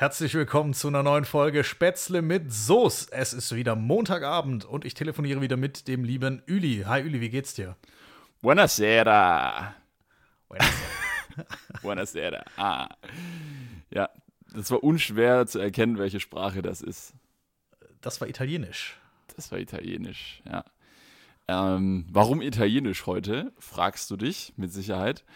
Herzlich 0.00 0.32
willkommen 0.32 0.72
zu 0.72 0.88
einer 0.88 1.02
neuen 1.02 1.26
Folge 1.26 1.62
Spätzle 1.62 2.22
mit 2.22 2.50
Soße. 2.50 3.08
Es 3.12 3.34
ist 3.34 3.54
wieder 3.54 3.76
Montagabend 3.76 4.64
und 4.64 4.86
ich 4.86 4.94
telefoniere 4.94 5.42
wieder 5.42 5.58
mit 5.58 5.88
dem 5.88 6.04
lieben 6.04 6.42
Üli. 6.46 6.84
Hi 6.86 7.02
Üli, 7.02 7.20
wie 7.20 7.28
geht's 7.28 7.52
dir? 7.52 7.76
Buonasera. 8.40 9.74
Buonasera. 11.82 12.42
Ah. 12.56 12.88
Ja, 13.90 14.08
das 14.54 14.70
war 14.70 14.82
unschwer 14.82 15.46
zu 15.46 15.58
erkennen, 15.58 15.98
welche 15.98 16.18
Sprache 16.18 16.62
das 16.62 16.80
ist. 16.80 17.12
Das 18.00 18.22
war 18.22 18.28
Italienisch. 18.28 18.98
Das 19.36 19.52
war 19.52 19.58
Italienisch, 19.58 20.42
ja. 20.46 20.64
Ähm, 21.46 22.06
warum 22.10 22.40
Italienisch 22.40 23.04
heute, 23.04 23.52
fragst 23.58 24.10
du 24.10 24.16
dich 24.16 24.54
mit 24.56 24.72
Sicherheit. 24.72 25.26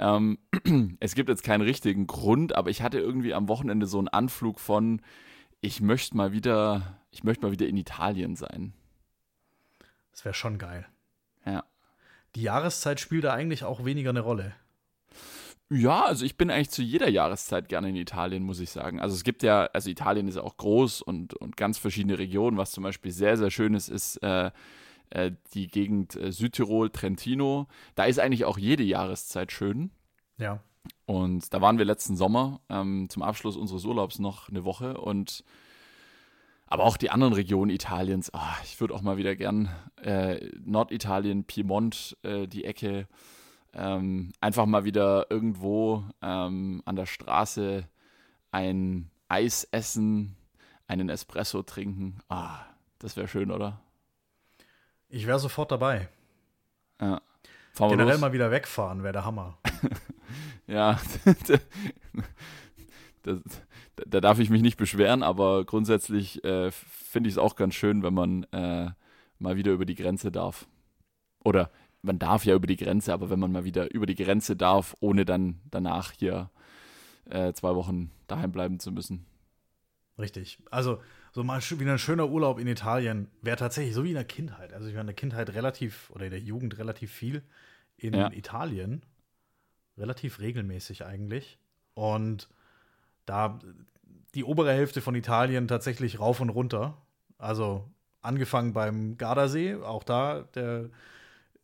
Ähm, 0.00 0.38
es 1.00 1.14
gibt 1.14 1.28
jetzt 1.28 1.44
keinen 1.44 1.60
richtigen 1.60 2.06
Grund, 2.06 2.56
aber 2.56 2.70
ich 2.70 2.82
hatte 2.82 2.98
irgendwie 2.98 3.34
am 3.34 3.48
Wochenende 3.48 3.86
so 3.86 3.98
einen 3.98 4.08
Anflug 4.08 4.58
von, 4.58 5.02
ich 5.60 5.80
möchte 5.80 6.16
mal 6.16 6.32
wieder, 6.32 6.98
ich 7.10 7.22
möchte 7.22 7.44
mal 7.44 7.52
wieder 7.52 7.68
in 7.68 7.76
Italien 7.76 8.34
sein. 8.34 8.72
Das 10.10 10.24
wäre 10.24 10.34
schon 10.34 10.58
geil. 10.58 10.86
Ja. 11.44 11.64
Die 12.34 12.42
Jahreszeit 12.42 12.98
spielt 12.98 13.24
da 13.24 13.34
eigentlich 13.34 13.62
auch 13.62 13.84
weniger 13.84 14.10
eine 14.10 14.20
Rolle. 14.20 14.54
Ja, 15.68 16.04
also 16.04 16.24
ich 16.24 16.36
bin 16.36 16.50
eigentlich 16.50 16.70
zu 16.70 16.82
jeder 16.82 17.08
Jahreszeit 17.08 17.68
gerne 17.68 17.90
in 17.90 17.96
Italien, 17.96 18.42
muss 18.42 18.58
ich 18.58 18.70
sagen. 18.70 19.00
Also 19.00 19.14
es 19.14 19.22
gibt 19.22 19.42
ja, 19.42 19.66
also 19.66 19.88
Italien 19.88 20.26
ist 20.26 20.36
auch 20.36 20.56
groß 20.56 21.02
und, 21.02 21.34
und 21.34 21.56
ganz 21.56 21.78
verschiedene 21.78 22.18
Regionen. 22.18 22.56
Was 22.56 22.72
zum 22.72 22.82
Beispiel 22.82 23.12
sehr, 23.12 23.36
sehr 23.36 23.50
schön 23.50 23.74
ist, 23.74 23.88
ist 23.88 24.16
äh, 24.22 24.50
äh, 25.10 25.32
die 25.54 25.68
Gegend 25.68 26.16
äh, 26.16 26.32
Südtirol, 26.32 26.90
Trentino. 26.90 27.68
Da 27.94 28.04
ist 28.04 28.18
eigentlich 28.18 28.46
auch 28.46 28.58
jede 28.58 28.82
Jahreszeit 28.82 29.52
schön. 29.52 29.90
Ja. 30.40 30.60
Und 31.06 31.52
da 31.52 31.60
waren 31.60 31.78
wir 31.78 31.84
letzten 31.84 32.16
Sommer 32.16 32.60
ähm, 32.68 33.08
zum 33.08 33.22
Abschluss 33.22 33.56
unseres 33.56 33.84
Urlaubs 33.84 34.18
noch 34.18 34.48
eine 34.48 34.64
Woche 34.64 34.96
und 34.96 35.44
aber 36.66 36.84
auch 36.84 36.96
die 36.96 37.10
anderen 37.10 37.32
Regionen 37.32 37.70
Italiens. 37.70 38.30
Oh, 38.32 38.38
ich 38.62 38.80
würde 38.80 38.94
auch 38.94 39.02
mal 39.02 39.16
wieder 39.16 39.34
gern 39.34 39.68
äh, 40.02 40.48
Norditalien, 40.64 41.44
Piemont, 41.44 42.16
äh, 42.22 42.46
die 42.46 42.64
Ecke, 42.64 43.08
ähm, 43.72 44.32
einfach 44.40 44.66
mal 44.66 44.84
wieder 44.84 45.26
irgendwo 45.30 46.04
ähm, 46.22 46.80
an 46.84 46.96
der 46.96 47.06
Straße 47.06 47.88
ein 48.52 49.10
Eis 49.28 49.64
essen, 49.72 50.36
einen 50.86 51.08
Espresso 51.08 51.62
trinken. 51.62 52.20
Ah, 52.28 52.60
das 53.00 53.16
wäre 53.16 53.28
schön, 53.28 53.50
oder? 53.50 53.80
Ich 55.08 55.26
wäre 55.26 55.40
sofort 55.40 55.72
dabei. 55.72 56.08
Ja. 57.00 57.20
Generell 57.76 58.12
los. 58.12 58.20
mal 58.20 58.32
wieder 58.32 58.50
wegfahren 58.50 59.02
wäre 59.02 59.12
der 59.12 59.24
Hammer. 59.24 59.58
ja, 60.70 61.00
da, 63.22 63.38
da, 64.06 64.20
darf 64.20 64.38
ich 64.38 64.50
mich 64.50 64.62
nicht 64.62 64.76
beschweren, 64.76 65.22
aber 65.22 65.64
grundsätzlich 65.64 66.42
äh, 66.44 66.70
finde 66.70 67.28
ich 67.28 67.34
es 67.34 67.38
auch 67.38 67.56
ganz 67.56 67.74
schön, 67.74 68.02
wenn 68.02 68.14
man 68.14 68.44
äh, 68.52 68.90
mal 69.38 69.56
wieder 69.56 69.72
über 69.72 69.84
die 69.84 69.94
Grenze 69.94 70.30
darf. 70.30 70.66
Oder 71.44 71.70
man 72.02 72.18
darf 72.18 72.44
ja 72.44 72.54
über 72.54 72.66
die 72.66 72.76
Grenze, 72.76 73.12
aber 73.12 73.30
wenn 73.30 73.40
man 73.40 73.52
mal 73.52 73.64
wieder 73.64 73.92
über 73.92 74.06
die 74.06 74.14
Grenze 74.14 74.56
darf, 74.56 74.96
ohne 75.00 75.24
dann 75.24 75.60
danach 75.70 76.12
hier 76.12 76.50
äh, 77.28 77.52
zwei 77.52 77.74
Wochen 77.74 78.10
daheim 78.26 78.52
bleiben 78.52 78.78
zu 78.78 78.92
müssen. 78.92 79.26
Richtig. 80.18 80.58
Also 80.70 81.00
so 81.32 81.42
mal 81.44 81.60
wieder 81.60 81.92
ein 81.92 81.98
schöner 81.98 82.28
Urlaub 82.28 82.58
in 82.58 82.66
Italien 82.66 83.28
wäre 83.42 83.56
tatsächlich 83.56 83.94
so 83.94 84.04
wie 84.04 84.10
in 84.10 84.14
der 84.14 84.24
Kindheit. 84.24 84.72
Also 84.72 84.88
ich 84.88 84.94
war 84.94 85.00
in 85.00 85.06
der 85.06 85.16
Kindheit 85.16 85.50
relativ 85.50 86.10
oder 86.10 86.26
in 86.26 86.30
der 86.30 86.40
Jugend 86.40 86.78
relativ 86.78 87.10
viel 87.12 87.42
in 87.96 88.14
ja. 88.14 88.30
Italien. 88.32 89.02
Relativ 90.00 90.40
regelmäßig 90.40 91.04
eigentlich. 91.04 91.58
Und 91.94 92.48
da 93.26 93.60
die 94.34 94.44
obere 94.44 94.72
Hälfte 94.72 95.00
von 95.00 95.14
Italien 95.14 95.68
tatsächlich 95.68 96.18
rauf 96.18 96.40
und 96.40 96.50
runter. 96.50 96.96
Also 97.38 97.88
angefangen 98.22 98.72
beim 98.72 99.16
Gardasee, 99.16 99.76
auch 99.76 100.04
da 100.04 100.42
der 100.54 100.90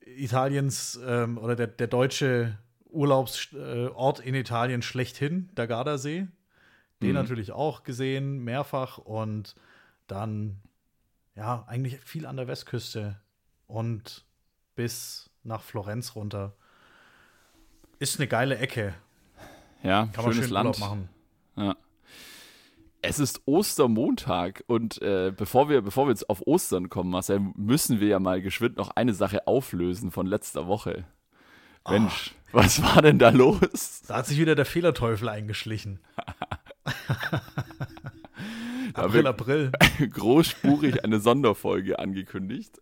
Italiens 0.01 0.99
ähm, 1.05 1.39
oder 1.39 1.57
der, 1.57 1.67
der 1.67 1.87
deutsche 1.87 2.59
Urlaubsort 2.89 4.21
in 4.21 4.35
Italien 4.35 4.83
schlechthin, 4.83 5.51
der 5.57 5.67
Gardasee. 5.67 6.29
Den 7.03 7.11
mhm. 7.11 7.15
natürlich 7.15 7.53
auch 7.53 7.83
gesehen, 7.83 8.43
mehrfach 8.43 8.99
und 8.99 9.55
dann, 10.07 10.63
ja, 11.35 11.65
eigentlich 11.67 12.01
viel 12.01 12.25
an 12.25 12.37
der 12.37 12.49
Westküste 12.49 13.21
und 13.67 14.25
bis 14.77 15.31
nach 15.43 15.63
Florenz 15.63 16.15
runter. 16.15 16.55
Ist 17.99 18.19
eine 18.19 18.29
geile 18.29 18.59
Ecke. 18.59 18.95
Ja, 19.83 20.09
kann 20.13 20.25
man 20.25 20.35
schön 20.35 20.51
Land. 20.51 20.79
Ja. 21.57 21.77
Es 23.03 23.19
ist 23.19 23.43
Ostermontag 23.47 24.65
und 24.67 25.01
äh, 25.01 25.33
bevor, 25.35 25.69
wir, 25.69 25.81
bevor 25.81 26.07
wir 26.07 26.11
jetzt 26.11 26.29
auf 26.29 26.43
Ostern 26.47 26.89
kommen, 26.89 27.11
Marcel, 27.11 27.41
müssen 27.55 28.01
wir 28.01 28.09
ja 28.09 28.19
mal 28.19 28.43
geschwind 28.43 28.77
noch 28.77 28.91
eine 28.97 29.15
Sache 29.15 29.47
auflösen 29.47 30.11
von 30.11 30.27
letzter 30.27 30.67
Woche. 30.67 31.05
Mensch, 31.89 32.35
oh. 32.35 32.59
was 32.59 32.83
war 32.83 33.01
denn 33.01 33.19
da 33.19 33.29
los? 33.31 34.03
Da 34.09 34.17
hat 34.17 34.27
sich 34.27 34.39
wieder 34.39 34.57
der 34.57 34.65
Fehlerteufel 34.65 35.29
eingeschlichen. 35.29 36.01
April, 38.95 39.27
April. 39.27 39.73
Großspurig 40.11 41.05
eine 41.05 41.21
Sonderfolge 41.21 41.99
angekündigt. 41.99 42.81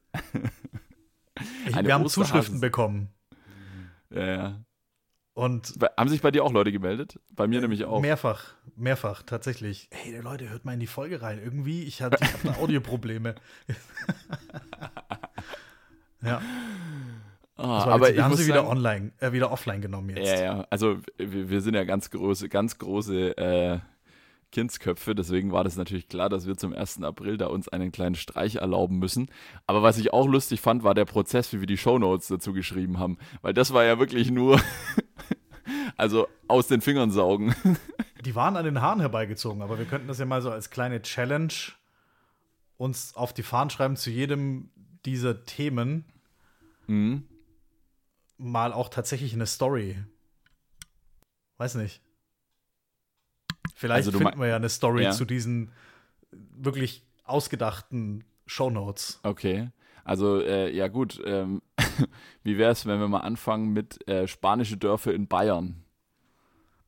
Ich, 1.67 1.77
wir 1.77 1.93
haben 1.95 2.09
Zuschriften 2.09 2.61
bekommen. 2.61 3.11
Ja, 4.11 4.27
ja. 4.27 4.65
Und 5.35 5.75
haben 5.97 6.09
sich 6.09 6.23
bei 6.23 6.31
dir 6.31 6.45
auch 6.45 6.53
Leute 6.53 6.71
gemeldet? 6.71 7.19
Bei 7.31 7.49
mir 7.49 7.59
äh, 7.59 7.63
nämlich 7.63 7.85
auch. 7.85 8.01
Mehrfach, 8.01 8.55
mehrfach, 8.77 9.25
tatsächlich. 9.25 9.89
Hey, 9.91 10.21
Leute, 10.21 10.49
hört 10.49 10.65
mal 10.65 10.75
in 10.75 10.81
die 10.81 10.87
Folge 10.87 11.23
rein. 11.23 11.41
Irgendwie, 11.43 11.83
ich 11.83 12.03
habe 12.03 12.17
ich 12.21 12.33
hab 12.33 12.59
Audioprobleme. 12.63 13.35
ja. 16.23 16.41
Ah, 17.57 17.85
aber 17.85 18.15
wir 18.15 18.25
haben 18.25 18.37
sie 18.37 18.47
wieder 18.47 18.69
online, 18.69 19.13
äh, 19.19 19.33
wieder 19.33 19.51
offline 19.51 19.81
genommen 19.81 20.11
jetzt. 20.17 20.29
Ja, 20.29 20.43
ja. 20.43 20.67
Also 20.71 20.99
wir, 21.19 21.51
wir 21.51 21.61
sind 21.61 21.75
ja 21.75 21.85
ganz 21.85 22.11
große, 22.11 22.49
ganz 22.49 22.79
große 22.79 23.37
äh, 23.37 23.79
Kindsköpfe, 24.55 25.15
deswegen 25.15 25.53
war 25.53 25.65
das 25.65 25.77
natürlich 25.77 26.09
klar, 26.09 26.31
dass 26.31 26.47
wir 26.47 26.57
zum 26.57 26.73
1. 26.73 27.03
April 27.03 27.37
da 27.37 27.49
uns 27.49 27.69
einen 27.69 27.93
kleinen 27.93 28.15
Streich 28.15 28.57
erlauben 28.57 28.99
müssen. 28.99 29.29
Aber 29.67 29.83
was 29.83 29.99
ich 29.99 30.13
auch 30.13 30.27
lustig 30.27 30.61
fand, 30.61 30.83
war 30.83 30.95
der 30.95 31.05
Prozess, 31.05 31.53
wie 31.53 31.61
wir 31.61 31.67
die 31.67 31.77
Shownotes 31.77 32.29
dazu 32.29 32.53
geschrieben 32.53 32.99
haben. 32.99 33.19
Weil 33.43 33.53
das 33.53 33.73
war 33.73 33.85
ja 33.85 33.99
wirklich 33.99 34.31
nur, 34.31 34.61
also 35.97 36.29
aus 36.49 36.69
den 36.69 36.81
Fingern 36.81 37.11
saugen. 37.11 37.55
Die 38.25 38.35
waren 38.35 38.57
an 38.57 38.65
den 38.65 38.81
Haaren 38.81 39.01
herbeigezogen, 39.01 39.61
aber 39.61 39.79
wir 39.79 39.85
könnten 39.85 40.09
das 40.09 40.19
ja 40.19 40.25
mal 40.25 40.41
so 40.41 40.51
als 40.51 40.71
kleine 40.71 41.03
Challenge 41.03 41.53
uns 42.79 43.15
auf 43.15 43.35
die 43.35 43.43
Fahnen 43.43 43.69
schreiben 43.69 43.97
zu 43.97 44.09
jedem 44.09 44.71
dieser 45.05 45.45
Themen. 45.45 46.07
Mhm 46.87 47.25
mal 48.39 48.73
auch 48.73 48.89
tatsächlich 48.89 49.33
eine 49.35 49.47
Story. 49.47 50.03
Weiß 51.57 51.75
nicht. 51.77 52.03
Vielleicht 53.75 54.07
also 54.07 54.19
finden 54.19 54.41
wir 54.41 54.47
ja 54.47 54.57
eine 54.57 54.69
Story 54.69 55.03
ja. 55.03 55.11
zu 55.11 55.25
diesen 55.25 55.73
wirklich 56.31 57.05
ausgedachten 57.25 58.25
Shownotes. 58.47 59.21
Okay. 59.23 59.71
Also, 60.05 60.41
äh, 60.41 60.75
ja, 60.75 60.89
gut. 60.89 61.21
Ähm, 61.25 61.61
wie 62.45 62.57
wäre 62.57 62.73
es, 62.73 62.87
wenn 62.87 63.01
wir 63.01 63.09
mal 63.09 63.21
anfangen 63.21 63.73
mit 63.73 64.07
äh, 64.09 64.29
spanische 64.29 64.77
Dörfer 64.77 65.13
in 65.13 65.27
Bayern? 65.27 65.83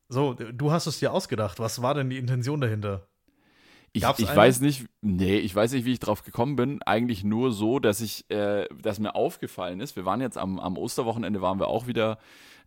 So, 0.07 0.33
du 0.33 0.71
hast 0.71 0.87
es 0.87 0.99
dir 0.99 1.11
ausgedacht. 1.11 1.59
Was 1.59 1.81
war 1.81 1.93
denn 1.93 2.09
die 2.09 2.17
Intention 2.17 2.61
dahinter? 2.61 3.07
Ich, 3.91 4.03
ich 4.03 4.35
weiß 4.35 4.61
nicht, 4.61 4.85
nee, 5.01 5.37
ich 5.37 5.55
weiß 5.55 5.71
nicht, 5.71 5.85
wie 5.85 5.93
ich 5.93 5.99
drauf 5.99 6.23
gekommen 6.23 6.55
bin. 6.55 6.81
Eigentlich 6.83 7.23
nur 7.23 7.51
so, 7.51 7.79
dass 7.79 7.99
ich, 7.99 8.29
äh, 8.29 8.67
dass 8.79 8.99
mir 8.99 9.15
aufgefallen 9.15 9.79
ist. 9.79 9.95
Wir 9.95 10.05
waren 10.05 10.21
jetzt 10.21 10.37
am, 10.37 10.59
am 10.59 10.77
Osterwochenende, 10.77 11.41
waren 11.41 11.59
wir 11.59 11.67
auch 11.67 11.87
wieder 11.87 12.19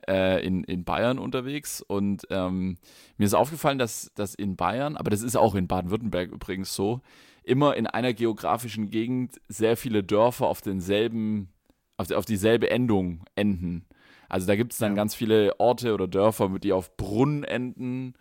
äh, 0.08 0.44
in, 0.44 0.64
in 0.64 0.84
Bayern 0.84 1.18
unterwegs 1.18 1.82
und 1.82 2.26
ähm, 2.30 2.78
mir 3.16 3.24
ist 3.26 3.34
aufgefallen, 3.34 3.78
dass, 3.78 4.12
dass 4.14 4.34
in 4.34 4.56
Bayern, 4.56 4.96
aber 4.96 5.10
das 5.10 5.22
ist 5.22 5.36
auch 5.36 5.54
in 5.54 5.66
Baden-Württemberg 5.66 6.30
übrigens 6.30 6.74
so, 6.74 7.00
immer 7.42 7.76
in 7.76 7.86
einer 7.86 8.12
geografischen 8.12 8.90
Gegend 8.90 9.40
sehr 9.48 9.76
viele 9.76 10.02
Dörfer 10.02 10.46
auf 10.46 10.60
denselben, 10.60 11.52
auf, 11.96 12.10
auf 12.10 12.24
dieselbe 12.24 12.70
Endung 12.70 13.24
enden. 13.34 13.86
Also 14.28 14.46
da 14.46 14.56
gibt 14.56 14.72
es 14.72 14.78
dann 14.78 14.92
ja. 14.92 14.96
ganz 14.96 15.14
viele 15.14 15.58
Orte 15.58 15.92
oder 15.92 16.06
Dörfer, 16.06 16.48
die 16.60 16.72
auf 16.72 16.96
Brunn 16.96 17.42
enden 17.42 18.14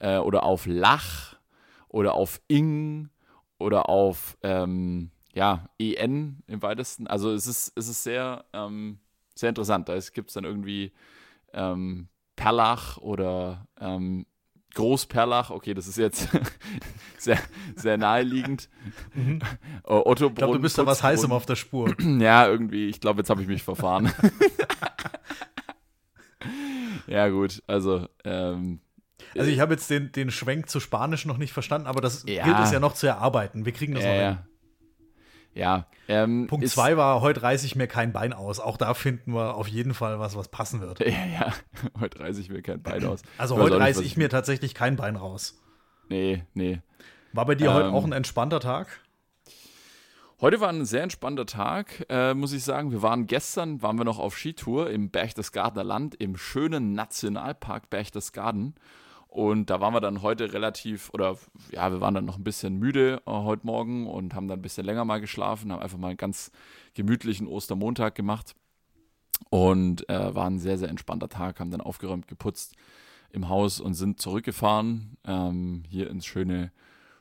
äh, 0.00 0.18
oder 0.18 0.42
auf 0.42 0.66
Lach 0.66 1.36
oder 1.88 2.14
auf 2.14 2.40
ing 2.48 3.10
oder 3.58 3.88
auf 3.88 4.36
ähm, 4.42 5.10
ja, 5.34 5.68
en 5.78 6.42
im 6.46 6.62
weitesten. 6.62 7.06
Also 7.06 7.32
es 7.32 7.46
ist, 7.46 7.72
es 7.76 7.88
ist 7.88 8.02
sehr, 8.02 8.44
ähm, 8.52 8.98
sehr 9.34 9.48
interessant. 9.48 9.88
Da 9.88 9.98
gibt 10.12 10.28
es 10.28 10.34
dann 10.34 10.44
irgendwie 10.44 10.92
ähm, 11.52 12.08
Perlach 12.36 12.98
oder 12.98 13.66
ähm, 13.80 14.26
Großperlach, 14.74 15.50
okay, 15.50 15.74
das 15.74 15.86
ist 15.86 15.98
jetzt 15.98 16.28
sehr, 17.18 17.38
sehr 17.76 17.98
naheliegend. 17.98 18.70
Mhm. 19.14 19.40
Otto 19.84 20.28
ich 20.28 20.34
glaube, 20.34 20.54
du 20.54 20.62
bist 20.62 20.78
da 20.78 20.86
was 20.86 21.02
Heißem 21.02 21.30
auf 21.30 21.46
der 21.46 21.56
Spur. 21.56 21.94
ja, 22.00 22.48
irgendwie, 22.48 22.88
ich 22.88 23.00
glaube, 23.00 23.20
jetzt 23.20 23.30
habe 23.30 23.42
ich 23.42 23.48
mich 23.48 23.62
verfahren. 23.62 24.12
ja, 27.06 27.28
gut, 27.28 27.62
also 27.66 28.08
ähm, 28.24 28.80
Also 29.36 29.50
ich 29.50 29.60
habe 29.60 29.74
jetzt 29.74 29.90
den, 29.90 30.10
den 30.12 30.30
Schwenk 30.30 30.70
zu 30.70 30.80
Spanisch 30.80 31.26
noch 31.26 31.38
nicht 31.38 31.52
verstanden, 31.52 31.86
aber 31.86 32.00
das 32.00 32.24
ja. 32.26 32.44
gilt 32.44 32.58
es 32.60 32.72
ja 32.72 32.80
noch 32.80 32.94
zu 32.94 33.06
erarbeiten. 33.06 33.66
Wir 33.66 33.72
kriegen 33.72 33.94
das 33.94 34.04
ja, 34.04 34.10
noch 34.10 34.16
hin. 34.16 34.24
Ja. 34.24 34.46
Ähm, 36.08 36.46
Punkt 36.46 36.68
zwei 36.68 36.96
war, 36.96 37.20
heute 37.20 37.42
reiße 37.42 37.66
ich 37.66 37.76
mir 37.76 37.86
kein 37.86 38.12
Bein 38.12 38.32
aus. 38.32 38.60
Auch 38.60 38.76
da 38.76 38.94
finden 38.94 39.34
wir 39.34 39.54
auf 39.54 39.68
jeden 39.68 39.94
Fall 39.94 40.18
was, 40.18 40.36
was 40.36 40.48
passen 40.48 40.80
wird. 40.80 41.00
Ja, 41.06 41.26
ja. 41.26 41.52
Heute 42.00 42.20
reiße 42.20 42.40
ich 42.40 42.48
mir 42.48 42.62
kein 42.62 42.82
Bein 42.82 43.04
aus. 43.04 43.22
Also 43.38 43.56
heute 43.56 43.78
reiße 43.78 44.02
ich 44.02 44.16
mir 44.16 44.28
tatsächlich 44.28 44.74
kein 44.74 44.96
Bein 44.96 45.16
raus. 45.16 45.60
Nee, 46.08 46.44
nee. 46.54 46.80
War 47.32 47.46
bei 47.46 47.54
dir 47.54 47.68
ähm, 47.68 47.74
heute 47.74 47.92
auch 47.92 48.04
ein 48.04 48.12
entspannter 48.12 48.60
Tag? 48.60 49.00
Heute 50.40 50.60
war 50.60 50.70
ein 50.70 50.84
sehr 50.84 51.04
entspannter 51.04 51.46
Tag, 51.46 52.04
äh, 52.08 52.34
muss 52.34 52.52
ich 52.52 52.64
sagen. 52.64 52.90
Wir 52.90 53.00
waren 53.00 53.28
gestern, 53.28 53.80
waren 53.80 53.96
wir 53.96 54.04
noch 54.04 54.18
auf 54.18 54.36
Skitour 54.36 54.90
im 54.90 55.10
Berchtesgadener 55.10 55.84
Land, 55.84 56.16
im 56.16 56.36
schönen 56.36 56.94
Nationalpark 56.94 57.90
Berchtesgaden. 57.90 58.74
Und 59.32 59.70
da 59.70 59.80
waren 59.80 59.94
wir 59.94 60.02
dann 60.02 60.20
heute 60.20 60.52
relativ, 60.52 61.08
oder 61.14 61.38
ja, 61.70 61.90
wir 61.90 62.02
waren 62.02 62.12
dann 62.12 62.26
noch 62.26 62.36
ein 62.36 62.44
bisschen 62.44 62.78
müde 62.78 63.22
äh, 63.24 63.30
heute 63.30 63.66
Morgen 63.66 64.06
und 64.06 64.34
haben 64.34 64.46
dann 64.46 64.58
ein 64.58 64.62
bisschen 64.62 64.84
länger 64.84 65.06
mal 65.06 65.22
geschlafen, 65.22 65.72
haben 65.72 65.80
einfach 65.80 65.96
mal 65.96 66.08
einen 66.08 66.18
ganz 66.18 66.52
gemütlichen 66.92 67.46
Ostermontag 67.46 68.14
gemacht. 68.14 68.54
Und 69.48 70.06
äh, 70.10 70.34
war 70.34 70.48
ein 70.48 70.58
sehr, 70.58 70.76
sehr 70.76 70.90
entspannter 70.90 71.30
Tag, 71.30 71.60
haben 71.60 71.70
dann 71.70 71.80
aufgeräumt, 71.80 72.28
geputzt 72.28 72.74
im 73.30 73.48
Haus 73.48 73.80
und 73.80 73.94
sind 73.94 74.20
zurückgefahren, 74.20 75.16
ähm, 75.24 75.84
hier 75.88 76.10
ins 76.10 76.26
schöne 76.26 76.70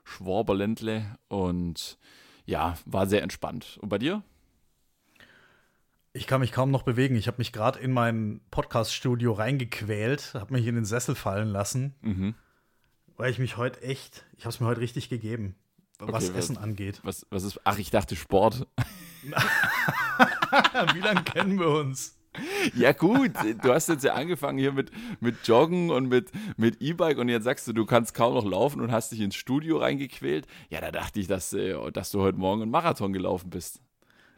Schwaberländle 0.04 1.18
und 1.30 1.98
ja, 2.46 2.75
war 2.86 3.07
sehr 3.07 3.24
entspannt. 3.24 3.80
Und 3.81 3.88
bei 3.88 4.00
dir? 4.00 4.22
Ich 6.13 6.28
kann 6.28 6.42
mich 6.42 6.52
kaum 6.52 6.72
noch 6.72 6.84
bewegen. 6.84 7.16
Ich 7.16 7.28
habe 7.28 7.38
mich 7.38 7.54
gerade 7.54 7.80
in 7.80 7.94
mein 7.94 8.42
Podcast-Studio 8.52 9.31
reingequält, 9.31 10.34
habe 10.34 10.54
mich 10.54 10.68
in 10.68 10.75
den 10.75 10.84
Sessel 10.84 11.16
fallen 11.16 11.48
lassen, 11.48 11.96
mhm. 12.02 12.36
weil 13.16 13.31
ich 13.31 13.40
mich 13.40 13.56
heute 13.56 13.81
echt, 13.81 14.25
ich 14.36 14.44
habe 14.44 14.50
es 14.50 14.60
mir 14.60 14.68
heute 14.68 14.81
richtig 14.81 15.08
gegeben, 15.08 15.56
okay, 16.00 16.12
was, 16.12 16.28
was 16.30 16.36
Essen 16.36 16.58
angeht. 16.58 17.00
Was, 17.04 17.25
was 17.30 17.44
ist, 17.44 17.62
ach, 17.63 17.78
ich 17.78 17.92
dachte 17.92 18.18
Sport. 18.18 18.68
Wie 20.94 21.00
lange 21.00 21.24
kennen 21.24 21.58
wir 21.58 21.69
uns? 21.69 22.18
Ja, 22.75 22.92
gut, 22.92 23.31
du 23.62 23.74
hast 23.74 23.88
jetzt 23.88 24.04
ja 24.04 24.14
angefangen 24.14 24.57
hier 24.57 24.74
mit, 24.74 24.92
mit 25.22 25.48
Joggen 25.48 25.92
und 25.92 26.10
mit, 26.10 26.30
mit 26.57 26.81
E-Bike 26.81 27.19
und 27.19 27.30
jetzt 27.30 27.46
sagst 27.46 27.69
du, 27.69 27.74
du 27.74 27.86
kannst 27.86 28.14
kaum 28.14 28.34
noch 28.34 28.46
laufen 28.46 28.81
und 28.81 28.92
hast 28.92 29.14
dich 29.14 29.22
ins 29.22 29.36
Studio 29.36 29.78
reingequält. 29.78 30.46
Ja, 30.69 30.81
da 30.81 30.92
dachte 30.92 31.22
ich, 31.22 31.28
dass, 31.28 31.54
äh, 31.54 31.90
dass 31.92 32.12
du 32.12 32.22
heute 32.22 32.38
Morgen 32.38 32.64
einen 32.64 32.72
Marathon 32.72 33.14
gelaufen 33.14 33.50
bist. 33.50 33.81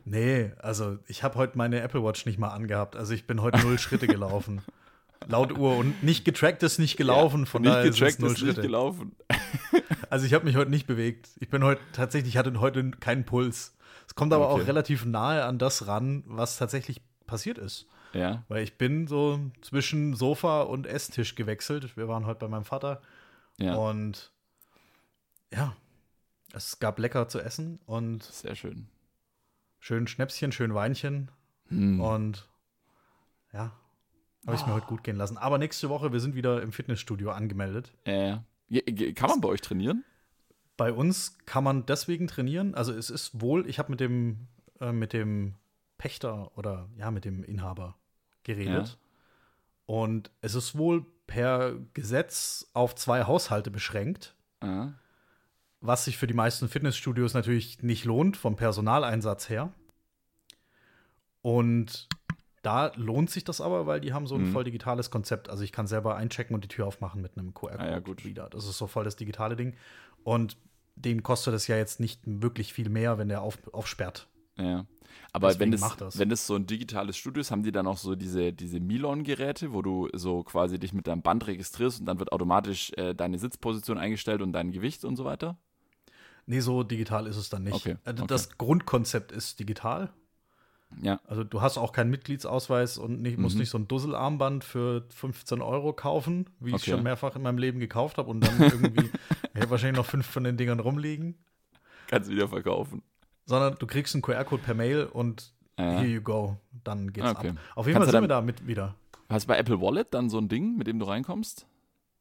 Nee, 0.06 0.52
also 0.60 0.98
ich 1.08 1.24
habe 1.24 1.36
heute 1.36 1.58
meine 1.58 1.82
Apple 1.82 2.04
Watch 2.04 2.26
nicht 2.26 2.38
mal 2.38 2.50
angehabt. 2.50 2.96
Also 2.96 3.14
ich 3.14 3.26
bin 3.26 3.42
heute 3.42 3.60
null 3.60 3.80
Schritte 3.80 4.08
gelaufen. 4.08 4.62
Laut 5.28 5.58
Uhr 5.58 5.78
und 5.78 6.04
nicht 6.04 6.26
getrackt 6.26 6.64
ist 6.64 6.80
nicht 6.80 6.98
gelaufen, 6.98 7.42
ja, 7.42 7.46
von 7.46 7.62
nicht 7.62 7.74
daher 7.74 7.90
getrackt 7.90 8.14
ist, 8.14 8.20
null 8.20 8.32
ist 8.32 8.40
Schritte. 8.40 8.60
nicht 8.60 8.68
gelaufen. 8.68 9.16
also 10.10 10.26
ich 10.26 10.34
habe 10.34 10.44
mich 10.44 10.58
heute 10.58 10.70
nicht 10.70 10.86
bewegt. 10.86 11.30
Ich 11.40 11.50
bin 11.50 11.64
heute 11.64 11.82
tatsächlich 11.94 12.36
hatte 12.36 12.60
heute 12.60 12.92
keinen 12.92 13.24
Puls. 13.24 13.78
Es 14.06 14.16
kommt 14.16 14.34
aber 14.34 14.50
okay. 14.52 14.64
auch 14.64 14.68
relativ 14.68 15.06
nahe 15.06 15.46
an 15.46 15.58
das 15.58 15.88
ran, 15.88 16.24
was 16.26 16.58
tatsächlich 16.58 17.02
passiert 17.26 17.58
ist. 17.58 17.88
Ja. 18.12 18.44
Weil 18.50 18.64
ich 18.64 18.78
bin 18.78 19.08
so 19.08 19.40
zwischen 19.62 20.14
Sofa 20.14 20.64
und 20.64 20.86
Esstisch 20.86 21.36
gewechselt. 21.36 21.96
Wir 21.96 22.10
waren 22.10 22.26
heute 22.26 22.40
bei 22.42 22.50
meinem 22.50 22.66
Vater. 22.66 23.02
Ja. 23.58 23.76
Und 23.76 24.32
ja, 25.54 25.74
es 26.52 26.80
gab 26.80 27.00
lecker 27.00 27.30
zu 27.30 27.40
essen 27.40 27.80
und 27.86 28.24
sehr 28.24 28.56
schön 28.56 28.90
schön 29.84 30.08
Schnäpschen, 30.08 30.54
schön 30.54 30.74
Weinchen. 30.74 31.30
Hm. 31.68 32.00
Und 32.00 32.48
ja, 33.52 33.74
habe 34.46 34.56
ich 34.56 34.64
oh. 34.64 34.68
mir 34.68 34.74
heute 34.76 34.88
gut 34.88 35.04
gehen 35.04 35.18
lassen. 35.18 35.38
Aber 35.38 35.58
nächste 35.58 35.90
Woche, 35.90 36.14
wir 36.14 36.22
sind 36.22 36.36
wieder 36.36 36.62
im 36.62 36.72
Fitnessstudio 36.72 37.32
angemeldet. 37.32 37.94
Äh, 38.06 38.38
kann 39.14 39.30
man 39.30 39.42
bei 39.42 39.50
euch 39.50 39.60
trainieren? 39.60 40.06
Bei 40.78 40.94
uns 40.94 41.38
kann 41.46 41.66
man 41.66 41.86
deswegen 41.86 42.28
trainieren. 42.28 42.76
Also 42.76 42.94
es 42.94 43.10
ist 43.10 43.42
wohl, 43.42 43.68
ich 43.68 43.78
habe 43.78 43.92
mit 43.92 44.00
dem, 44.00 44.48
äh, 44.80 44.94
mit 44.94 45.12
dem 45.12 45.56
Pächter 45.98 46.58
oder 46.58 46.90
ja, 46.96 47.12
mit 47.12 47.26
dem 47.26 47.44
Inhaber 47.44 47.98
geredet. 48.44 48.88
Ja. 48.88 48.98
Und 49.86 50.32
es 50.40 50.56
ist 50.56 50.78
wohl 50.78 51.06
per 51.28 51.76
Gesetz 51.94 52.70
auf 52.74 52.96
zwei 52.96 53.26
Haushalte 53.26 53.70
beschränkt. 53.70 54.38
Ja 54.64 54.94
was 55.84 56.06
sich 56.06 56.18
für 56.18 56.28
die 56.28 56.34
meisten 56.34 56.70
Fitnessstudios 56.70 57.34
natürlich 57.34 57.84
nicht 57.84 58.06
lohnt 58.06 58.38
vom 58.38 58.56
Personaleinsatz 58.56 59.50
her. 59.50 59.74
Und 61.42 62.08
da 62.62 62.94
lohnt 62.96 63.30
sich 63.30 63.44
das 63.44 63.60
aber, 63.60 63.86
weil 63.86 64.00
die 64.00 64.14
haben 64.14 64.26
so 64.26 64.36
ein 64.36 64.48
mhm. 64.48 64.52
voll 64.54 64.64
digitales 64.64 65.12
Konzept. 65.12 65.50
Also 65.50 65.64
ich 65.66 65.74
kann 65.74 65.86
selber 65.86 66.16
einchecken 66.16 66.56
und 66.56 66.64
die 66.64 66.70
Tür 66.70 66.88
aufmachen 66.88 67.22
mit 67.22 67.38
einem 67.38 67.54
QR-Code-Reader. 67.54 68.44
Ah, 68.44 68.46
ja, 68.46 68.50
das 68.50 68.66
ist 68.66 68.78
so 68.78 68.88
voll 68.88 69.04
das 69.04 69.18
digitale 69.18 69.58
Ding. 69.58 69.76
Und 70.24 70.56
den 70.96 71.22
kostet 71.22 71.54
es 71.54 71.68
ja 71.68 71.76
jetzt 71.76 72.00
nicht 72.00 72.22
wirklich 72.26 72.72
viel 72.72 72.88
mehr, 72.88 73.18
wenn 73.18 73.28
der 73.28 73.42
auf, 73.42 73.58
aufsperrt. 73.74 74.30
Ja. 74.58 74.86
Aber 75.34 75.50
Deswegen 75.50 75.74
wenn 75.74 75.80
es, 75.80 75.98
das. 75.98 76.18
wenn 76.18 76.32
es 76.32 76.48
so 76.48 76.56
ein 76.56 76.66
digitales 76.66 77.18
Studio 77.18 77.42
ist, 77.42 77.52
haben 77.52 77.64
die 77.64 77.74
dann 77.74 77.88
auch 77.88 77.98
so 77.98 78.16
diese, 78.16 78.54
diese 78.54 78.80
Milon-Geräte, 78.80 79.74
wo 79.74 79.82
du 79.82 80.08
so 80.14 80.44
quasi 80.44 80.80
dich 80.80 80.94
mit 80.94 81.08
deinem 81.08 81.24
Band 81.24 81.46
registrierst 81.46 82.00
und 82.00 82.06
dann 82.06 82.20
wird 82.20 82.32
automatisch 82.32 82.94
äh, 82.96 83.14
deine 83.14 83.38
Sitzposition 83.38 83.98
eingestellt 83.98 84.42
und 84.42 84.54
dein 84.54 84.72
Gewicht 84.72 85.04
und 85.04 85.18
so 85.18 85.26
weiter? 85.26 85.58
Nee, 86.46 86.60
so 86.60 86.84
digital 86.84 87.28
ist 87.28 87.38
es 87.38 87.50
dann 87.50 87.64
nicht. 87.64 87.74
Okay, 87.74 87.98
also 88.04 88.26
das 88.26 88.48
okay. 88.48 88.56
Grundkonzept 88.58 89.32
ist 89.32 89.60
digital. 89.60 90.12
Ja. 91.02 91.20
Also 91.26 91.44
du 91.44 91.62
hast 91.62 91.78
auch 91.78 91.92
keinen 91.92 92.12
Mitgliedsausweis 92.12 92.98
und 92.98 93.22
nicht, 93.22 93.38
musst 93.38 93.56
mhm. 93.56 93.62
nicht 93.62 93.70
so 93.70 93.78
ein 93.78 93.88
Dusselarmband 93.88 94.64
für 94.64 95.06
15 95.10 95.62
Euro 95.62 95.94
kaufen, 95.94 96.50
wie 96.60 96.74
okay. 96.74 96.78
ich 96.78 96.92
schon 96.92 97.04
mehrfach 97.04 97.36
in 97.36 97.42
meinem 97.42 97.58
Leben 97.58 97.80
gekauft 97.80 98.18
habe 98.18 98.30
und 98.30 98.42
dann 98.42 98.62
irgendwie, 98.62 99.10
ich 99.54 99.62
habe 99.62 99.72
wahrscheinlich 99.72 99.98
noch 99.98 100.06
fünf 100.06 100.26
von 100.26 100.44
den 100.44 100.58
Dingern 100.58 100.80
rumliegen. 100.80 101.36
Kannst 102.08 102.30
wieder 102.30 102.48
verkaufen. 102.48 103.02
Sondern 103.46 103.76
du 103.80 103.88
kriegst 103.88 104.14
einen 104.16 104.22
QR-Code 104.22 104.62
per 104.64 104.76
Mail 104.76 105.06
und 105.06 105.54
ja. 105.78 106.00
here 106.00 106.08
you 106.08 106.22
go. 106.22 106.58
Dann 106.84 107.12
geht's 107.12 107.30
okay. 107.30 107.50
ab. 107.50 107.58
Auf 107.76 107.88
jeden 107.88 107.98
Kannst 107.98 108.12
Fall 108.12 108.22
sind 108.22 108.24
wir 108.24 108.28
da 108.28 108.42
mit 108.42 108.68
wieder. 108.68 108.96
Hast 109.30 109.46
du 109.46 109.48
bei 109.48 109.58
Apple 109.58 109.82
Wallet 109.82 110.14
dann 110.14 110.30
so 110.30 110.38
ein 110.38 110.48
Ding, 110.48 110.78
mit 110.78 110.88
dem 110.88 111.00
du 111.00 111.06
reinkommst? 111.06 111.66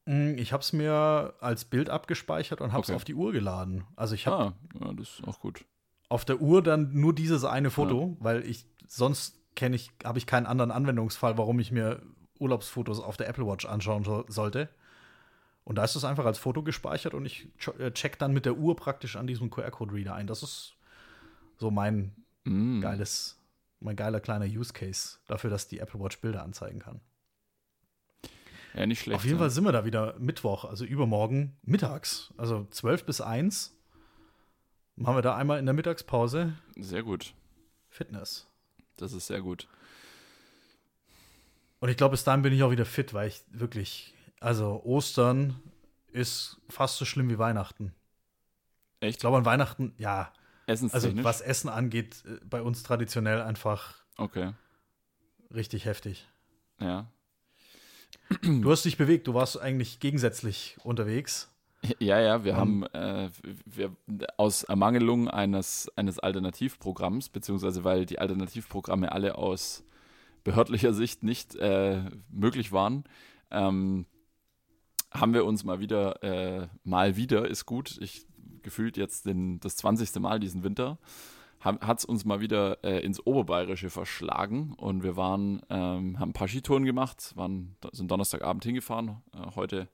Mm, 0.05 0.37
ich 0.37 0.53
habe 0.53 0.63
es 0.63 0.73
mir 0.73 1.35
als 1.41 1.65
Bild 1.65 1.91
abgespeichert 1.91 2.61
und 2.61 2.73
habe 2.73 2.83
es 2.83 2.89
okay. 2.89 2.97
auf 2.97 3.05
die 3.05 3.15
Uhr 3.15 3.33
geladen. 3.33 3.85
Also 3.97 4.15
ich 4.15 4.27
habe 4.27 4.45
ah, 4.45 4.53
ja, 4.81 4.93
das 4.95 5.21
ist 5.21 5.29
auch 5.29 5.41
gut. 5.41 5.65
Auf 6.09 6.25
der 6.25 6.41
Uhr 6.41 6.63
dann 6.63 6.93
nur 6.93 7.15
dieses 7.15 7.45
eine 7.45 7.71
Foto, 7.71 8.17
ja. 8.19 8.25
weil 8.25 8.45
ich 8.45 8.67
sonst 8.87 9.39
kenne 9.55 9.77
ich 9.77 9.91
habe 10.05 10.19
ich 10.19 10.27
keinen 10.27 10.47
anderen 10.47 10.71
Anwendungsfall, 10.71 11.39
warum 11.39 11.61
ich 11.61 11.71
mir 11.71 12.03
Urlaubsfotos 12.39 13.01
auf 13.01 13.17
der 13.17 13.29
Apple 13.29 13.47
Watch 13.47 13.67
anschauen 13.67 14.05
so, 14.05 14.25
sollte. 14.29 14.69
Und 15.65 15.77
da 15.77 15.85
ist 15.85 15.95
es 15.95 16.05
einfach 16.05 16.27
als 16.27 16.39
Foto 16.39 16.63
gespeichert 16.63 17.15
und 17.15 17.25
ich 17.25 17.49
äh, 17.79 17.93
check 17.93 18.19
dann 18.19 18.33
mit 18.33 18.47
der 18.47 18.57
Uhr 18.57 18.75
praktisch 18.75 19.15
an 19.15 19.29
diesem 19.29 19.49
QR-Code-Reader 19.49 20.15
ein. 20.15 20.27
Das 20.27 20.43
ist 20.43 20.75
so 21.57 21.71
mein 21.71 22.17
mm. 22.43 22.81
geiles, 22.81 23.39
mein 23.79 23.95
geiler 23.95 24.19
kleiner 24.19 24.47
Use 24.47 24.73
Case 24.73 25.19
dafür, 25.29 25.51
dass 25.51 25.69
die 25.69 25.79
Apple 25.79 26.01
Watch 26.01 26.21
Bilder 26.21 26.43
anzeigen 26.43 26.81
kann. 26.81 27.01
Ja, 28.75 28.87
nicht 28.87 29.01
schlecht. 29.01 29.17
Auf 29.17 29.25
jeden 29.25 29.37
ja. 29.37 29.41
Fall 29.41 29.51
sind 29.51 29.65
wir 29.65 29.73
da 29.73 29.85
wieder 29.85 30.19
Mittwoch, 30.19 30.65
also 30.65 30.85
übermorgen 30.85 31.57
mittags. 31.63 32.33
Also 32.37 32.67
12 32.71 33.05
bis 33.05 33.21
1 33.21 33.77
machen 34.97 35.17
wir 35.17 35.23
da 35.23 35.37
einmal 35.37 35.59
in 35.59 35.67
der 35.67 35.75
Mittagspause. 35.75 36.55
Sehr 36.77 37.03
gut. 37.03 37.35
Fitness. 37.89 38.47
Das 38.97 39.13
ist 39.13 39.27
sehr 39.27 39.43
gut. 39.43 39.69
Und 41.81 41.89
ich 41.89 41.97
glaube, 41.97 42.13
bis 42.13 42.25
dahin 42.25 42.43
bin 42.43 42.53
ich 42.53 42.63
auch 42.63 42.71
wieder 42.71 42.87
fit, 42.87 43.13
weil 43.13 43.29
ich 43.29 43.43
wirklich, 43.51 44.15
also 44.41 44.83
Ostern 44.85 45.61
ist 46.13 46.61
fast 46.69 46.97
so 46.97 47.05
schlimm 47.05 47.29
wie 47.29 47.39
Weihnachten. 47.39 47.95
Echt? 49.01 49.17
Ich 49.17 49.21
glaube, 49.21 49.39
an 49.39 49.45
Weihnachten, 49.45 49.95
ja. 49.99 50.33
Also 50.67 50.89
was 51.25 51.41
Essen 51.41 51.69
angeht, 51.69 52.23
äh, 52.25 52.39
bei 52.45 52.63
uns 52.63 52.85
traditionell 52.85 53.43
einfach 53.43 53.97
okay. 54.17 54.53
richtig 55.53 55.87
heftig. 55.87 56.29
Ja. 56.79 57.11
Du 58.43 58.71
hast 58.71 58.85
dich 58.85 58.97
bewegt, 58.97 59.27
du 59.27 59.35
warst 59.35 59.61
eigentlich 59.61 60.01
gegensätzlich 60.01 60.77
unterwegs. 60.85 61.51
Ja, 61.99 62.21
ja, 62.21 62.45
wir 62.45 62.53
um, 62.53 62.59
haben 62.59 62.83
äh, 62.95 63.31
wir, 63.67 63.97
aus 64.37 64.63
Ermangelung 64.63 65.29
eines, 65.29 65.91
eines 65.97 66.19
Alternativprogramms, 66.19 67.29
beziehungsweise 67.29 67.83
weil 67.83 68.07
die 68.07 68.21
Alternativprogramme 68.21 69.11
alle 69.11 69.37
aus 69.37 69.85
behördlicher 70.45 70.95
Sicht 70.95 71.23
nicht 71.25 71.57
äh, 71.57 72.03
möglich 72.31 72.73
waren, 72.73 73.05
ähm, 73.51 74.07
haben 75.11 75.35
wir 75.35 75.45
uns 75.45 75.65
mal 75.65 75.81
wieder, 75.81 76.23
äh, 76.23 76.69
mal 76.85 77.17
wieder, 77.17 77.49
ist 77.49 77.67
gut, 77.67 77.99
ich 78.01 78.27
gefühlt 78.63 78.97
jetzt 78.97 79.27
den, 79.27 79.61
das 79.61 79.77
20. 79.77 80.15
Mal 80.21 80.41
diesen 80.41 80.63
Winter, 80.63 80.99
hat 81.63 81.99
es 82.01 82.05
uns 82.05 82.25
mal 82.25 82.41
wieder 82.41 82.83
äh, 82.83 83.05
ins 83.05 83.25
Oberbayerische 83.25 83.89
verschlagen 83.89 84.75
und 84.77 85.05
wir 85.05 85.17
waren, 85.17 85.63
ähm, 85.71 86.19
haben 86.19 86.31
ein 86.31 86.33
paar 86.33 86.49
Skitouren 86.49 86.85
gemacht, 86.85 87.33
waren, 87.37 87.77
sind 87.93 88.11
Donnerstagabend 88.11 88.65
hingefahren, 88.65 89.23
äh, 89.35 89.55
heute 89.55 89.89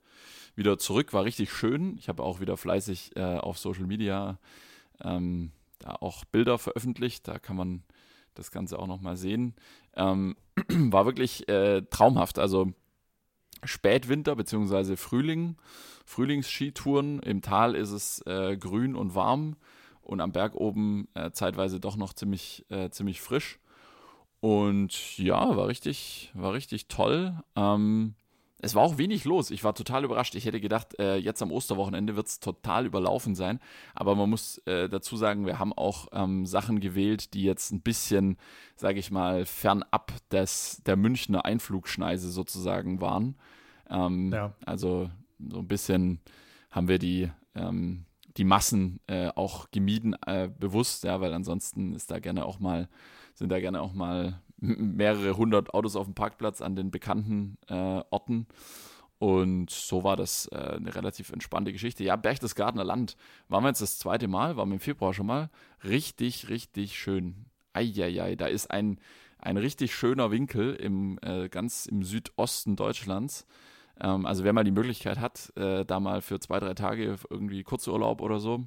wieder 0.54 0.78
zurück, 0.78 1.12
war 1.12 1.24
richtig 1.24 1.52
schön. 1.52 1.96
Ich 1.98 2.08
habe 2.08 2.22
auch 2.22 2.40
wieder 2.40 2.56
fleißig 2.56 3.16
äh, 3.16 3.36
auf 3.36 3.58
Social 3.58 3.86
Media 3.86 4.38
ähm, 5.02 5.52
da 5.78 5.90
auch 6.00 6.24
Bilder 6.24 6.58
veröffentlicht, 6.58 7.28
da 7.28 7.38
kann 7.38 7.56
man 7.56 7.82
das 8.34 8.50
Ganze 8.50 8.78
auch 8.78 8.86
nochmal 8.86 9.16
sehen. 9.16 9.54
Ähm, 9.94 10.36
war 10.68 11.04
wirklich 11.04 11.48
äh, 11.48 11.82
traumhaft, 11.82 12.38
also 12.38 12.72
Spätwinter 13.62 14.36
bzw. 14.36 14.96
Frühling, 14.96 15.56
Frühlingsskitouren. 16.06 17.20
Im 17.20 17.42
Tal 17.42 17.74
ist 17.74 17.90
es 17.90 18.22
äh, 18.26 18.56
grün 18.56 18.94
und 18.94 19.14
warm 19.14 19.56
und 20.08 20.20
am 20.22 20.32
Berg 20.32 20.54
oben 20.54 21.06
äh, 21.14 21.30
zeitweise 21.32 21.80
doch 21.80 21.96
noch 21.96 22.14
ziemlich, 22.14 22.64
äh, 22.70 22.88
ziemlich 22.88 23.20
frisch. 23.20 23.58
Und 24.40 25.18
ja, 25.18 25.54
war 25.56 25.68
richtig, 25.68 26.32
war 26.34 26.54
richtig 26.54 26.88
toll. 26.88 27.38
Ähm, 27.56 28.14
es 28.60 28.74
war 28.74 28.82
auch 28.82 28.96
wenig 28.96 29.26
los. 29.26 29.50
Ich 29.50 29.64
war 29.64 29.74
total 29.74 30.04
überrascht. 30.04 30.34
Ich 30.34 30.46
hätte 30.46 30.60
gedacht, 30.60 30.98
äh, 30.98 31.16
jetzt 31.16 31.42
am 31.42 31.52
Osterwochenende 31.52 32.16
wird 32.16 32.26
es 32.26 32.40
total 32.40 32.86
überlaufen 32.86 33.34
sein. 33.34 33.60
Aber 33.94 34.14
man 34.14 34.30
muss 34.30 34.58
äh, 34.66 34.88
dazu 34.88 35.16
sagen, 35.16 35.44
wir 35.44 35.58
haben 35.58 35.74
auch 35.74 36.08
ähm, 36.12 36.46
Sachen 36.46 36.80
gewählt, 36.80 37.34
die 37.34 37.42
jetzt 37.42 37.70
ein 37.70 37.82
bisschen, 37.82 38.38
sage 38.76 38.98
ich 38.98 39.10
mal, 39.10 39.44
fernab 39.44 40.12
des, 40.30 40.82
der 40.86 40.96
Münchner 40.96 41.44
Einflugschneise 41.44 42.30
sozusagen 42.30 43.02
waren. 43.02 43.36
Ähm, 43.90 44.32
ja. 44.32 44.54
Also 44.64 45.10
so 45.38 45.58
ein 45.58 45.68
bisschen 45.68 46.20
haben 46.70 46.88
wir 46.88 46.98
die, 46.98 47.30
ähm, 47.54 48.06
die 48.38 48.44
Massen 48.44 49.00
äh, 49.08 49.28
auch 49.34 49.70
gemieden, 49.70 50.16
äh, 50.26 50.48
bewusst, 50.48 51.04
ja, 51.04 51.20
weil 51.20 51.34
ansonsten 51.34 51.92
ist 51.92 52.10
da 52.10 52.20
gerne 52.20 52.46
auch 52.46 52.60
mal, 52.60 52.88
sind 53.34 53.50
da 53.50 53.60
gerne 53.60 53.82
auch 53.82 53.92
mal 53.92 54.40
mehrere 54.56 55.36
hundert 55.36 55.74
Autos 55.74 55.96
auf 55.96 56.06
dem 56.06 56.14
Parkplatz 56.14 56.60
an 56.60 56.76
den 56.76 56.90
bekannten 56.90 57.58
äh, 57.68 58.02
Orten. 58.10 58.46
Und 59.18 59.70
so 59.70 60.04
war 60.04 60.16
das 60.16 60.46
äh, 60.52 60.76
eine 60.76 60.94
relativ 60.94 61.30
entspannte 61.32 61.72
Geschichte. 61.72 62.04
Ja, 62.04 62.14
Berchtesgadener 62.14 62.84
Land 62.84 63.16
waren 63.48 63.64
wir 63.64 63.68
jetzt 63.68 63.82
das 63.82 63.98
zweite 63.98 64.28
Mal, 64.28 64.56
waren 64.56 64.68
wir 64.68 64.74
im 64.74 64.80
Februar 64.80 65.12
schon 65.12 65.26
mal. 65.26 65.50
Richtig, 65.82 66.48
richtig 66.48 66.96
schön. 66.96 67.46
Eieiei, 67.72 68.36
da 68.36 68.46
ist 68.46 68.70
ein, 68.70 69.00
ein 69.38 69.56
richtig 69.56 69.94
schöner 69.94 70.30
Winkel 70.30 70.74
im, 70.74 71.18
äh, 71.22 71.48
ganz 71.48 71.86
im 71.86 72.04
Südosten 72.04 72.76
Deutschlands. 72.76 73.46
Ähm, 74.00 74.26
also 74.26 74.44
wer 74.44 74.52
mal 74.52 74.64
die 74.64 74.70
Möglichkeit 74.70 75.18
hat, 75.18 75.52
äh, 75.56 75.84
da 75.84 76.00
mal 76.00 76.20
für 76.20 76.40
zwei, 76.40 76.60
drei 76.60 76.74
Tage 76.74 77.18
irgendwie 77.30 77.62
Kurzurlaub 77.62 78.20
oder 78.20 78.38
so, 78.38 78.64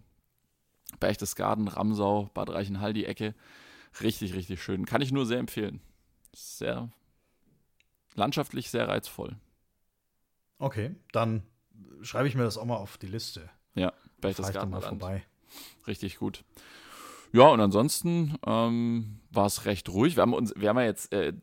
Berchtesgaden, 1.00 1.68
Ramsau, 1.68 2.30
Bad 2.34 2.50
Reichenhall, 2.50 2.94
die 2.94 3.06
Ecke, 3.06 3.34
Richtig, 4.00 4.34
richtig 4.34 4.64
schön. 4.64 4.86
Kann 4.86 5.02
ich 5.02 5.12
nur 5.12 5.26
sehr 5.26 5.40
empfehlen. 5.40 5.82
Sehr 6.34 6.90
landschaftlich 8.16 8.70
sehr 8.70 8.88
reizvoll. 8.88 9.36
Okay, 10.58 10.96
dann 11.12 11.44
schreibe 12.02 12.28
ich 12.28 12.36
mir 12.36 12.44
das 12.44 12.58
auch 12.58 12.66
mal 12.66 12.78
auf 12.78 12.98
die 12.98 13.08
Liste. 13.08 13.50
Ja, 13.76 13.94
Berchtesgaden 14.22 14.70
mal 14.70 14.82
vorbei. 14.82 15.24
Richtig 15.88 16.18
gut. 16.18 16.44
Ja, 17.34 17.48
und 17.48 17.62
ansonsten 17.62 18.36
ähm, 18.46 19.20
war 19.32 19.46
es 19.46 19.66
recht 19.66 19.90
ruhig. 19.90 20.18
Wir 20.18 20.22
haben 20.22 20.34
uns, 20.34 20.54
wir 20.58 20.70
haben 20.70 20.78
ja 20.78 20.86
jetzt 20.86 21.14
äh, 21.14 21.34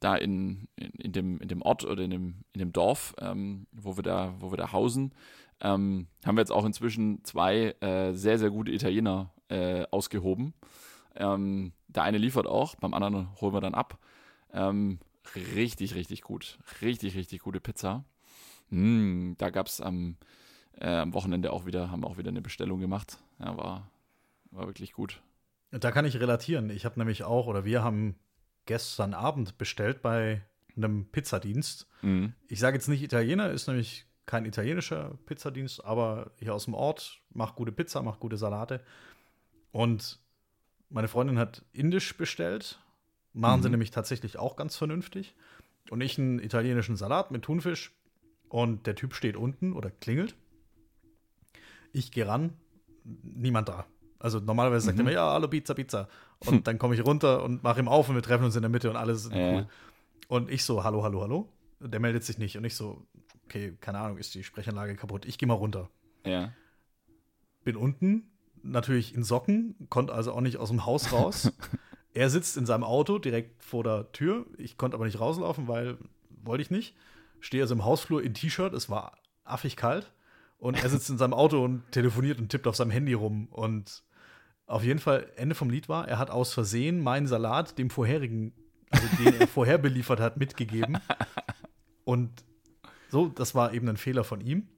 da 0.00 0.14
in, 0.14 0.68
in, 0.76 0.90
in, 0.92 1.12
dem, 1.12 1.40
in 1.40 1.48
dem 1.48 1.62
Ort 1.62 1.84
oder 1.84 2.02
in 2.04 2.10
dem, 2.10 2.34
in 2.52 2.60
dem 2.60 2.72
Dorf, 2.72 3.14
ähm, 3.18 3.66
wo 3.72 3.96
wir 3.96 4.02
da, 4.02 4.34
wo 4.38 4.52
wir 4.52 4.56
da 4.56 4.72
hausen, 4.72 5.12
ähm, 5.60 6.06
haben 6.24 6.36
wir 6.36 6.42
jetzt 6.42 6.52
auch 6.52 6.64
inzwischen 6.64 7.24
zwei 7.24 7.74
äh, 7.80 8.12
sehr, 8.12 8.38
sehr 8.38 8.50
gute 8.50 8.72
Italiener 8.72 9.32
äh, 9.48 9.84
ausgehoben. 9.90 10.54
Ähm, 11.16 11.72
der 11.88 12.04
eine 12.04 12.18
liefert 12.18 12.46
auch, 12.46 12.74
beim 12.76 12.94
anderen 12.94 13.28
holen 13.40 13.54
wir 13.54 13.60
dann 13.60 13.74
ab. 13.74 13.98
Ähm, 14.52 14.98
richtig, 15.54 15.94
richtig 15.94 16.22
gut. 16.22 16.58
Richtig, 16.80 17.16
richtig 17.16 17.40
gute 17.40 17.60
Pizza. 17.60 18.04
Mm, 18.70 19.34
da 19.38 19.50
gab 19.50 19.66
es 19.66 19.80
am, 19.80 20.16
äh, 20.80 20.88
am 20.88 21.12
Wochenende 21.14 21.52
auch 21.52 21.66
wieder, 21.66 21.90
haben 21.90 22.04
auch 22.04 22.18
wieder 22.18 22.30
eine 22.30 22.42
Bestellung 22.42 22.80
gemacht. 22.80 23.18
Ja, 23.38 23.56
war, 23.56 23.90
war 24.52 24.66
wirklich 24.66 24.92
gut. 24.92 25.20
Da 25.70 25.90
kann 25.90 26.04
ich 26.04 26.20
relatieren. 26.20 26.70
Ich 26.70 26.84
habe 26.84 26.98
nämlich 26.98 27.24
auch, 27.24 27.46
oder 27.46 27.64
wir 27.64 27.82
haben 27.82 28.16
gestern 28.66 29.14
Abend 29.14 29.58
bestellt 29.58 30.02
bei 30.02 30.42
einem 30.76 31.06
Pizzadienst. 31.06 31.88
Mhm. 32.02 32.34
Ich 32.48 32.60
sage 32.60 32.76
jetzt 32.76 32.88
nicht 32.88 33.02
Italiener, 33.02 33.50
ist 33.50 33.66
nämlich 33.66 34.06
kein 34.26 34.44
italienischer 34.44 35.18
Pizzadienst, 35.26 35.84
aber 35.84 36.30
hier 36.36 36.54
aus 36.54 36.66
dem 36.66 36.74
Ort, 36.74 37.20
macht 37.30 37.56
gute 37.56 37.72
Pizza, 37.72 38.02
macht 38.02 38.20
gute 38.20 38.36
Salate. 38.36 38.80
Und 39.72 40.20
meine 40.90 41.08
Freundin 41.08 41.38
hat 41.38 41.64
indisch 41.72 42.16
bestellt. 42.16 42.78
Machen 43.32 43.60
mhm. 43.60 43.62
sie 43.62 43.70
nämlich 43.70 43.90
tatsächlich 43.90 44.38
auch 44.38 44.56
ganz 44.56 44.76
vernünftig. 44.76 45.34
Und 45.90 46.02
ich 46.02 46.18
einen 46.18 46.38
italienischen 46.38 46.96
Salat 46.96 47.30
mit 47.30 47.42
Thunfisch. 47.42 47.92
Und 48.48 48.86
der 48.86 48.94
Typ 48.94 49.14
steht 49.14 49.36
unten 49.36 49.72
oder 49.72 49.90
klingelt. 49.90 50.36
Ich 51.92 52.12
gehe 52.12 52.26
ran, 52.26 52.52
niemand 53.04 53.70
da. 53.70 53.86
Also 54.22 54.38
normalerweise 54.38 54.86
sagt 54.86 54.98
mhm. 54.98 55.00
er 55.00 55.04
mir, 55.04 55.12
ja, 55.14 55.32
hallo, 55.32 55.48
Pizza, 55.48 55.74
Pizza. 55.74 56.08
Und 56.38 56.68
dann 56.68 56.78
komme 56.78 56.94
ich 56.94 57.04
runter 57.04 57.42
und 57.42 57.64
mache 57.64 57.80
ihm 57.80 57.88
auf 57.88 58.08
und 58.08 58.14
wir 58.14 58.22
treffen 58.22 58.44
uns 58.44 58.54
in 58.54 58.62
der 58.62 58.70
Mitte 58.70 58.88
und 58.88 58.96
alles 58.96 59.26
ist 59.26 59.32
ja. 59.32 59.52
cool. 59.52 59.66
Und 60.28 60.48
ich 60.48 60.64
so, 60.64 60.84
hallo, 60.84 61.02
hallo, 61.02 61.22
hallo. 61.22 61.48
Der 61.80 61.98
meldet 61.98 62.22
sich 62.22 62.38
nicht. 62.38 62.56
Und 62.56 62.64
ich 62.64 62.76
so, 62.76 63.04
okay, 63.46 63.76
keine 63.80 63.98
Ahnung, 63.98 64.18
ist 64.18 64.32
die 64.34 64.44
Sprechanlage 64.44 64.94
kaputt. 64.94 65.26
Ich 65.26 65.38
gehe 65.38 65.48
mal 65.48 65.54
runter. 65.54 65.90
Ja. 66.24 66.52
Bin 67.64 67.74
unten, 67.74 68.30
natürlich 68.62 69.12
in 69.14 69.24
Socken, 69.24 69.74
konnte 69.90 70.12
also 70.12 70.32
auch 70.32 70.40
nicht 70.40 70.58
aus 70.58 70.68
dem 70.68 70.86
Haus 70.86 71.12
raus. 71.12 71.52
er 72.14 72.30
sitzt 72.30 72.56
in 72.56 72.64
seinem 72.64 72.84
Auto 72.84 73.18
direkt 73.18 73.62
vor 73.62 73.82
der 73.82 74.12
Tür. 74.12 74.46
Ich 74.56 74.76
konnte 74.76 74.94
aber 74.94 75.04
nicht 75.04 75.18
rauslaufen, 75.18 75.66
weil 75.66 75.98
wollte 76.44 76.62
ich 76.62 76.70
nicht. 76.70 76.94
Stehe 77.40 77.64
also 77.64 77.74
im 77.74 77.84
Hausflur 77.84 78.22
in 78.22 78.34
T-Shirt. 78.34 78.72
Es 78.72 78.88
war 78.88 79.18
affig 79.42 79.76
kalt. 79.76 80.12
Und 80.58 80.80
er 80.80 80.88
sitzt 80.90 81.10
in 81.10 81.18
seinem 81.18 81.34
Auto 81.34 81.64
und 81.64 81.90
telefoniert 81.90 82.38
und 82.38 82.50
tippt 82.50 82.68
auf 82.68 82.76
seinem 82.76 82.92
Handy 82.92 83.14
rum. 83.14 83.48
Und 83.50 84.04
auf 84.72 84.84
jeden 84.84 85.00
Fall, 85.00 85.26
Ende 85.36 85.54
vom 85.54 85.68
Lied 85.68 85.88
war, 85.88 86.08
er 86.08 86.18
hat 86.18 86.30
aus 86.30 86.54
Versehen 86.54 87.00
meinen 87.00 87.26
Salat 87.26 87.78
dem 87.78 87.90
vorherigen, 87.90 88.54
also 88.90 89.06
den 89.22 89.38
er 89.40 89.46
vorher 89.46 89.76
beliefert 89.76 90.18
hat, 90.18 90.38
mitgegeben. 90.38 90.98
Und 92.04 92.30
so, 93.10 93.28
das 93.28 93.54
war 93.54 93.74
eben 93.74 93.88
ein 93.88 93.98
Fehler 93.98 94.24
von 94.24 94.40
ihm. 94.40 94.68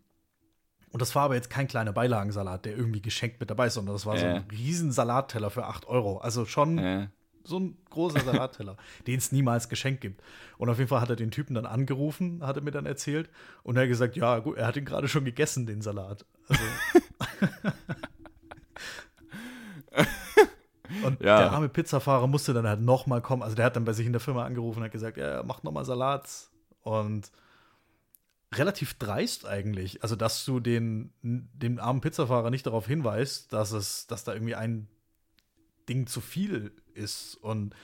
Und 0.90 1.00
das 1.00 1.14
war 1.14 1.22
aber 1.22 1.36
jetzt 1.36 1.48
kein 1.48 1.68
kleiner 1.68 1.92
Beilagensalat, 1.92 2.64
der 2.64 2.76
irgendwie 2.76 3.02
geschenkt 3.02 3.38
mit 3.38 3.50
dabei 3.50 3.68
ist, 3.68 3.74
sondern 3.74 3.94
das 3.94 4.04
war 4.04 4.16
äh. 4.16 4.18
so 4.18 4.26
ein 4.26 4.44
riesen 4.50 4.90
Salatteller 4.90 5.50
für 5.50 5.64
8 5.66 5.86
Euro. 5.86 6.18
Also 6.18 6.44
schon 6.44 6.78
äh. 6.78 7.08
so 7.44 7.60
ein 7.60 7.78
großer 7.90 8.20
Salatteller, 8.20 8.76
den 9.06 9.18
es 9.18 9.30
niemals 9.30 9.68
geschenkt 9.68 10.00
gibt. 10.00 10.22
Und 10.58 10.70
auf 10.70 10.78
jeden 10.78 10.88
Fall 10.88 11.00
hat 11.00 11.10
er 11.10 11.16
den 11.16 11.30
Typen 11.30 11.54
dann 11.54 11.66
angerufen, 11.66 12.44
hat 12.44 12.56
er 12.56 12.62
mir 12.62 12.72
dann 12.72 12.86
erzählt. 12.86 13.30
Und 13.62 13.76
er 13.76 13.82
hat 13.82 13.88
gesagt, 13.88 14.16
ja, 14.16 14.40
gut, 14.40 14.56
er 14.56 14.66
hat 14.66 14.76
ihn 14.76 14.84
gerade 14.84 15.06
schon 15.06 15.24
gegessen, 15.24 15.66
den 15.66 15.82
Salat. 15.82 16.26
Also. 16.48 16.62
Und 21.04 21.20
ja. 21.20 21.38
der 21.38 21.52
arme 21.52 21.68
Pizzafahrer 21.68 22.26
musste 22.26 22.52
dann 22.52 22.66
halt 22.66 22.80
noch 22.80 23.06
mal 23.06 23.20
kommen. 23.20 23.42
Also 23.42 23.56
der 23.56 23.66
hat 23.66 23.76
dann 23.76 23.84
bei 23.84 23.92
sich 23.92 24.06
in 24.06 24.12
der 24.12 24.20
Firma 24.20 24.44
angerufen 24.44 24.78
und 24.78 24.84
hat 24.84 24.92
gesagt, 24.92 25.16
ja, 25.16 25.42
macht 25.42 25.64
noch 25.64 25.72
mal 25.72 25.84
Salat. 25.84 26.28
Und 26.82 27.30
relativ 28.54 28.94
dreist 28.94 29.46
eigentlich. 29.46 30.02
Also, 30.02 30.16
dass 30.16 30.44
du 30.44 30.60
den, 30.60 31.12
den 31.22 31.78
armen 31.78 32.00
Pizzafahrer 32.00 32.50
nicht 32.50 32.66
darauf 32.66 32.86
hinweist, 32.86 33.52
dass 33.52 33.72
es, 33.72 34.06
dass 34.06 34.24
da 34.24 34.32
irgendwie 34.32 34.54
ein 34.54 34.88
Ding 35.88 36.06
zu 36.06 36.20
viel 36.20 36.72
ist. 36.94 37.36
Und 37.36 37.74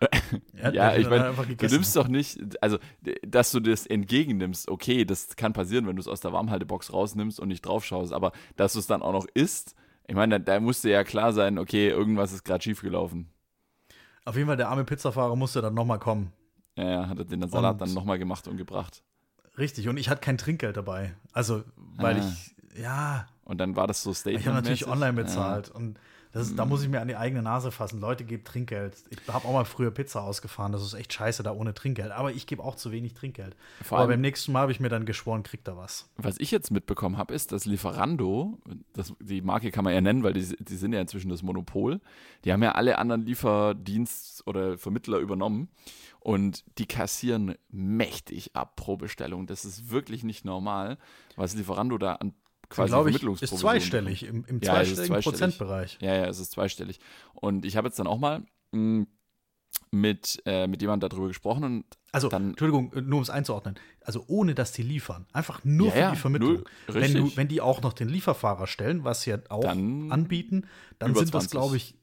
ja, 0.72 0.94
ich 0.96 1.08
meine, 1.08 1.34
du 1.34 1.66
nimmst 1.66 1.96
doch 1.96 2.06
nicht, 2.06 2.62
also, 2.62 2.78
dass 3.26 3.50
du 3.50 3.58
das 3.58 3.86
entgegennimmst, 3.86 4.68
okay, 4.68 5.04
das 5.04 5.34
kann 5.34 5.52
passieren, 5.52 5.86
wenn 5.86 5.96
du 5.96 6.00
es 6.00 6.08
aus 6.08 6.20
der 6.20 6.32
Warmhaltebox 6.32 6.92
rausnimmst 6.92 7.40
und 7.40 7.48
nicht 7.48 7.62
drauf 7.62 7.84
schaust, 7.84 8.12
aber 8.12 8.32
dass 8.56 8.74
du 8.74 8.78
es 8.78 8.86
dann 8.86 9.02
auch 9.02 9.12
noch 9.12 9.26
isst, 9.34 9.74
ich 10.08 10.14
meine, 10.14 10.40
da, 10.40 10.54
da 10.54 10.60
musste 10.60 10.88
ja 10.90 11.04
klar 11.04 11.32
sein, 11.32 11.58
okay, 11.58 11.90
irgendwas 11.90 12.32
ist 12.32 12.42
gerade 12.42 12.62
schiefgelaufen. 12.62 13.30
Auf 14.24 14.36
jeden 14.36 14.46
Fall, 14.46 14.56
der 14.56 14.70
arme 14.70 14.84
Pizzafahrer 14.84 15.36
musste 15.36 15.60
dann 15.60 15.74
nochmal 15.74 15.98
kommen. 15.98 16.32
Ja, 16.76 16.88
ja, 16.88 17.08
hat 17.08 17.18
er 17.18 17.24
den 17.24 17.46
Salat 17.48 17.74
und 17.74 17.80
dann 17.82 17.94
nochmal 17.94 18.18
gemacht 18.18 18.48
und 18.48 18.56
gebracht. 18.56 19.02
Richtig, 19.58 19.86
und 19.88 19.98
ich 19.98 20.08
hatte 20.08 20.20
kein 20.20 20.38
Trinkgeld 20.38 20.76
dabei. 20.76 21.14
Also, 21.32 21.62
weil 21.76 22.16
ah. 22.16 22.18
ich, 22.18 22.56
ja. 22.80 23.26
Und 23.44 23.58
dann 23.58 23.76
war 23.76 23.86
das 23.86 24.02
so 24.02 24.14
Statement. 24.14 24.40
Ich 24.40 24.46
habe 24.46 24.56
natürlich 24.56 24.86
online 24.86 25.12
bezahlt. 25.12 25.68
Ja. 25.68 25.74
Und 25.74 25.98
das, 26.32 26.54
da 26.54 26.64
muss 26.64 26.82
ich 26.82 26.88
mir 26.88 27.00
an 27.00 27.08
die 27.08 27.16
eigene 27.16 27.42
Nase 27.42 27.70
fassen. 27.70 28.00
Leute, 28.00 28.24
gebt 28.24 28.48
Trinkgeld. 28.48 28.94
Ich 29.10 29.18
habe 29.28 29.46
auch 29.48 29.52
mal 29.52 29.64
früher 29.64 29.90
Pizza 29.90 30.22
ausgefahren. 30.22 30.72
Das 30.72 30.82
ist 30.82 30.94
echt 30.94 31.12
scheiße 31.12 31.42
da 31.42 31.52
ohne 31.52 31.74
Trinkgeld. 31.74 32.10
Aber 32.12 32.32
ich 32.32 32.46
gebe 32.46 32.62
auch 32.62 32.74
zu 32.76 32.92
wenig 32.92 33.14
Trinkgeld. 33.14 33.56
Vor 33.82 33.98
Aber 33.98 34.08
beim 34.08 34.20
nächsten 34.20 34.52
Mal 34.52 34.62
habe 34.62 34.72
ich 34.72 34.80
mir 34.80 34.90
dann 34.90 35.06
geschworen, 35.06 35.42
kriegt 35.42 35.66
er 35.68 35.76
was. 35.76 36.08
Was 36.16 36.38
ich 36.38 36.50
jetzt 36.50 36.70
mitbekommen 36.70 37.16
habe, 37.16 37.32
ist, 37.32 37.52
dass 37.52 37.64
Lieferando, 37.64 38.58
das, 38.92 39.14
die 39.20 39.40
Marke 39.40 39.70
kann 39.70 39.84
man 39.84 39.94
ja 39.94 40.00
nennen, 40.00 40.22
weil 40.22 40.34
die, 40.34 40.56
die 40.58 40.76
sind 40.76 40.92
ja 40.92 41.00
inzwischen 41.00 41.30
das 41.30 41.42
Monopol. 41.42 42.00
Die 42.44 42.52
haben 42.52 42.62
ja 42.62 42.72
alle 42.72 42.98
anderen 42.98 43.24
Lieferdienst- 43.24 44.46
oder 44.46 44.76
Vermittler 44.76 45.18
übernommen. 45.18 45.68
Und 46.20 46.64
die 46.78 46.86
kassieren 46.86 47.54
mächtig 47.70 48.54
ab 48.54 48.76
pro 48.76 48.96
Bestellung. 48.96 49.46
Das 49.46 49.64
ist 49.64 49.90
wirklich 49.90 50.24
nicht 50.24 50.44
normal, 50.44 50.98
was 51.36 51.54
Lieferando 51.54 51.96
da 51.96 52.14
an 52.16 52.34
quasi 52.68 52.90
glaube 52.90 53.10
ich, 53.10 53.42
ist 53.42 53.58
zweistellig, 53.58 54.24
im, 54.24 54.44
im 54.44 54.60
ja, 54.62 54.72
zweistelligen 54.74 55.06
zweistellig. 55.06 55.24
Prozentbereich. 55.24 55.98
Ja, 56.00 56.14
ja, 56.14 56.26
es 56.26 56.38
ist 56.38 56.52
zweistellig. 56.52 57.00
Und 57.34 57.64
ich 57.64 57.76
habe 57.76 57.88
jetzt 57.88 57.98
dann 57.98 58.06
auch 58.06 58.18
mal 58.18 58.40
mh, 58.72 58.72
hm, 58.72 59.06
mit, 59.90 60.42
äh, 60.44 60.66
mit 60.66 60.82
jemandem 60.82 61.08
darüber 61.08 61.28
gesprochen 61.28 61.64
und 61.64 61.84
also, 62.10 62.28
dann, 62.28 62.50
Entschuldigung, 62.50 62.90
nur 62.94 63.18
um 63.18 63.22
es 63.22 63.30
einzuordnen. 63.30 63.76
Also 64.02 64.24
ohne 64.28 64.54
dass 64.54 64.72
die 64.72 64.82
liefern. 64.82 65.26
Einfach 65.32 65.62
nur 65.64 65.94
ja, 65.94 66.08
für 66.08 66.14
die 66.14 66.20
Vermittlung. 66.20 66.52
Nur, 66.54 66.64
wenn, 66.94 67.14
du, 67.14 67.36
wenn 67.36 67.48
die 67.48 67.60
auch 67.60 67.82
noch 67.82 67.92
den 67.92 68.08
Lieferfahrer 68.08 68.66
stellen, 68.66 69.04
was 69.04 69.22
sie 69.22 69.30
ja 69.30 69.38
auch 69.50 69.60
dann 69.60 70.10
anbieten, 70.10 70.66
dann 70.98 71.14
sind 71.14 71.34
das, 71.34 71.50
glaube 71.50 71.76
ich, 71.76 71.97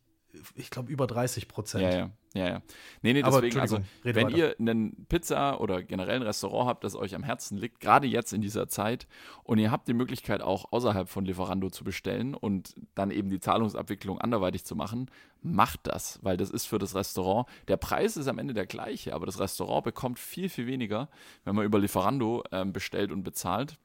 ich 0.56 0.70
glaube, 0.70 0.92
über 0.92 1.08
30 1.08 1.48
Prozent. 1.48 1.84
Ja, 1.84 1.98
ja. 1.98 2.12
Ja, 2.36 2.48
ja. 2.50 2.62
Nee, 3.01 3.13
nee, 3.13 3.24
deswegen, 3.24 3.60
also, 3.60 3.80
wenn 4.04 4.15
weiter. 4.27 4.38
ihr 4.38 4.56
einen 4.60 5.06
Pizza 5.08 5.62
oder 5.62 5.82
generell 5.82 6.18
ein 6.18 6.22
Restaurant 6.22 6.68
habt, 6.68 6.84
das 6.84 6.94
euch 6.94 7.15
am 7.15 7.24
Herzen 7.24 7.58
liegt, 7.58 7.80
gerade 7.80 8.08
jetzt 8.08 8.34
in 8.34 8.42
dieser 8.42 8.68
Zeit, 8.68 9.08
und 9.44 9.58
ihr 9.58 9.72
habt 9.72 9.88
die 9.88 9.94
Möglichkeit 9.94 10.42
auch 10.42 10.74
außerhalb 10.74 11.08
von 11.08 11.24
Lieferando 11.24 11.70
zu 11.70 11.86
bestellen 11.86 12.36
und 12.36 12.75
dann 12.94 13.10
eben 13.10 13.30
die 13.30 13.39
Zahlungsabwicklung 13.39 14.20
anderweitig 14.20 14.65
zu 14.65 14.75
machen, 14.75 15.10
macht 15.42 15.80
das, 15.84 16.20
weil 16.24 16.36
das 16.36 16.50
ist 16.50 16.65
für 16.65 16.77
das 16.77 16.94
Restaurant, 16.94 17.48
der 17.70 17.77
Preis 17.77 18.18
ist 18.18 18.27
am 18.27 18.38
Ende 18.38 18.54
der 18.54 18.65
gleiche, 18.65 19.13
aber 19.13 19.25
das 19.25 19.39
Restaurant 19.39 19.86
bekommt 19.86 20.20
viel, 20.20 20.50
viel 20.50 20.68
weniger, 20.68 21.08
wenn 21.46 21.56
man 21.56 21.63
über 21.63 21.80
Lieferando 21.80 22.44
ähm, 22.51 22.74
bestellt 22.74 23.13
und 23.13 23.24
bezahlt 23.24 23.77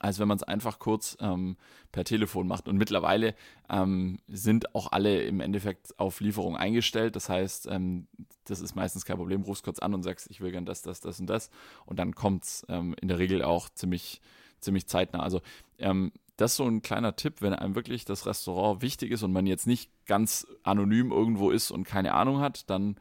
als 0.00 0.18
wenn 0.18 0.28
man 0.28 0.36
es 0.36 0.42
einfach 0.42 0.78
kurz 0.78 1.16
ähm, 1.20 1.56
per 1.92 2.04
Telefon 2.04 2.46
macht. 2.46 2.68
Und 2.68 2.76
mittlerweile 2.76 3.34
ähm, 3.70 4.18
sind 4.28 4.74
auch 4.74 4.92
alle 4.92 5.22
im 5.22 5.40
Endeffekt 5.40 5.98
auf 5.98 6.20
Lieferung 6.20 6.56
eingestellt. 6.56 7.16
Das 7.16 7.28
heißt, 7.28 7.68
ähm, 7.70 8.06
das 8.44 8.60
ist 8.60 8.74
meistens 8.74 9.04
kein 9.04 9.16
Problem. 9.16 9.42
Rufst 9.42 9.64
kurz 9.64 9.78
an 9.78 9.94
und 9.94 10.02
sagst, 10.02 10.30
ich 10.30 10.40
will 10.40 10.52
gern 10.52 10.66
das, 10.66 10.82
das, 10.82 11.00
das 11.00 11.20
und 11.20 11.26
das. 11.26 11.50
Und 11.84 11.98
dann 11.98 12.14
kommt 12.14 12.44
es 12.44 12.66
ähm, 12.68 12.94
in 13.00 13.08
der 13.08 13.18
Regel 13.18 13.42
auch 13.42 13.68
ziemlich, 13.70 14.20
ziemlich 14.60 14.86
zeitnah. 14.86 15.20
Also 15.20 15.40
ähm, 15.78 16.12
das 16.36 16.52
ist 16.52 16.56
so 16.58 16.66
ein 16.66 16.82
kleiner 16.82 17.16
Tipp, 17.16 17.40
wenn 17.40 17.54
einem 17.54 17.74
wirklich 17.74 18.04
das 18.04 18.26
Restaurant 18.26 18.82
wichtig 18.82 19.10
ist 19.10 19.22
und 19.22 19.32
man 19.32 19.46
jetzt 19.46 19.66
nicht 19.66 19.90
ganz 20.04 20.46
anonym 20.62 21.10
irgendwo 21.10 21.50
ist 21.50 21.70
und 21.70 21.84
keine 21.84 22.12
Ahnung 22.12 22.40
hat, 22.40 22.68
dann 22.68 22.96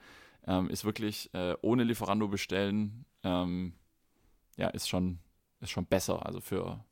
ähm, 0.47 0.69
ist 0.69 0.85
wirklich 0.85 1.33
äh, 1.33 1.55
ohne 1.61 1.83
Lieferando 1.83 2.27
bestellen, 2.27 3.05
ja, 3.23 4.67
ist 4.69 4.87
schon 4.87 5.17
ist 5.61 5.71
schon 5.71 5.85
besser, 5.85 6.25
also 6.25 6.41
für, 6.41 6.83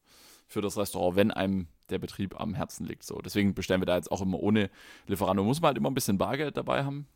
für 0.48 0.62
das 0.62 0.78
Restaurant, 0.78 1.16
wenn 1.16 1.32
einem 1.32 1.68
der 1.90 2.00
Betrieb 2.00 2.40
am 2.40 2.54
Herzen 2.54 2.86
liegt. 2.86 3.04
So, 3.04 3.20
deswegen 3.20 3.54
bestellen 3.54 3.82
wir 3.82 3.86
da 3.86 3.96
jetzt 3.96 4.12
auch 4.12 4.22
immer 4.22 4.40
ohne 4.40 4.70
Lieferando. 5.08 5.44
Muss 5.44 5.62
man 5.62 5.70
halt 5.70 5.78
immer 5.78 5.92
ein 5.92 5.96
bisschen 5.96 6.18
Bargeld 6.18 6.58
dabei 6.58 6.84
haben. 6.84 7.08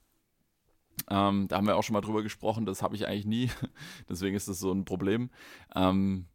Ähm, 1.10 1.48
da 1.48 1.58
haben 1.58 1.68
wir 1.68 1.77
auch 1.77 1.84
schon 1.84 1.94
mal 1.94 2.01
drüber 2.01 2.24
gesprochen, 2.24 2.66
das 2.66 2.82
habe 2.82 2.96
ich 2.96 3.08
eigentlich 3.08 3.25
nie. 3.25 3.51
deswegen 4.10 4.36
ist 4.36 4.48
das 4.48 4.60
so 4.60 4.72
ein 4.72 4.86
Problem. 4.86 5.30
Ähm, 5.75 6.25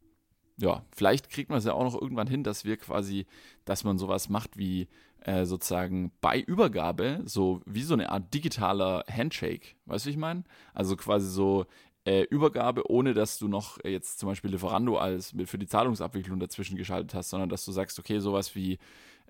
ja, 0.57 0.85
vielleicht 0.91 1.29
kriegt 1.29 1.49
man 1.49 1.57
es 1.57 1.65
ja 1.65 1.73
auch 1.73 1.83
noch 1.83 1.99
irgendwann 1.99 2.27
hin, 2.27 2.43
dass 2.43 2.63
wir 2.63 2.77
quasi, 2.77 3.25
dass 3.65 3.83
man 3.83 3.97
sowas 3.97 4.29
macht 4.29 4.57
wie 4.57 4.87
äh, 5.21 5.45
sozusagen 5.45 6.11
bei 6.21 6.39
Übergabe, 6.39 7.21
so 7.25 7.61
wie 7.65 7.83
so 7.83 7.93
eine 7.93 8.09
Art 8.09 8.33
digitaler 8.33 9.03
Handshake. 9.09 9.75
Weißt 9.85 10.05
du, 10.05 10.07
wie 10.07 10.11
ich 10.11 10.17
meine? 10.17 10.43
Also 10.73 10.95
quasi 10.95 11.29
so, 11.29 11.65
äh, 12.05 12.23
Übergabe, 12.23 12.89
ohne 12.89 13.13
dass 13.13 13.37
du 13.37 13.47
noch 13.47 13.79
äh, 13.83 13.89
jetzt 13.89 14.19
zum 14.19 14.29
Beispiel 14.29 14.51
Lieferando 14.51 14.97
als 14.97 15.33
für 15.45 15.57
die 15.57 15.67
Zahlungsabwicklung 15.67 16.39
dazwischen 16.39 16.77
geschaltet 16.77 17.13
hast, 17.13 17.29
sondern 17.29 17.49
dass 17.49 17.65
du 17.65 17.71
sagst, 17.71 17.97
okay, 17.99 18.19
sowas 18.19 18.55
wie 18.55 18.77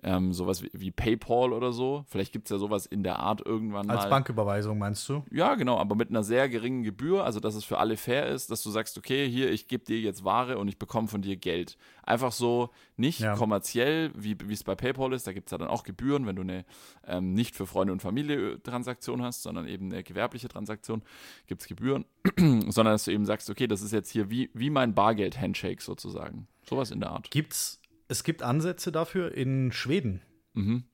ähm, 0.04 0.34
sowas 0.34 0.62
wie, 0.62 0.70
wie, 0.74 0.90
PayPal 0.90 1.52
oder 1.52 1.72
so. 1.72 2.04
Vielleicht 2.08 2.32
gibt 2.32 2.46
es 2.46 2.50
ja 2.50 2.58
sowas 2.58 2.84
in 2.84 3.02
der 3.02 3.18
Art 3.20 3.44
irgendwann 3.44 3.88
Als 3.88 4.02
mal. 4.02 4.10
Banküberweisung 4.10 4.78
meinst 4.78 5.08
du? 5.08 5.24
Ja, 5.30 5.54
genau, 5.54 5.78
aber 5.78 5.94
mit 5.94 6.10
einer 6.10 6.22
sehr 6.22 6.48
geringen 6.50 6.82
Gebühr, 6.82 7.24
also 7.24 7.40
dass 7.40 7.54
es 7.54 7.64
für 7.64 7.78
alle 7.78 7.96
fair 7.96 8.28
ist, 8.28 8.50
dass 8.50 8.62
du 8.62 8.70
sagst, 8.70 8.98
okay, 8.98 9.28
hier, 9.28 9.50
ich 9.50 9.66
gebe 9.66 9.84
dir 9.84 9.98
jetzt 9.98 10.22
Ware 10.22 10.58
und 10.58 10.68
ich 10.68 10.78
bekomme 10.78 11.08
von 11.08 11.22
dir 11.22 11.36
Geld. 11.36 11.78
Einfach 12.02 12.32
so 12.32 12.68
nicht 12.96 13.20
ja. 13.20 13.34
kommerziell, 13.34 14.12
wie 14.14 14.36
es 14.52 14.62
bei 14.62 14.74
PayPal 14.74 15.14
ist. 15.14 15.26
Da 15.26 15.32
gibt 15.32 15.48
es 15.48 15.52
ja 15.52 15.58
dann 15.58 15.68
auch 15.68 15.84
Gebühren, 15.84 16.26
wenn 16.26 16.36
du 16.36 16.42
eine 16.42 16.66
ähm, 17.06 17.32
nicht 17.32 17.56
für 17.56 17.66
Freunde 17.66 17.92
und 17.92 18.02
Familie 18.02 18.52
äh, 18.52 18.58
Transaktion 18.58 19.22
hast, 19.22 19.42
sondern 19.42 19.66
eben 19.66 19.90
eine 19.90 20.02
gewerbliche 20.02 20.48
Transaktion, 20.48 21.02
gibt 21.46 21.62
es 21.62 21.66
Gebühren, 21.66 22.04
sondern 22.36 22.94
dass 22.94 23.04
du 23.04 23.10
eben 23.10 23.24
sagst, 23.24 23.48
okay, 23.48 23.66
das 23.66 23.80
ist 23.80 23.92
jetzt 23.92 24.10
hier 24.10 24.30
wie, 24.30 24.50
wie 24.52 24.68
mein 24.68 24.94
Bargeld-Handshake 24.94 25.82
sozusagen. 25.82 26.46
Sowas 26.68 26.90
in 26.90 27.00
der 27.00 27.10
Art. 27.10 27.30
Gibt's 27.30 27.80
es 28.14 28.22
gibt 28.22 28.44
Ansätze 28.44 28.92
dafür 28.92 29.34
in 29.34 29.72
Schweden. 29.72 30.22
Mhm. 30.52 30.84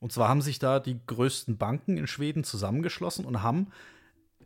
Und 0.00 0.12
zwar 0.12 0.30
haben 0.30 0.40
sich 0.40 0.58
da 0.58 0.80
die 0.80 0.98
größten 1.06 1.58
Banken 1.58 1.98
in 1.98 2.06
Schweden 2.06 2.42
zusammengeschlossen 2.42 3.26
und 3.26 3.42
haben, 3.42 3.68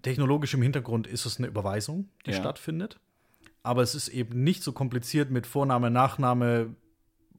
technologisch 0.03 0.53
im 0.55 0.63
Hintergrund 0.63 1.07
ist 1.07 1.27
es 1.27 1.39
eine 1.39 1.47
Überweisung, 1.47 2.09
die 2.27 2.33
ja. 2.33 2.39
stattfindet. 2.39 2.99
Aber 3.63 3.83
es 3.83 3.95
ist 3.95 4.09
eben 4.09 4.43
nicht 4.43 4.65
so 4.65 4.73
kompliziert 4.73 5.31
mit 5.31 5.47
Vorname, 5.47 5.91
Nachname, 5.93 6.75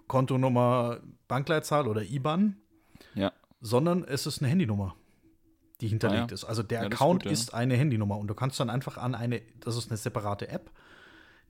Kontonummer, 0.08 1.02
Bankleitzahl 1.28 1.86
oder 1.86 2.02
IBAN, 2.02 2.56
ja. 3.16 3.34
sondern 3.60 4.06
es 4.06 4.26
ist 4.26 4.42
eine 4.42 4.50
Handynummer, 4.50 4.96
die 5.82 5.90
hinterlegt 5.90 6.24
ah, 6.24 6.28
ja. 6.28 6.34
ist. 6.34 6.46
Also 6.46 6.64
der 6.64 6.84
Account 6.84 7.24
ist, 7.24 7.30
gut, 7.30 7.34
ist, 7.34 7.54
eine 7.54 7.76
Handynummer 7.76 8.18
und 8.18 8.28
du 8.28 8.34
kannst 8.34 8.62
dann 8.62 8.70
einfach 8.70 8.98
an 8.98 9.14
eine, 9.14 9.42
das 9.60 9.76
ist 9.76 9.90
eine 9.90 9.98
separate 9.98 10.48
App, 10.48 10.72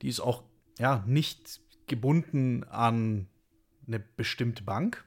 die 0.01 0.07
ist 0.07 0.19
auch 0.19 0.41
ja 0.79 1.03
nicht 1.05 1.61
gebunden 1.93 2.63
an 2.63 3.27
eine 3.85 3.99
bestimmte 3.99 4.63
Bank. 4.63 5.05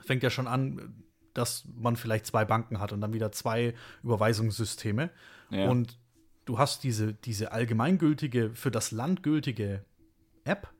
Fängt 0.00 0.24
ja 0.24 0.30
schon 0.30 0.48
an, 0.48 1.04
dass 1.32 1.64
man 1.76 1.94
vielleicht 1.94 2.26
zwei 2.26 2.44
Banken 2.44 2.80
hat 2.80 2.92
und 2.92 3.00
dann 3.00 3.12
wieder 3.12 3.30
zwei 3.30 3.74
Überweisungssysteme. 4.02 5.10
Ja. 5.50 5.68
Und 5.68 5.96
du 6.44 6.58
hast 6.58 6.82
diese, 6.82 7.14
diese 7.14 7.52
allgemeingültige, 7.52 8.50
für 8.54 8.72
das 8.72 8.90
Land 8.90 9.22
gültige 9.22 9.84
App 10.42 10.72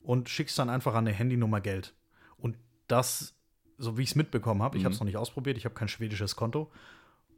und 0.00 0.28
schickst 0.28 0.58
dann 0.58 0.68
einfach 0.68 0.94
an 0.94 1.06
eine 1.06 1.16
Handynummer 1.16 1.60
Geld. 1.60 1.94
Und 2.38 2.56
das, 2.88 3.36
so 3.76 3.96
wie 3.96 4.02
ich 4.02 4.10
es 4.10 4.16
mitbekommen 4.16 4.62
habe, 4.62 4.76
mhm. 4.76 4.80
ich 4.80 4.84
habe 4.84 4.94
es 4.94 5.00
noch 5.00 5.06
nicht 5.06 5.16
ausprobiert, 5.16 5.56
ich 5.58 5.64
habe 5.64 5.76
kein 5.76 5.88
schwedisches 5.88 6.34
Konto. 6.34 6.72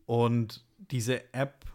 Und 0.07 0.65
diese 0.79 1.35
App, 1.35 1.67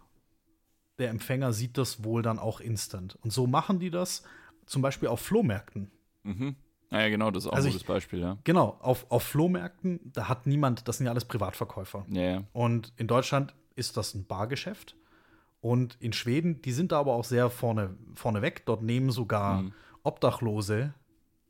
der 0.98 1.10
Empfänger 1.10 1.52
sieht 1.52 1.78
das 1.78 2.02
wohl 2.02 2.22
dann 2.22 2.40
auch 2.40 2.58
instant. 2.58 3.16
Und 3.22 3.32
so 3.32 3.46
machen 3.46 3.78
die 3.78 3.90
das 3.90 4.24
zum 4.66 4.82
Beispiel 4.82 5.08
auf 5.08 5.20
Flohmärkten. 5.20 5.90
Mhm. 6.24 6.56
Ja, 6.90 7.08
genau, 7.08 7.30
das 7.30 7.44
ist 7.44 7.50
auch 7.50 7.54
also 7.54 7.68
ein 7.68 7.72
gutes 7.72 7.82
ich, 7.82 7.88
Beispiel, 7.88 8.20
ja. 8.20 8.38
Genau, 8.44 8.76
auf, 8.80 9.06
auf 9.10 9.22
Flohmärkten, 9.22 10.00
da 10.12 10.28
hat 10.28 10.46
niemand, 10.46 10.86
das 10.86 10.98
sind 10.98 11.06
ja 11.06 11.12
alles 11.12 11.24
Privatverkäufer. 11.24 12.06
Ja, 12.08 12.22
ja. 12.22 12.42
Und 12.52 12.92
in 12.96 13.06
Deutschland 13.06 13.54
ist 13.74 13.96
das 13.96 14.14
ein 14.14 14.26
Bargeschäft. 14.26 14.96
Und 15.60 15.96
in 16.00 16.12
Schweden, 16.12 16.62
die 16.62 16.72
sind 16.72 16.92
da 16.92 17.00
aber 17.00 17.14
auch 17.14 17.24
sehr 17.24 17.50
vorne, 17.50 17.96
vorne 18.14 18.40
weg. 18.40 18.62
Dort 18.66 18.82
nehmen 18.82 19.10
sogar 19.10 19.62
mhm. 19.62 19.72
Obdachlose 20.04 20.94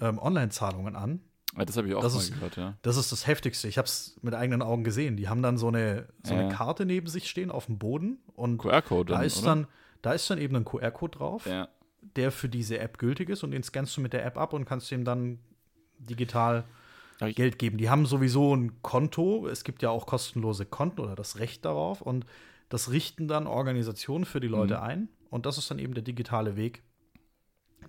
ähm, 0.00 0.18
Online-Zahlungen 0.18 0.96
an. 0.96 1.20
Ja, 1.57 1.64
das 1.64 1.76
habe 1.76 1.88
ich 1.88 1.94
auch 1.94 2.02
das 2.02 2.14
mal 2.14 2.20
ist, 2.20 2.33
gehört, 2.33 2.57
ja. 2.57 2.74
Das 2.83 2.96
ist 2.96 3.12
das 3.12 3.26
Heftigste. 3.26 3.68
Ich 3.68 3.76
habe 3.76 3.87
es 3.87 4.18
mit 4.22 4.35
eigenen 4.35 4.62
Augen 4.62 4.85
gesehen. 4.85 5.16
Die 5.16 5.29
haben 5.29 5.42
dann 5.42 5.59
so 5.59 5.68
eine, 5.68 6.09
so 6.22 6.35
ja. 6.35 6.40
eine 6.40 6.55
Karte 6.55 6.87
neben 6.87 7.09
sich 7.09 7.29
stehen 7.29 7.50
auf 7.50 7.66
dem 7.66 7.79
Boden. 7.79 8.18
Und 8.35 8.59
QR-Code 8.59 9.12
da 9.12 9.22
ist 9.22 9.44
dann, 9.44 9.66
da 10.00 10.12
ist 10.12 10.31
dann 10.31 10.38
eben 10.38 10.57
ein 10.57 10.64
QR-Code 10.64 11.18
drauf. 11.18 11.46
Ja 11.46 11.68
der 12.14 12.31
für 12.31 12.49
diese 12.49 12.79
App 12.79 12.99
gültig 12.99 13.29
ist 13.29 13.42
und 13.42 13.51
den 13.51 13.62
scannst 13.62 13.97
du 13.97 14.01
mit 14.01 14.12
der 14.12 14.25
App 14.25 14.38
ab 14.38 14.53
und 14.53 14.64
kannst 14.64 14.90
ihm 14.92 15.05
dann 15.05 15.38
digital 15.99 16.64
Geld 17.19 17.59
geben. 17.59 17.79
Die 17.79 17.88
haben 17.88 18.05
sowieso 18.07 18.55
ein 18.55 18.83
Konto. 18.83 19.49
Es 19.49 19.64
gibt 19.64 19.83
ja 19.83 19.90
auch 19.90 20.07
kostenlose 20.07 20.66
Konten 20.66 21.01
oder 21.01 21.14
das 21.14 21.38
Recht 21.38 21.64
darauf 21.64 22.03
und 22.03 22.27
das 22.69 22.90
richten 22.90 23.29
dann 23.29 23.47
Organisationen 23.47 24.25
für 24.25 24.40
die 24.40 24.49
Leute 24.49 24.77
mhm. 24.77 24.83
ein 24.83 25.09
und 25.31 25.47
das 25.47 25.59
ist 25.59 25.71
dann 25.71 25.79
eben 25.79 25.95
der 25.95 26.03
digitale 26.03 26.57
Weg, 26.57 26.83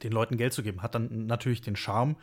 den 0.04 0.12
Leuten 0.12 0.38
Geld 0.38 0.54
zu 0.54 0.64
geben. 0.64 0.82
Hat 0.82 0.96
dann 0.96 1.26
natürlich 1.26 1.62
den 1.62 1.76
Charme, 1.76 2.16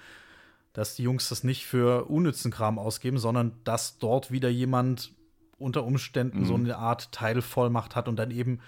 dass 0.73 0.97
die 0.97 1.03
Jungs 1.03 1.29
das 1.29 1.45
nicht 1.45 1.67
für 1.67 2.07
unnützen 2.07 2.51
Kram 2.51 2.79
ausgeben, 2.79 3.19
sondern 3.19 3.53
dass 3.65 3.99
dort 3.99 4.31
wieder 4.31 4.49
jemand 4.49 5.13
unter 5.59 5.85
Umständen 5.85 6.41
mhm. 6.41 6.45
so 6.47 6.55
eine 6.55 6.79
Art 6.79 7.13
Teilvollmacht 7.13 7.97
hat 7.97 8.09
und 8.09 8.17
dann 8.17 8.31
eben 8.31 8.61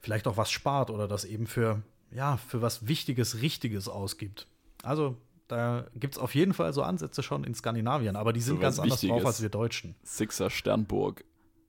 vielleicht 0.00 0.28
auch 0.28 0.36
was 0.36 0.50
spart 0.50 0.90
oder 0.90 1.08
das 1.08 1.24
eben 1.24 1.46
für 1.46 1.82
ja, 2.10 2.36
für 2.36 2.62
was 2.62 2.86
Wichtiges, 2.86 3.40
Richtiges 3.42 3.88
ausgibt. 3.88 4.46
Also 4.82 5.16
da 5.48 5.86
gibt 5.94 6.14
es 6.14 6.18
auf 6.18 6.34
jeden 6.34 6.52
Fall 6.52 6.72
so 6.72 6.82
Ansätze 6.82 7.22
schon 7.22 7.44
in 7.44 7.54
Skandinavien, 7.54 8.16
aber 8.16 8.32
die 8.32 8.40
sind 8.40 8.60
ganz 8.60 8.78
anders 8.78 9.00
drauf 9.00 9.24
als 9.24 9.42
wir 9.42 9.48
Deutschen. 9.48 9.94
Sixer 10.02 10.50
Sternburg. 10.50 11.24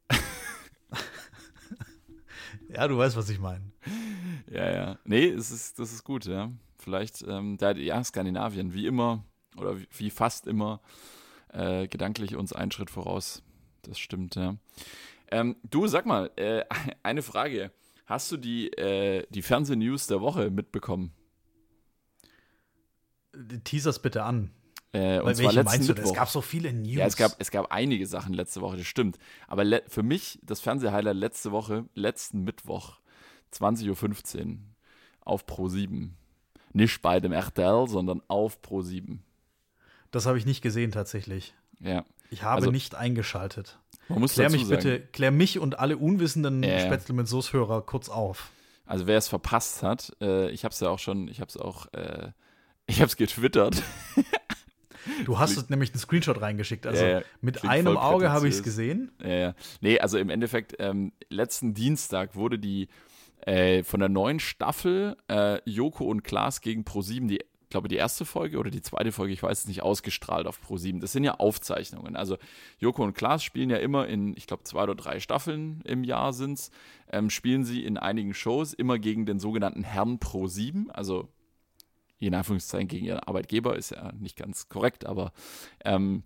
ja, 2.70 2.88
du 2.88 2.98
weißt, 2.98 3.16
was 3.16 3.30
ich 3.30 3.40
meine. 3.40 3.72
Ja, 4.52 4.70
ja. 4.72 5.00
Nee, 5.06 5.30
es 5.30 5.52
ist, 5.52 5.80
das 5.80 5.94
ist 5.94 6.04
gut, 6.04 6.26
ja. 6.26 6.52
Vielleicht, 6.78 7.22
ähm, 7.28 7.58
da, 7.58 7.72
ja, 7.72 8.04
Skandinavien, 8.04 8.74
wie 8.74 8.86
immer, 8.86 9.24
oder 9.58 9.80
wie, 9.80 9.88
wie 9.98 10.10
fast 10.10 10.48
immer, 10.48 10.82
äh, 11.54 11.88
gedanklich 11.88 12.36
uns 12.36 12.52
einen 12.54 12.72
Schritt 12.72 12.90
voraus. 12.90 13.44
Das 13.84 13.98
stimmt, 13.98 14.36
ja. 14.36 14.56
Ähm, 15.32 15.56
du, 15.70 15.88
sag 15.88 16.06
mal, 16.06 16.32
äh, 16.36 16.66
eine 17.04 17.22
Frage. 17.22 17.72
Hast 18.10 18.32
du 18.32 18.38
die, 18.38 18.74
äh, 18.74 19.28
die 19.30 19.44
Fernsehnews 19.44 20.08
der 20.08 20.20
Woche 20.20 20.50
mitbekommen? 20.50 21.12
Teasers 23.64 24.02
bitte 24.02 24.24
an. 24.24 24.50
Äh, 24.94 25.20
und 25.20 25.36
zwar 25.36 25.54
letzten 25.54 25.86
Mittwoch. 25.86 26.06
Es 26.06 26.14
gab 26.16 26.28
so 26.28 26.42
viele 26.42 26.74
News. 26.74 26.96
Ja, 26.96 27.06
es 27.06 27.16
gab, 27.16 27.36
es 27.38 27.52
gab 27.52 27.72
einige 27.72 28.08
Sachen 28.08 28.34
letzte 28.34 28.62
Woche, 28.62 28.78
das 28.78 28.88
stimmt. 28.88 29.20
Aber 29.48 29.64
für 29.88 30.02
mich 30.02 30.40
das 30.42 30.60
Fernsehhighlight 30.60 31.18
letzte 31.18 31.52
Woche, 31.52 31.86
letzten 31.94 32.44
Mittwoch, 32.44 33.00
20.15 33.54 34.40
Uhr 34.48 34.58
auf 35.22 35.46
Pro 35.46 35.68
7. 35.68 36.18
Nicht 36.74 37.04
bei 37.04 37.20
dem 37.20 37.32
RTL, 37.32 37.88
sondern 37.88 38.24
auf 38.28 38.64
Pro 38.64 38.82
7. 38.82 39.24
Das 40.10 40.26
habe 40.26 40.40
ich 40.40 40.48
nicht 40.48 40.64
gesehen 40.64 40.92
tatsächlich. 40.92 41.54
Ja. 41.80 42.04
Ich 42.32 42.42
habe 42.42 42.56
also, 42.56 42.72
nicht 42.72 42.96
eingeschaltet. 42.96 43.78
Man 44.10 44.20
muss 44.20 44.34
klär 44.34 44.50
mich 44.50 44.66
sagen. 44.66 44.70
bitte, 44.70 45.00
klär 45.00 45.32
mich 45.32 45.60
und 45.60 45.80
alle 45.80 45.98
unwissenden 45.98 46.64
äh. 46.64 46.86
Spätzle 46.86 47.14
mit 47.14 47.28
Soßhörer 47.28 47.84
kurz 47.84 48.10
auf. 48.10 48.52
Also 48.86 49.06
wer 49.06 49.18
es 49.18 49.28
verpasst 49.28 49.84
hat, 49.84 50.16
äh, 50.20 50.50
ich 50.50 50.64
habe 50.64 50.74
es 50.74 50.80
ja 50.80 50.90
auch 50.90 51.00
schon, 51.00 51.28
ich 51.28 51.42
habe 51.42 51.50
es 51.50 51.58
auch, 51.58 51.86
äh, 51.94 52.32
ich 52.88 52.98
habe 52.98 53.08
es 53.08 53.16
getwittert. 53.16 53.82
Du 55.26 55.40
hast 55.40 55.58
es 55.58 55.70
nämlich 55.70 55.92
einen 55.92 56.00
Screenshot 56.00 56.42
reingeschickt. 56.42 56.86
Also 56.86 57.04
ja, 57.04 57.10
ja. 57.10 57.22
mit 57.42 57.64
einem 57.64 57.98
Auge 57.98 58.32
habe 58.32 58.48
ich 58.48 58.56
es 58.56 58.64
gesehen. 58.64 59.12
Ja, 59.22 59.30
ja. 59.30 59.56
Nee, 59.82 60.00
also 60.00 60.18
im 60.18 60.30
Endeffekt, 60.30 60.76
ähm, 60.80 61.14
letzten 61.30 61.74
Dienstag 61.74 62.36
wurde 62.36 62.60
die 62.60 62.90
äh, 63.42 63.84
von 63.84 64.02
der 64.02 64.10
neuen 64.10 64.40
Staffel 64.40 65.16
äh, 65.30 65.60
Joko 65.66 66.06
und 66.06 66.24
Klaas 66.24 66.62
gegen 66.62 66.84
Pro7 66.84 67.28
die 67.28 67.40
glaube 67.70 67.88
die 67.88 67.96
erste 67.96 68.26
Folge 68.26 68.58
oder 68.58 68.72
die 68.72 68.82
zweite 68.82 69.12
Folge, 69.12 69.34
ich 69.34 69.44
weiß 69.44 69.60
es 69.60 69.68
nicht, 69.68 69.84
ausgestrahlt 69.84 70.48
auf 70.48 70.60
Pro7. 70.68 71.00
Das 71.00 71.12
sind 71.12 71.24
ja 71.24 71.36
Aufzeichnungen. 71.36 72.16
Also 72.16 72.38
Joko 72.80 73.04
und 73.04 73.14
Klaas 73.14 73.44
spielen 73.44 73.70
ja 73.70 73.78
immer 73.78 74.08
in, 74.08 74.36
ich 74.36 74.48
glaube, 74.48 74.64
zwei 74.64 74.84
oder 74.84 74.96
drei 74.96 75.20
Staffeln 75.20 75.82
im 75.86 76.04
Jahr 76.04 76.34
sind 76.34 76.60
es, 76.60 76.72
ähm, 77.12 77.30
spielen 77.30 77.64
sie 77.64 77.84
in 77.84 77.98
einigen 77.98 78.34
Shows 78.34 78.74
immer 78.74 79.00
gegen 79.00 79.26
den 79.26 79.40
sogenannten 79.40 79.84
Herrn 79.84 80.18
Pro7, 80.20 80.90
also 80.90 81.28
in 82.20 82.34
Anführungszeichen 82.34 82.88
gegen 82.88 83.06
ihren 83.06 83.20
Arbeitgeber, 83.20 83.78
ist 83.78 83.92
ja 83.92 84.12
nicht 84.14 84.36
ganz 84.36 84.68
korrekt, 84.68 85.06
aber 85.06 85.32
ähm, 85.86 86.24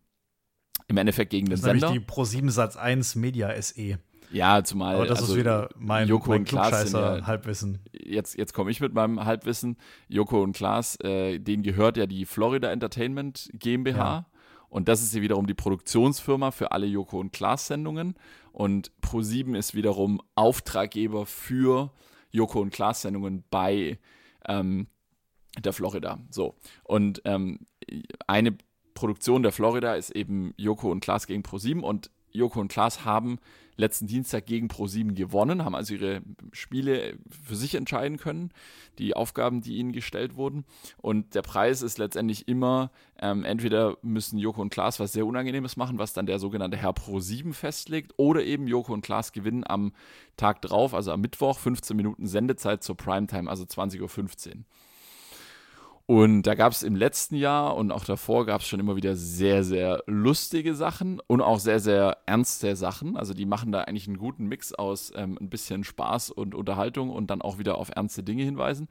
im 0.88 0.98
Endeffekt 0.98 1.30
gegen 1.30 1.46
den 1.46 1.52
das 1.52 1.60
ist 1.60 1.66
Sender. 1.66 1.92
die 1.92 2.00
Pro7 2.00 2.50
Satz 2.50 2.76
1 2.76 3.16
Media 3.16 3.62
SE. 3.62 4.00
Ja, 4.34 4.64
zumal. 4.64 4.96
Aber 4.96 5.06
das 5.06 5.22
also, 5.22 5.34
ist 5.34 5.40
wieder 5.40 5.70
mein, 5.78 6.08
Joko 6.08 6.32
mein 6.32 6.44
Klugscheißer 6.44 7.20
ja, 7.20 7.28
Halbwissen. 7.28 7.80
Jetzt, 7.92 8.36
jetzt 8.36 8.54
komme 8.54 8.72
ich 8.72 8.82
mit 8.82 8.94
meinem 8.94 9.24
Halbwissen. 9.24 9.78
Joko 10.08 10.42
und 10.42 10.56
Klaas, 10.56 11.00
äh, 11.02 11.40
denen 11.40 11.62
gehört 11.62 11.98
ja 11.98 12.08
die 12.08 12.26
Florida 12.26 12.72
Entertainment 12.72 13.52
GmbH. 13.54 13.98
Ja. 13.98 14.26
Und 14.70 14.88
das 14.88 15.04
ist 15.04 15.14
ja 15.14 15.22
wiederum 15.22 15.46
die 15.46 15.54
Produktionsfirma 15.54 16.50
für 16.50 16.72
alle 16.72 16.88
Joko 16.88 17.20
und 17.20 17.32
Klaas 17.32 17.68
Sendungen. 17.68 18.16
Und 18.52 18.92
Pro7 19.04 19.56
ist 19.56 19.76
wiederum 19.76 20.20
Auftraggeber 20.34 21.28
für 21.28 21.92
Joko 22.32 22.60
und 22.60 22.72
Klaas 22.72 23.04
Sendungen 23.04 23.44
bei 23.52 24.00
ähm, 24.48 24.88
der 25.60 25.74
Florida. 25.74 26.18
So. 26.32 26.56
Und 26.84 27.22
ähm, 27.26 27.68
eine 28.26 28.58
Produktion 28.96 29.44
der 29.44 29.52
Florida 29.52 29.94
ist 29.94 30.10
eben 30.10 30.56
Joko 30.58 30.92
und 30.92 31.02
Klaas 31.02 31.28
gegen 31.28 31.44
Pro7 31.44 31.82
und 31.82 32.10
Joko 32.32 32.60
und 32.60 32.70
Klaas 32.70 33.06
haben 33.06 33.38
letzten 33.76 34.08
Dienstag 34.08 34.46
gegen 34.46 34.68
Pro7 34.68 35.14
gewonnen, 35.14 35.66
haben 35.66 35.76
also 35.76 35.94
ihre 35.94 36.22
Spiele 36.52 37.18
für 37.46 37.56
sich 37.56 37.76
entscheiden 37.76 38.18
können, 38.18 38.52
die 39.00 39.16
Aufgaben, 39.16 39.62
die 39.62 39.78
ihnen 39.78 39.92
gestellt 39.92 40.36
wurden. 40.36 40.66
Und 40.98 41.36
der 41.36 41.42
Preis 41.42 41.82
ist 41.82 41.98
letztendlich 41.98 42.48
immer, 42.48 42.92
ähm, 43.20 43.44
entweder 43.44 43.98
müssen 44.02 44.38
Joko 44.38 44.62
und 44.62 44.70
Klaas 44.70 45.00
was 45.00 45.14
sehr 45.14 45.26
Unangenehmes 45.26 45.78
machen, 45.78 45.98
was 45.98 46.14
dann 46.14 46.26
der 46.26 46.40
sogenannte 46.40 46.78
Herr 46.78 46.92
Pro7 46.92 47.54
festlegt, 47.54 48.14
oder 48.18 48.44
eben 48.44 48.68
Joko 48.68 48.94
und 48.94 49.02
Klaas 49.02 49.32
gewinnen 49.32 49.64
am 49.66 49.94
Tag 50.38 50.62
drauf, 50.62 50.94
also 50.94 51.12
am 51.12 51.22
Mittwoch, 51.22 51.60
15 51.60 51.96
Minuten 51.96 52.28
Sendezeit 52.28 52.84
zur 52.84 52.98
Primetime, 52.98 53.50
also 53.50 53.64
20.15 53.64 54.02
Uhr. 54.02 54.54
Und 56.06 56.44
da 56.44 56.56
gab 56.56 56.74
es 56.74 56.84
im 56.84 56.98
letzten 56.98 57.36
Jahr 57.36 57.78
und 57.78 57.92
auch 57.92 58.04
davor 58.04 58.46
gab 58.46 58.60
es 58.60 58.68
schon 58.68 58.82
immer 58.82 58.98
wieder 58.98 59.16
sehr, 59.16 59.64
sehr 59.64 60.04
lustige 60.06 60.76
Sachen 60.76 61.22
und 61.28 61.42
auch 61.42 61.60
sehr, 61.60 61.80
sehr 61.80 62.18
ernste 62.26 62.76
Sachen. 62.76 63.16
Also 63.16 63.34
die 63.34 63.46
machen 63.46 63.72
da 63.72 63.82
eigentlich 63.82 64.08
einen 64.08 64.18
guten 64.18 64.48
Mix 64.48 64.74
aus 64.74 65.14
ähm, 65.16 65.38
ein 65.40 65.50
bisschen 65.50 65.86
Spaß 65.86 66.32
und 66.32 66.56
Unterhaltung 66.56 67.10
und 67.10 67.30
dann 67.30 67.42
auch 67.42 67.58
wieder 67.58 67.78
auf 67.78 67.90
ernste 67.96 68.22
Dinge 68.22 68.44
hinweisen. 68.44 68.90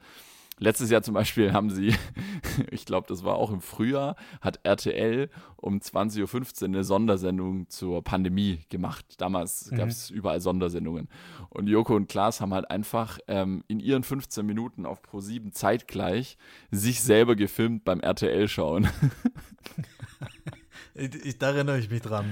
Letztes 0.59 0.89
Jahr 0.89 1.01
zum 1.01 1.13
Beispiel 1.13 1.51
haben 1.51 1.69
sie, 1.69 1.95
ich 2.71 2.85
glaube, 2.85 3.07
das 3.07 3.23
war 3.23 3.35
auch 3.35 3.51
im 3.51 3.61
Frühjahr, 3.61 4.15
hat 4.41 4.59
RTL 4.63 5.29
um 5.57 5.79
20.15 5.79 6.61
Uhr 6.61 6.67
eine 6.67 6.83
Sondersendung 6.83 7.69
zur 7.69 8.03
Pandemie 8.03 8.59
gemacht. 8.69 9.05
Damals 9.17 9.71
mhm. 9.71 9.77
gab 9.77 9.89
es 9.89 10.09
überall 10.09 10.41
Sondersendungen. 10.41 11.09
Und 11.49 11.67
Joko 11.67 11.95
und 11.95 12.07
Klaas 12.07 12.41
haben 12.41 12.53
halt 12.53 12.69
einfach 12.69 13.19
ähm, 13.27 13.63
in 13.67 13.79
ihren 13.79 14.03
15 14.03 14.45
Minuten 14.45 14.85
auf 14.85 15.01
Pro7 15.01 15.51
zeitgleich 15.51 16.37
sich 16.71 17.01
selber 17.01 17.35
gefilmt 17.35 17.83
beim 17.83 17.99
RTL 17.99 18.47
schauen. 18.47 18.87
ich, 20.93 21.37
da 21.39 21.51
erinnere 21.51 21.79
ich 21.79 21.89
mich 21.89 22.01
dran. 22.01 22.25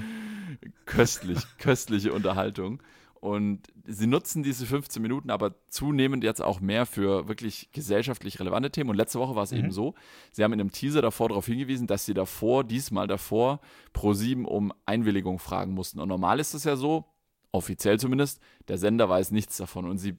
Köstlich, 0.85 1.39
köstliche 1.57 2.13
Unterhaltung. 2.13 2.81
Und 3.21 3.61
sie 3.85 4.07
nutzen 4.07 4.41
diese 4.41 4.65
15 4.65 4.99
Minuten 4.99 5.29
aber 5.29 5.53
zunehmend 5.67 6.23
jetzt 6.23 6.41
auch 6.41 6.59
mehr 6.59 6.87
für 6.87 7.27
wirklich 7.27 7.69
gesellschaftlich 7.71 8.39
relevante 8.39 8.71
Themen. 8.71 8.89
Und 8.89 8.95
letzte 8.95 9.19
Woche 9.19 9.35
war 9.35 9.43
es 9.43 9.51
mhm. 9.51 9.59
eben 9.59 9.71
so, 9.71 9.93
sie 10.31 10.43
haben 10.43 10.53
in 10.53 10.59
einem 10.59 10.71
Teaser 10.71 11.03
davor 11.03 11.29
darauf 11.29 11.45
hingewiesen, 11.45 11.85
dass 11.85 12.03
sie 12.03 12.15
davor, 12.15 12.63
diesmal 12.63 13.05
davor, 13.05 13.61
Pro7 13.93 14.43
um 14.43 14.73
Einwilligung 14.87 15.37
fragen 15.37 15.73
mussten. 15.73 15.99
Und 15.99 16.09
normal 16.09 16.39
ist 16.39 16.55
es 16.55 16.63
ja 16.63 16.75
so, 16.75 17.05
offiziell 17.51 17.99
zumindest, 17.99 18.41
der 18.69 18.79
Sender 18.79 19.07
weiß 19.07 19.29
nichts 19.29 19.55
davon. 19.55 19.87
Und 19.87 19.99
sie 19.99 20.17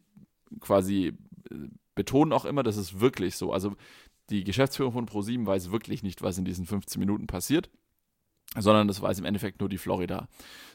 quasi 0.60 1.18
äh, 1.50 1.54
betonen 1.96 2.32
auch 2.32 2.44
immer, 2.44 2.62
das 2.62 2.76
ist 2.76 3.00
wirklich 3.00 3.34
so. 3.34 3.52
Also 3.52 3.74
die 4.30 4.44
Geschäftsführung 4.44 4.92
von 4.92 5.06
Pro7 5.06 5.44
weiß 5.44 5.72
wirklich 5.72 6.04
nicht, 6.04 6.22
was 6.22 6.38
in 6.38 6.44
diesen 6.44 6.66
15 6.66 7.00
Minuten 7.00 7.26
passiert 7.26 7.68
sondern 8.58 8.86
das 8.86 9.00
weiß 9.00 9.18
im 9.18 9.24
Endeffekt 9.24 9.60
nur 9.60 9.68
die 9.68 9.78
Florida. 9.78 10.28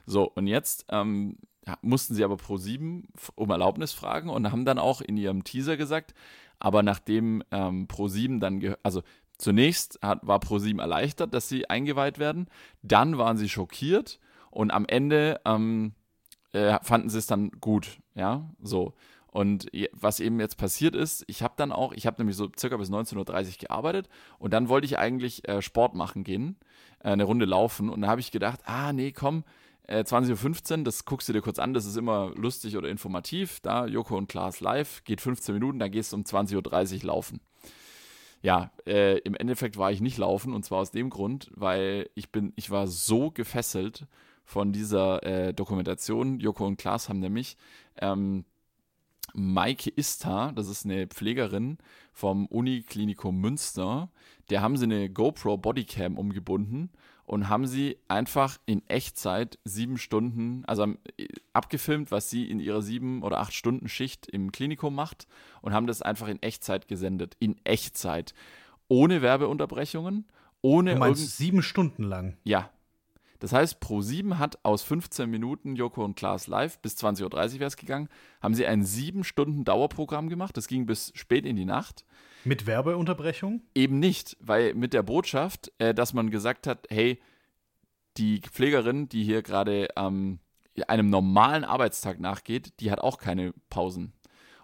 So, 0.05 0.23
und 0.23 0.47
jetzt 0.47 0.85
ähm, 0.89 1.37
mussten 1.81 2.15
sie 2.15 2.23
aber 2.23 2.35
Pro7 2.35 3.03
um 3.35 3.49
Erlaubnis 3.49 3.93
fragen 3.93 4.29
und 4.29 4.51
haben 4.51 4.65
dann 4.65 4.79
auch 4.79 5.01
in 5.01 5.17
ihrem 5.17 5.43
Teaser 5.43 5.77
gesagt, 5.77 6.13
aber 6.59 6.83
nachdem 6.83 7.43
ähm, 7.51 7.87
Pro7 7.87 8.39
dann, 8.39 8.75
also 8.83 9.01
zunächst 9.37 9.99
hat, 10.01 10.25
war 10.25 10.39
Pro7 10.39 10.79
erleichtert, 10.79 11.33
dass 11.33 11.49
sie 11.49 11.69
eingeweiht 11.69 12.19
werden, 12.19 12.47
dann 12.81 13.17
waren 13.17 13.37
sie 13.37 13.49
schockiert 13.49 14.19
und 14.49 14.71
am 14.71 14.85
Ende 14.85 15.39
ähm, 15.45 15.93
äh, 16.53 16.79
fanden 16.81 17.09
sie 17.09 17.19
es 17.19 17.27
dann 17.27 17.51
gut, 17.61 17.99
ja, 18.15 18.49
so. 18.61 18.93
Und 19.27 19.67
was 19.91 20.19
eben 20.19 20.39
jetzt 20.39 20.57
passiert 20.57 20.95
ist, 20.95 21.23
ich 21.27 21.43
habe 21.43 21.53
dann 21.57 21.71
auch, 21.71 21.93
ich 21.93 22.07
habe 22.07 22.17
nämlich 22.19 22.35
so 22.35 22.49
circa 22.57 22.77
bis 22.77 22.89
19.30 22.89 23.17
Uhr 23.17 23.53
gearbeitet 23.59 24.09
und 24.39 24.51
dann 24.51 24.67
wollte 24.67 24.85
ich 24.85 24.97
eigentlich 24.97 25.47
äh, 25.47 25.61
Sport 25.61 25.93
machen 25.93 26.23
gehen, 26.23 26.55
äh, 27.03 27.09
eine 27.09 27.25
Runde 27.25 27.45
laufen 27.45 27.89
und 27.89 28.01
da 28.01 28.07
habe 28.07 28.21
ich 28.21 28.31
gedacht, 28.31 28.61
ah 28.65 28.93
nee, 28.93 29.11
komm, 29.11 29.43
äh, 29.87 30.03
20.15 30.03 30.79
Uhr, 30.79 30.83
das 30.83 31.05
guckst 31.05 31.29
du 31.29 31.33
dir 31.33 31.41
kurz 31.41 31.59
an, 31.59 31.73
das 31.73 31.85
ist 31.85 31.97
immer 31.97 32.31
lustig 32.35 32.77
oder 32.77 32.89
informativ. 32.89 33.59
Da, 33.61 33.85
Joko 33.85 34.17
und 34.17 34.27
Klaas 34.27 34.59
live, 34.59 35.03
geht 35.03 35.21
15 35.21 35.53
Minuten, 35.55 35.79
dann 35.79 35.91
gehst 35.91 36.11
du 36.11 36.17
um 36.17 36.23
20.30 36.23 36.97
Uhr 36.97 37.03
laufen. 37.07 37.41
Ja, 38.41 38.71
äh, 38.85 39.17
im 39.19 39.33
Endeffekt 39.35 39.77
war 39.77 39.91
ich 39.91 40.01
nicht 40.01 40.17
laufen 40.17 40.53
und 40.53 40.63
zwar 40.63 40.79
aus 40.79 40.91
dem 40.91 41.09
Grund, 41.09 41.49
weil 41.55 42.09
ich 42.13 42.31
bin, 42.31 42.53
ich 42.55 42.69
war 42.69 42.87
so 42.87 43.31
gefesselt 43.31 44.05
von 44.45 44.71
dieser 44.71 45.23
äh, 45.23 45.53
Dokumentation. 45.53 46.39
Joko 46.39 46.67
und 46.67 46.77
Klaas 46.77 47.09
haben 47.09 47.19
nämlich 47.19 47.57
ähm, 47.97 48.45
Maike 49.33 49.91
Ista, 49.95 50.51
das 50.51 50.67
ist 50.67 50.85
eine 50.85 51.07
Pflegerin 51.07 51.77
vom 52.13 52.45
Uniklinikum 52.45 53.39
Münster, 53.39 54.09
der 54.49 54.61
haben 54.61 54.77
sie 54.77 54.85
eine 54.85 55.09
GoPro 55.09 55.57
Bodycam 55.57 56.17
umgebunden 56.17 56.91
und 57.27 57.49
haben 57.49 57.67
sie 57.67 57.97
einfach 58.07 58.57
in 58.65 58.81
Echtzeit 58.87 59.59
sieben 59.65 59.97
Stunden, 59.97 60.63
also 60.65 60.85
äh, 61.17 61.27
abgefilmt, 61.51 62.09
was 62.09 62.29
sie 62.29 62.49
in 62.49 62.61
ihrer 62.61 62.81
sieben 62.81 63.21
oder 63.21 63.39
acht 63.39 63.53
Stunden 63.53 63.89
Schicht 63.89 64.27
im 64.27 64.53
Klinikum 64.53 64.95
macht 64.95 65.27
und 65.61 65.73
haben 65.73 65.87
das 65.87 66.01
einfach 66.01 66.29
in 66.29 66.41
Echtzeit 66.41 66.87
gesendet. 66.87 67.35
In 67.39 67.57
Echtzeit. 67.65 68.33
Ohne 68.87 69.21
Werbeunterbrechungen, 69.21 70.25
ohne. 70.61 70.93
Du 70.93 70.99
meinst 70.99 71.37
sieben 71.37 71.61
Stunden 71.61 72.03
lang? 72.03 72.37
Ja. 72.45 72.71
Das 73.39 73.51
heißt, 73.51 73.83
Pro7 73.83 74.39
hat 74.39 74.63
aus 74.63 74.81
15 74.83 75.29
Minuten 75.29 75.75
Joko 75.75 76.05
und 76.05 76.15
Klaas 76.15 76.47
live, 76.47 76.79
bis 76.79 76.95
20.30 76.95 77.23
Uhr 77.23 77.33
wäre 77.59 77.65
es 77.65 77.77
gegangen, 77.77 78.07
haben 78.41 78.55
sie 78.55 78.65
ein 78.65 78.83
sieben 78.83 79.25
Stunden 79.25 79.65
Dauerprogramm 79.65 80.29
gemacht. 80.29 80.55
Das 80.55 80.67
ging 80.67 80.85
bis 80.85 81.11
spät 81.13 81.45
in 81.45 81.57
die 81.57 81.65
Nacht. 81.65 82.05
Mit 82.43 82.65
Werbeunterbrechung? 82.65 83.61
Eben 83.75 83.99
nicht, 83.99 84.37
weil 84.39 84.73
mit 84.73 84.93
der 84.93 85.03
Botschaft, 85.03 85.71
äh, 85.79 85.93
dass 85.93 86.13
man 86.13 86.29
gesagt 86.29 86.67
hat, 86.67 86.87
hey, 86.89 87.19
die 88.17 88.41
Pflegerin, 88.41 89.09
die 89.09 89.23
hier 89.23 89.41
gerade 89.41 89.89
ähm, 89.95 90.39
einem 90.87 91.09
normalen 91.09 91.63
Arbeitstag 91.63 92.19
nachgeht, 92.19 92.79
die 92.79 92.91
hat 92.91 92.99
auch 92.99 93.17
keine 93.17 93.53
Pausen. 93.69 94.13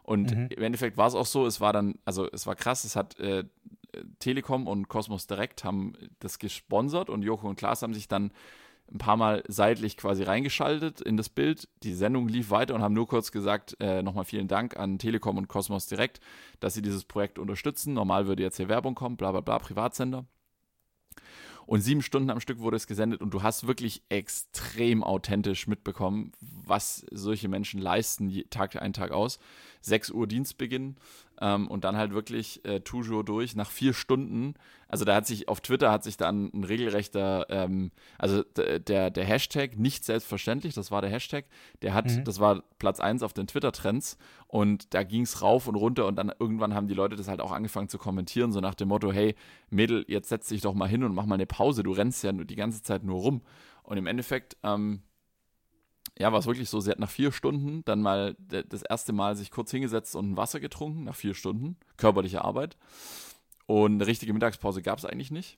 Und 0.04 0.36
mhm. 0.36 0.48
im 0.50 0.64
Endeffekt 0.64 0.98
war 0.98 1.08
es 1.08 1.16
auch 1.16 1.26
so, 1.26 1.46
es 1.46 1.62
war 1.62 1.74
dann, 1.74 1.96
also 2.06 2.28
es 2.32 2.46
war 2.46 2.56
krass, 2.56 2.84
es 2.84 2.96
hat 2.96 3.20
äh, 3.20 3.46
Telekom 4.20 4.68
und 4.68 4.90
Cosmos 4.90 5.28
Direct 5.28 5.64
haben 5.64 5.94
das 6.20 6.40
gesponsert 6.40 7.10
und 7.10 7.22
Joko 7.22 7.48
und 7.48 7.56
Klaas 7.56 7.82
haben 7.82 7.94
sich 7.94 8.08
dann 8.08 8.32
ein 8.94 9.00
paar 9.00 9.18
Mal 9.18 9.44
seitlich 9.48 9.98
quasi 9.98 10.24
reingeschaltet 10.24 11.02
in 11.02 11.18
das 11.18 11.30
Bild. 11.30 11.68
Die 11.82 11.94
Sendung 11.94 12.28
lief 12.28 12.52
weiter 12.52 12.76
und 12.76 12.82
haben 12.82 12.94
nur 12.94 13.08
kurz 13.08 13.32
gesagt, 13.32 13.76
äh, 13.80 14.04
nochmal 14.04 14.26
vielen 14.26 14.48
Dank 14.48 14.78
an 14.78 15.00
Telekom 15.00 15.38
und 15.38 15.48
Cosmos 15.48 15.88
Direkt, 15.88 16.20
dass 16.60 16.76
sie 16.76 16.82
dieses 16.82 17.04
Projekt 17.04 17.40
unterstützen. 17.40 17.94
Normal 17.94 18.28
würde 18.28 18.44
jetzt 18.44 18.58
hier 18.58 18.70
Werbung 18.70 18.96
kommen, 18.96 19.18
bla 19.18 19.32
bla 19.32 19.42
bla, 19.42 19.58
Privatsender. 19.58 20.26
Und 21.66 21.82
sieben 21.82 22.02
Stunden 22.02 22.30
am 22.30 22.42
Stück 22.42 22.60
wurde 22.60 22.78
es 22.78 22.88
gesendet 22.88 23.22
und 23.22 23.34
du 23.34 23.42
hast 23.42 23.68
wirklich 23.68 24.04
extrem 24.10 25.04
authentisch 25.04 25.68
mitbekommen, 25.68 26.34
was 26.42 27.06
solche 27.10 27.48
Menschen 27.48 27.82
leisten, 27.82 28.44
Tag 28.50 28.76
ein, 28.82 28.94
Tag 28.94 29.12
aus. 29.12 29.40
6 29.82 30.12
Uhr 30.12 30.28
Dienstbeginn, 30.28 30.98
ähm, 31.44 31.68
und 31.68 31.84
dann 31.84 31.98
halt 31.98 32.14
wirklich 32.14 32.64
äh, 32.64 32.80
toujours 32.80 33.26
durch 33.26 33.54
nach 33.56 33.70
vier 33.70 33.94
Stunden. 33.94 34.54
Also 34.88 35.04
da 35.04 35.16
hat 35.16 35.28
sich 35.28 35.50
auf 35.50 35.60
Twitter 35.60 35.92
hat 35.92 36.04
sich 36.04 36.16
dann 36.16 36.50
ein 36.54 36.64
regelrechter, 36.64 37.48
ähm, 37.50 37.92
also 38.18 38.44
der, 38.44 39.10
der 39.10 39.26
Hashtag 39.26 39.78
nicht 39.78 40.06
selbstverständlich, 40.06 40.74
das 40.74 40.90
war 40.90 41.02
der 41.02 41.10
Hashtag, 41.10 41.46
der 41.82 41.94
hat, 41.94 42.06
mhm. 42.06 42.24
das 42.24 42.40
war 42.40 42.64
Platz 42.80 43.02
1 43.02 43.24
auf 43.24 43.34
den 43.34 43.48
Twitter-Trends 43.48 44.18
und 44.48 44.94
da 44.94 45.04
ging 45.04 45.24
es 45.24 45.42
rauf 45.42 45.68
und 45.68 45.76
runter 45.76 46.08
und 46.08 46.16
dann 46.16 46.32
irgendwann 46.40 46.74
haben 46.74 46.88
die 46.88 46.94
Leute 46.94 47.18
das 47.18 47.28
halt 47.28 47.42
auch 47.42 47.52
angefangen 47.52 47.90
zu 47.90 47.98
kommentieren, 47.98 48.54
so 48.54 48.62
nach 48.62 48.76
dem 48.76 48.88
Motto, 48.88 49.12
hey 49.12 49.36
Mädel, 49.70 50.06
jetzt 50.08 50.30
setz 50.30 50.48
dich 50.48 50.62
doch 50.62 50.74
mal 50.74 50.88
hin 50.88 51.04
und 51.04 51.14
mach 51.14 51.26
mal 51.26 51.36
eine 51.36 51.48
Pause, 51.48 51.84
du 51.84 51.92
rennst 51.92 52.24
ja 52.24 52.32
die 52.32 52.56
ganze 52.56 52.82
Zeit 52.82 53.04
nur 53.04 53.20
rum. 53.20 53.42
Und 53.84 53.98
im 53.98 54.08
Endeffekt, 54.08 54.56
ähm, 54.64 55.02
ja, 56.18 56.32
war 56.32 56.40
es 56.40 56.46
wirklich 56.46 56.70
so, 56.70 56.80
sie 56.80 56.92
hat 56.92 57.00
nach 57.00 57.10
vier 57.10 57.32
Stunden 57.32 57.84
dann 57.86 58.02
mal 58.02 58.36
das 58.38 58.84
erste 58.84 59.14
Mal 59.14 59.36
sich 59.36 59.50
kurz 59.50 59.72
hingesetzt 59.72 60.16
und 60.16 60.38
Wasser 60.38 60.60
getrunken, 60.60 61.06
nach 61.06 61.16
vier 61.16 61.34
Stunden 61.34 61.78
körperliche 61.98 62.44
Arbeit. 62.44 62.78
Und 63.66 63.94
eine 63.94 64.08
richtige 64.08 64.34
Mittagspause 64.34 64.82
gab 64.82 65.00
es 65.00 65.06
eigentlich 65.06 65.32
nicht. 65.32 65.58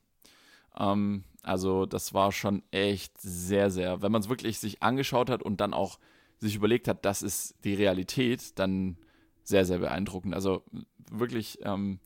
Ähm, 0.78 1.24
also 1.44 1.86
das 1.86 2.14
war 2.14 2.32
schon 2.32 2.64
echt 2.72 3.20
sehr, 3.20 3.70
sehr, 3.70 4.02
wenn 4.02 4.12
man 4.12 4.22
es 4.22 4.30
wirklich 4.30 4.60
sich 4.60 4.82
angeschaut 4.82 5.30
hat 5.30 5.44
und 5.44 5.60
dann 5.60 5.74
auch 5.74 6.00
sich 6.40 6.56
überlegt 6.56 6.88
hat, 6.88 7.06
das 7.06 7.22
ist 7.22 7.56
die 7.64 7.74
Realität, 7.74 8.58
dann 8.60 8.98
sehr, 9.44 9.66
sehr 9.66 9.80
beeindruckend. 9.80 10.34
Also 10.34 10.64
wirklich 11.10 11.60
ähm, 11.64 12.00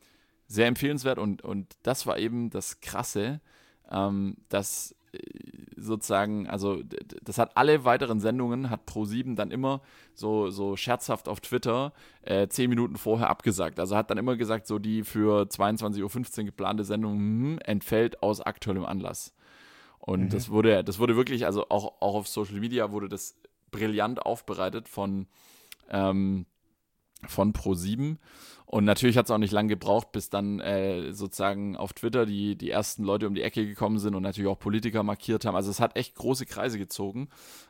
sehr 0.48 0.68
empfehlenswert 0.68 1.20
und, 1.20 1.44
und 1.44 1.78
das 1.84 2.08
war 2.08 2.18
eben 2.18 2.50
das 2.50 2.82
Krasse, 2.82 3.42
ähm, 3.92 4.38
dass 4.50 4.96
sozusagen, 5.80 6.48
also 6.48 6.82
das 7.24 7.38
hat 7.38 7.58
alle 7.58 7.86
weiteren 7.86 8.20
Sendungen, 8.20 8.70
hat 8.70 8.82
Pro7 8.88 9.36
dann 9.36 9.52
immer 9.52 9.82
so, 10.14 10.50
so 10.50 10.76
scherzhaft 10.76 11.28
auf 11.28 11.40
Twitter 11.40 11.94
äh, 12.22 12.48
zehn 12.48 12.70
Minuten 12.70 12.98
vorher 12.98 13.30
abgesagt. 13.30 13.80
Also 13.80 13.96
hat 13.96 14.10
dann 14.10 14.18
immer 14.18 14.36
gesagt, 14.36 14.68
so 14.68 14.80
die 14.80 15.04
für 15.04 15.44
22.15 15.44 16.40
Uhr 16.40 16.46
geplante 16.46 16.84
Sendung 16.84 17.18
hm, 17.18 17.60
entfällt 17.64 18.22
aus 18.22 18.42
aktuellem 18.42 18.86
Anlass. 18.86 19.34
Und 20.00 20.26
mhm. 20.26 20.30
das 20.30 20.50
wurde, 20.50 20.84
das 20.84 21.00
wurde 21.00 21.16
wirklich, 21.16 21.46
also 21.46 21.66
auch, 21.70 22.02
auch 22.02 22.16
auf 22.16 22.28
Social 22.28 22.60
Media 22.60 22.92
wurde 22.92 23.10
das 23.10 23.36
brillant 23.72 24.26
aufbereitet 24.26 24.88
von, 24.88 25.28
ähm, 25.90 26.46
von 27.28 27.54
Pro7. 27.54 28.18
Und 28.72 28.86
natürlich 28.86 29.18
hat 29.18 29.26
es 29.26 29.32
auch 29.32 29.40
nicht 29.40 29.52
lange 29.52 29.70
gebraucht, 29.70 30.12
bis 30.12 30.30
dann 30.30 30.60
äh, 30.60 31.12
sozusagen 31.12 31.76
auf 31.76 31.94
Twitter 31.94 32.28
die, 32.28 32.56
die 32.56 32.70
ersten 32.70 33.04
Leute 33.04 33.26
um 33.26 33.34
die 33.34 33.42
Ecke 33.42 33.66
gekommen 33.66 33.98
sind 33.98 34.14
und 34.14 34.22
natürlich 34.22 34.48
auch 34.48 34.60
Politiker 34.60 35.02
markiert 35.02 35.44
haben. 35.44 35.56
Also 35.56 35.72
es 35.72 35.80
hat 35.80 35.96
echt 35.96 36.14
große 36.14 36.46
Kreise 36.46 36.78
gezogen. 36.78 37.30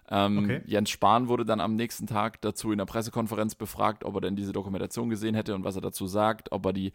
Ähm, 0.09 0.39
okay. 0.39 0.61
Jens 0.65 0.89
Spahn 0.89 1.29
wurde 1.29 1.45
dann 1.45 1.61
am 1.61 1.77
nächsten 1.77 2.05
Tag 2.05 2.41
dazu 2.41 2.73
in 2.73 2.79
der 2.79 2.85
Pressekonferenz 2.85 3.55
befragt, 3.55 4.03
ob 4.03 4.15
er 4.15 4.21
denn 4.21 4.35
diese 4.35 4.51
Dokumentation 4.51 5.09
gesehen 5.09 5.35
hätte 5.35 5.55
und 5.55 5.63
was 5.63 5.75
er 5.75 5.81
dazu 5.81 6.05
sagt, 6.05 6.51
ob 6.51 6.65
er 6.65 6.73
die 6.73 6.91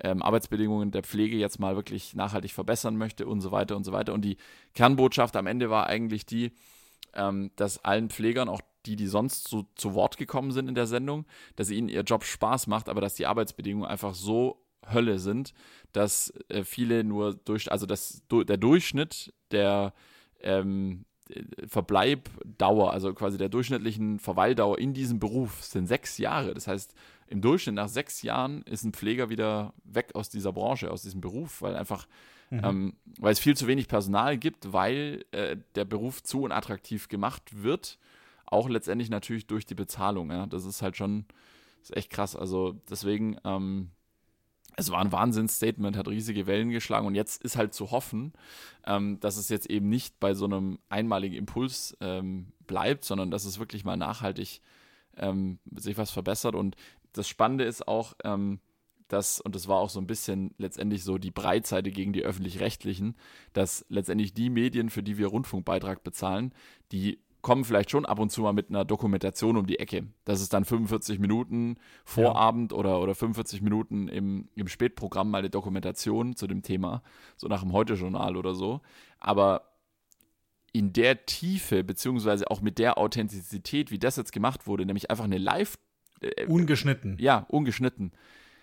ähm, 0.00 0.22
Arbeitsbedingungen 0.22 0.92
der 0.92 1.02
Pflege 1.02 1.36
jetzt 1.36 1.58
mal 1.58 1.74
wirklich 1.74 2.14
nachhaltig 2.14 2.52
verbessern 2.52 2.96
möchte 2.96 3.26
und 3.26 3.40
so 3.40 3.50
weiter 3.50 3.74
und 3.74 3.82
so 3.82 3.90
weiter. 3.90 4.14
Und 4.14 4.24
die 4.24 4.36
Kernbotschaft 4.74 5.34
am 5.34 5.48
Ende 5.48 5.68
war 5.68 5.88
eigentlich 5.88 6.26
die, 6.26 6.52
ähm, 7.12 7.50
dass 7.56 7.84
allen 7.84 8.08
Pflegern, 8.08 8.48
auch 8.48 8.60
die, 8.86 8.96
die 8.96 9.06
sonst 9.06 9.48
so 9.48 9.66
zu 9.74 9.94
Wort 9.94 10.16
gekommen 10.16 10.52
sind 10.52 10.68
in 10.68 10.74
der 10.74 10.86
Sendung, 10.86 11.26
dass 11.56 11.70
ihnen 11.70 11.88
ihr 11.88 12.02
Job 12.02 12.24
Spaß 12.24 12.66
macht, 12.66 12.88
aber 12.88 13.00
dass 13.00 13.14
die 13.14 13.26
Arbeitsbedingungen 13.26 13.88
einfach 13.88 14.14
so 14.14 14.64
Hölle 14.92 15.18
sind, 15.18 15.52
dass 15.92 16.32
äh, 16.48 16.64
viele 16.64 17.04
nur 17.04 17.34
durch, 17.34 17.70
also 17.70 17.86
dass 17.86 18.22
der 18.30 18.56
Durchschnitt 18.56 19.32
der 19.50 19.92
ähm, 20.40 21.04
Verbleibdauer, 21.66 22.92
also 22.92 23.12
quasi 23.12 23.36
der 23.36 23.50
durchschnittlichen 23.50 24.18
Verweildauer 24.18 24.78
in 24.78 24.94
diesem 24.94 25.18
Beruf 25.18 25.62
sind 25.62 25.86
sechs 25.86 26.16
Jahre. 26.18 26.54
Das 26.54 26.66
heißt, 26.66 26.94
im 27.26 27.42
Durchschnitt 27.42 27.74
nach 27.74 27.88
sechs 27.88 28.22
Jahren 28.22 28.62
ist 28.62 28.84
ein 28.84 28.92
Pfleger 28.92 29.28
wieder 29.28 29.74
weg 29.84 30.14
aus 30.14 30.30
dieser 30.30 30.52
Branche, 30.52 30.90
aus 30.90 31.02
diesem 31.02 31.20
Beruf, 31.20 31.60
weil 31.60 31.76
einfach, 31.76 32.06
mhm. 32.48 32.60
ähm, 32.64 32.96
weil 33.18 33.32
es 33.32 33.40
viel 33.40 33.56
zu 33.56 33.66
wenig 33.66 33.88
Personal 33.88 34.38
gibt, 34.38 34.72
weil 34.72 35.24
äh, 35.32 35.56
der 35.74 35.84
Beruf 35.84 36.22
zu 36.22 36.42
unattraktiv 36.42 37.08
gemacht 37.08 37.62
wird 37.62 37.98
auch 38.50 38.68
letztendlich 38.68 39.10
natürlich 39.10 39.46
durch 39.46 39.66
die 39.66 39.74
Bezahlung. 39.74 40.30
Ja. 40.30 40.46
Das 40.46 40.64
ist 40.64 40.82
halt 40.82 40.96
schon, 40.96 41.26
ist 41.82 41.96
echt 41.96 42.10
krass. 42.10 42.36
Also 42.36 42.80
deswegen, 42.88 43.38
ähm, 43.44 43.90
es 44.76 44.90
war 44.90 45.00
ein 45.00 45.12
Wahnsinnsstatement, 45.12 45.96
hat 45.96 46.08
riesige 46.08 46.46
Wellen 46.46 46.70
geschlagen 46.70 47.06
und 47.06 47.14
jetzt 47.14 47.42
ist 47.42 47.56
halt 47.56 47.74
zu 47.74 47.90
hoffen, 47.90 48.32
ähm, 48.86 49.18
dass 49.20 49.36
es 49.36 49.48
jetzt 49.48 49.68
eben 49.68 49.88
nicht 49.88 50.20
bei 50.20 50.34
so 50.34 50.44
einem 50.44 50.78
einmaligen 50.88 51.34
Impuls 51.34 51.96
ähm, 52.00 52.52
bleibt, 52.66 53.04
sondern 53.04 53.30
dass 53.30 53.44
es 53.44 53.58
wirklich 53.58 53.84
mal 53.84 53.96
nachhaltig 53.96 54.60
ähm, 55.16 55.58
sich 55.74 55.98
was 55.98 56.12
verbessert. 56.12 56.54
Und 56.54 56.76
das 57.12 57.28
Spannende 57.28 57.64
ist 57.64 57.88
auch, 57.88 58.14
ähm, 58.22 58.60
dass, 59.08 59.40
und 59.40 59.54
das 59.54 59.66
war 59.66 59.78
auch 59.78 59.90
so 59.90 60.00
ein 60.00 60.06
bisschen 60.06 60.54
letztendlich 60.58 61.02
so 61.02 61.18
die 61.18 61.30
Breitseite 61.30 61.90
gegen 61.90 62.12
die 62.12 62.22
öffentlich-rechtlichen, 62.22 63.16
dass 63.54 63.84
letztendlich 63.88 64.34
die 64.34 64.50
Medien, 64.50 64.90
für 64.90 65.02
die 65.02 65.18
wir 65.18 65.26
Rundfunkbeitrag 65.28 66.04
bezahlen, 66.04 66.52
die 66.92 67.18
kommen 67.42 67.64
vielleicht 67.64 67.90
schon 67.90 68.06
ab 68.06 68.18
und 68.18 68.30
zu 68.30 68.42
mal 68.42 68.52
mit 68.52 68.68
einer 68.68 68.84
Dokumentation 68.84 69.56
um 69.56 69.66
die 69.66 69.78
Ecke. 69.78 70.06
Das 70.24 70.40
ist 70.40 70.52
dann 70.52 70.64
45 70.64 71.18
Minuten 71.18 71.76
Vorabend 72.04 72.72
ja. 72.72 72.78
oder, 72.78 73.00
oder 73.00 73.14
45 73.14 73.62
Minuten 73.62 74.08
im, 74.08 74.48
im 74.54 74.68
Spätprogramm 74.68 75.30
mal 75.30 75.38
eine 75.38 75.50
Dokumentation 75.50 76.36
zu 76.36 76.46
dem 76.46 76.62
Thema, 76.62 77.02
so 77.36 77.48
nach 77.48 77.62
dem 77.62 77.72
Heute-Journal 77.72 78.36
oder 78.36 78.54
so. 78.54 78.80
Aber 79.18 79.72
in 80.72 80.92
der 80.92 81.26
Tiefe, 81.26 81.84
beziehungsweise 81.84 82.50
auch 82.50 82.60
mit 82.60 82.78
der 82.78 82.98
Authentizität, 82.98 83.90
wie 83.90 83.98
das 83.98 84.16
jetzt 84.16 84.32
gemacht 84.32 84.66
wurde, 84.66 84.84
nämlich 84.84 85.10
einfach 85.10 85.24
eine 85.24 85.38
Live- 85.38 85.78
äh, 86.20 86.46
ungeschnitten. 86.46 87.16
Ja, 87.18 87.46
ungeschnitten. 87.48 88.12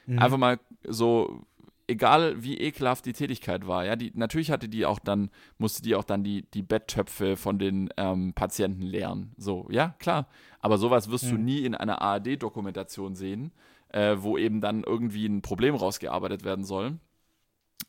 Mhm. 0.05 0.19
Einfach 0.19 0.38
mal 0.38 0.59
so 0.83 1.45
egal 1.88 2.43
wie 2.43 2.58
ekelhaft 2.58 3.06
die 3.06 3.13
Tätigkeit 3.13 3.67
war, 3.67 3.86
ja, 3.86 3.95
die, 3.95 4.12
natürlich 4.15 4.52
hatte 4.52 4.69
die 4.69 4.86
auch 4.86 5.00
dann, 5.00 5.30
musste 5.58 5.82
die 5.82 5.95
auch 5.95 6.04
dann 6.04 6.24
die, 6.24 6.43
die 6.52 6.62
Betttöpfe 6.62 7.38
von 7.38 7.60
den 7.60 7.89
ähm, 7.98 8.34
Patienten 8.34 8.84
leeren. 8.84 9.34
So, 9.38 9.67
ja, 9.69 9.95
klar. 10.00 10.28
Aber 10.60 10.78
sowas 10.78 11.10
wirst 11.10 11.26
mhm. 11.26 11.30
du 11.30 11.38
nie 11.38 11.60
in 11.65 11.76
einer 11.76 12.02
ARD-Dokumentation 12.02 13.15
sehen, 13.15 13.52
äh, 13.89 14.17
wo 14.19 14.38
eben 14.38 14.62
dann 14.62 14.84
irgendwie 14.84 15.26
ein 15.26 15.41
Problem 15.41 15.76
rausgearbeitet 15.76 16.43
werden 16.43 16.65
soll. 16.65 16.98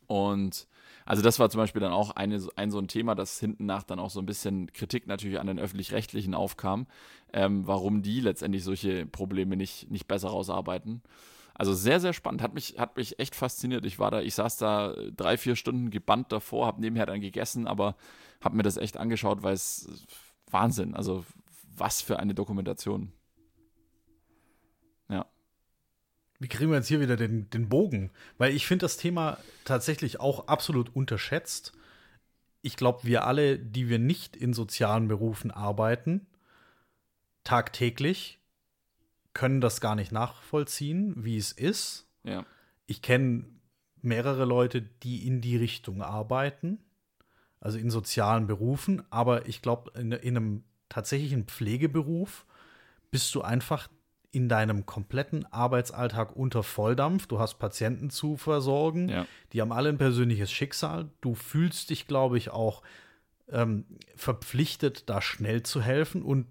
Und 0.07 0.69
also 1.05 1.23
das 1.23 1.39
war 1.39 1.49
zum 1.51 1.61
Beispiel 1.61 1.81
dann 1.81 1.93
auch 1.93 2.11
eine, 2.11 2.45
ein 2.57 2.71
so 2.71 2.79
ein 2.79 2.89
Thema, 2.89 3.15
das 3.15 3.39
hinten 3.39 3.65
nach 3.65 3.85
dann 3.85 3.99
auch 3.99 4.11
so 4.11 4.21
ein 4.21 4.27
bisschen 4.27 4.73
Kritik 4.73 5.07
natürlich 5.07 5.39
an 5.39 5.47
den 5.47 5.59
öffentlich-rechtlichen 5.59 6.35
aufkam, 6.35 6.87
ähm, 7.33 7.67
warum 7.67 8.03
die 8.03 8.21
letztendlich 8.21 8.65
solche 8.65 9.07
Probleme 9.07 9.57
nicht, 9.57 9.91
nicht 9.91 10.09
besser 10.09 10.29
rausarbeiten. 10.29 11.03
Also 11.59 11.73
sehr, 11.73 12.01
sehr 12.01 12.13
spannend. 12.13 12.43
Hat 12.43 12.55
mich, 12.55 12.79
hat 12.79 12.97
mich 12.97 13.19
echt 13.19 13.35
fasziniert. 13.35 13.87
Ich 13.87 13.99
war 13.99 14.11
da, 14.11 14.21
ich 14.21 14.35
saß 14.35 14.59
da 14.59 14.95
drei, 15.17 15.39
vier 15.39 15.57
Stunden 15.57 15.91
gebannt 15.91 16.31
davor, 16.31 16.67
habe 16.67 16.83
nebenher 16.83 17.07
dann 17.07 17.21
gegessen, 17.21 17.67
aber 17.67 17.97
habe 18.43 18.57
mir 18.57 18.63
das 18.63 18.77
echt 18.77 18.99
angeschaut, 18.99 19.43
weil 19.43 19.55
es 19.55 20.07
Wahnsinn. 20.51 20.95
Also 20.95 21.25
was 21.75 22.03
für 22.03 22.19
eine 22.19 22.35
Dokumentation. 22.35 23.13
Ja. 25.09 25.27
Wie 26.39 26.49
kriegen 26.49 26.71
wir 26.71 26.77
jetzt 26.77 26.89
hier 26.89 27.01
wieder 27.01 27.17
den, 27.17 27.49
den 27.49 27.71
Bogen? 27.71 28.11
Weil 28.37 28.55
ich 28.55 28.67
finde 28.67 28.85
das 28.85 28.99
Thema 28.99 29.39
tatsächlich 29.65 30.21
auch 30.21 30.49
absolut 30.49 30.95
unterschätzt. 30.95 31.73
Ich 32.61 32.77
glaube, 32.77 33.05
wir 33.05 33.25
alle, 33.25 33.59
die 33.59 33.89
wir 33.89 33.99
nicht 33.99 34.37
in 34.37 34.53
sozialen 34.53 35.09
Berufen 35.09 35.51
arbeiten, 35.51 36.27
tagtäglich 37.45 38.41
können 39.37 39.61
das 39.61 39.83
gar 39.83 39.95
nicht 39.95 40.13
nachvollziehen, 40.13 41.13
wie 41.15 41.37
es 41.37 41.53
ist. 41.53 42.09
Ja. 42.25 42.47
Ich 42.87 43.03
kenne 43.03 43.45
mehrere 44.01 44.47
Leute, 44.47 44.81
die 44.81 45.27
in 45.27 45.43
die 45.43 45.59
Richtung 45.59 46.01
arbeiten, 46.01 46.79
also 47.61 47.77
in 47.77 47.91
sozialen 47.91 48.47
Berufen, 48.47 49.03
aber 49.11 49.47
ich 49.47 49.61
glaube, 49.61 49.93
in, 50.01 50.11
in, 50.13 50.37
einem 50.39 50.65
tatsächlichen 50.89 51.45
Pflegeberuf 51.45 52.47
bist 53.11 53.35
du 53.35 53.43
einfach 53.43 53.89
in 54.31 54.49
deinem 54.49 54.87
kompletten 54.87 55.45
Arbeitsalltag 55.53 56.35
unter 56.35 56.63
Volldampf. 56.63 57.27
Du 57.27 57.39
hast 57.39 57.59
Patienten 57.59 58.09
zu 58.09 58.39
versorgen, 58.39 59.11
ja. 59.11 59.27
die 59.53 59.61
haben 59.61 59.73
alle 59.73 59.91
ein 59.91 59.99
persönliches 59.99 60.51
Schicksal. 60.51 61.11
Du 61.21 61.35
fühlst 61.35 61.91
dich, 61.91 62.07
glaube 62.07 62.39
ich, 62.39 62.49
auch 62.49 62.83
ähm, 63.51 63.85
verpflichtet, 64.15 65.11
da 65.11 65.21
schnell 65.21 65.63
zu 65.63 65.83
helfen 65.83 66.23
und 66.23 66.47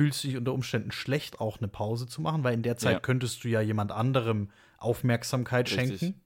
fühlst 0.00 0.24
du 0.24 0.28
dich 0.28 0.38
unter 0.38 0.54
Umständen 0.54 0.92
schlecht, 0.92 1.40
auch 1.40 1.58
eine 1.58 1.68
Pause 1.68 2.06
zu 2.06 2.22
machen, 2.22 2.42
weil 2.42 2.54
in 2.54 2.62
der 2.62 2.78
Zeit 2.78 2.94
ja. 2.94 3.00
könntest 3.00 3.44
du 3.44 3.48
ja 3.48 3.60
jemand 3.60 3.92
anderem 3.92 4.48
Aufmerksamkeit 4.78 5.70
Richtig. 5.70 6.00
schenken. 6.00 6.20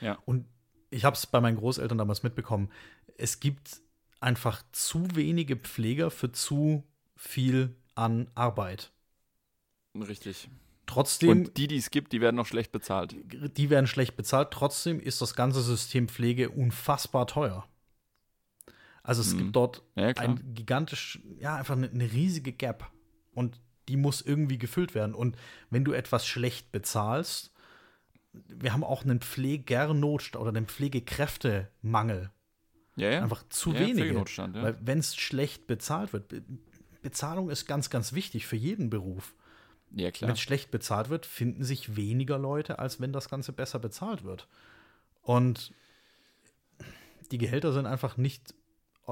Ja. 0.00 0.16
Und 0.24 0.46
ich 0.88 1.04
habe 1.04 1.14
es 1.14 1.26
bei 1.26 1.42
meinen 1.42 1.58
Großeltern 1.58 1.98
damals 1.98 2.22
mitbekommen. 2.22 2.70
Es 3.18 3.38
gibt 3.38 3.82
einfach 4.18 4.62
zu 4.72 5.14
wenige 5.14 5.56
Pfleger 5.56 6.10
für 6.10 6.32
zu 6.32 6.84
viel 7.16 7.76
an 7.94 8.30
Arbeit. 8.34 8.92
Richtig. 9.94 10.48
Trotzdem. 10.86 11.28
Und 11.28 11.58
die, 11.58 11.68
die 11.68 11.76
es 11.76 11.90
gibt, 11.90 12.14
die 12.14 12.22
werden 12.22 12.36
noch 12.36 12.46
schlecht 12.46 12.72
bezahlt. 12.72 13.14
Die 13.58 13.68
werden 13.68 13.86
schlecht 13.86 14.16
bezahlt. 14.16 14.52
Trotzdem 14.52 15.00
ist 15.00 15.20
das 15.20 15.34
ganze 15.34 15.60
System 15.60 16.08
Pflege 16.08 16.48
unfassbar 16.48 17.26
teuer. 17.26 17.68
Also 19.06 19.22
es 19.22 19.34
mhm. 19.34 19.38
gibt 19.38 19.56
dort 19.56 19.82
ja, 19.94 20.08
ein 20.08 20.54
gigantisch, 20.54 21.20
ja, 21.38 21.54
einfach 21.54 21.76
eine, 21.76 21.88
eine, 21.88 22.12
riesige 22.12 22.52
Gap. 22.52 22.90
Und 23.34 23.60
die 23.88 23.96
muss 23.96 24.20
irgendwie 24.20 24.58
gefüllt 24.58 24.96
werden. 24.96 25.14
Und 25.14 25.36
wenn 25.70 25.84
du 25.84 25.92
etwas 25.92 26.26
schlecht 26.26 26.72
bezahlst, 26.72 27.52
wir 28.32 28.72
haben 28.72 28.82
auch 28.82 29.04
einen 29.04 29.20
Pflegernotstand 29.20 30.42
oder 30.42 30.48
einen 30.48 30.66
Pflegekräftemangel. 30.66 32.32
Ja, 32.96 33.10
ja. 33.10 33.22
Einfach 33.22 33.48
zu 33.48 33.72
ja, 33.72 33.80
wenige. 33.80 34.12
Ja. 34.12 34.54
Weil 34.54 34.76
wenn 34.80 34.98
es 34.98 35.14
schlecht 35.14 35.68
bezahlt 35.68 36.12
wird, 36.12 36.34
Bezahlung 37.00 37.48
ist 37.48 37.66
ganz, 37.66 37.90
ganz 37.90 38.12
wichtig 38.12 38.46
für 38.46 38.56
jeden 38.56 38.90
Beruf. 38.90 39.36
Ja, 39.92 40.10
klar. 40.10 40.28
Wenn 40.28 40.34
es 40.34 40.40
schlecht 40.40 40.72
bezahlt 40.72 41.10
wird, 41.10 41.26
finden 41.26 41.62
sich 41.62 41.94
weniger 41.94 42.38
Leute, 42.38 42.80
als 42.80 43.00
wenn 43.00 43.12
das 43.12 43.28
Ganze 43.28 43.52
besser 43.52 43.78
bezahlt 43.78 44.24
wird. 44.24 44.48
Und 45.22 45.72
die 47.30 47.38
Gehälter 47.38 47.72
sind 47.72 47.86
einfach 47.86 48.16
nicht, 48.16 48.52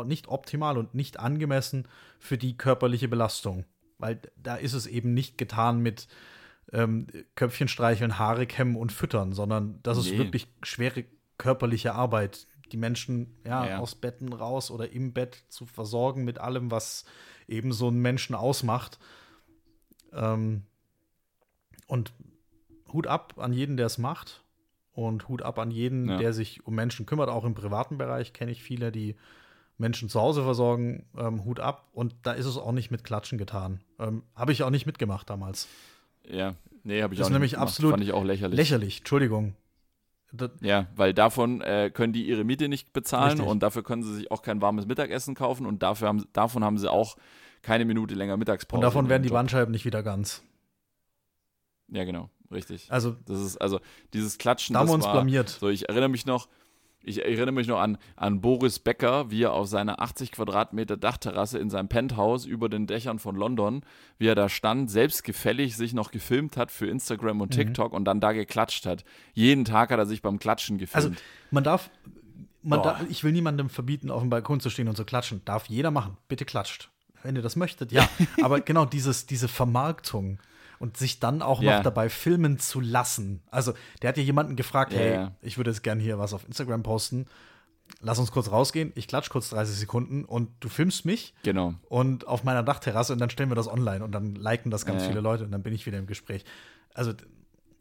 nicht 0.03 0.27
optimal 0.27 0.77
und 0.77 0.95
nicht 0.95 1.21
angemessen 1.21 1.87
für 2.19 2.37
die 2.37 2.57
körperliche 2.57 3.07
Belastung. 3.07 3.65
Weil 3.99 4.21
da 4.37 4.57
ist 4.57 4.73
es 4.73 4.89
eben 4.89 5.15
nicht 5.15 5.39
getan 5.39 5.79
mit 5.79 6.09
ähm, 6.73 7.07
Köpfchen 7.37 7.69
streicheln, 7.69 8.19
Haare 8.19 8.47
kämmen 8.47 8.75
und 8.75 8.91
füttern, 8.91 9.33
sondern 9.33 9.79
das 9.85 9.99
ist 9.99 10.19
wirklich 10.19 10.49
schwere 10.63 11.05
körperliche 11.39 11.95
Arbeit. 11.95 12.49
Die 12.73 12.77
Menschen 12.77 13.37
ja, 13.47 13.67
ja, 13.67 13.79
aus 13.79 13.95
Betten 13.95 14.33
raus 14.33 14.71
oder 14.71 14.91
im 14.91 15.13
Bett 15.13 15.45
zu 15.49 15.67
versorgen 15.67 16.25
mit 16.25 16.39
allem, 16.39 16.73
was 16.73 17.05
eben 17.47 17.73
so 17.73 17.87
einen 17.87 18.01
Menschen 18.01 18.35
ausmacht. 18.35 18.99
Ähm, 20.13 20.63
und 21.87 22.13
Hut 22.93 23.07
ab 23.07 23.35
an 23.37 23.53
jeden, 23.53 23.77
der 23.77 23.87
es 23.87 23.99
macht. 23.99 24.43
Und 24.93 25.29
Hut 25.29 25.43
ab 25.43 25.59
an 25.59 25.71
jeden, 25.71 26.09
ja. 26.09 26.17
der 26.17 26.33
sich 26.33 26.67
um 26.67 26.75
Menschen 26.75 27.05
kümmert. 27.05 27.29
Auch 27.29 27.45
im 27.45 27.55
privaten 27.55 27.99
Bereich 27.99 28.33
kenne 28.33 28.53
ich 28.53 28.63
viele, 28.63 28.91
die 28.91 29.17
Menschen 29.77 30.09
zu 30.09 30.21
Hause 30.21 30.43
versorgen. 30.43 31.07
Ähm, 31.17 31.45
Hut 31.45 31.61
ab. 31.61 31.89
Und 31.93 32.15
da 32.23 32.33
ist 32.33 32.47
es 32.47 32.57
auch 32.57 32.73
nicht 32.73 32.91
mit 32.91 33.05
Klatschen 33.05 33.39
getan. 33.39 33.81
Ähm, 33.99 34.23
Habe 34.35 34.53
ich 34.53 34.63
auch 34.63 34.71
nicht 34.71 34.87
mitgemacht 34.87 35.29
damals. 35.29 35.69
Ja, 36.29 36.55
nee, 36.85 37.03
habe 37.03 37.15
ich 37.15 37.19
das 37.19 37.27
auch 37.27 37.31
nicht 37.31 37.35
nämlich 37.35 37.53
mitgemacht. 37.53 37.69
absolut 37.69 37.93
Fand 37.93 38.05
ich 38.05 38.13
auch 38.13 38.25
lächerlich. 38.25 38.57
Lächerlich, 38.57 38.99
Entschuldigung. 38.99 39.55
Das 40.33 40.51
ja, 40.61 40.89
weil 40.97 41.15
davon 41.15 41.61
äh, 41.61 41.91
können 41.95 42.13
die 42.13 42.27
ihre 42.27 42.45
Miete 42.45 42.69
nicht 42.69 42.93
bezahlen 42.93 43.33
Richtig. 43.33 43.47
und 43.47 43.63
dafür 43.63 43.85
können 43.85 44.03
sie 44.03 44.15
sich 44.15 44.31
auch 44.33 44.43
kein 44.43 44.61
warmes 44.61 44.87
Mittagessen 44.87 45.35
kaufen 45.35 45.65
und 45.65 45.83
dafür 45.83 46.09
haben, 46.09 46.25
davon 46.33 46.65
haben 46.65 46.79
sie 46.79 46.91
auch 46.91 47.17
keine 47.63 47.85
Minute 47.85 48.15
länger 48.15 48.37
Mittagspause. 48.37 48.79
Und 48.79 48.83
davon 48.83 49.09
werden 49.09 49.23
die 49.23 49.29
Bandscheiben 49.29 49.71
nicht 49.71 49.85
wieder 49.85 50.03
ganz. 50.03 50.43
Ja, 51.89 52.05
genau, 52.05 52.31
richtig. 52.51 52.91
Also, 52.91 53.17
das 53.27 53.41
ist 53.41 53.59
also 53.59 53.81
dieses 54.13 54.39
Klatschen. 54.39 54.75
Da 54.75 54.81
haben 54.81 54.89
wir 54.89 54.95
uns 54.95 55.05
war, 55.05 55.13
blamiert. 55.13 55.51
So, 55.51 55.69
ich 55.69 55.89
erinnere 55.89 56.09
mich 56.09 56.27
noch, 56.27 56.49
ich 57.05 57.23
erinnere 57.23 57.53
mich 57.53 57.67
noch 57.67 57.79
an, 57.81 57.99
an 58.17 58.41
Boris 58.41 58.79
Becker, 58.79 59.31
wie 59.31 59.43
er 59.43 59.53
auf 59.53 59.69
seiner 59.69 60.01
80 60.01 60.33
Quadratmeter 60.33 60.97
Dachterrasse 60.97 61.59
in 61.59 61.71
seinem 61.71 61.89
Penthouse 61.89 62.47
über 62.47 62.69
den 62.69 62.87
Dächern 62.87 63.19
von 63.19 63.37
London, 63.37 63.83
wie 64.19 64.27
er 64.27 64.35
da 64.35 64.49
stand, 64.49 64.91
selbstgefällig 64.91 65.77
sich 65.77 65.93
noch 65.95 66.11
gefilmt 66.11 66.57
hat 66.57 66.71
für 66.71 66.87
Instagram 66.87 67.41
und 67.41 67.51
Mhm. 67.55 67.61
TikTok 67.61 67.93
und 67.93 68.05
dann 68.05 68.21
da 68.21 68.33
geklatscht 68.33 68.87
hat. 68.87 69.05
Jeden 69.33 69.65
Tag 69.65 69.91
hat 69.91 69.99
er 69.99 70.07
sich 70.07 70.23
beim 70.23 70.39
Klatschen 70.39 70.79
gefilmt. 70.79 71.07
Also, 71.07 71.17
man 71.51 71.65
darf, 71.65 71.91
man 72.63 72.83
darf, 72.83 73.05
ich 73.09 73.23
will 73.25 73.33
niemandem 73.33 73.69
verbieten, 73.69 74.11
auf 74.11 74.21
dem 74.23 74.31
Balkon 74.31 74.61
zu 74.61 74.71
stehen 74.71 74.89
und 74.89 74.97
zu 74.97 75.05
klatschen. 75.05 75.43
Darf 75.45 75.67
jeder 75.67 75.91
machen. 75.91 76.17
Bitte 76.29 76.45
klatscht. 76.45 76.91
Wenn 77.23 77.37
ihr 77.37 77.43
das 77.43 77.57
möchtet, 77.57 77.93
ja. 77.93 78.09
Aber 78.43 78.61
genau 78.61 78.85
dieses, 78.85 79.27
diese 79.27 79.49
Vermarktung 79.49 80.39
und 80.85 80.99
sich 80.99 81.19
dann 81.19 81.41
auch 81.41 81.63
Ja. 81.63 81.77
noch 81.77 81.83
dabei 81.83 82.11
filmen 82.11 82.59
zu 82.59 82.79
lassen. 82.81 83.43
Also, 83.51 83.73
der 84.03 84.11
hat 84.11 84.19
ja 84.19 84.23
jemanden 84.23 84.55
gefragt, 84.55 84.93
Ja, 84.93 84.99
hey, 84.99 85.29
ich 85.41 85.57
würde 85.57 85.71
jetzt 85.71 85.83
gern 85.83 85.99
hier 85.99 86.19
was 86.19 86.35
auf 86.35 86.47
Instagram 86.47 86.83
posten. 86.83 87.25
Lass 88.01 88.19
uns 88.19 88.31
kurz 88.33 88.51
rausgehen. 88.51 88.93
Ich 88.95 89.09
klatsch 89.09 89.31
kurz 89.31 89.49
30 89.51 89.77
Sekunden 89.77 90.25
und 90.27 90.51
du 90.61 90.69
filmst 90.69 91.07
mich 91.07 91.33
genau. 91.43 91.75
und 91.89 92.27
auf 92.27 92.45
meiner 92.45 92.63
Dachterrasse 92.63 93.15
und 93.15 93.19
dann 93.19 93.31
stellen 93.31 93.51
wir 93.51 93.55
das 93.57 93.67
online 93.69 94.05
und 94.05 94.13
dann 94.13 94.35
liken 94.35 94.71
das 94.71 94.85
ganz 94.85 95.03
Ja. 95.03 95.09
viele 95.09 95.21
Leute 95.21 95.45
und 95.45 95.53
dann 95.53 95.63
bin 95.63 95.73
ich 95.75 95.87
wieder 95.87 95.99
im 95.99 96.07
Gespräch. 96.07 96.45
Also, 96.93 97.13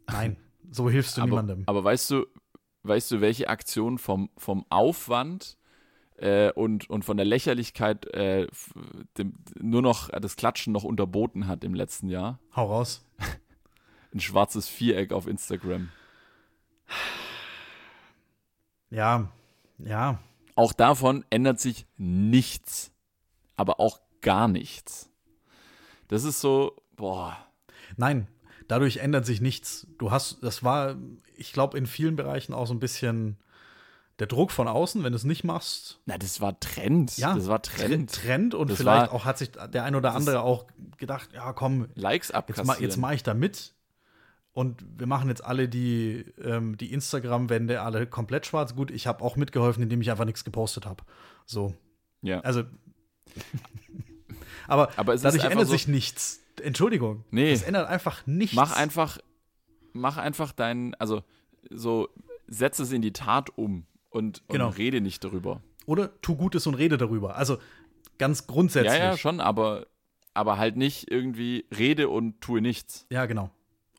nein, 0.10 0.38
so 0.72 0.90
hilfst 0.90 1.18
du 1.18 1.22
Aber, 1.22 1.30
niemandem. 1.30 1.64
aber 1.66 1.84
weißt 1.84 2.10
du, 2.12 2.26
weißt 2.84 3.12
du, 3.12 3.20
welche 3.22 3.50
Aktion 3.50 3.98
vom, 3.98 4.30
vom 4.38 4.66
Aufwand 4.70 5.58
äh, 6.24 6.52
und, 6.54 6.90
und 6.90 7.04
von 7.04 7.18
der 7.18 7.26
Lächerlichkeit 7.26 8.06
äh, 8.14 8.48
dem, 9.18 9.34
nur 9.60 9.82
noch 9.82 10.10
das 10.10 10.38
Klatschen 10.38 10.72
noch 10.72 10.86
unterboten 10.86 11.48
hat 11.48 11.66
im 11.66 11.74
letzten 11.74 12.08
Jahr? 12.08 12.40
Hau 12.56 12.68
raus. 12.68 13.06
Ein 14.14 14.22
schwarzes 14.22 14.70
Viereck 14.70 15.12
auf 15.12 15.28
Instagram. 15.28 15.90
Ja, 18.90 19.30
ja. 19.80 20.20
Auch 20.56 20.72
davon 20.72 21.26
ändert 21.30 21.60
sich 21.60 21.88
nichts. 21.98 22.92
Aber 23.58 23.80
auch 23.80 24.00
gar 24.22 24.48
nichts. 24.48 25.10
Das 26.08 26.24
ist 26.24 26.40
so, 26.40 26.82
boah. 26.96 27.36
Nein, 27.98 28.28
dadurch 28.68 28.98
ändert 28.98 29.26
sich 29.26 29.42
nichts. 29.42 29.88
Du 29.98 30.12
hast, 30.12 30.42
das 30.42 30.64
war, 30.64 30.96
ich 31.36 31.52
glaube, 31.52 31.78
in 31.78 31.86
vielen 31.86 32.16
Bereichen 32.16 32.54
auch 32.54 32.68
so 32.68 32.74
ein 32.74 32.80
bisschen 32.80 33.38
der 34.20 34.28
Druck 34.28 34.52
von 34.52 34.68
außen, 34.68 35.04
wenn 35.04 35.12
du 35.12 35.16
es 35.18 35.24
nicht 35.24 35.44
machst. 35.44 36.00
Na, 36.06 36.18
das 36.18 36.40
war 36.40 36.60
Trend. 36.60 37.18
Ja, 37.18 37.34
das 37.36 37.48
war 37.48 37.62
Trend. 37.62 38.12
Trend 38.14 38.54
und 38.54 38.70
Das 38.70 38.78
vielleicht 38.78 39.12
war- 39.12 39.14
auch 39.14 39.26
hat 39.26 39.38
sich 39.40 39.52
der 39.52 39.84
ein 39.84 39.96
oder 39.96 40.14
andere 40.14 40.42
auch 40.42 40.66
gedacht, 40.98 41.30
ja 41.34 41.52
komm, 41.54 41.88
Likes 41.96 42.28
jetzt, 42.30 42.36
abkassieren. 42.36 42.68
ma, 42.68 42.78
jetzt 42.78 42.98
mache 42.98 43.16
ich 43.16 43.24
da 43.24 43.34
mit. 43.34 43.74
Und 44.54 44.86
wir 45.00 45.08
machen 45.08 45.30
jetzt 45.30 45.44
alle 45.44 45.68
die, 45.68 46.26
ähm, 46.44 46.78
die 46.78 46.94
Instagram-Wände 46.94 47.82
alle 47.82 48.06
komplett 48.06 48.46
schwarz. 48.46 48.76
Gut, 48.76 48.92
ich 48.92 49.08
habe 49.08 49.24
auch 49.24 49.36
mitgeholfen, 49.36 49.82
indem 49.82 50.00
ich 50.02 50.12
einfach 50.12 50.26
nichts 50.26 50.44
gepostet 50.44 50.86
habe. 50.86 51.04
So. 51.48 51.74
ja. 52.22 52.40
Also. 52.42 52.64
aber, 54.68 54.90
Aber 54.96 55.16
dadurch 55.18 55.44
ändert 55.44 55.68
so- 55.68 55.74
sich 55.74 55.88
nichts. 55.88 56.40
Entschuldigung. 56.62 57.24
Nee. 57.32 57.52
Es 57.52 57.64
ändert 57.64 57.88
einfach 57.90 58.26
nichts. 58.28 58.56
Mach 58.56 58.76
einfach, 58.76 59.18
mach 59.92 60.18
einfach 60.18 60.52
deinen, 60.52 60.94
also 60.96 61.24
so, 61.72 62.10
setz 62.48 62.78
es 62.80 62.92
in 62.92 63.02
die 63.02 63.12
Tat 63.14 63.58
um 63.58 63.86
und, 64.14 64.44
Genau. 64.48 64.68
und 64.68 64.78
rede 64.78 65.02
nicht 65.02 65.24
darüber. 65.24 65.62
Oder 65.86 66.20
tu 66.22 66.36
Gutes 66.36 66.66
und 66.68 66.76
rede 66.76 66.98
darüber. 66.98 67.36
Also 67.36 67.58
ganz 68.18 68.48
grundsätzlich. 68.48 68.94
Ja, 68.94 69.12
ja, 69.12 69.18
schon, 69.18 69.40
aber, 69.40 69.88
aber 70.34 70.58
halt 70.58 70.78
nicht 70.78 71.12
irgendwie 71.12 71.66
rede 71.78 72.10
und 72.10 72.40
tue 72.42 72.62
nichts. 72.62 73.06
Ja, 73.10 73.26
genau. 73.26 73.50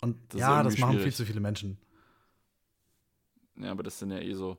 Und 0.01 0.17
Das 0.31 0.41
ja, 0.41 0.63
das 0.63 0.79
machen 0.79 0.93
viel 0.93 1.01
schwierig. 1.01 1.17
zu 1.17 1.27
viele 1.27 1.41
Menschen. 1.41 1.79
Ja, 3.57 3.71
aber 3.71 3.83
das 3.83 3.99
sind 3.99 4.11
ja 4.11 4.19
eh 4.19 4.35
so 4.35 4.59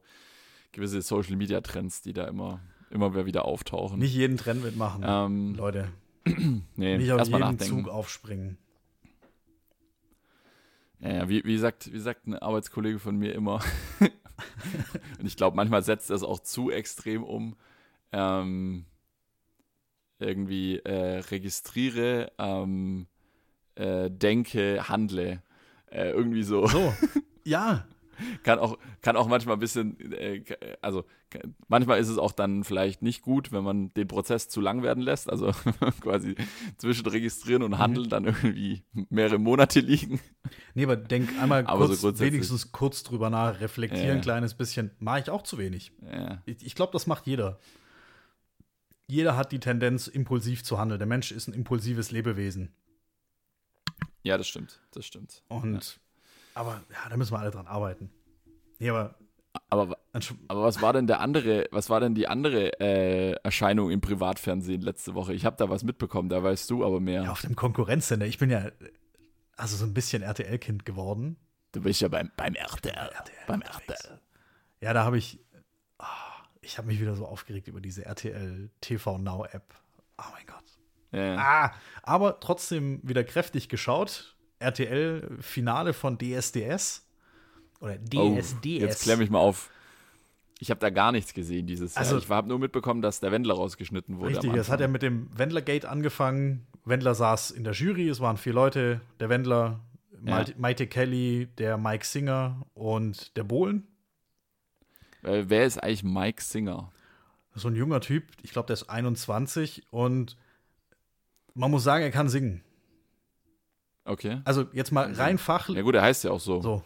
gewisse 0.71 1.01
Social 1.01 1.35
Media 1.35 1.61
Trends, 1.61 2.01
die 2.01 2.13
da 2.13 2.25
immer, 2.27 2.59
immer 2.89 3.25
wieder 3.25 3.45
auftauchen. 3.45 3.99
Nicht 3.99 4.13
jeden 4.13 4.37
Trend 4.37 4.63
mitmachen, 4.63 5.03
ähm, 5.05 5.55
Leute. 5.55 5.89
nee, 6.75 6.97
Nicht 6.97 7.11
auf 7.11 7.27
jeden 7.27 7.39
nachdenken. 7.39 7.63
Zug 7.83 7.87
aufspringen. 7.89 8.57
Ja, 10.99 11.13
ja, 11.13 11.29
wie, 11.29 11.43
wie, 11.43 11.57
sagt, 11.57 11.91
wie 11.93 11.99
sagt 11.99 12.25
ein 12.27 12.35
Arbeitskollege 12.35 12.99
von 12.99 13.17
mir 13.17 13.33
immer, 13.33 13.61
und 15.19 15.25
ich 15.25 15.37
glaube, 15.37 15.55
manchmal 15.55 15.83
setzt 15.83 16.09
er 16.09 16.15
es 16.15 16.23
auch 16.23 16.39
zu 16.39 16.71
extrem 16.71 17.23
um, 17.23 17.55
ähm, 18.11 18.85
irgendwie 20.19 20.79
äh, 20.79 21.19
registriere, 21.19 22.31
ähm, 22.37 23.07
äh, 23.75 24.09
denke, 24.09 24.87
handle. 24.87 25.41
Äh, 25.91 26.09
irgendwie 26.09 26.43
so. 26.43 26.67
So. 26.67 26.93
ja, 27.43 27.85
Kann 28.43 28.59
auch, 28.59 28.77
kann 29.01 29.15
auch 29.17 29.27
manchmal 29.27 29.55
ein 29.55 29.59
bisschen, 29.59 29.99
äh, 30.13 30.43
also 30.81 31.03
manchmal 31.67 31.99
ist 31.99 32.09
es 32.09 32.17
auch 32.17 32.31
dann 32.31 32.63
vielleicht 32.63 33.01
nicht 33.01 33.21
gut, 33.21 33.51
wenn 33.51 33.63
man 33.63 33.93
den 33.93 34.07
Prozess 34.07 34.47
zu 34.49 34.61
lang 34.61 34.83
werden 34.83 35.01
lässt. 35.03 35.29
Also 35.29 35.51
quasi 36.01 36.35
zwischen 36.77 37.05
registrieren 37.07 37.61
Mhm. 37.61 37.65
und 37.73 37.77
handeln 37.79 38.09
dann 38.09 38.25
irgendwie 38.25 38.83
mehrere 39.09 39.39
Monate 39.39 39.79
liegen. 39.79 40.19
nee, 40.73 40.83
aber 40.85 40.95
denk 40.95 41.29
einmal 41.41 41.65
Aber 41.65 41.83
so 41.83 41.87
kurz, 41.89 42.01
grundsätzlich- 42.01 42.33
wenigstens 42.33 42.71
kurz 42.71 43.03
drüber 43.03 43.29
nach, 43.29 43.59
reflektieren 43.59 44.07
Ja. 44.07 44.13
ein 44.15 44.21
kleines 44.21 44.53
bisschen. 44.53 44.91
Mache 44.99 45.19
ich 45.21 45.29
auch 45.29 45.43
zu 45.43 45.57
wenig. 45.57 45.91
Ja. 46.01 46.41
Ich, 46.45 46.65
ich 46.65 46.75
glaube, 46.75 46.93
das 46.93 47.07
macht 47.07 47.25
jeder. 47.27 47.59
Jeder 49.07 49.35
hat 49.37 49.51
die 49.51 49.59
Tendenz, 49.59 50.07
impulsiv 50.07 50.63
zu 50.63 50.79
handeln. 50.79 50.97
Der 50.99 51.07
Mensch 51.07 51.31
ist 51.31 51.47
ein 51.47 51.53
impulsives 51.53 52.09
Lebewesen. 52.11 52.73
Ja, 54.23 54.37
das 54.37 54.47
stimmt. 54.47 54.79
Das 54.91 55.05
stimmt. 55.05 55.43
Und, 55.47 55.99
aber 56.55 56.81
ja, 56.91 57.09
da 57.09 57.17
müssen 57.17 57.33
wir 57.33 57.39
alle 57.39 57.51
dran 57.51 57.67
arbeiten. 57.67 58.09
Nee, 58.79 58.89
aber 58.89 59.15
Aber, 59.69 59.97
aber 60.47 60.63
was 60.63 60.81
war 60.81 60.91
denn 60.93 61.07
der 61.07 61.19
andere, 61.21 61.67
was 61.71 61.89
war 61.89 61.99
denn 61.99 62.13
die 62.15 62.27
andere 62.27 62.79
äh, 62.79 63.31
Erscheinung 63.43 63.89
im 63.91 64.01
Privatfernsehen 64.01 64.81
letzte 64.81 65.13
Woche? 65.13 65.33
Ich 65.33 65.45
habe 65.45 65.55
da 65.57 65.69
was 65.69 65.83
mitbekommen, 65.83 66.29
da 66.29 66.43
weißt 66.43 66.69
du 66.69 66.83
aber 66.85 66.99
mehr. 66.99 67.23
ja, 67.23 67.31
auf 67.31 67.41
dem 67.41 67.55
Konkurrenzsender. 67.55 68.25
Ich 68.25 68.37
bin 68.37 68.49
ja 68.49 68.69
also 69.57 69.77
so 69.77 69.85
ein 69.85 69.93
bisschen 69.93 70.23
RTL-Kind 70.23 70.85
geworden. 70.85 71.37
Du 71.71 71.81
bist 71.81 72.01
ja 72.01 72.07
beim, 72.09 72.31
beim 72.35 72.55
RTL. 72.55 73.09
beim 73.47 73.61
unterwegs. 73.61 74.05
RTL. 74.05 74.19
Ja, 74.81 74.93
da 74.93 75.03
habe 75.05 75.17
ich, 75.17 75.39
ah, 75.99 76.05
ich 76.61 76.77
habe 76.77 76.87
mich 76.87 76.99
wieder 76.99 77.15
so 77.15 77.25
aufgeregt 77.25 77.67
über 77.67 77.79
diese 77.81 78.05
RTL 78.05 78.69
TV 78.81 79.17
Now 79.17 79.45
App. 79.45 79.73
Oh 80.17 80.23
mein 80.33 80.45
Gott. 80.45 80.63
Ja. 81.11 81.37
Ah, 81.37 81.71
aber 82.03 82.39
trotzdem 82.41 82.99
wieder 83.03 83.23
kräftig 83.23 83.69
geschaut. 83.69 84.34
RTL 84.65 85.37
Finale 85.41 85.93
von 85.93 86.17
DSDS 86.17 87.05
oder 87.79 87.97
Oh, 88.15 88.35
DSDS. 88.37 88.81
jetzt 88.81 89.03
klär 89.03 89.17
mich 89.17 89.29
mal 89.29 89.39
auf. 89.39 89.69
Ich 90.59 90.69
habe 90.71 90.79
da 90.79 90.89
gar 90.89 91.11
nichts 91.11 91.33
gesehen 91.33 91.67
dieses 91.67 91.97
Also- 91.97 92.15
Jahr. 92.15 92.23
Ich 92.23 92.29
habe 92.29 92.47
nur 92.47 92.59
mitbekommen, 92.59 93.01
dass 93.01 93.19
der 93.19 93.31
Wendler 93.31 93.55
rausgeschnitten 93.55 94.19
wurde. 94.19 94.35
Richtig, 94.35 94.53
das 94.53 94.69
hat 94.69 94.79
ja 94.79 94.87
mit 94.87 95.01
dem 95.01 95.29
Wendlergate 95.37 95.89
angefangen, 95.89 96.65
Wendler 96.85 97.13
saß 97.15 97.51
in 97.51 97.63
der 97.63 97.73
Jury, 97.73 98.07
es 98.09 98.19
waren 98.19 98.37
vier 98.37 98.53
Leute, 98.53 99.01
der 99.19 99.29
Wendler, 99.29 99.79
ja. 100.25 100.45
Maite 100.57 100.87
Kelly, 100.87 101.47
der 101.57 101.77
Mike 101.77 102.05
Singer 102.05 102.65
und 102.73 103.35
der 103.37 103.43
Bohlen. 103.43 103.85
Äh, 105.23 105.43
wer 105.47 105.65
ist 105.65 105.81
eigentlich 105.83 106.03
Mike 106.03 106.41
Singer? 106.41 106.91
So 107.53 107.67
ein 107.69 107.75
junger 107.75 108.01
Typ, 108.01 108.23
ich 108.43 108.51
glaube, 108.51 108.67
der 108.67 108.73
ist 108.75 108.89
21 108.89 109.83
und 109.91 110.37
man 111.53 111.71
muss 111.71 111.83
sagen, 111.83 112.03
er 112.03 112.11
kann 112.11 112.27
singen. 112.29 112.61
Okay. 114.05 114.39
Also 114.45 114.67
jetzt 114.71 114.91
mal 114.91 115.11
rein 115.13 115.37
fachlich. 115.37 115.77
Ja 115.77 115.83
gut, 115.83 115.95
er 115.95 116.03
heißt 116.03 116.23
ja 116.23 116.31
auch 116.31 116.39
so. 116.39 116.61
So. 116.61 116.83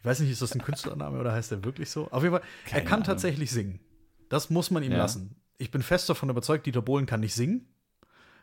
Ich 0.00 0.06
weiß 0.06 0.20
nicht, 0.20 0.30
ist 0.30 0.40
das 0.40 0.54
ein 0.54 0.62
Künstlername 0.62 1.18
oder 1.18 1.32
heißt 1.32 1.52
er 1.52 1.62
wirklich 1.62 1.90
so? 1.90 2.10
Auf 2.10 2.22
jeden 2.22 2.34
Fall, 2.34 2.42
Keine 2.64 2.82
er 2.82 2.84
kann 2.86 2.94
Ahnung. 2.94 3.06
tatsächlich 3.06 3.50
singen. 3.50 3.80
Das 4.30 4.48
muss 4.48 4.70
man 4.70 4.82
ihm 4.82 4.92
ja. 4.92 4.98
lassen. 4.98 5.36
Ich 5.58 5.70
bin 5.70 5.82
fest 5.82 6.08
davon 6.08 6.30
überzeugt, 6.30 6.64
Dieter 6.64 6.80
Bohlen 6.80 7.04
kann 7.04 7.20
nicht 7.20 7.34
singen. 7.34 7.68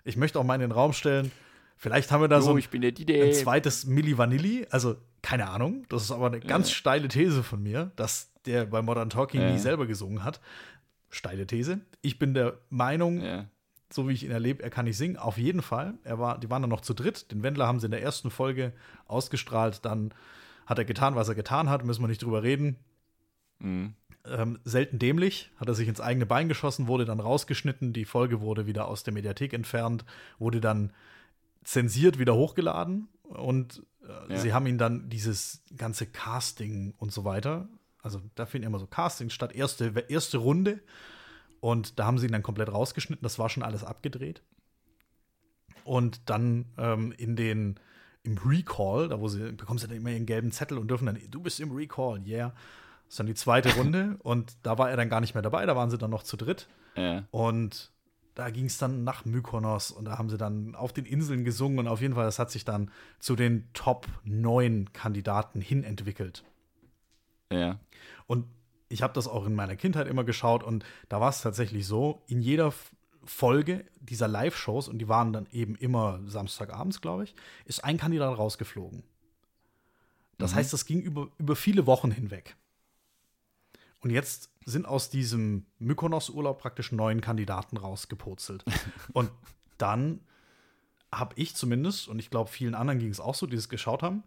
Ich 0.03 0.17
möchte 0.17 0.39
auch 0.39 0.43
mal 0.43 0.53
in 0.53 0.61
den 0.61 0.71
Raum 0.71 0.93
stellen, 0.93 1.31
vielleicht 1.75 2.11
haben 2.11 2.21
wir 2.21 2.27
da 2.27 2.41
so 2.41 2.55
ein, 2.55 2.63
ein 2.63 3.33
zweites 3.33 3.87
Milli 3.87 4.17
Vanilli. 4.17 4.67
Also, 4.69 4.97
keine 5.23 5.49
Ahnung. 5.49 5.83
Das 5.89 6.03
ist 6.03 6.11
aber 6.11 6.27
eine 6.27 6.39
ganz 6.39 6.69
ja. 6.69 6.75
steile 6.75 7.07
These 7.07 7.41
von 7.41 7.63
mir, 7.63 7.91
dass 7.95 8.31
der 8.45 8.67
bei 8.67 8.83
Modern 8.83 9.09
Talking 9.09 9.41
ja. 9.41 9.51
nie 9.51 9.57
selber 9.57 9.87
gesungen 9.87 10.23
hat. 10.23 10.39
Steile 11.09 11.47
These. 11.47 11.81
Ich 12.01 12.19
bin 12.19 12.35
der 12.35 12.59
Meinung, 12.69 13.47
so 13.91 14.07
wie 14.07 14.13
ich 14.13 14.23
ihn 14.23 14.31
erlebe, 14.31 14.63
er 14.63 14.69
kann 14.69 14.85
nicht 14.85 14.97
singen. 14.97 15.17
Auf 15.17 15.37
jeden 15.37 15.61
Fall. 15.61 15.95
Er 16.03 16.19
war, 16.19 16.39
die 16.39 16.49
waren 16.49 16.61
dann 16.61 16.69
noch 16.69 16.81
zu 16.81 16.93
dritt. 16.93 17.31
Den 17.31 17.43
Wendler 17.43 17.67
haben 17.67 17.79
sie 17.79 17.85
in 17.85 17.91
der 17.91 18.01
ersten 18.01 18.29
Folge 18.29 18.73
ausgestrahlt. 19.07 19.85
Dann 19.85 20.13
hat 20.65 20.77
er 20.77 20.85
getan, 20.85 21.15
was 21.15 21.29
er 21.29 21.35
getan 21.35 21.69
hat. 21.69 21.85
Müssen 21.85 22.03
wir 22.03 22.07
nicht 22.07 22.23
drüber 22.23 22.43
reden. 22.43 22.77
Mhm. 23.59 23.93
Ähm, 24.25 24.59
selten 24.65 24.99
dämlich, 24.99 25.51
hat 25.55 25.69
er 25.69 25.73
sich 25.73 25.87
ins 25.87 26.01
eigene 26.01 26.25
Bein 26.25 26.49
geschossen, 26.49 26.87
wurde 26.87 27.05
dann 27.05 27.21
rausgeschnitten, 27.21 27.93
die 27.93 28.03
Folge 28.03 28.41
wurde 28.41 28.65
wieder 28.65 28.87
aus 28.87 29.03
der 29.03 29.13
Mediathek 29.13 29.53
entfernt, 29.53 30.03
wurde 30.37 30.59
dann 30.59 30.91
zensiert 31.63 32.19
wieder 32.19 32.35
hochgeladen 32.35 33.07
und 33.23 33.83
äh, 34.03 34.33
ja. 34.33 34.37
sie 34.37 34.53
haben 34.53 34.67
ihn 34.67 34.77
dann 34.77 35.09
dieses 35.09 35.63
ganze 35.77 36.07
Casting 36.07 36.93
und 36.97 37.13
so 37.13 37.23
weiter, 37.23 37.69
also 38.01 38.21
da 38.35 38.45
finden 38.45 38.67
immer 38.67 38.79
so 38.79 38.87
Castings 38.87 39.33
statt, 39.33 39.55
erste, 39.55 39.93
erste 40.09 40.39
Runde 40.39 40.81
und 41.59 41.99
da 41.99 42.05
haben 42.05 42.17
sie 42.17 42.27
ihn 42.27 42.31
dann 42.31 42.43
komplett 42.43 42.71
rausgeschnitten, 42.71 43.23
das 43.23 43.39
war 43.39 43.49
schon 43.49 43.63
alles 43.63 43.83
abgedreht. 43.83 44.41
Und 45.83 46.29
dann 46.29 46.65
ähm, 46.77 47.13
in 47.17 47.35
den 47.35 47.79
im 48.23 48.37
Recall, 48.37 49.07
da 49.07 49.19
wo 49.19 49.27
sie 49.29 49.53
bekommen 49.53 49.79
sie 49.79 49.87
dann 49.87 49.97
immer 49.97 50.09
ihren 50.09 50.25
gelben 50.25 50.51
Zettel 50.51 50.77
und 50.77 50.89
dürfen 50.89 51.05
dann, 51.05 51.19
du 51.29 51.41
bist 51.41 51.59
im 51.59 51.71
Recall, 51.71 52.21
yeah. 52.25 52.53
Das 53.05 53.13
ist 53.13 53.19
dann 53.19 53.27
die 53.27 53.35
zweite 53.35 53.73
Runde 53.75 54.17
und 54.23 54.57
da 54.63 54.77
war 54.77 54.89
er 54.89 54.97
dann 54.97 55.09
gar 55.09 55.21
nicht 55.21 55.33
mehr 55.33 55.41
dabei, 55.41 55.65
da 55.65 55.75
waren 55.75 55.89
sie 55.89 55.97
dann 55.97 56.11
noch 56.11 56.23
zu 56.23 56.35
dritt. 56.35 56.67
Ja. 56.95 57.23
Und 57.31 57.91
da 58.35 58.49
ging 58.49 58.65
es 58.65 58.77
dann 58.77 59.03
nach 59.03 59.25
Mykonos 59.25 59.91
und 59.91 60.05
da 60.05 60.17
haben 60.17 60.29
sie 60.29 60.37
dann 60.37 60.75
auf 60.75 60.93
den 60.93 61.05
Inseln 61.05 61.43
gesungen 61.43 61.79
und 61.79 61.87
auf 61.87 62.01
jeden 62.01 62.15
Fall, 62.15 62.25
das 62.25 62.37
hat 62.37 62.51
sich 62.51 62.65
dann 62.65 62.91
zu 63.19 63.35
den 63.35 63.69
Top 63.73 64.07
9 64.25 64.91
Kandidaten 64.93 65.61
hin 65.61 65.83
entwickelt. 65.83 66.43
Ja. 67.51 67.79
Und 68.27 68.45
ich 68.89 69.01
habe 69.01 69.13
das 69.13 69.27
auch 69.27 69.45
in 69.45 69.55
meiner 69.55 69.75
Kindheit 69.75 70.07
immer 70.07 70.23
geschaut 70.23 70.63
und 70.63 70.85
da 71.09 71.19
war 71.19 71.29
es 71.29 71.41
tatsächlich 71.41 71.85
so, 71.85 72.23
in 72.27 72.41
jeder 72.41 72.73
Folge 73.23 73.85
dieser 73.99 74.27
Live-Shows, 74.27 74.87
und 74.87 74.99
die 74.99 75.09
waren 75.09 75.33
dann 75.33 75.47
eben 75.51 75.75
immer 75.75 76.21
Samstagabends, 76.25 77.01
glaube 77.01 77.25
ich, 77.25 77.35
ist 77.65 77.83
ein 77.83 77.97
Kandidat 77.97 78.37
rausgeflogen. 78.37 79.03
Das 80.37 80.51
mhm. 80.51 80.55
heißt, 80.55 80.73
das 80.73 80.85
ging 80.85 81.01
über, 81.01 81.29
über 81.37 81.55
viele 81.55 81.85
Wochen 81.85 82.11
hinweg. 82.11 82.55
Und 84.01 84.11
jetzt 84.11 84.49
sind 84.65 84.85
aus 84.85 85.09
diesem 85.09 85.65
Mykonos-Urlaub 85.79 86.59
praktisch 86.59 86.91
neun 86.91 87.19
Kandidaten 87.19 87.77
rausgepurzelt. 87.77 88.63
und 89.13 89.31
dann 89.77 90.21
habe 91.11 91.33
ich 91.37 91.55
zumindest, 91.55 92.07
und 92.07 92.19
ich 92.19 92.29
glaube, 92.29 92.49
vielen 92.49 92.75
anderen 92.75 92.99
ging 92.99 93.09
es 93.09 93.19
auch 93.19 93.35
so, 93.35 93.47
die 93.47 93.57
es 93.57 93.69
geschaut 93.69 94.03
haben, 94.03 94.23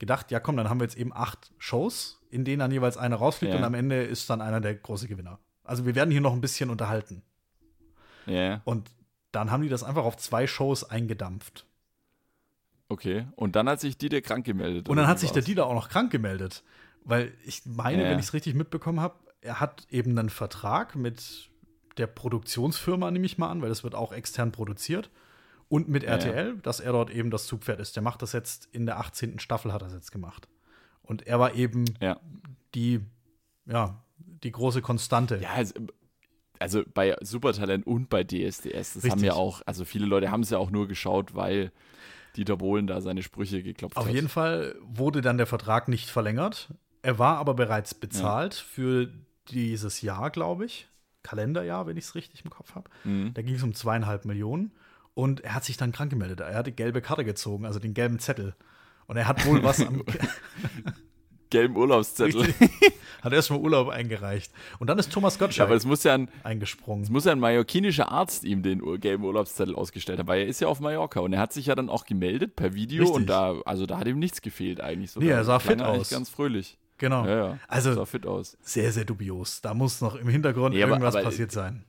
gedacht, 0.00 0.32
ja 0.32 0.40
komm, 0.40 0.56
dann 0.56 0.68
haben 0.68 0.80
wir 0.80 0.84
jetzt 0.84 0.96
eben 0.96 1.12
acht 1.14 1.52
Shows, 1.58 2.20
in 2.30 2.44
denen 2.44 2.58
dann 2.58 2.72
jeweils 2.72 2.96
einer 2.96 3.16
rausfliegt 3.16 3.52
ja. 3.52 3.58
und 3.58 3.64
am 3.64 3.74
Ende 3.74 4.02
ist 4.02 4.28
dann 4.28 4.40
einer 4.40 4.60
der 4.60 4.74
große 4.74 5.06
Gewinner. 5.06 5.38
Also 5.62 5.86
wir 5.86 5.94
werden 5.94 6.10
hier 6.10 6.20
noch 6.20 6.32
ein 6.32 6.40
bisschen 6.40 6.70
unterhalten. 6.70 7.22
Ja. 8.26 8.60
Und 8.64 8.90
dann 9.30 9.52
haben 9.52 9.62
die 9.62 9.68
das 9.68 9.84
einfach 9.84 10.04
auf 10.04 10.16
zwei 10.16 10.48
Shows 10.48 10.82
eingedampft. 10.82 11.66
Okay, 12.88 13.26
und 13.36 13.54
dann 13.54 13.68
hat 13.68 13.80
sich 13.80 13.96
Dieter 13.98 14.20
krank 14.20 14.44
gemeldet. 14.44 14.88
Und 14.88 14.96
dann 14.96 15.06
hat 15.06 15.20
sich 15.20 15.30
der 15.30 15.42
Dieter 15.42 15.66
auch 15.66 15.74
noch 15.74 15.88
krank 15.88 16.10
gemeldet. 16.10 16.64
Weil 17.04 17.32
ich 17.44 17.62
meine, 17.64 18.02
ja. 18.02 18.10
wenn 18.10 18.18
ich 18.18 18.26
es 18.26 18.34
richtig 18.34 18.54
mitbekommen 18.54 19.00
habe, 19.00 19.14
er 19.40 19.60
hat 19.60 19.86
eben 19.90 20.18
einen 20.18 20.28
Vertrag 20.28 20.96
mit 20.96 21.50
der 21.98 22.08
Produktionsfirma, 22.08 23.10
nehme 23.10 23.26
ich 23.26 23.38
mal 23.38 23.48
an, 23.48 23.62
weil 23.62 23.68
das 23.68 23.84
wird 23.84 23.94
auch 23.94 24.12
extern 24.12 24.50
produziert. 24.50 25.10
Und 25.70 25.88
mit 25.88 26.02
RTL, 26.02 26.48
ja. 26.48 26.54
dass 26.62 26.80
er 26.80 26.90
dort 26.90 27.10
eben 27.10 27.30
das 27.30 27.46
Zugpferd 27.46 27.78
ist. 27.78 27.94
Der 27.94 28.02
macht 28.02 28.22
das 28.22 28.32
jetzt 28.32 28.68
in 28.72 28.86
der 28.86 28.98
18. 28.98 29.38
Staffel, 29.38 29.72
hat 29.72 29.82
er 29.82 29.86
das 29.86 29.94
jetzt 29.94 30.10
gemacht. 30.10 30.48
Und 31.02 31.28
er 31.28 31.38
war 31.38 31.54
eben 31.54 31.84
ja. 32.00 32.18
die, 32.74 33.00
ja, 33.66 34.02
die 34.18 34.50
große 34.50 34.82
Konstante. 34.82 35.38
Ja, 35.40 35.50
also, 35.50 35.74
also 36.58 36.82
bei 36.92 37.16
Supertalent 37.20 37.86
und 37.86 38.10
bei 38.10 38.24
DSDS, 38.24 38.58
das 38.58 38.96
Richtig. 38.96 39.12
haben 39.12 39.24
ja 39.24 39.34
auch, 39.34 39.62
also 39.64 39.84
viele 39.84 40.06
Leute 40.06 40.32
haben 40.32 40.42
es 40.42 40.50
ja 40.50 40.58
auch 40.58 40.72
nur 40.72 40.88
geschaut, 40.88 41.36
weil 41.36 41.70
Dieter 42.36 42.56
Bohlen 42.56 42.88
da 42.88 43.00
seine 43.00 43.22
Sprüche 43.22 43.62
geklopft 43.62 43.96
Auf 43.96 44.04
hat. 44.04 44.10
Auf 44.10 44.14
jeden 44.14 44.28
Fall 44.28 44.74
wurde 44.82 45.20
dann 45.20 45.38
der 45.38 45.46
Vertrag 45.46 45.86
nicht 45.86 46.08
verlängert. 46.10 46.74
Er 47.02 47.20
war 47.20 47.38
aber 47.38 47.54
bereits 47.54 47.94
bezahlt 47.94 48.54
für 48.54 49.08
dieses 49.48 50.02
Jahr, 50.02 50.30
glaube 50.30 50.66
ich. 50.66 50.88
Kalenderjahr, 51.22 51.86
wenn 51.86 51.96
ich 51.96 52.04
es 52.04 52.14
richtig 52.14 52.44
im 52.44 52.50
Kopf 52.50 52.74
habe. 52.74 52.90
Mhm. 53.04 53.34
Da 53.34 53.42
ging 53.42 53.54
es 53.54 53.62
um 53.62 53.74
zweieinhalb 53.74 54.24
Millionen. 54.24 54.72
Und 55.14 55.40
er 55.40 55.54
hat 55.54 55.64
sich 55.64 55.76
dann 55.76 55.92
krank 55.92 56.10
gemeldet. 56.10 56.40
Er 56.40 56.54
hat 56.54 56.66
die 56.66 56.72
gelbe 56.72 57.02
Karte 57.02 57.24
gezogen, 57.24 57.66
also 57.66 57.78
den 57.78 57.94
gelben 57.94 58.18
Zettel. 58.18 58.54
Und 59.06 59.16
er 59.16 59.26
hat 59.26 59.44
wohl 59.46 59.62
was 59.62 59.80
am. 59.80 60.04
gelben 61.50 61.76
Urlaubszettel. 61.76 62.54
Hat 63.22 63.32
erstmal 63.32 63.58
Urlaub 63.58 63.88
eingereicht. 63.88 64.52
Und 64.78 64.86
dann 64.86 64.98
ist 64.98 65.12
Thomas 65.12 65.38
Gottschalk 65.38 65.58
ja, 65.58 65.64
aber 65.64 65.74
es 65.74 65.84
muss 65.84 66.04
ja 66.04 66.14
ein, 66.14 66.30
eingesprungen. 66.42 67.02
Es 67.02 67.10
muss 67.10 67.24
ja 67.26 67.32
ein 67.32 67.40
mallorquinischer 67.40 68.10
Arzt 68.10 68.44
ihm 68.44 68.62
den 68.62 69.00
gelben 69.00 69.24
Urlaubszettel 69.24 69.74
ausgestellt 69.74 70.18
haben, 70.18 70.28
weil 70.28 70.42
er 70.42 70.46
ist 70.46 70.60
ja 70.60 70.68
auf 70.68 70.80
Mallorca 70.80 71.20
und 71.20 71.32
er 71.32 71.40
hat 71.40 71.52
sich 71.52 71.66
ja 71.66 71.74
dann 71.74 71.90
auch 71.90 72.06
gemeldet 72.06 72.56
per 72.56 72.72
Video 72.74 73.02
Richtig. 73.02 73.16
und 73.16 73.26
da, 73.26 73.56
also 73.66 73.84
da 73.84 73.98
hat 73.98 74.06
ihm 74.06 74.18
nichts 74.18 74.40
gefehlt 74.40 74.80
eigentlich. 74.80 75.10
So, 75.10 75.20
nee, 75.20 75.28
er 75.28 75.44
sah 75.44 75.58
fit 75.58 75.82
aus. 75.82 76.10
Ganz 76.10 76.30
fröhlich. 76.30 76.78
Genau. 76.96 77.26
Ja, 77.26 77.36
ja. 77.36 77.58
Also 77.68 77.92
sah 77.92 78.06
fit 78.06 78.26
aus. 78.26 78.56
Sehr, 78.62 78.92
sehr 78.92 79.04
dubios. 79.04 79.60
Da 79.60 79.74
muss 79.74 80.00
noch 80.00 80.14
im 80.14 80.28
Hintergrund 80.28 80.74
nee, 80.74 80.80
irgendwas 80.80 81.14
aber, 81.14 81.18
aber, 81.18 81.30
passiert 81.30 81.50
sein. 81.50 81.84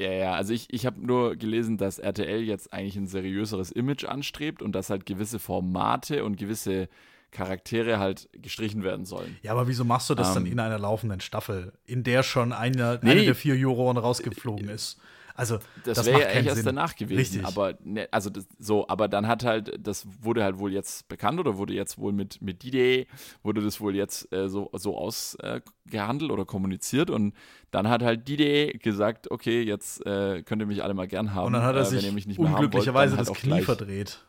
Ja, 0.00 0.12
ja, 0.12 0.32
also 0.32 0.54
ich, 0.54 0.72
ich 0.72 0.86
habe 0.86 1.04
nur 1.04 1.36
gelesen, 1.36 1.76
dass 1.76 1.98
RTL 1.98 2.40
jetzt 2.40 2.72
eigentlich 2.72 2.96
ein 2.96 3.06
seriöseres 3.06 3.70
Image 3.70 4.06
anstrebt 4.06 4.62
und 4.62 4.72
dass 4.72 4.88
halt 4.88 5.04
gewisse 5.04 5.38
Formate 5.38 6.24
und 6.24 6.38
gewisse 6.38 6.88
Charaktere 7.32 7.98
halt 7.98 8.30
gestrichen 8.32 8.82
werden 8.82 9.04
sollen. 9.04 9.36
Ja, 9.42 9.52
aber 9.52 9.68
wieso 9.68 9.84
machst 9.84 10.08
du 10.08 10.14
das 10.14 10.28
ähm, 10.28 10.44
dann 10.44 10.46
in 10.52 10.58
einer 10.58 10.78
laufenden 10.78 11.20
Staffel, 11.20 11.74
in 11.84 12.02
der 12.02 12.22
schon 12.22 12.54
eine, 12.54 12.98
nee, 13.02 13.10
eine 13.10 13.24
der 13.24 13.34
vier 13.34 13.56
Juroren 13.56 13.98
rausgeflogen 13.98 14.70
ist? 14.70 14.98
Also, 15.40 15.58
das, 15.84 15.96
das 15.96 16.06
wäre 16.06 16.20
ja 16.20 16.26
eigentlich 16.26 16.48
erst 16.48 16.66
danach 16.66 16.94
gewesen. 16.94 17.18
Richtig. 17.18 17.46
Aber, 17.46 17.78
ne, 17.82 18.06
also 18.10 18.28
das, 18.28 18.46
so, 18.58 18.86
aber 18.88 19.08
dann 19.08 19.26
hat 19.26 19.42
halt, 19.42 19.74
das 19.80 20.06
wurde 20.20 20.44
halt 20.44 20.58
wohl 20.58 20.70
jetzt 20.70 21.08
bekannt 21.08 21.40
oder 21.40 21.56
wurde 21.56 21.72
jetzt 21.72 21.96
wohl 21.96 22.12
mit, 22.12 22.42
mit 22.42 22.62
D-Day, 22.62 23.06
wurde 23.42 23.62
das 23.62 23.80
wohl 23.80 23.96
jetzt 23.96 24.30
äh, 24.34 24.50
so, 24.50 24.68
so 24.74 24.98
ausgehandelt 24.98 26.30
äh, 26.30 26.34
oder 26.34 26.44
kommuniziert 26.44 27.08
und 27.08 27.32
dann 27.70 27.88
hat 27.88 28.02
halt 28.02 28.28
D-Day 28.28 28.78
gesagt, 28.82 29.30
okay, 29.30 29.62
jetzt 29.62 30.04
äh, 30.04 30.42
könnt 30.42 30.60
ihr 30.60 30.66
mich 30.66 30.84
alle 30.84 30.92
mal 30.92 31.08
gern 31.08 31.32
haben. 31.32 31.46
Und 31.46 31.52
dann 31.54 31.62
hat 31.62 31.74
er 31.74 31.82
äh, 31.82 31.86
sich 31.86 32.38
unglücklicherweise 32.38 33.16
wollt, 33.16 33.28
das 33.30 33.34
Knie 33.34 33.48
gleich. 33.48 33.64
verdreht. 33.64 34.22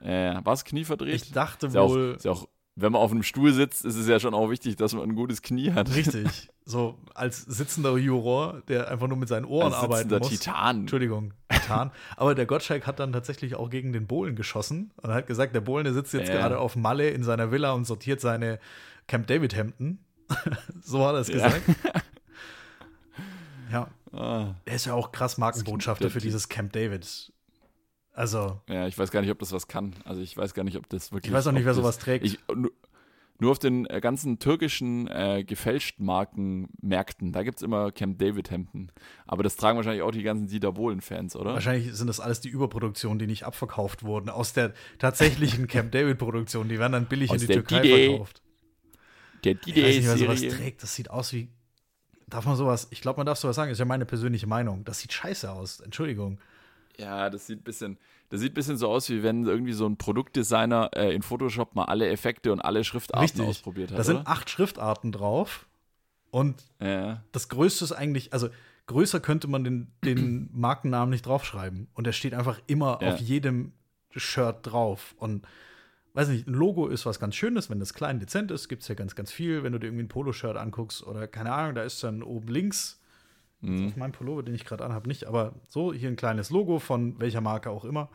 Äh, 0.00 0.36
war 0.42 0.54
es 0.54 0.64
Knie 0.64 0.84
verdreht? 0.84 1.16
Ich 1.16 1.32
dachte 1.32 1.66
ist 1.66 1.74
wohl. 1.74 2.12
Auch, 2.12 2.16
ist 2.16 2.26
auch, 2.26 2.48
wenn 2.76 2.92
man 2.92 3.00
auf 3.00 3.12
einem 3.12 3.22
Stuhl 3.22 3.52
sitzt, 3.52 3.84
ist 3.84 3.94
es 3.94 4.08
ja 4.08 4.18
schon 4.18 4.34
auch 4.34 4.50
wichtig, 4.50 4.76
dass 4.76 4.94
man 4.94 5.04
ein 5.04 5.14
gutes 5.14 5.42
Knie 5.42 5.72
hat. 5.72 5.94
Richtig. 5.94 6.50
So 6.66 6.98
als 7.14 7.42
sitzender 7.42 7.94
Juror, 7.98 8.62
der 8.68 8.88
einfach 8.88 9.06
nur 9.06 9.18
mit 9.18 9.28
seinen 9.28 9.44
Ohren 9.44 9.74
als 9.74 9.82
arbeiten 9.82 10.16
muss. 10.16 10.30
Titan. 10.30 10.80
Entschuldigung, 10.80 11.34
Titan. 11.50 11.90
Aber 12.16 12.34
der 12.34 12.46
Gottschalk 12.46 12.86
hat 12.86 13.00
dann 13.00 13.12
tatsächlich 13.12 13.54
auch 13.54 13.68
gegen 13.68 13.92
den 13.92 14.06
Bohlen 14.06 14.34
geschossen 14.34 14.90
und 15.02 15.12
hat 15.12 15.26
gesagt, 15.26 15.54
der 15.54 15.60
Bohlen, 15.60 15.84
der 15.84 15.92
sitzt 15.92 16.14
jetzt 16.14 16.30
ja. 16.30 16.36
gerade 16.36 16.58
auf 16.58 16.74
Malle 16.74 17.10
in 17.10 17.22
seiner 17.22 17.50
Villa 17.50 17.72
und 17.72 17.84
sortiert 17.84 18.22
seine 18.22 18.58
Camp 19.08 19.26
David 19.26 19.54
Hemden. 19.54 20.06
so 20.82 21.06
hat 21.06 21.16
er 21.16 21.20
es 21.20 21.28
ja. 21.28 21.34
gesagt. 21.34 21.62
ja. 23.70 23.88
Ah. 24.12 24.54
Er 24.64 24.74
ist 24.74 24.86
ja 24.86 24.94
auch 24.94 25.12
krass 25.12 25.36
Markenbotschafter 25.36 26.08
für 26.08 26.20
dieses 26.20 26.48
Camp 26.48 26.72
David. 26.72 27.30
Also. 28.14 28.60
Ja, 28.68 28.86
ich 28.86 28.96
weiß 28.96 29.10
gar 29.10 29.20
nicht, 29.20 29.30
ob 29.30 29.38
das 29.40 29.52
was 29.52 29.68
kann. 29.68 29.94
Also 30.04 30.22
ich 30.22 30.36
weiß 30.36 30.54
gar 30.54 30.64
nicht, 30.64 30.76
ob 30.76 30.88
das 30.88 31.12
wirklich. 31.12 31.30
Ich 31.30 31.36
weiß 31.36 31.46
auch 31.48 31.52
nicht, 31.52 31.64
wer 31.64 31.74
sowas 31.74 31.98
trägt. 31.98 32.24
Ich, 32.24 32.38
nur 33.40 33.50
auf 33.50 33.58
den 33.58 33.86
äh, 33.86 34.00
ganzen 34.00 34.38
türkischen 34.38 35.08
äh, 35.08 35.42
Gefälschtmarkenmärkten, 35.44 37.32
da 37.32 37.42
gibt 37.42 37.56
es 37.56 37.62
immer 37.62 37.90
Camp 37.90 38.18
David 38.18 38.50
Hemden. 38.50 38.92
Aber 39.26 39.42
das 39.42 39.56
tragen 39.56 39.76
wahrscheinlich 39.76 40.02
auch 40.02 40.12
die 40.12 40.22
ganzen 40.22 40.46
Dieter 40.46 40.72
Bohlen-Fans, 40.72 41.34
oder? 41.34 41.54
Wahrscheinlich 41.54 41.92
sind 41.94 42.06
das 42.06 42.20
alles 42.20 42.40
die 42.40 42.48
Überproduktionen, 42.48 43.18
die 43.18 43.26
nicht 43.26 43.44
abverkauft 43.44 44.04
wurden. 44.04 44.30
Aus 44.30 44.52
der 44.52 44.72
tatsächlichen 44.98 45.66
Camp 45.66 45.90
David-Produktion. 45.90 46.68
Die 46.68 46.78
werden 46.78 46.92
dann 46.92 47.06
billig 47.06 47.30
aus 47.30 47.42
in 47.42 47.48
die 47.48 47.54
Türkei 47.54 47.80
Dide. 47.80 48.08
verkauft. 48.10 48.42
Der 49.42 49.54
Dide 49.54 49.80
ich 49.80 49.84
weiß 49.84 49.96
nicht, 49.96 50.06
wer 50.06 50.16
sowas 50.16 50.56
trägt. 50.56 50.82
Das 50.84 50.94
sieht 50.94 51.10
aus 51.10 51.32
wie. 51.32 51.48
Darf 52.28 52.46
man 52.46 52.56
sowas? 52.56 52.86
Ich 52.90 53.00
glaube, 53.00 53.18
man 53.18 53.26
darf 53.26 53.38
sowas 53.38 53.56
sagen. 53.56 53.68
Das 53.68 53.76
ist 53.76 53.80
ja 53.80 53.84
meine 53.84 54.06
persönliche 54.06 54.46
Meinung. 54.46 54.84
Das 54.84 55.00
sieht 55.00 55.12
scheiße 55.12 55.50
aus. 55.50 55.80
Entschuldigung. 55.80 56.38
Ja, 56.98 57.30
das 57.30 57.46
sieht 57.46 57.60
ein 57.60 57.64
bisschen, 57.64 57.98
das 58.28 58.40
sieht 58.40 58.52
ein 58.52 58.54
bisschen 58.54 58.76
so 58.76 58.88
aus, 58.88 59.08
wie 59.10 59.22
wenn 59.22 59.46
irgendwie 59.46 59.72
so 59.72 59.86
ein 59.86 59.96
Produktdesigner 59.96 60.90
äh, 60.94 61.14
in 61.14 61.22
Photoshop 61.22 61.74
mal 61.74 61.84
alle 61.84 62.08
Effekte 62.08 62.52
und 62.52 62.60
alle 62.60 62.84
Schriftarten 62.84 63.22
Richtig. 63.22 63.46
ausprobiert 63.46 63.90
hat. 63.90 63.98
Da 63.98 64.04
sind 64.04 64.26
acht 64.26 64.50
Schriftarten 64.50 65.12
drauf. 65.12 65.66
Und 66.30 66.64
ja. 66.80 67.22
das 67.32 67.48
Größte 67.48 67.84
ist 67.84 67.92
eigentlich, 67.92 68.32
also 68.32 68.48
größer 68.86 69.20
könnte 69.20 69.46
man 69.46 69.64
den, 69.64 69.92
den 70.04 70.50
Markennamen 70.52 71.10
nicht 71.10 71.26
draufschreiben. 71.26 71.88
Und 71.94 72.06
er 72.06 72.12
steht 72.12 72.34
einfach 72.34 72.60
immer 72.66 72.98
ja. 73.00 73.12
auf 73.12 73.20
jedem 73.20 73.72
Shirt 74.10 74.58
drauf. 74.62 75.14
Und 75.18 75.46
weiß 76.14 76.28
nicht, 76.28 76.46
ein 76.46 76.54
Logo 76.54 76.88
ist 76.88 77.06
was 77.06 77.20
ganz 77.20 77.34
Schönes, 77.34 77.70
wenn 77.70 77.80
das 77.80 77.94
klein 77.94 78.20
dezent 78.20 78.50
ist, 78.50 78.68
gibt 78.68 78.82
es 78.82 78.88
ja 78.88 78.94
ganz, 78.94 79.14
ganz 79.14 79.32
viel. 79.32 79.62
Wenn 79.62 79.72
du 79.72 79.78
dir 79.78 79.88
irgendwie 79.88 80.04
ein 80.04 80.08
Poloshirt 80.08 80.56
anguckst 80.56 81.06
oder 81.06 81.26
keine 81.28 81.52
Ahnung, 81.52 81.74
da 81.74 81.82
ist 81.82 82.02
dann 82.02 82.22
oben 82.22 82.48
links, 82.48 83.00
mhm. 83.64 83.88
auf 83.88 83.96
meinem 83.96 84.12
Pullover, 84.12 84.42
den 84.42 84.54
ich 84.54 84.64
gerade 84.64 84.84
anhabe, 84.84 85.08
nicht, 85.08 85.24
aber 85.24 85.54
so 85.68 85.92
hier 85.92 86.08
ein 86.08 86.16
kleines 86.16 86.50
Logo 86.50 86.78
von 86.78 87.18
welcher 87.18 87.40
Marke 87.40 87.70
auch 87.70 87.84
immer. 87.84 88.08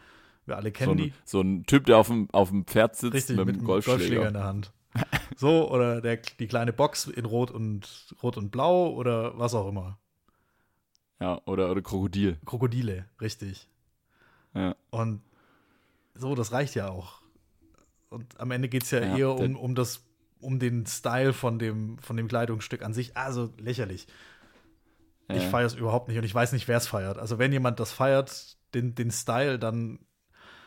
Wir 0.46 0.58
alle 0.58 0.72
kennen 0.72 0.98
so 0.98 1.04
die. 1.04 1.14
so 1.26 1.42
ein 1.42 1.66
Typ, 1.66 1.86
der 1.86 1.98
auf 1.98 2.08
dem, 2.08 2.28
auf 2.32 2.50
dem 2.50 2.66
Pferd 2.66 2.96
sitzt 2.96 3.14
Richtig, 3.14 3.38
mit, 3.38 3.46
mit 3.46 3.56
einem 3.58 3.66
Golfschläger. 3.66 3.98
Golfschläger 3.98 4.28
in 4.28 4.34
der 4.34 4.44
Hand. 4.44 4.72
so, 5.38 5.70
oder 5.72 6.02
der, 6.02 6.18
die 6.18 6.48
kleine 6.48 6.74
Box 6.74 7.08
in 7.08 7.26
Rot 7.26 7.52
und 7.52 8.16
Rot 8.24 8.38
und 8.38 8.50
Blau 8.50 8.90
oder 8.90 9.38
was 9.38 9.54
auch 9.54 9.68
immer. 9.68 10.00
Ja, 11.20 11.42
oder, 11.46 11.70
oder 11.70 11.82
Krokodil. 11.82 12.38
Krokodile, 12.46 13.06
richtig. 13.22 13.68
Ja. 14.54 14.76
Und 14.90 15.22
so, 16.16 16.34
das 16.36 16.52
reicht 16.52 16.76
ja 16.76 16.90
auch. 16.90 17.22
Und 18.10 18.40
am 18.40 18.52
Ende 18.52 18.70
geht 18.70 18.84
es 18.84 18.92
ja, 18.92 19.02
ja, 19.02 19.18
eher 19.18 19.36
um, 19.36 19.56
um 19.56 19.76
das, 19.76 20.04
um 20.40 20.60
den 20.60 20.86
Style 20.86 21.34
von 21.34 21.60
dem, 21.60 22.00
von 22.00 22.18
dem 22.18 22.28
Kleidungsstück 22.28 22.82
an 22.82 22.94
sich. 22.94 23.16
Also 23.16 23.54
lächerlich. 23.58 24.08
Ja. 25.30 25.36
Ich 25.36 25.44
feiere 25.44 25.68
es 25.68 25.76
überhaupt 25.76 26.08
nicht 26.08 26.18
und 26.18 26.24
ich 26.24 26.34
weiß 26.34 26.52
nicht, 26.54 26.68
wer 26.68 26.78
es 26.78 26.88
feiert. 26.88 27.18
Also 27.18 27.38
wenn 27.38 27.52
jemand 27.52 27.80
das 27.80 27.92
feiert, 27.92 28.58
den, 28.74 28.96
den 28.96 29.12
Style, 29.12 29.60
dann 29.60 30.00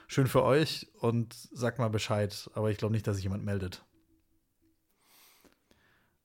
schön 0.06 0.26
für 0.26 0.44
euch 0.44 0.88
und 1.00 1.34
sagt 1.34 1.78
mal 1.78 1.90
Bescheid. 1.90 2.50
Aber 2.54 2.70
ich 2.70 2.78
glaube 2.78 2.92
nicht, 2.92 3.06
dass 3.06 3.16
sich 3.16 3.24
jemand 3.24 3.44
meldet. 3.44 3.84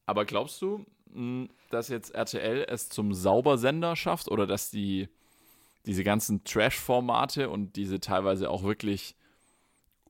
Aber 0.06 0.26
glaubst 0.26 0.62
du, 0.62 0.86
hm, 1.12 1.50
dass 1.70 1.90
jetzt 1.90 2.12
RTL 2.12 2.66
es 2.70 2.90
zum 2.90 3.14
Saubersender 3.14 3.96
schafft 3.96 4.30
oder 4.30 4.48
dass 4.48 4.70
die 4.70 5.10
diese 5.86 6.04
ganzen 6.04 6.44
Trash-Formate 6.44 7.50
und 7.50 7.78
diese 7.78 8.00
teilweise 8.00 8.50
auch 8.50 8.64
wirklich 8.64 9.16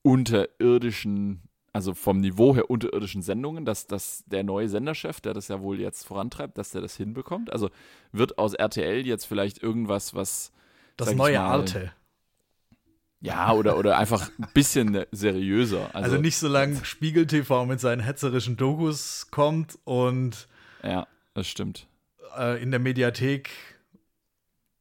unterirdischen, 0.01 1.46
also 1.77 1.93
vom 1.93 2.21
Niveau 2.21 2.55
her 2.55 2.71
unterirdischen 2.71 3.21
Sendungen, 3.21 3.63
dass, 3.63 3.85
dass 3.85 4.23
der 4.25 4.43
neue 4.43 4.67
Senderchef, 4.67 5.21
der 5.21 5.35
das 5.35 5.47
ja 5.47 5.61
wohl 5.61 5.79
jetzt 5.79 6.07
vorantreibt, 6.07 6.57
dass 6.57 6.71
der 6.71 6.81
das 6.81 6.97
hinbekommt? 6.97 7.53
Also 7.53 7.69
wird 8.11 8.39
aus 8.39 8.55
RTL 8.55 9.05
jetzt 9.05 9.25
vielleicht 9.25 9.61
irgendwas, 9.61 10.15
was. 10.15 10.51
Das 10.95 11.13
neue 11.13 11.37
mal, 11.37 11.59
Arte. 11.59 11.91
Ja, 13.19 13.53
oder, 13.53 13.77
oder 13.77 13.95
einfach 13.99 14.31
ein 14.39 14.47
bisschen 14.55 15.05
seriöser. 15.11 15.91
Also, 15.93 16.13
also 16.13 16.17
nicht 16.17 16.37
so 16.37 16.47
lange 16.47 16.83
Spiegel 16.83 17.27
TV 17.27 17.67
mit 17.67 17.79
seinen 17.79 17.99
hetzerischen 17.99 18.57
Dokus 18.57 19.27
kommt 19.29 19.77
und 19.83 20.47
ja, 20.81 21.05
das 21.35 21.47
stimmt. 21.47 21.85
Äh, 22.39 22.59
in 22.59 22.71
der 22.71 22.79
Mediathek 22.79 23.51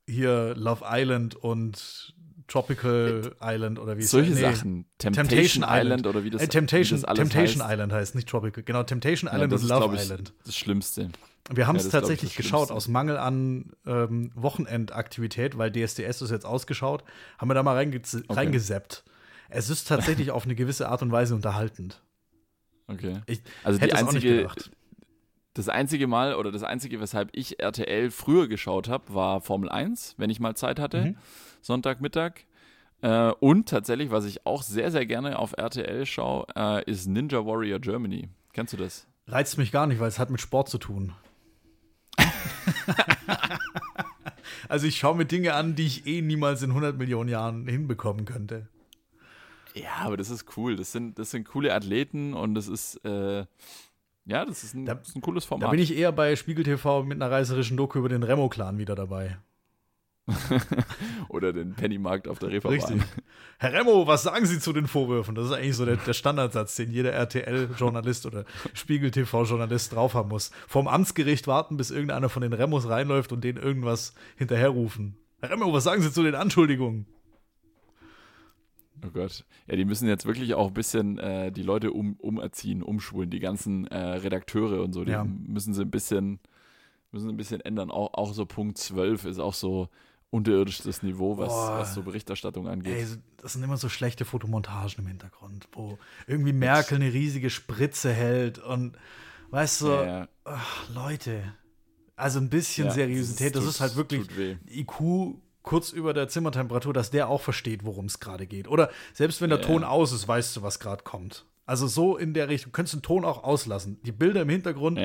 hier 0.06 0.54
Love 0.56 0.82
Island 0.88 1.34
und 1.34 2.14
Tropical 2.48 3.34
Island 3.42 3.78
oder 3.78 3.96
wie 3.96 4.02
es 4.02 4.10
Solche 4.10 4.32
nee, 4.32 4.40
Sachen. 4.40 4.86
Temptation, 4.98 5.28
Temptation 5.28 5.64
Island, 5.64 5.84
Island, 5.84 6.06
oder 6.06 6.24
wie 6.24 6.30
das, 6.30 6.42
äh, 6.42 6.48
Temptation, 6.48 6.98
wie 6.98 7.06
das 7.06 7.14
Temptation 7.16 7.62
heißt. 7.62 7.72
Island 7.72 7.92
heißt, 7.92 8.14
nicht 8.14 8.28
Tropical. 8.28 8.62
Genau, 8.62 8.82
Temptation 8.82 9.30
Island 9.32 9.52
ja, 9.52 9.58
und 9.58 9.68
Love 9.68 9.94
ich, 9.96 10.02
Island. 10.02 10.32
Das 10.44 10.56
Schlimmste. 10.56 11.10
Wir 11.50 11.66
haben 11.66 11.76
es 11.76 11.84
ja, 11.84 11.90
tatsächlich 11.90 12.36
geschaut, 12.36 12.70
aus 12.70 12.88
Mangel 12.88 13.18
an 13.18 13.72
ähm, 13.86 14.32
Wochenendaktivität, 14.34 15.58
weil 15.58 15.70
DSDS 15.70 16.22
ist 16.22 16.30
jetzt 16.30 16.46
ausgeschaut, 16.46 17.04
haben 17.38 17.48
wir 17.48 17.54
da 17.54 17.62
mal 17.62 17.74
reinge 17.74 17.96
okay. 17.98 18.24
reingeseppt. 18.30 19.04
Es 19.48 19.70
ist 19.70 19.86
tatsächlich 19.86 20.32
auf 20.32 20.44
eine 20.44 20.54
gewisse 20.54 20.88
Art 20.88 21.02
und 21.02 21.12
Weise 21.12 21.34
unterhaltend. 21.34 22.02
Okay. 22.88 23.20
Ich 23.26 23.42
also 23.64 23.78
die 23.78 23.92
einzige, 23.92 24.48
das 25.54 25.68
einzige 25.68 26.06
Mal 26.06 26.34
oder 26.34 26.52
das 26.52 26.62
einzige, 26.62 27.00
weshalb 27.00 27.30
ich 27.32 27.60
RTL 27.60 28.10
früher 28.10 28.48
geschaut 28.48 28.88
habe, 28.88 29.14
war 29.14 29.40
Formel 29.40 29.68
1, 29.68 30.14
wenn 30.18 30.30
ich 30.30 30.40
mal 30.40 30.54
Zeit 30.54 30.78
hatte, 30.78 31.04
mhm. 31.04 31.16
Sonntagmittag. 31.66 32.44
Äh, 33.02 33.32
und 33.40 33.68
tatsächlich, 33.68 34.10
was 34.10 34.24
ich 34.24 34.46
auch 34.46 34.62
sehr, 34.62 34.90
sehr 34.90 35.04
gerne 35.04 35.38
auf 35.38 35.52
RTL 35.56 36.06
schaue, 36.06 36.46
äh, 36.56 36.90
ist 36.90 37.06
Ninja 37.06 37.44
Warrior 37.44 37.78
Germany. 37.78 38.28
Kennst 38.52 38.72
du 38.72 38.78
das? 38.78 39.06
Reizt 39.26 39.58
mich 39.58 39.72
gar 39.72 39.86
nicht, 39.86 40.00
weil 40.00 40.08
es 40.08 40.18
hat 40.18 40.30
mit 40.30 40.40
Sport 40.40 40.68
zu 40.68 40.78
tun. 40.78 41.12
also 44.68 44.86
ich 44.86 44.96
schaue 44.96 45.16
mir 45.16 45.26
Dinge 45.26 45.54
an, 45.54 45.74
die 45.74 45.86
ich 45.86 46.06
eh 46.06 46.22
niemals 46.22 46.62
in 46.62 46.70
100 46.70 46.96
Millionen 46.96 47.28
Jahren 47.28 47.66
hinbekommen 47.66 48.24
könnte. 48.24 48.68
Ja, 49.74 49.90
aber 50.00 50.16
das 50.16 50.30
ist 50.30 50.56
cool. 50.56 50.76
Das 50.76 50.92
sind, 50.92 51.18
das 51.18 51.32
sind 51.32 51.46
coole 51.46 51.74
Athleten 51.74 52.32
und 52.32 52.54
das 52.54 52.66
ist, 52.66 53.04
äh, 53.04 53.44
ja, 54.24 54.44
das 54.44 54.64
ist, 54.64 54.74
ein, 54.74 54.86
da, 54.86 54.94
das 54.94 55.08
ist 55.08 55.16
ein 55.16 55.20
cooles 55.20 55.44
Format. 55.44 55.66
Da 55.66 55.70
bin 55.70 55.80
ich 55.80 55.94
eher 55.94 56.12
bei 56.12 56.34
Spiegel 56.34 56.64
TV 56.64 57.02
mit 57.02 57.20
einer 57.20 57.30
reißerischen 57.30 57.76
Doku 57.76 57.98
über 57.98 58.08
den 58.08 58.22
Remo-Clan 58.22 58.78
wieder 58.78 58.94
dabei. 58.94 59.36
Oder 61.28 61.52
den 61.52 61.74
Pennymarkt 61.74 62.28
auf 62.28 62.38
der 62.38 62.50
Reeperbahn. 62.50 62.78
Richtig. 62.78 63.02
Herr 63.58 63.72
Remo, 63.72 64.06
was 64.06 64.24
sagen 64.24 64.44
Sie 64.46 64.58
zu 64.58 64.72
den 64.72 64.86
Vorwürfen? 64.86 65.34
Das 65.34 65.46
ist 65.46 65.52
eigentlich 65.52 65.76
so 65.76 65.84
der, 65.84 65.96
der 65.96 66.12
Standardsatz, 66.14 66.76
den 66.76 66.90
jeder 66.90 67.12
RTL-Journalist 67.12 68.26
oder 68.26 68.44
Spiegel-TV-Journalist 68.74 69.94
drauf 69.94 70.14
haben 70.14 70.28
muss. 70.28 70.50
Vorm 70.66 70.88
Amtsgericht 70.88 71.46
warten, 71.46 71.76
bis 71.76 71.90
irgendeiner 71.90 72.28
von 72.28 72.42
den 72.42 72.52
Remos 72.52 72.88
reinläuft 72.88 73.32
und 73.32 73.44
denen 73.44 73.58
irgendwas 73.58 74.14
hinterherrufen. 74.36 75.16
Herr 75.40 75.50
Remo, 75.50 75.72
was 75.72 75.84
sagen 75.84 76.02
Sie 76.02 76.12
zu 76.12 76.22
den 76.22 76.34
Anschuldigungen? 76.34 77.06
Oh 79.04 79.10
Gott. 79.12 79.44
Ja, 79.68 79.76
die 79.76 79.84
müssen 79.84 80.08
jetzt 80.08 80.26
wirklich 80.26 80.54
auch 80.54 80.68
ein 80.68 80.74
bisschen 80.74 81.18
äh, 81.18 81.52
die 81.52 81.62
Leute 81.62 81.92
um, 81.92 82.14
umerziehen, 82.14 82.82
umschulen, 82.82 83.30
die 83.30 83.40
ganzen 83.40 83.86
äh, 83.88 83.98
Redakteure 83.98 84.82
und 84.82 84.92
so. 84.92 85.04
Die 85.04 85.12
ja. 85.12 85.24
müssen 85.24 85.74
sie 85.74 85.82
ein 85.82 85.90
bisschen, 85.90 86.40
müssen 87.12 87.28
ein 87.28 87.36
bisschen 87.36 87.60
ändern. 87.60 87.90
Auch, 87.90 88.14
auch 88.14 88.32
so 88.32 88.46
Punkt 88.46 88.78
12 88.78 89.26
ist 89.26 89.38
auch 89.38 89.54
so 89.54 89.88
unterirdisches 90.30 91.02
Niveau, 91.02 91.38
was, 91.38 91.52
was 91.52 91.94
so 91.94 92.02
Berichterstattung 92.02 92.68
angeht. 92.68 92.94
Ey, 92.94 93.06
das 93.38 93.54
sind 93.54 93.62
immer 93.62 93.76
so 93.76 93.88
schlechte 93.88 94.24
Fotomontagen 94.24 94.94
im 94.98 95.06
Hintergrund, 95.06 95.68
wo 95.72 95.98
irgendwie 96.26 96.52
Merkel 96.52 96.96
eine 96.96 97.12
riesige 97.12 97.50
Spritze 97.50 98.12
hält 98.12 98.58
und 98.58 98.96
weißt 99.50 99.82
du, 99.82 99.86
ja. 99.88 100.28
Ach, 100.44 100.88
Leute, 100.92 101.54
also 102.16 102.38
ein 102.38 102.50
bisschen 102.50 102.88
ja, 102.88 102.92
Seriosität, 102.92 103.54
das, 103.54 103.64
ist, 103.64 103.68
das 103.68 103.74
ist 103.76 103.80
halt 103.80 103.96
wirklich 103.96 104.28
IQ 104.68 105.36
kurz 105.62 105.90
über 105.90 106.14
der 106.14 106.28
Zimmertemperatur, 106.28 106.92
dass 106.92 107.10
der 107.10 107.28
auch 107.28 107.40
versteht, 107.40 107.84
worum 107.84 108.06
es 108.06 108.20
gerade 108.20 108.46
geht. 108.46 108.68
Oder 108.68 108.90
selbst 109.12 109.40
wenn 109.40 109.50
der 109.50 109.60
ja. 109.60 109.64
Ton 109.66 109.84
aus 109.84 110.12
ist, 110.12 110.26
weißt 110.26 110.56
du, 110.56 110.62
was 110.62 110.78
gerade 110.78 111.02
kommt. 111.02 111.44
Also 111.66 111.88
so 111.88 112.16
in 112.16 112.32
der 112.32 112.48
Richtung. 112.48 112.70
Du 112.70 112.76
könntest 112.76 112.94
den 112.94 113.02
Ton 113.02 113.24
auch 113.24 113.42
auslassen. 113.42 114.00
Die 114.04 114.12
Bilder 114.12 114.42
im 114.42 114.48
Hintergrund 114.48 115.00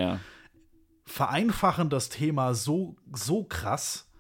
vereinfachen 1.06 1.90
das 1.90 2.10
Thema 2.10 2.54
so, 2.54 2.96
so 3.12 3.44
krass, 3.44 4.11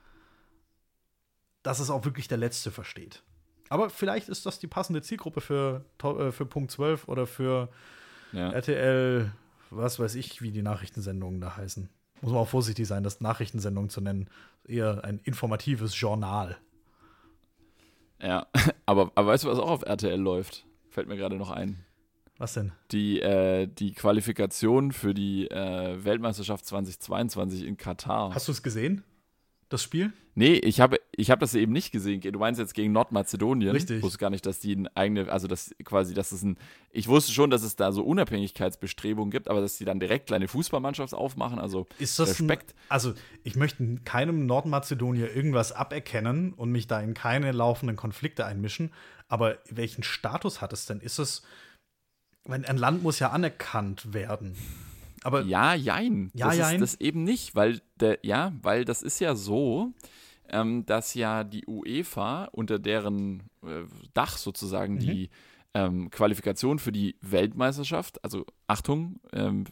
dass 1.63 1.79
es 1.79 1.89
auch 1.89 2.05
wirklich 2.05 2.27
der 2.27 2.37
Letzte 2.37 2.71
versteht. 2.71 3.23
Aber 3.69 3.89
vielleicht 3.89 4.29
ist 4.29 4.45
das 4.45 4.59
die 4.59 4.67
passende 4.67 5.01
Zielgruppe 5.01 5.41
für, 5.41 5.85
äh, 6.03 6.31
für 6.31 6.45
Punkt 6.45 6.71
12 6.71 7.07
oder 7.07 7.25
für 7.25 7.69
ja. 8.33 8.51
RTL, 8.51 9.31
was 9.69 9.99
weiß 9.99 10.15
ich, 10.15 10.41
wie 10.41 10.51
die 10.51 10.61
Nachrichtensendungen 10.61 11.39
da 11.39 11.55
heißen 11.55 11.89
muss 12.21 12.31
man 12.31 12.41
auch 12.41 12.47
vorsichtig 12.47 12.87
sein, 12.87 13.03
das 13.03 13.19
Nachrichtensendung 13.19 13.89
zu 13.89 14.01
nennen. 14.01 14.29
Eher 14.65 15.03
ein 15.03 15.19
informatives 15.23 15.99
Journal. 15.99 16.57
Ja, 18.21 18.47
aber, 18.85 19.11
aber 19.15 19.27
weißt 19.27 19.43
du, 19.43 19.49
was 19.49 19.59
auch 19.59 19.69
auf 19.69 19.81
RTL 19.83 20.19
läuft? 20.19 20.65
Fällt 20.89 21.07
mir 21.07 21.17
gerade 21.17 21.35
noch 21.35 21.49
ein. 21.49 21.83
Was 22.37 22.53
denn? 22.53 22.71
Die, 22.91 23.21
äh, 23.21 23.67
die 23.67 23.93
Qualifikation 23.93 24.91
für 24.91 25.13
die 25.13 25.49
äh, 25.49 26.03
Weltmeisterschaft 26.03 26.65
2022 26.65 27.63
in 27.63 27.77
Katar. 27.77 28.33
Hast 28.33 28.47
du 28.47 28.51
es 28.51 28.63
gesehen? 28.63 29.03
Das 29.71 29.83
Spiel? 29.83 30.13
Nee, 30.33 30.53
ich 30.53 30.79
habe 30.79 30.99
ich 31.11 31.29
hab 31.29 31.39
das 31.39 31.53
eben 31.55 31.73
nicht 31.73 31.91
gesehen. 31.91 32.21
Du 32.21 32.39
meinst 32.39 32.59
jetzt 32.59 32.73
gegen 32.73 32.93
Nordmazedonien. 32.93 33.71
Richtig. 33.71 33.97
Ich 33.97 34.03
wusste 34.03 34.17
gar 34.17 34.29
nicht, 34.29 34.45
dass 34.45 34.59
die 34.59 34.75
eine 34.75 34.95
eigene, 34.95 35.29
also 35.31 35.47
das 35.47 35.75
quasi, 35.83 36.13
dass 36.13 36.31
es 36.31 36.41
ein, 36.41 36.57
ich 36.91 37.07
wusste 37.07 37.33
schon, 37.33 37.49
dass 37.49 37.63
es 37.63 37.75
da 37.75 37.91
so 37.91 38.03
Unabhängigkeitsbestrebungen 38.03 39.29
gibt, 39.29 39.49
aber 39.49 39.59
dass 39.59 39.77
die 39.77 39.85
dann 39.85 39.99
direkt 39.99 40.27
kleine 40.27 40.47
Fußballmannschaft 40.47 41.13
aufmachen, 41.13 41.59
also 41.59 41.85
ist 41.99 42.17
das 42.17 42.29
Respekt. 42.29 42.71
Ein, 42.71 42.85
also 42.89 43.13
ich 43.43 43.55
möchte 43.55 43.97
keinem 44.05 44.45
Nordmazedonier 44.45 45.35
irgendwas 45.35 45.73
aberkennen 45.73 46.53
und 46.53 46.71
mich 46.71 46.87
da 46.87 47.01
in 47.01 47.13
keine 47.13 47.51
laufenden 47.51 47.97
Konflikte 47.97 48.45
einmischen, 48.45 48.93
aber 49.27 49.57
welchen 49.69 50.03
Status 50.03 50.61
hat 50.61 50.71
es 50.71 50.85
denn? 50.85 51.01
Ist 51.01 51.19
es, 51.19 51.43
ein 52.49 52.77
Land 52.77 53.03
muss 53.03 53.19
ja 53.19 53.31
anerkannt 53.31 54.13
werden. 54.13 54.55
Aber 55.23 55.43
ja, 55.43 55.75
jein. 55.75 56.31
Ja, 56.33 56.47
das 56.47 56.57
jein. 56.57 56.75
ist 56.75 56.81
das 56.81 57.01
eben 57.01 57.23
nicht, 57.23 57.55
weil 57.55 57.81
der, 57.99 58.19
ja, 58.23 58.53
weil 58.61 58.85
das 58.85 59.03
ist 59.03 59.19
ja 59.19 59.35
so, 59.35 59.93
ähm, 60.49 60.85
dass 60.85 61.13
ja 61.13 61.43
die 61.43 61.65
UEFA 61.67 62.45
unter 62.51 62.79
deren 62.79 63.43
äh, 63.63 63.83
Dach 64.13 64.37
sozusagen 64.37 64.95
mhm. 64.95 64.99
die 64.99 65.29
ähm, 65.73 66.09
Qualifikation 66.09 66.79
für 66.79 66.91
die 66.91 67.15
Weltmeisterschaft, 67.21 68.23
also 68.23 68.45
Achtung, 68.67 69.19
ähm, 69.31 69.65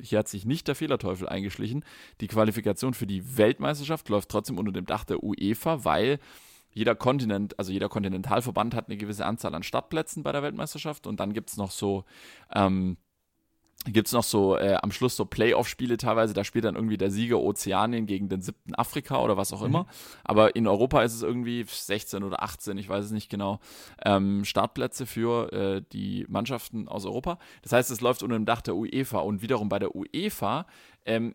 hier 0.00 0.18
hat 0.18 0.28
sich 0.28 0.44
nicht 0.44 0.68
der 0.68 0.74
Fehlerteufel 0.74 1.28
eingeschlichen, 1.28 1.84
die 2.20 2.26
Qualifikation 2.26 2.92
für 2.92 3.06
die 3.06 3.38
Weltmeisterschaft 3.38 4.08
läuft 4.10 4.28
trotzdem 4.28 4.58
unter 4.58 4.72
dem 4.72 4.84
Dach 4.84 5.04
der 5.04 5.22
UEFA, 5.22 5.84
weil 5.84 6.18
jeder 6.70 6.94
Kontinent, 6.94 7.58
also 7.58 7.72
jeder 7.72 7.88
Kontinentalverband 7.88 8.74
hat 8.74 8.88
eine 8.88 8.98
gewisse 8.98 9.24
Anzahl 9.24 9.54
an 9.54 9.62
Startplätzen 9.62 10.22
bei 10.22 10.32
der 10.32 10.42
Weltmeisterschaft 10.42 11.06
und 11.06 11.18
dann 11.18 11.32
gibt 11.32 11.48
es 11.48 11.56
noch 11.56 11.70
so 11.70 12.04
ähm, 12.54 12.98
gibt 13.92 14.08
es 14.08 14.12
noch 14.12 14.22
so 14.22 14.56
äh, 14.56 14.76
am 14.82 14.90
Schluss 14.90 15.16
so 15.16 15.24
Playoff-Spiele 15.24 15.96
teilweise, 15.96 16.34
da 16.34 16.44
spielt 16.44 16.64
dann 16.64 16.74
irgendwie 16.74 16.96
der 16.96 17.10
Sieger 17.10 17.38
Ozeanien 17.38 18.06
gegen 18.06 18.28
den 18.28 18.40
siebten 18.40 18.74
Afrika 18.74 19.22
oder 19.22 19.36
was 19.36 19.52
auch 19.52 19.62
immer. 19.62 19.84
Mhm. 19.84 19.88
Aber 20.24 20.56
in 20.56 20.66
Europa 20.66 21.02
ist 21.02 21.14
es 21.14 21.22
irgendwie 21.22 21.64
16 21.66 22.22
oder 22.22 22.42
18, 22.42 22.78
ich 22.78 22.88
weiß 22.88 23.04
es 23.04 23.10
nicht 23.10 23.30
genau, 23.30 23.60
ähm, 24.04 24.44
Startplätze 24.44 25.06
für 25.06 25.52
äh, 25.52 25.82
die 25.92 26.26
Mannschaften 26.28 26.88
aus 26.88 27.04
Europa. 27.04 27.38
Das 27.62 27.72
heißt, 27.72 27.90
es 27.90 28.00
läuft 28.00 28.22
unter 28.22 28.36
dem 28.36 28.46
Dach 28.46 28.60
der 28.60 28.76
UEFA 28.76 29.18
und 29.18 29.42
wiederum 29.42 29.68
bei 29.68 29.78
der 29.78 29.94
UEFA 29.94 30.66
ähm, 31.04 31.34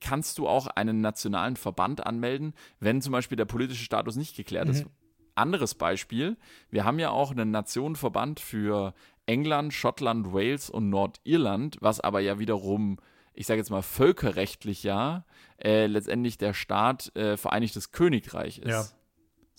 kannst 0.00 0.38
du 0.38 0.48
auch 0.48 0.66
einen 0.66 1.00
nationalen 1.00 1.56
Verband 1.56 2.06
anmelden, 2.06 2.54
wenn 2.80 3.00
zum 3.00 3.12
Beispiel 3.12 3.36
der 3.36 3.46
politische 3.46 3.84
Status 3.84 4.16
nicht 4.16 4.36
geklärt 4.36 4.66
mhm. 4.66 4.72
ist. 4.72 4.86
Anderes 5.34 5.74
Beispiel, 5.74 6.36
wir 6.68 6.84
haben 6.84 6.98
ja 6.98 7.10
auch 7.10 7.30
einen 7.30 7.50
Nationenverband 7.50 8.38
für 8.38 8.92
England, 9.32 9.72
Schottland, 9.72 10.32
Wales 10.32 10.68
und 10.68 10.90
Nordirland, 10.90 11.76
was 11.80 12.00
aber 12.00 12.20
ja 12.20 12.38
wiederum, 12.38 12.98
ich 13.32 13.46
sage 13.46 13.58
jetzt 13.58 13.70
mal 13.70 13.82
völkerrechtlich 13.82 14.82
ja, 14.82 15.24
äh, 15.62 15.86
letztendlich 15.86 16.36
der 16.38 16.52
Staat 16.52 17.14
äh, 17.16 17.36
Vereinigtes 17.36 17.92
Königreich 17.92 18.58
ist. 18.58 18.68
Ja. 18.68 18.84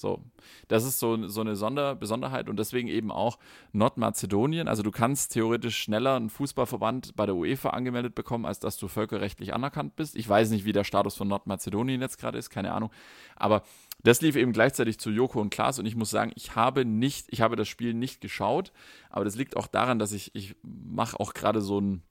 So, 0.04 0.22
das 0.68 0.84
ist 0.84 1.00
so, 1.00 1.30
so 1.30 1.40
eine 1.40 1.56
Sonder 1.56 1.96
Besonderheit 1.96 2.50
und 2.50 2.60
deswegen 2.60 2.90
eben 2.90 3.10
auch 3.10 3.40
Nordmazedonien. 3.72 4.68
Also 4.68 4.84
du 4.84 4.92
kannst 4.92 5.32
theoretisch 5.32 5.78
schneller 5.78 6.18
einen 6.18 6.30
Fußballverband 6.30 7.16
bei 7.16 7.26
der 7.26 7.36
UEFA 7.36 7.70
angemeldet 7.70 8.14
bekommen, 8.14 8.46
als 8.46 8.60
dass 8.60 8.76
du 8.76 8.90
völkerrechtlich 8.90 9.54
anerkannt 9.54 9.96
bist. 9.96 10.18
Ich 10.18 10.28
weiß 10.28 10.50
nicht, 10.50 10.66
wie 10.66 10.74
der 10.74 10.84
Status 10.84 11.16
von 11.16 11.30
Nordmazedonien 11.30 12.02
jetzt 12.02 12.18
gerade 12.18 12.38
ist, 12.38 12.50
keine 12.50 12.74
Ahnung. 12.74 12.92
Aber 13.38 13.64
das 14.04 14.20
lief 14.20 14.36
eben 14.36 14.52
gleichzeitig 14.52 15.00
zu 15.00 15.10
Joko 15.10 15.40
und 15.40 15.52
Klaas 15.52 15.80
und 15.80 15.86
ich 15.86 15.96
muss 15.96 16.10
sagen, 16.10 16.34
ich 16.36 16.54
habe 16.54 16.84
nicht, 16.84 17.28
ich 17.30 17.40
habe 17.40 17.56
das 17.56 17.70
Spiel 17.70 17.94
nicht 17.94 18.20
geschaut, 18.20 18.74
aber 19.10 19.24
das 19.24 19.38
liegt 19.38 19.56
auch 19.56 19.68
daran, 19.68 20.00
dass 20.00 20.12
ich, 20.12 20.36
ich 20.36 20.58
mache 20.64 21.18
auch 21.18 21.34
gerade 21.34 21.62
so 21.62 21.78
einen, 21.78 22.04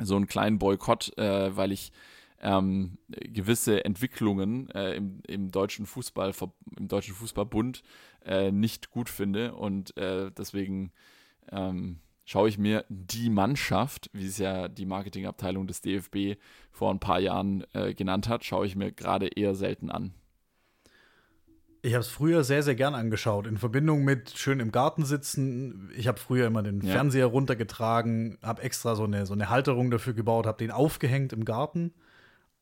so 0.00 0.14
einen 0.14 0.28
kleinen 0.28 0.60
Boykott, 0.60 1.18
äh, 1.18 1.56
weil 1.56 1.72
ich 1.72 1.90
ähm, 2.40 2.98
gewisse 3.08 3.84
Entwicklungen 3.84 4.68
äh, 4.70 4.94
im, 4.94 5.20
im, 5.26 5.50
deutschen 5.50 5.86
Fußball, 5.86 6.32
im 6.78 6.88
deutschen 6.88 7.14
Fußballbund 7.14 7.82
äh, 8.24 8.50
nicht 8.50 8.90
gut 8.90 9.08
finde 9.08 9.54
und 9.54 9.96
äh, 9.96 10.30
deswegen 10.36 10.92
ähm, 11.50 12.00
schaue 12.24 12.48
ich 12.48 12.58
mir 12.58 12.84
die 12.88 13.30
Mannschaft, 13.30 14.10
wie 14.12 14.26
es 14.26 14.38
ja 14.38 14.68
die 14.68 14.86
Marketingabteilung 14.86 15.66
des 15.66 15.80
DFB 15.80 16.38
vor 16.70 16.90
ein 16.90 17.00
paar 17.00 17.20
Jahren 17.20 17.64
äh, 17.72 17.94
genannt 17.94 18.28
hat, 18.28 18.44
schaue 18.44 18.66
ich 18.66 18.76
mir 18.76 18.92
gerade 18.92 19.28
eher 19.28 19.54
selten 19.54 19.90
an. 19.90 20.12
Ich 21.82 21.94
habe 21.94 22.00
es 22.00 22.08
früher 22.08 22.42
sehr, 22.42 22.64
sehr 22.64 22.74
gern 22.74 22.96
angeschaut. 22.96 23.46
In 23.46 23.58
Verbindung 23.58 24.02
mit 24.02 24.36
schön 24.36 24.58
im 24.58 24.72
Garten 24.72 25.04
sitzen. 25.04 25.88
Ich 25.96 26.08
habe 26.08 26.18
früher 26.18 26.48
immer 26.48 26.64
den 26.64 26.80
ja. 26.80 26.92
Fernseher 26.92 27.26
runtergetragen, 27.26 28.38
habe 28.42 28.62
extra 28.62 28.96
so 28.96 29.04
eine, 29.04 29.24
so 29.24 29.34
eine 29.34 29.50
Halterung 29.50 29.92
dafür 29.92 30.12
gebaut, 30.12 30.46
habe 30.46 30.58
den 30.58 30.72
aufgehängt 30.72 31.32
im 31.32 31.44
Garten 31.44 31.94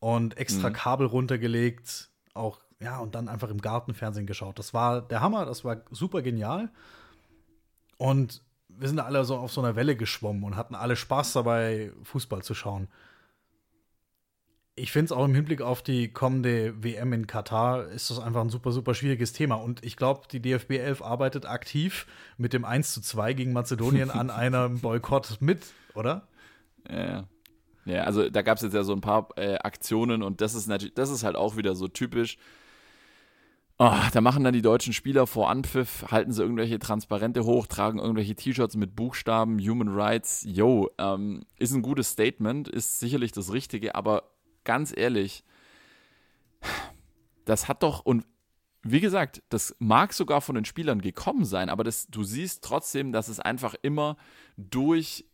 und 0.05 0.37
extra 0.37 0.69
mhm. 0.69 0.75
Kabel 0.75 1.07
runtergelegt. 1.07 2.11
Auch, 2.35 2.61
ja, 2.81 2.99
und 2.99 3.15
dann 3.15 3.29
einfach 3.29 3.49
im 3.49 3.61
Garten 3.61 3.95
Fernsehen 3.95 4.27
geschaut. 4.27 4.59
Das 4.59 4.75
war 4.75 5.01
der 5.01 5.21
Hammer, 5.21 5.47
das 5.47 5.65
war 5.65 5.79
super 5.91 6.21
genial. 6.21 6.71
Und 7.97 8.43
wir 8.69 8.89
sind 8.89 9.01
alle 9.01 9.25
so 9.25 9.37
auf 9.37 9.53
so 9.53 9.63
einer 9.63 9.77
Welle 9.77 9.97
geschwommen 9.97 10.45
und 10.45 10.57
hatten 10.57 10.75
alle 10.75 10.97
Spaß 10.97 11.33
dabei, 11.33 11.93
Fußball 12.03 12.43
zu 12.43 12.55
schauen 12.55 12.89
ich 14.77 14.91
finde 14.91 15.07
es 15.07 15.13
auch 15.13 15.25
im 15.25 15.35
Hinblick 15.35 15.63
auf 15.63 15.83
die 15.83 16.13
kommende 16.13 16.83
WM 16.83 17.13
in 17.13 17.27
Katar 17.27 17.87
ist 17.89 18.11
das 18.11 18.19
einfach 18.19 18.41
ein 18.41 18.51
super, 18.51 18.73
super 18.73 18.95
schwieriges 18.95 19.33
Thema. 19.33 19.55
Und 19.55 19.85
ich 19.85 19.97
glaube, 19.97 20.23
die 20.31 20.41
DFB 20.41 20.73
11 20.73 21.01
arbeitet 21.01 21.47
aktiv 21.47 22.07
mit 22.39 22.53
dem 22.53 22.65
1 22.65 22.93
zu 22.93 23.01
2 23.01 23.35
gegen 23.35 23.53
Mazedonien 23.53 24.11
an 24.11 24.31
einem 24.31 24.81
Boykott 24.81 25.37
mit, 25.41 25.65
oder? 25.95 26.27
Ja, 26.89 27.07
ja. 27.07 27.25
Also 28.05 28.29
da 28.31 28.43
gab 28.43 28.57
es 28.57 28.63
jetzt 28.63 28.75
ja 28.75 28.83
so 28.83 28.93
ein 28.93 29.01
paar 29.01 29.29
äh, 29.37 29.57
Aktionen 29.57 30.23
und 30.23 30.41
das 30.41 30.55
ist 30.55 30.67
natürlich, 30.67 30.95
das 30.95 31.11
ist 31.11 31.25
halt 31.25 31.37
auch 31.37 31.57
wieder 31.57 31.75
so 31.75 31.89
typisch. 31.89 32.39
Oh, 33.77 33.93
da 34.13 34.21
machen 34.21 34.45
dann 34.45 34.55
die 34.55 34.63
deutschen 34.63 34.93
Spieler 34.93 35.27
vor 35.27 35.51
Anpfiff, 35.51 36.07
halten 36.09 36.31
sie 36.31 36.43
irgendwelche 36.43 36.79
Transparente 36.79 37.45
hoch, 37.45 37.67
tragen 37.67 37.99
irgendwelche 37.99 38.37
T-Shirts 38.37 38.77
mit 38.77 38.95
Buchstaben, 38.95 39.59
Human 39.59 39.89
Rights, 39.89 40.45
yo, 40.47 40.91
ähm, 40.97 41.45
ist 41.59 41.75
ein 41.75 41.83
gutes 41.83 42.11
Statement, 42.11 42.69
ist 42.69 43.01
sicherlich 43.01 43.33
das 43.33 43.53
Richtige, 43.53 43.97
aber 43.97 44.31
ganz 44.63 44.97
ehrlich, 44.97 45.43
das 47.45 47.67
hat 47.67 47.83
doch, 47.83 48.05
und 48.05 48.25
wie 48.85 49.01
gesagt, 49.01 49.43
das 49.49 49.75
mag 49.81 50.13
sogar 50.13 50.41
von 50.41 50.55
den 50.55 50.65
Spielern 50.65 51.01
gekommen 51.01 51.45
sein, 51.45 51.69
aber 51.69 51.83
das, 51.83 52.07
du 52.07 52.23
siehst 52.23 52.63
trotzdem, 52.63 53.11
dass 53.11 53.29
es 53.29 53.41
einfach 53.41 53.75
immer 53.83 54.17
durch 54.57 55.25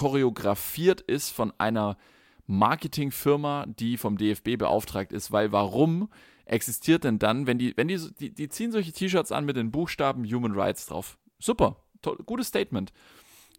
choreografiert 0.00 1.02
ist 1.02 1.28
von 1.28 1.52
einer 1.58 1.98
Marketingfirma, 2.46 3.66
die 3.66 3.98
vom 3.98 4.16
DFB 4.16 4.56
beauftragt 4.56 5.12
ist, 5.12 5.30
weil 5.30 5.52
warum 5.52 6.08
existiert 6.46 7.04
denn 7.04 7.18
dann, 7.18 7.46
wenn 7.46 7.58
die, 7.58 7.76
wenn 7.76 7.86
die, 7.86 7.98
die, 8.18 8.32
die 8.32 8.48
ziehen 8.48 8.72
solche 8.72 8.92
T-Shirts 8.92 9.30
an 9.30 9.44
mit 9.44 9.58
den 9.58 9.70
Buchstaben 9.70 10.24
Human 10.24 10.52
Rights 10.52 10.86
drauf. 10.86 11.18
Super, 11.38 11.76
toll, 12.00 12.16
gutes 12.24 12.46
Statement. 12.46 12.94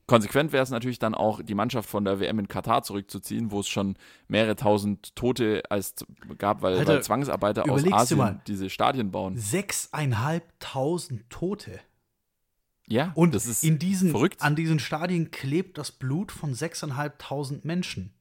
Konsequent 0.07 0.51
wäre 0.51 0.63
es 0.63 0.71
natürlich 0.71 0.97
dann 0.97 1.13
auch, 1.13 1.43
die 1.43 1.53
Mannschaft 1.53 1.87
von 1.87 2.05
der 2.05 2.19
WM 2.19 2.39
in 2.39 2.47
Katar 2.47 2.81
zurückzuziehen, 2.81 3.51
wo 3.51 3.59
es 3.59 3.67
schon 3.67 3.95
mehrere 4.27 4.55
tausend 4.55 5.15
Tote 5.15 5.61
als 5.69 5.93
gab, 6.39 6.63
weil, 6.63 6.79
Alter, 6.79 6.95
weil 6.95 7.03
Zwangsarbeiter 7.03 7.71
aus 7.71 7.83
Asien 7.93 8.41
diese 8.47 8.71
Stadien 8.71 9.11
bauen. 9.11 9.37
Sechseinhalbtausend 9.37 11.29
Tote. 11.29 11.79
Ja, 12.87 13.11
und 13.15 13.33
das 13.33 13.45
ist 13.45 13.63
in 13.63 13.79
diesen, 13.79 14.11
verrückt. 14.11 14.41
an 14.41 14.55
diesen 14.55 14.79
Stadien 14.79 15.31
klebt 15.31 15.77
das 15.77 15.91
Blut 15.91 16.31
von 16.31 16.53
sechseinhalbtausend 16.53 17.63
Menschen. 17.63 18.13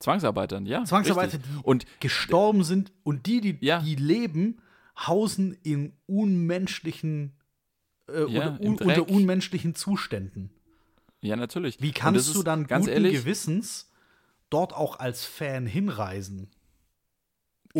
Zwangsarbeitern, 0.00 0.66
ja. 0.66 0.84
Zwangsarbeiter, 0.84 1.38
richtig. 1.38 1.50
die 1.50 1.64
und, 1.64 1.86
gestorben 2.00 2.64
sind 2.64 2.92
und 3.02 3.26
die, 3.26 3.40
die, 3.40 3.58
ja. 3.60 3.80
die 3.80 3.96
leben, 3.96 4.60
hausen 4.96 5.56
in 5.62 5.92
unmenschlichen, 6.06 7.36
äh, 8.08 8.30
ja, 8.30 8.56
unter, 8.60 8.84
un, 8.84 8.90
unter 8.90 9.08
unmenschlichen 9.08 9.74
Zuständen. 9.74 10.50
Ja, 11.20 11.36
natürlich. 11.36 11.80
Wie 11.80 11.92
kannst 11.92 12.34
du 12.34 12.42
dann 12.42 12.66
guten 12.66 12.88
ehrlich, 12.88 13.12
Gewissens 13.14 13.90
dort 14.50 14.72
auch 14.72 14.98
als 14.98 15.24
Fan 15.24 15.66
hinreisen? 15.66 16.50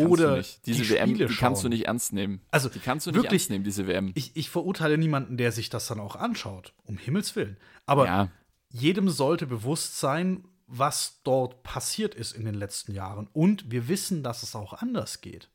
Oder 0.07 0.37
nicht. 0.37 0.65
diese 0.65 0.83
die 0.83 0.89
WM, 0.91 1.17
die 1.17 1.25
kannst 1.27 1.63
du 1.63 1.69
nicht 1.69 1.87
ernst 1.87 2.13
nehmen. 2.13 2.41
Also 2.51 2.69
die 2.69 2.79
kannst 2.79 3.05
du 3.07 3.11
nicht 3.11 3.17
wirklich, 3.17 3.43
ernst 3.43 3.49
nehmen, 3.49 3.63
diese 3.63 3.87
WM. 3.87 4.11
Ich, 4.15 4.35
ich, 4.35 4.49
verurteile 4.49 4.97
niemanden, 4.97 5.37
der 5.37 5.51
sich 5.51 5.69
das 5.69 5.87
dann 5.87 5.99
auch 5.99 6.15
anschaut, 6.15 6.73
um 6.83 6.97
Himmels 6.97 7.35
Willen. 7.35 7.57
Aber 7.85 8.05
ja. 8.05 8.29
jedem 8.69 9.09
sollte 9.09 9.47
bewusst 9.47 9.99
sein, 9.99 10.43
was 10.67 11.21
dort 11.23 11.63
passiert 11.63 12.15
ist 12.15 12.33
in 12.33 12.45
den 12.45 12.55
letzten 12.55 12.93
Jahren. 12.93 13.27
Und 13.33 13.71
wir 13.71 13.87
wissen, 13.87 14.23
dass 14.23 14.43
es 14.43 14.55
auch 14.55 14.73
anders 14.73 15.21
geht. 15.21 15.49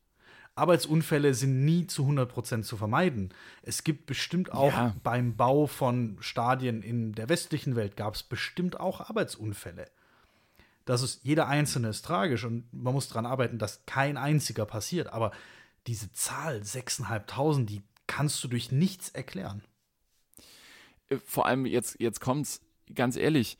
Arbeitsunfälle 0.57 1.35
sind 1.35 1.65
nie 1.65 1.87
zu 1.87 2.05
100% 2.05 2.63
zu 2.63 2.77
vermeiden. 2.77 3.35
Es 3.63 3.83
gibt 3.83 4.07
bestimmt 4.07 4.53
auch 4.53 4.73
ja. 4.73 4.95
beim 5.03 5.37
Bau 5.37 5.67
von 5.67 6.17
Stadien 6.21 6.83
in 6.83 7.13
der 7.13 7.29
westlichen 7.29 7.75
Welt 7.75 7.97
gab 7.97 8.15
es 8.15 8.23
bestimmt 8.23 8.79
auch 8.79 9.01
Arbeitsunfälle. 9.01 9.87
Das 10.85 11.03
ist, 11.03 11.25
jeder 11.25 11.49
einzelne 11.49 11.89
ist 11.89 12.05
tragisch 12.05 12.45
und 12.45 12.73
man 12.73 12.93
muss 12.93 13.09
daran 13.09 13.27
arbeiten, 13.27 13.59
dass 13.59 13.87
kein 13.87 14.17
einziger 14.17 14.67
passiert. 14.67 15.13
Aber 15.13 15.33
diese 15.87 16.13
Zahl, 16.13 16.59
6.500, 16.61 17.65
die 17.65 17.83
kannst 18.07 18.43
du 18.45 18.49
durch 18.49 18.71
nichts 18.71 19.09
erklären. 19.09 19.63
Äh, 21.09 21.19
vor 21.25 21.47
allem 21.47 21.67
jetzt, 21.67 22.01
jetzt 22.01 22.21
kommt's, 22.21 22.61
ganz 22.95 23.17
ehrlich, 23.17 23.57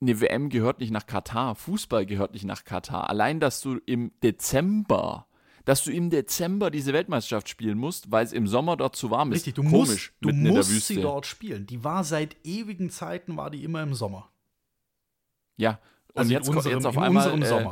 eine 0.00 0.20
WM 0.20 0.50
gehört 0.50 0.80
nicht 0.80 0.90
nach 0.90 1.06
Katar, 1.06 1.54
Fußball 1.54 2.06
gehört 2.06 2.34
nicht 2.34 2.44
nach 2.44 2.64
Katar. 2.64 3.08
Allein, 3.08 3.40
dass 3.40 3.60
du 3.60 3.78
im 3.86 4.12
Dezember 4.22 5.26
dass 5.64 5.82
du 5.84 5.90
im 5.90 6.10
Dezember 6.10 6.70
diese 6.70 6.92
Weltmeisterschaft 6.92 7.48
spielen 7.48 7.78
musst, 7.78 8.10
weil 8.10 8.24
es 8.24 8.32
im 8.32 8.46
Sommer 8.46 8.76
dort 8.76 8.96
zu 8.96 9.10
warm 9.10 9.32
ist. 9.32 9.46
Richtig, 9.46 9.54
du 9.54 9.62
Komisch, 9.62 10.12
musst, 10.20 10.20
du 10.20 10.32
musst 10.32 10.86
sie 10.86 11.00
dort 11.00 11.26
spielen. 11.26 11.66
Die 11.66 11.82
war 11.82 12.04
seit 12.04 12.36
ewigen 12.44 12.90
Zeiten, 12.90 13.36
war 13.36 13.50
die 13.50 13.64
immer 13.64 13.82
im 13.82 13.94
Sommer. 13.94 14.30
Ja, 15.56 15.80
also 16.14 16.32
jetzt, 16.32 16.48
unserem, 16.48 16.72
jetzt 16.72 16.86
auf 16.86 16.98
einmal. 16.98 17.42
Äh, 17.42 17.66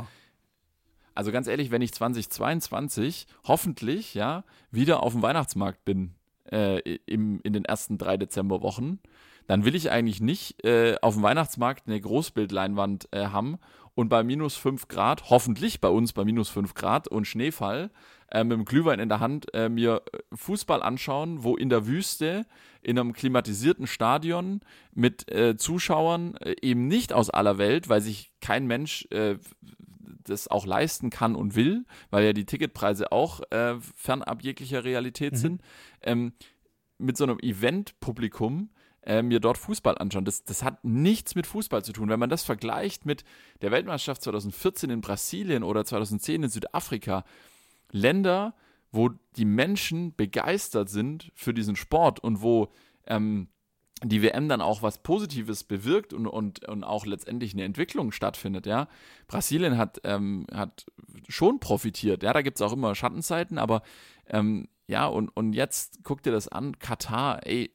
also 1.14 1.30
ganz 1.30 1.47
ehrlich, 1.47 1.70
wenn 1.70 1.82
ich 1.82 1.93
2022 1.93 3.26
hoffentlich 3.45 4.14
ja 4.14 4.45
wieder 4.70 5.03
auf 5.03 5.12
dem 5.12 5.22
Weihnachtsmarkt 5.22 5.84
bin 5.84 6.14
äh, 6.51 6.78
im, 7.07 7.40
in 7.43 7.53
den 7.53 7.64
ersten 7.64 7.99
drei 7.99 8.16
Dezemberwochen, 8.16 9.01
dann 9.47 9.64
will 9.64 9.74
ich 9.74 9.90
eigentlich 9.90 10.20
nicht 10.20 10.64
äh, 10.64 10.97
auf 11.03 11.14
dem 11.14 11.22
Weihnachtsmarkt 11.22 11.86
eine 11.86 12.01
Großbildleinwand 12.01 13.09
äh, 13.12 13.26
haben 13.26 13.59
und 13.95 14.09
bei 14.09 14.22
minus 14.22 14.57
5 14.57 14.88
Grad, 14.88 15.28
hoffentlich 15.30 15.80
bei 15.80 15.88
uns 15.88 16.12
bei 16.12 16.24
minus 16.24 16.49
5 16.49 16.74
Grad 16.74 17.09
und 17.09 17.26
Schneefall, 17.26 17.90
äh, 18.33 18.45
mit 18.45 18.53
dem 18.53 18.64
Glühwein 18.64 18.99
in 18.99 19.09
der 19.09 19.20
Hand 19.20 19.53
äh, 19.55 19.68
mir 19.68 20.03
äh, 20.12 20.18
Fußball 20.35 20.83
anschauen, 20.83 21.45
wo 21.45 21.55
in 21.57 21.68
der 21.68 21.87
Wüste, 21.87 22.47
in 22.80 22.99
einem 22.99 23.12
klimatisierten 23.12 23.87
Stadion 23.87 24.61
mit 24.95 25.30
äh, 25.30 25.57
Zuschauern 25.57 26.37
äh, 26.37 26.57
eben 26.62 26.89
nicht 26.89 27.12
aus 27.12 27.30
aller 27.30 27.59
Welt, 27.59 27.89
weil 27.89 28.01
sich 28.01 28.33
kein 28.41 28.66
Mensch 28.66 29.07
äh, 29.11 29.37
das 30.24 30.49
auch 30.49 30.66
leisten 30.66 31.11
kann 31.11 31.35
und 31.35 31.57
will, 31.57 31.85
weil 32.11 32.24
ja 32.24 32.33
die 32.33 32.47
Ticketpreise 32.47 33.11
auch 33.11 33.41
fernab 33.97 34.43
jeglicher 34.45 34.85
Realität 34.85 35.33
mhm. 35.33 35.37
sind, 35.37 35.62
ähm, 36.01 36.33
mit 36.99 37.16
so 37.16 37.24
einem 37.24 37.41
Event-Publikum 37.41 38.70
äh, 39.03 39.22
mir 39.22 39.41
dort 39.41 39.59
Fußball 39.59 39.99
anschauen. 39.99 40.24
Das, 40.24 40.45
das 40.45 40.62
hat 40.62 40.85
nichts 40.85 41.35
mit 41.35 41.47
Fußball 41.47 41.85
zu 41.85 41.93
tun. 41.93 42.09
Wenn 42.09 42.20
man 42.20 42.30
das 42.30 42.45
vergleicht 42.45 43.05
mit 43.05 43.24
der 43.61 43.72
Weltmeisterschaft 43.72 44.22
2014 44.22 44.91
in 44.91 45.01
Brasilien 45.01 45.64
oder 45.64 45.85
2010 45.85 46.45
in 46.45 46.49
Südafrika, 46.49 47.24
Länder, 47.93 48.55
wo 48.90 49.11
die 49.36 49.45
Menschen 49.45 50.14
begeistert 50.14 50.90
sind 50.90 51.30
für 51.34 51.55
diesen 51.55 51.76
Sport 51.76 52.20
und 52.20 52.43
wo 52.43 52.68
ähm, 53.07 53.49
die 54.05 54.22
WM 54.22 54.49
dann 54.49 54.61
auch 54.61 54.82
was 54.82 54.99
Positives 54.99 55.64
bewirkt 55.64 56.12
und, 56.12 56.26
und, 56.26 56.66
und 56.68 56.84
auch 56.84 57.07
letztendlich 57.07 57.53
eine 57.53 57.64
Entwicklung 57.64 58.12
stattfindet, 58.12 58.66
ja. 58.66 58.88
Brasilien 59.28 59.78
hat, 59.78 60.01
ähm, 60.05 60.47
hat 60.53 60.86
schon 61.28 61.61
profitiert, 61.61 62.22
ja, 62.22 62.32
da 62.32 62.43
gibt 62.43 62.59
es 62.59 62.62
auch 62.62 62.72
immer 62.72 62.95
Schattenzeiten, 62.95 63.59
aber 63.59 63.82
ähm, 64.26 64.68
ja, 64.88 65.07
und, 65.07 65.28
und 65.28 65.53
jetzt 65.53 66.01
guck 66.03 66.22
dir 66.22 66.32
das 66.32 66.49
an, 66.49 66.78
Katar, 66.78 67.47
ey, 67.47 67.70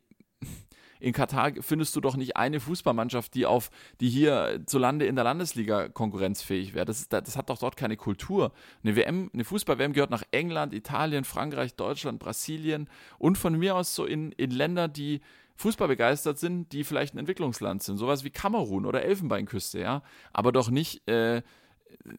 in 1.00 1.14
Katar 1.14 1.52
findest 1.62 1.96
du 1.96 2.02
doch 2.02 2.16
nicht 2.16 2.38
eine 2.38 2.60
Fußballmannschaft, 2.60 3.34
die 3.34 3.46
auf, 3.46 3.70
die 4.00 4.10
hier 4.10 4.62
zu 4.66 4.78
Lande 4.78 5.06
in 5.06 5.16
der 5.16 5.24
Landesliga 5.24 5.90
konkurrenzfähig 5.90 6.74
wäre. 6.74 6.86
Das, 6.86 7.08
das 7.10 7.38
hat 7.38 7.50
doch 7.50 7.60
dort 7.60 7.78
keine 7.78 7.98
Kultur. 7.98 8.52
Eine 8.84 8.96
WM, 8.96 9.30
eine 9.34 9.44
Fußball-WM 9.44 9.94
gehört 9.94 10.12
nach 10.12 10.24
England, 10.32 10.74
Italien, 10.74 11.24
Frankreich, 11.24 11.76
Deutschland, 11.76 12.20
Brasilien 12.20 12.90
und 13.18 13.38
von 13.38 13.58
mir 13.58 13.76
aus 13.76 13.96
so 13.96 14.06
in, 14.06 14.32
in 14.34 14.52
Länder, 14.52 14.88
die 14.88 15.22
Fußball 15.58 15.88
begeistert 15.88 16.38
sind, 16.38 16.72
die 16.72 16.84
vielleicht 16.84 17.16
ein 17.16 17.20
Entwicklungsland 17.20 17.82
sind, 17.82 17.98
sowas 17.98 18.24
wie 18.24 18.30
Kamerun 18.30 18.86
oder 18.86 19.04
Elfenbeinküste, 19.04 19.80
ja, 19.80 20.04
aber 20.32 20.52
doch 20.52 20.70
nicht 20.70 21.08
äh, 21.10 21.42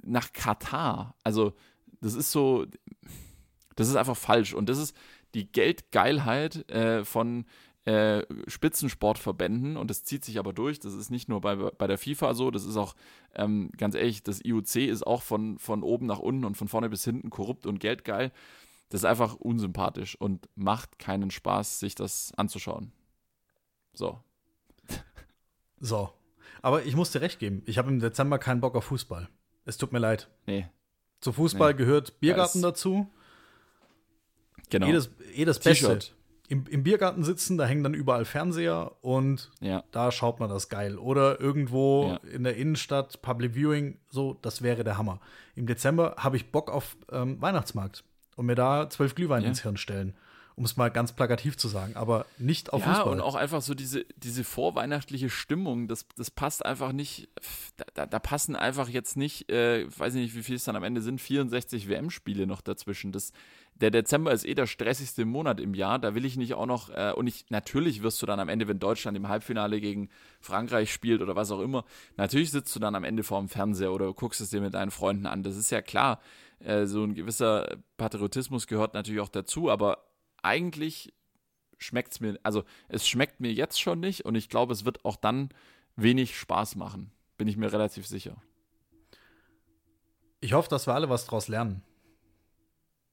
nach 0.03 0.33
Katar. 0.33 1.15
Also 1.23 1.55
das 2.01 2.15
ist 2.15 2.33
so, 2.33 2.67
das 3.77 3.89
ist 3.89 3.97
einfach 3.97 4.17
falsch 4.17 4.55
und 4.55 4.69
das 4.69 4.79
ist 4.79 4.97
die 5.35 5.51
Geldgeilheit 5.51 6.69
äh, 6.71 7.05
von 7.05 7.45
äh, 7.89 8.27
Spitzensportverbänden 8.49 9.79
und 9.79 9.89
das 9.89 10.05
zieht 10.05 10.23
sich 10.23 10.39
aber 10.39 10.53
durch. 10.53 10.79
Das 10.79 10.93
ist 10.93 11.11
nicht 11.11 11.31
nur 11.31 11.41
bei, 11.41 11.57
bei 11.57 11.87
der 11.87 11.97
FIFA 11.97 12.35
so, 12.35 12.51
das 12.51 12.67
ist 12.67 12.77
auch, 12.77 12.95
ähm, 13.35 13.71
ganz 13.79 13.95
ehrlich, 13.95 14.23
das 14.23 14.45
IOC 14.45 14.77
ist 14.77 15.07
auch 15.07 15.23
von, 15.23 15.59
von 15.59 15.83
oben 15.83 16.05
nach 16.05 16.19
unten 16.19 16.45
und 16.45 16.59
von 16.59 16.69
vorne 16.69 16.91
bis 16.91 17.03
hinten 17.05 17.31
korrupt 17.31 17.65
und 17.65 17.81
geldgeil. 17.81 18.31
Das 18.91 19.01
ist 19.01 19.05
einfach 19.07 19.37
unsympathisch 19.37 20.21
und 20.21 20.51
macht 20.55 20.99
keinen 20.99 21.31
Spaß, 21.31 21.81
sich 21.81 21.95
das 21.95 22.31
anzuschauen. 22.37 22.93
So. 23.95 24.21
So. 25.81 26.13
Aber 26.61 26.85
ich 26.85 26.95
muss 26.95 27.11
dir 27.11 27.23
recht 27.23 27.39
geben, 27.39 27.63
ich 27.65 27.79
habe 27.79 27.89
im 27.89 28.01
Dezember 28.01 28.39
keinen 28.39 28.61
Bock 28.61 28.75
auf 28.75 28.85
Fußball. 28.85 29.31
Es 29.65 29.79
tut 29.79 29.93
mir 29.93 29.99
leid. 29.99 30.29
Nee. 30.47 30.69
Zu 31.21 31.33
Fußball 31.33 31.73
nee. 31.73 31.79
gehört 31.79 32.21
Biergarten 32.21 32.61
dazu. 32.61 33.09
Genau. 34.69 34.87
Jedes, 34.89 35.11
jedes 35.33 35.59
Beste. 35.59 36.01
Im, 36.49 36.67
Im, 36.67 36.83
Biergarten 36.83 37.25
sitzen, 37.25 37.59
da 37.59 37.67
hängen 37.67 37.83
dann 37.83 37.95
überall 37.95 38.25
Fernseher 38.25 38.93
und 39.03 39.51
ja. 39.61 39.85
da 39.93 40.11
schaut 40.11 40.41
man 40.41 40.49
das 40.49 40.69
geil. 40.69 40.97
Oder 40.97 41.41
irgendwo 41.41 42.19
ja. 42.23 42.31
in 42.31 42.45
der 42.45 42.57
Innenstadt, 42.57 43.21
Public 43.21 43.55
Viewing, 43.55 43.99
so, 44.09 44.39
das 44.41 44.63
wäre 44.63 44.83
der 44.83 44.97
Hammer. 44.97 45.21
Im 45.55 45.67
Dezember 45.67 46.17
habe 46.19 46.37
ich 46.37 46.51
Bock 46.51 46.71
auf 46.71 46.97
ähm, 47.13 47.41
Weihnachtsmarkt 47.41 48.03
und 48.37 48.47
mir 48.47 48.55
da 48.55 48.89
zwölf 48.89 49.15
Glühwein 49.15 49.43
ja. 49.43 49.49
ins 49.49 49.63
Hirn 49.63 49.77
stellen 49.77 50.15
um 50.59 50.65
es 50.65 50.77
mal 50.77 50.91
ganz 50.91 51.13
plakativ 51.13 51.57
zu 51.57 51.69
sagen, 51.69 51.95
aber 51.95 52.27
nicht 52.37 52.73
auf 52.73 52.81
ja, 52.85 52.95
Fußball. 52.95 53.13
und 53.13 53.21
auch 53.21 53.37
einfach 53.37 53.63
so 53.63 53.75
diese, 53.75 54.05
diese 54.17 54.43
vorweihnachtliche 54.43 55.31
Stimmung, 55.31 55.87
das, 55.87 56.05
das 56.17 56.33
passt 56.33 56.67
einfach 56.67 56.91
nicht, 56.91 57.29
da, 57.95 58.07
da 58.07 58.19
passen 58.19 58.57
einfach 58.57 58.89
jetzt 58.89 59.17
nicht, 59.17 59.51
äh, 59.53 59.87
weiß 59.97 60.17
ich 60.17 60.23
nicht, 60.23 60.35
wie 60.35 60.43
viel 60.43 60.57
es 60.57 60.65
dann 60.65 60.75
am 60.75 60.83
Ende 60.83 61.01
sind, 61.01 61.21
64 61.21 61.89
WM-Spiele 61.89 62.49
noch 62.49 62.61
dazwischen. 62.61 63.13
Das, 63.13 63.33
der 63.81 63.91
Dezember 63.91 64.33
ist 64.33 64.45
eh 64.45 64.55
der 64.55 64.67
stressigste 64.67 65.25
Monat 65.25 65.61
im 65.61 65.75
Jahr, 65.75 65.99
da 65.99 66.15
will 66.15 66.25
ich 66.25 66.37
nicht 66.37 66.55
auch 66.55 66.67
noch, 66.67 66.91
äh, 66.91 67.13
und 67.15 67.27
ich, 67.27 67.47
natürlich 67.49 68.03
wirst 68.03 68.21
du 68.21 68.27
dann 68.27 68.41
am 68.41 68.49
Ende, 68.49 68.67
wenn 68.69 68.79
Deutschland 68.79 69.17
im 69.17 69.29
Halbfinale 69.29 69.81
gegen 69.81 70.09
Frankreich 70.41 70.93
spielt 70.93 71.23
oder 71.23 71.37
was 71.37 71.51
auch 71.51 71.61
immer, 71.61 71.85
natürlich 72.17 72.51
sitzt 72.51 72.75
du 72.75 72.81
dann 72.81 72.95
am 72.95 73.05
Ende 73.05 73.23
vor 73.23 73.39
dem 73.39 73.49
Fernseher 73.49 73.93
oder 73.93 74.13
guckst 74.13 74.41
es 74.41 74.51
dir 74.51 74.61
mit 74.61 74.75
deinen 74.75 74.91
Freunden 74.91 75.27
an, 75.27 75.43
das 75.43 75.57
ist 75.57 75.71
ja 75.71 75.83
klar. 75.83 76.21
Äh, 76.61 76.87
so 76.87 77.05
ein 77.05 77.15
gewisser 77.15 77.77
Patriotismus 77.97 78.67
gehört 78.67 78.95
natürlich 78.95 79.21
auch 79.21 79.29
dazu, 79.29 79.71
aber 79.71 80.09
eigentlich 80.43 81.13
schmeckt 81.79 82.13
es 82.13 82.21
mir, 82.21 82.39
also 82.43 82.65
es 82.89 83.07
schmeckt 83.07 83.41
mir 83.41 83.53
jetzt 83.53 83.81
schon 83.81 84.01
nicht 84.01 84.25
und 84.25 84.35
ich 84.35 84.49
glaube, 84.49 84.73
es 84.73 84.85
wird 84.85 85.05
auch 85.05 85.17
dann 85.17 85.51
wenig 85.95 86.37
Spaß 86.37 86.77
machen. 86.77 87.13
Bin 87.37 87.47
ich 87.47 87.57
mir 87.57 87.73
relativ 87.73 88.07
sicher. 88.07 88.37
Ich 90.41 90.53
hoffe, 90.53 90.69
dass 90.69 90.87
wir 90.87 90.95
alle 90.95 91.09
was 91.09 91.27
draus 91.27 91.49
lernen. 91.49 91.83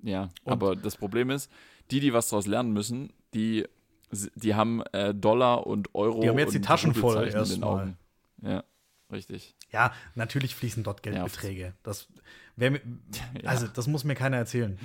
Ja, 0.06 0.30
und? 0.44 0.52
aber 0.52 0.76
das 0.76 0.96
Problem 0.96 1.30
ist, 1.30 1.52
die, 1.92 2.00
die 2.00 2.14
was 2.14 2.30
draus 2.30 2.48
lernen 2.48 2.74
müssen, 2.74 3.12
die, 3.34 3.66
die 4.12 4.56
haben 4.56 4.82
äh, 4.94 5.14
Dollar 5.14 5.68
und 5.68 5.94
Euro. 5.96 6.22
Die 6.22 6.30
haben 6.30 6.40
jetzt 6.40 6.54
die 6.54 6.62
Taschen 6.62 6.94
voll 6.94 7.28
erstmal. 7.28 7.98
Ja, 8.42 8.64
richtig. 9.12 9.56
Ja, 9.72 9.92
natürlich 10.14 10.56
fließen 10.56 10.84
dort 10.84 11.04
Geldbeträge. 11.04 11.62
Ja. 11.66 11.74
Das, 11.84 12.08
wer, 12.56 12.80
also, 13.44 13.68
das 13.68 13.88
muss 13.88 14.04
mir 14.04 14.16
keiner 14.16 14.38
erzählen 14.38 14.80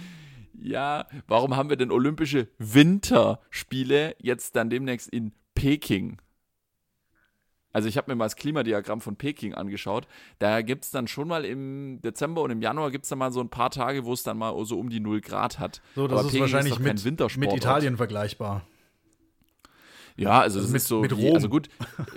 ja, 0.60 1.06
warum 1.26 1.56
haben 1.56 1.70
wir 1.70 1.76
denn 1.76 1.90
Olympische 1.90 2.48
Winterspiele 2.58 4.16
jetzt 4.20 4.56
dann 4.56 4.70
demnächst 4.70 5.08
in 5.08 5.32
Peking? 5.54 6.18
Also 7.72 7.88
ich 7.88 7.96
habe 7.96 8.10
mir 8.10 8.16
mal 8.16 8.24
das 8.24 8.36
Klimadiagramm 8.36 9.00
von 9.00 9.16
Peking 9.16 9.54
angeschaut. 9.54 10.06
Da 10.38 10.62
gibt 10.62 10.84
es 10.84 10.90
dann 10.90 11.06
schon 11.06 11.28
mal 11.28 11.44
im 11.44 12.00
Dezember 12.02 12.42
und 12.42 12.50
im 12.50 12.62
Januar 12.62 12.90
gibt 12.90 13.04
es 13.04 13.10
dann 13.10 13.18
mal 13.18 13.32
so 13.32 13.40
ein 13.40 13.48
paar 13.48 13.70
Tage, 13.70 14.04
wo 14.04 14.12
es 14.12 14.22
dann 14.22 14.38
mal 14.38 14.52
so 14.64 14.78
um 14.78 14.90
die 14.90 15.00
0 15.00 15.20
Grad 15.20 15.58
hat. 15.58 15.80
So, 15.94 16.08
das 16.08 16.18
Aber 16.18 16.20
ist 16.20 16.32
Peking 16.32 16.40
wahrscheinlich 16.42 16.74
ist 16.74 17.36
mit, 17.36 17.38
mit 17.38 17.52
Italien 17.52 17.96
vergleichbar. 17.96 18.66
Ja, 20.16 20.40
also, 20.40 20.58
also 20.58 20.60
das 20.60 20.68
mit, 20.70 20.82
ist 20.82 20.88
so, 20.88 21.00
mit 21.00 21.16
Rom. 21.16 21.34
also 21.34 21.48
gut, 21.48 21.68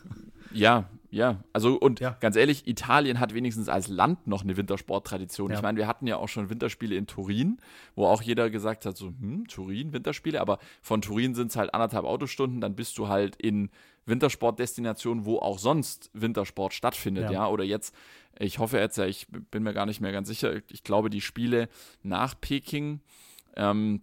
ja, 0.51 0.89
ja, 1.13 1.43
also 1.53 1.75
und 1.75 1.99
ja. 1.99 2.17
ganz 2.19 2.35
ehrlich, 2.35 2.67
Italien 2.67 3.19
hat 3.19 3.35
wenigstens 3.35 3.69
als 3.69 3.87
Land 3.87 4.25
noch 4.25 4.41
eine 4.41 4.57
Wintersporttradition. 4.57 5.51
Ja. 5.51 5.57
Ich 5.57 5.61
meine, 5.61 5.77
wir 5.77 5.85
hatten 5.85 6.07
ja 6.07 6.17
auch 6.17 6.27
schon 6.27 6.49
Winterspiele 6.49 6.95
in 6.95 7.05
Turin, 7.05 7.59
wo 7.95 8.07
auch 8.07 8.23
jeder 8.23 8.49
gesagt 8.49 8.87
hat, 8.87 8.97
so, 8.97 9.13
hm, 9.19 9.47
Turin, 9.47 9.93
Winterspiele, 9.93 10.41
aber 10.41 10.57
von 10.81 11.03
Turin 11.03 11.35
sind 11.35 11.51
es 11.51 11.55
halt 11.55 11.71
anderthalb 11.75 12.05
Autostunden, 12.05 12.61
dann 12.61 12.75
bist 12.75 12.97
du 12.97 13.09
halt 13.09 13.35
in 13.35 13.69
Wintersportdestinationen, 14.05 15.25
wo 15.25 15.39
auch 15.39 15.59
sonst 15.59 16.09
Wintersport 16.13 16.73
stattfindet, 16.73 17.25
ja. 17.25 17.31
ja. 17.31 17.47
Oder 17.47 17.63
jetzt, 17.63 17.95
ich 18.37 18.59
hoffe 18.59 18.77
jetzt 18.77 18.97
ja, 18.97 19.05
ich 19.05 19.27
bin 19.29 19.63
mir 19.63 19.73
gar 19.73 19.85
nicht 19.85 20.01
mehr 20.01 20.11
ganz 20.11 20.27
sicher, 20.27 20.61
ich 20.69 20.83
glaube, 20.83 21.09
die 21.09 21.21
Spiele 21.21 21.69
nach 22.01 22.39
Peking, 22.39 23.01
ähm, 23.55 24.01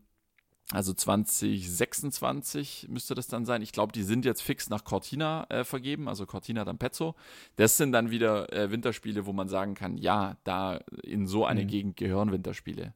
also 0.73 0.93
2026 0.93 2.87
müsste 2.89 3.17
das 3.17 3.27
dann 3.27 3.45
sein. 3.45 3.61
Ich 3.61 3.73
glaube, 3.73 3.93
die 3.93 4.05
sind 4.05 4.25
jetzt 4.25 4.41
fix 4.41 4.71
nach 4.71 4.85
Cortina 4.85 5.45
äh, 5.49 5.65
vergeben, 5.65 6.09
also 6.09 6.27
Cortina 6.27 6.63
d'Ampezzo. 6.63 7.17
Das 7.57 7.77
sind 7.77 7.91
dann 7.91 8.13
wieder 8.13 8.53
äh, 8.53 8.71
Winterspiele, 8.71 9.27
wo 9.27 9.33
man 9.33 9.49
sagen 9.49 9.75
kann, 9.75 9.97
ja, 9.97 10.37
da 10.45 10.79
in 11.03 11.27
so 11.27 11.45
eine 11.45 11.65
mhm. 11.65 11.69
Gegend 11.69 11.97
gehören 11.97 12.31
Winterspiele. 12.31 12.95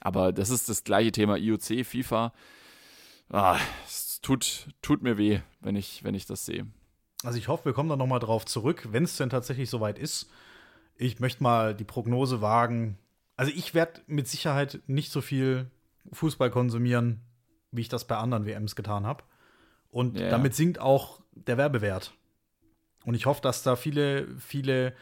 Aber 0.00 0.32
das 0.32 0.50
ist 0.50 0.68
das 0.68 0.84
gleiche 0.84 1.12
Thema 1.12 1.38
IOC, 1.38 1.86
FIFA. 1.86 2.34
Ah, 3.30 3.58
es 3.86 4.11
tut, 4.22 4.68
tut 4.80 5.02
mir 5.02 5.18
weh, 5.18 5.40
wenn 5.60 5.76
ich, 5.76 6.04
wenn 6.04 6.14
ich 6.14 6.26
das 6.26 6.46
sehe. 6.46 6.66
Also 7.24 7.38
ich 7.38 7.48
hoffe, 7.48 7.66
wir 7.66 7.72
kommen 7.72 7.88
da 7.88 7.96
nochmal 7.96 8.20
drauf 8.20 8.44
zurück, 8.46 8.88
wenn 8.90 9.04
es 9.04 9.16
denn 9.16 9.30
tatsächlich 9.30 9.70
soweit 9.70 9.98
ist. 9.98 10.30
Ich 10.96 11.20
möchte 11.20 11.42
mal 11.42 11.74
die 11.74 11.84
Prognose 11.84 12.40
wagen. 12.40 12.98
Also 13.36 13.52
ich 13.54 13.74
werde 13.74 14.00
mit 14.06 14.28
Sicherheit 14.28 14.80
nicht 14.86 15.12
so 15.12 15.20
viel 15.20 15.70
Fußball 16.12 16.50
konsumieren, 16.50 17.20
wie 17.70 17.82
ich 17.82 17.88
das 17.88 18.06
bei 18.06 18.16
anderen 18.16 18.46
WMs 18.46 18.76
getan 18.76 19.06
habe. 19.06 19.24
Und 19.90 20.18
yeah. 20.18 20.30
damit 20.30 20.54
sinkt 20.54 20.78
auch 20.78 21.20
der 21.34 21.58
Werbewert. 21.58 22.12
Und 23.04 23.14
ich 23.14 23.26
hoffe, 23.26 23.42
dass 23.42 23.62
da 23.62 23.76
viele, 23.76 24.28
viele 24.38 24.94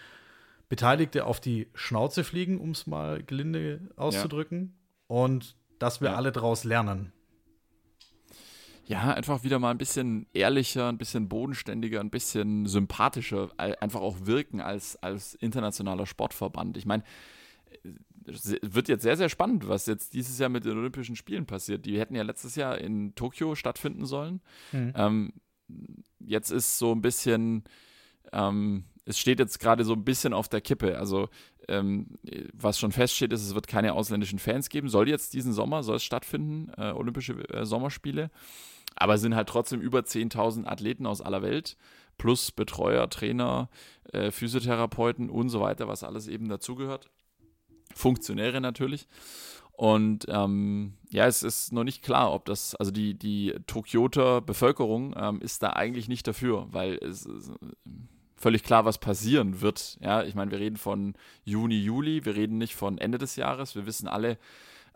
Beteiligte 0.69 1.27
auf 1.27 1.41
die 1.41 1.69
Schnauze 1.75 2.25
fliegen, 2.25 2.61
um 2.61 2.71
es 2.71 2.87
mal 2.87 3.23
gelinde 3.23 3.81
auszudrücken. 3.97 4.75
Ja. 5.09 5.17
Und 5.17 5.57
dass 5.79 6.01
wir 6.01 6.11
ja. 6.11 6.17
alle 6.17 6.33
daraus 6.33 6.65
lernen. 6.65 7.13
Ja, 8.91 9.15
einfach 9.15 9.45
wieder 9.45 9.61
mal 9.61 9.71
ein 9.71 9.79
bisschen 9.79 10.27
ehrlicher, 10.33 10.89
ein 10.89 10.99
bisschen 10.99 11.29
bodenständiger, 11.29 12.01
ein 12.01 12.11
bisschen 12.11 12.67
sympathischer, 12.67 13.51
einfach 13.57 14.01
auch 14.01 14.27
wirken 14.27 14.61
als, 14.61 15.01
als 15.01 15.37
internationaler 15.37 16.07
Sportverband. 16.07 16.77
Ich 16.77 16.87
meine, 16.87 17.05
wird 18.63 18.89
jetzt 18.89 19.05
sehr, 19.05 19.17
sehr 19.17 19.29
spannend, 19.29 19.69
was 19.69 19.87
jetzt 19.87 20.13
dieses 20.15 20.41
Jahr 20.41 20.49
mit 20.49 20.65
den 20.65 20.77
Olympischen 20.77 21.15
Spielen 21.15 21.47
passiert. 21.47 21.87
Die 21.87 22.01
hätten 22.01 22.17
ja 22.17 22.25
letztes 22.25 22.57
Jahr 22.57 22.79
in 22.79 23.15
Tokio 23.15 23.55
stattfinden 23.55 24.07
sollen. 24.07 24.41
Mhm. 24.73 24.93
Ähm, 24.97 25.33
jetzt 26.19 26.51
ist 26.51 26.77
so 26.77 26.91
ein 26.91 27.01
bisschen, 27.01 27.63
ähm, 28.33 28.87
es 29.05 29.21
steht 29.21 29.39
jetzt 29.39 29.61
gerade 29.61 29.85
so 29.85 29.93
ein 29.93 30.05
bisschen 30.05 30.33
auf 30.33 30.49
der 30.49 30.63
Kippe. 30.63 30.99
Also, 30.99 31.29
ähm, 31.69 32.19
was 32.55 32.81
schon 32.81 32.91
feststeht, 32.91 33.33
ist, 33.33 33.47
es 33.47 33.55
wird 33.55 33.69
keine 33.69 33.93
ausländischen 33.93 34.41
Fans 34.41 34.69
geben. 34.69 34.89
Soll 34.89 35.09
jetzt 35.09 35.33
diesen 35.33 35.53
Sommer, 35.53 35.85
soll 35.85 35.97
es 35.97 36.03
stattfinden, 36.03 36.73
äh, 36.77 36.91
Olympische 36.91 37.35
äh, 37.51 37.65
Sommerspiele. 37.65 38.33
Aber 39.01 39.15
es 39.15 39.23
sind 39.23 39.35
halt 39.35 39.49
trotzdem 39.49 39.81
über 39.81 40.01
10.000 40.01 40.67
Athleten 40.67 41.07
aus 41.07 41.23
aller 41.23 41.43
Welt, 41.43 41.77
plus 42.19 42.53
Betreuer, 42.53 43.09
Trainer, 43.09 43.71
äh, 44.13 44.31
Physiotherapeuten 44.31 45.31
und 45.31 45.49
so 45.49 45.61
weiter, 45.61 45.89
was 45.89 46.05
alles 46.05 46.29
eben 46.29 46.49
dazugehört. 46.49 47.11
Funktionäre 47.95 48.61
natürlich. 48.61 49.09
Und 49.73 50.27
ähm, 50.29 50.99
ja, 51.09 51.27
es 51.27 51.43
ist 51.43 51.73
noch 51.73 51.85
nicht 51.85 52.03
klar, 52.03 52.33
ob 52.35 52.45
das, 52.45 52.75
also 52.75 52.93
die, 52.93 53.15
die 53.19 53.55
Tokioter 53.67 54.43
Bevölkerung 54.43 55.15
ähm, 55.17 55.41
ist 55.41 55.63
da 55.63 55.71
eigentlich 55.71 56.07
nicht 56.07 56.29
dafür, 56.29 56.67
weil 56.71 56.97
es 56.97 57.25
ist 57.25 57.51
völlig 58.37 58.63
klar, 58.63 58.85
was 58.85 58.99
passieren 58.99 59.63
wird. 59.63 59.97
Ja, 60.03 60.23
ich 60.23 60.35
meine, 60.35 60.51
wir 60.51 60.59
reden 60.59 60.77
von 60.77 61.15
Juni, 61.45 61.81
Juli, 61.81 62.27
wir 62.27 62.37
reden 62.37 62.59
nicht 62.59 62.77
von 62.77 62.99
Ende 62.99 63.17
des 63.17 63.37
Jahres. 63.37 63.75
Wir 63.75 63.87
wissen 63.87 64.09
alle, 64.09 64.37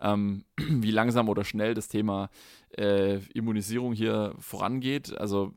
ähm, 0.01 0.45
wie 0.57 0.91
langsam 0.91 1.29
oder 1.29 1.45
schnell 1.45 1.75
das 1.75 1.89
Thema 1.89 2.31
äh, 2.77 3.19
Immunisierung 3.35 3.93
hier 3.93 4.35
vorangeht. 4.39 5.17
Also 5.17 5.53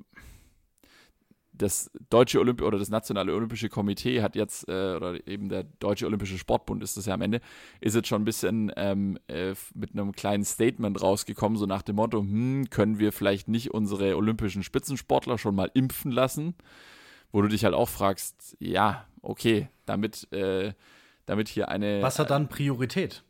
das 1.57 1.91
deutsche 2.09 2.39
Olymp 2.39 2.61
oder 2.61 2.77
das 2.77 2.89
nationale 2.89 3.33
olympische 3.33 3.69
Komitee 3.69 4.21
hat 4.21 4.35
jetzt 4.35 4.67
äh, 4.67 4.95
oder 4.95 5.27
eben 5.27 5.49
der 5.49 5.63
deutsche 5.79 6.05
olympische 6.05 6.37
Sportbund 6.37 6.83
ist 6.83 6.97
das 6.97 7.05
ja 7.05 7.13
am 7.13 7.21
Ende 7.21 7.41
ist 7.81 7.95
jetzt 7.95 8.07
schon 8.07 8.21
ein 8.21 8.25
bisschen 8.25 8.71
ähm, 8.75 9.17
äh, 9.27 9.53
mit 9.73 9.91
einem 9.93 10.11
kleinen 10.11 10.45
Statement 10.45 11.01
rausgekommen 11.01 11.57
so 11.57 11.65
nach 11.65 11.81
dem 11.81 11.95
Motto 11.95 12.19
hm, 12.19 12.69
können 12.69 12.99
wir 12.99 13.11
vielleicht 13.11 13.47
nicht 13.47 13.71
unsere 13.71 14.15
olympischen 14.15 14.63
Spitzensportler 14.63 15.37
schon 15.37 15.55
mal 15.55 15.71
impfen 15.73 16.11
lassen 16.11 16.55
wo 17.31 17.41
du 17.41 17.47
dich 17.47 17.63
halt 17.63 17.73
auch 17.73 17.89
fragst 17.89 18.55
ja 18.59 19.05
okay 19.21 19.69
damit 19.85 20.31
äh, 20.31 20.73
damit 21.25 21.49
hier 21.49 21.69
eine 21.69 22.01
was 22.01 22.19
hat 22.19 22.29
dann 22.29 22.49
Priorität 22.49 23.23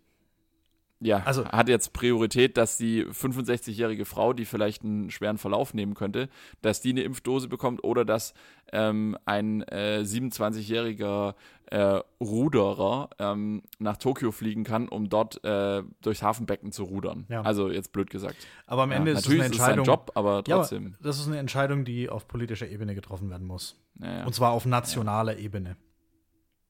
ja, 0.99 1.21
also 1.25 1.45
hat 1.45 1.69
jetzt 1.69 1.93
Priorität, 1.93 2.57
dass 2.57 2.77
die 2.77 3.05
65-jährige 3.05 4.05
Frau, 4.05 4.33
die 4.33 4.45
vielleicht 4.45 4.83
einen 4.83 5.11
schweren 5.11 5.37
Verlauf 5.37 5.73
nehmen 5.73 5.93
könnte, 5.93 6.27
dass 6.61 6.81
die 6.81 6.89
eine 6.89 7.01
Impfdose 7.01 7.47
bekommt 7.47 7.83
oder 7.83 8.03
dass 8.03 8.33
ähm, 8.71 9.15
ein 9.25 9.61
äh, 9.63 10.01
27-jähriger 10.03 11.35
äh, 11.67 11.99
Ruderer 12.19 13.09
ähm, 13.19 13.61
nach 13.77 13.97
Tokio 13.97 14.31
fliegen 14.31 14.63
kann, 14.63 14.87
um 14.87 15.07
dort 15.07 15.43
äh, 15.43 15.83
durchs 16.01 16.23
Hafenbecken 16.23 16.71
zu 16.71 16.85
rudern. 16.85 17.25
Ja. 17.29 17.41
Also 17.41 17.69
jetzt 17.69 17.91
blöd 17.91 18.09
gesagt. 18.09 18.37
Aber 18.65 18.83
am 18.83 18.91
Ende 18.91 19.11
ja, 19.11 19.17
ist 19.19 19.27
es 19.27 19.31
eine 19.31 19.45
Entscheidung. 19.45 19.81
Ist 19.81 19.87
Job, 19.87 20.11
aber 20.15 20.43
trotzdem. 20.43 20.87
Ja, 20.87 20.97
das 21.03 21.19
ist 21.19 21.27
eine 21.27 21.37
Entscheidung, 21.37 21.85
die 21.85 22.09
auf 22.09 22.27
politischer 22.27 22.67
Ebene 22.67 22.95
getroffen 22.95 23.29
werden 23.29 23.45
muss. 23.45 23.79
Und 24.25 24.33
zwar 24.33 24.51
auf 24.51 24.65
nationaler 24.65 25.37
Ebene. 25.37 25.75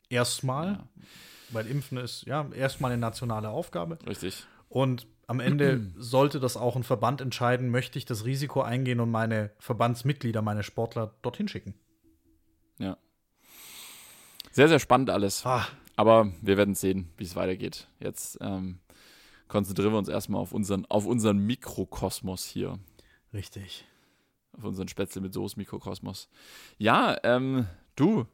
Erstmal 0.10 0.88
weil 1.50 1.68
Impfen 1.68 1.98
ist 1.98 2.26
ja 2.26 2.48
erstmal 2.54 2.92
eine 2.92 3.00
nationale 3.00 3.50
Aufgabe. 3.50 3.98
Richtig. 4.06 4.46
Und 4.70 5.08
am 5.28 5.40
Ende 5.40 5.82
sollte 5.98 6.40
das 6.40 6.58
auch 6.58 6.76
ein 6.76 6.84
Verband 6.84 7.22
entscheiden, 7.22 7.70
möchte 7.70 7.98
ich 7.98 8.06
das 8.06 8.26
Risiko 8.26 8.62
eingehen 8.62 9.00
und 9.00 9.12
meine 9.12 9.52
Verbandsmitglieder, 9.60 10.42
meine 10.42 10.64
Sportler 10.64 11.16
dorthin 11.22 11.48
schicken. 11.48 11.74
Ja. 12.80 12.98
Sehr, 14.52 14.68
sehr 14.68 14.80
spannend 14.80 15.10
alles. 15.10 15.46
Ah. 15.46 15.68
Aber 15.96 16.32
wir 16.42 16.58
werden 16.58 16.76
sehen, 16.76 17.10
wie 17.18 17.24
es 17.24 17.36
weitergeht. 17.36 17.88
Jetzt 18.00 18.38
ähm, 18.42 18.80
konzentrieren 19.48 19.92
wir 19.92 19.98
uns 19.98 20.10
erstmal 20.10 20.42
auf 20.42 20.52
unseren, 20.52 20.86
auf 20.86 21.06
unseren 21.06 21.40
Mikrokosmos 21.40 22.46
hier. 22.46 22.80
Richtig. 23.34 23.86
Auf 24.54 24.64
unseren 24.64 24.88
Spätzle 24.88 25.22
mit 25.22 25.34
Soße 25.34 25.58
Mikrokosmos. 25.58 26.30
Ja, 26.78 27.18
ähm, 27.24 27.68
du, 27.96 28.26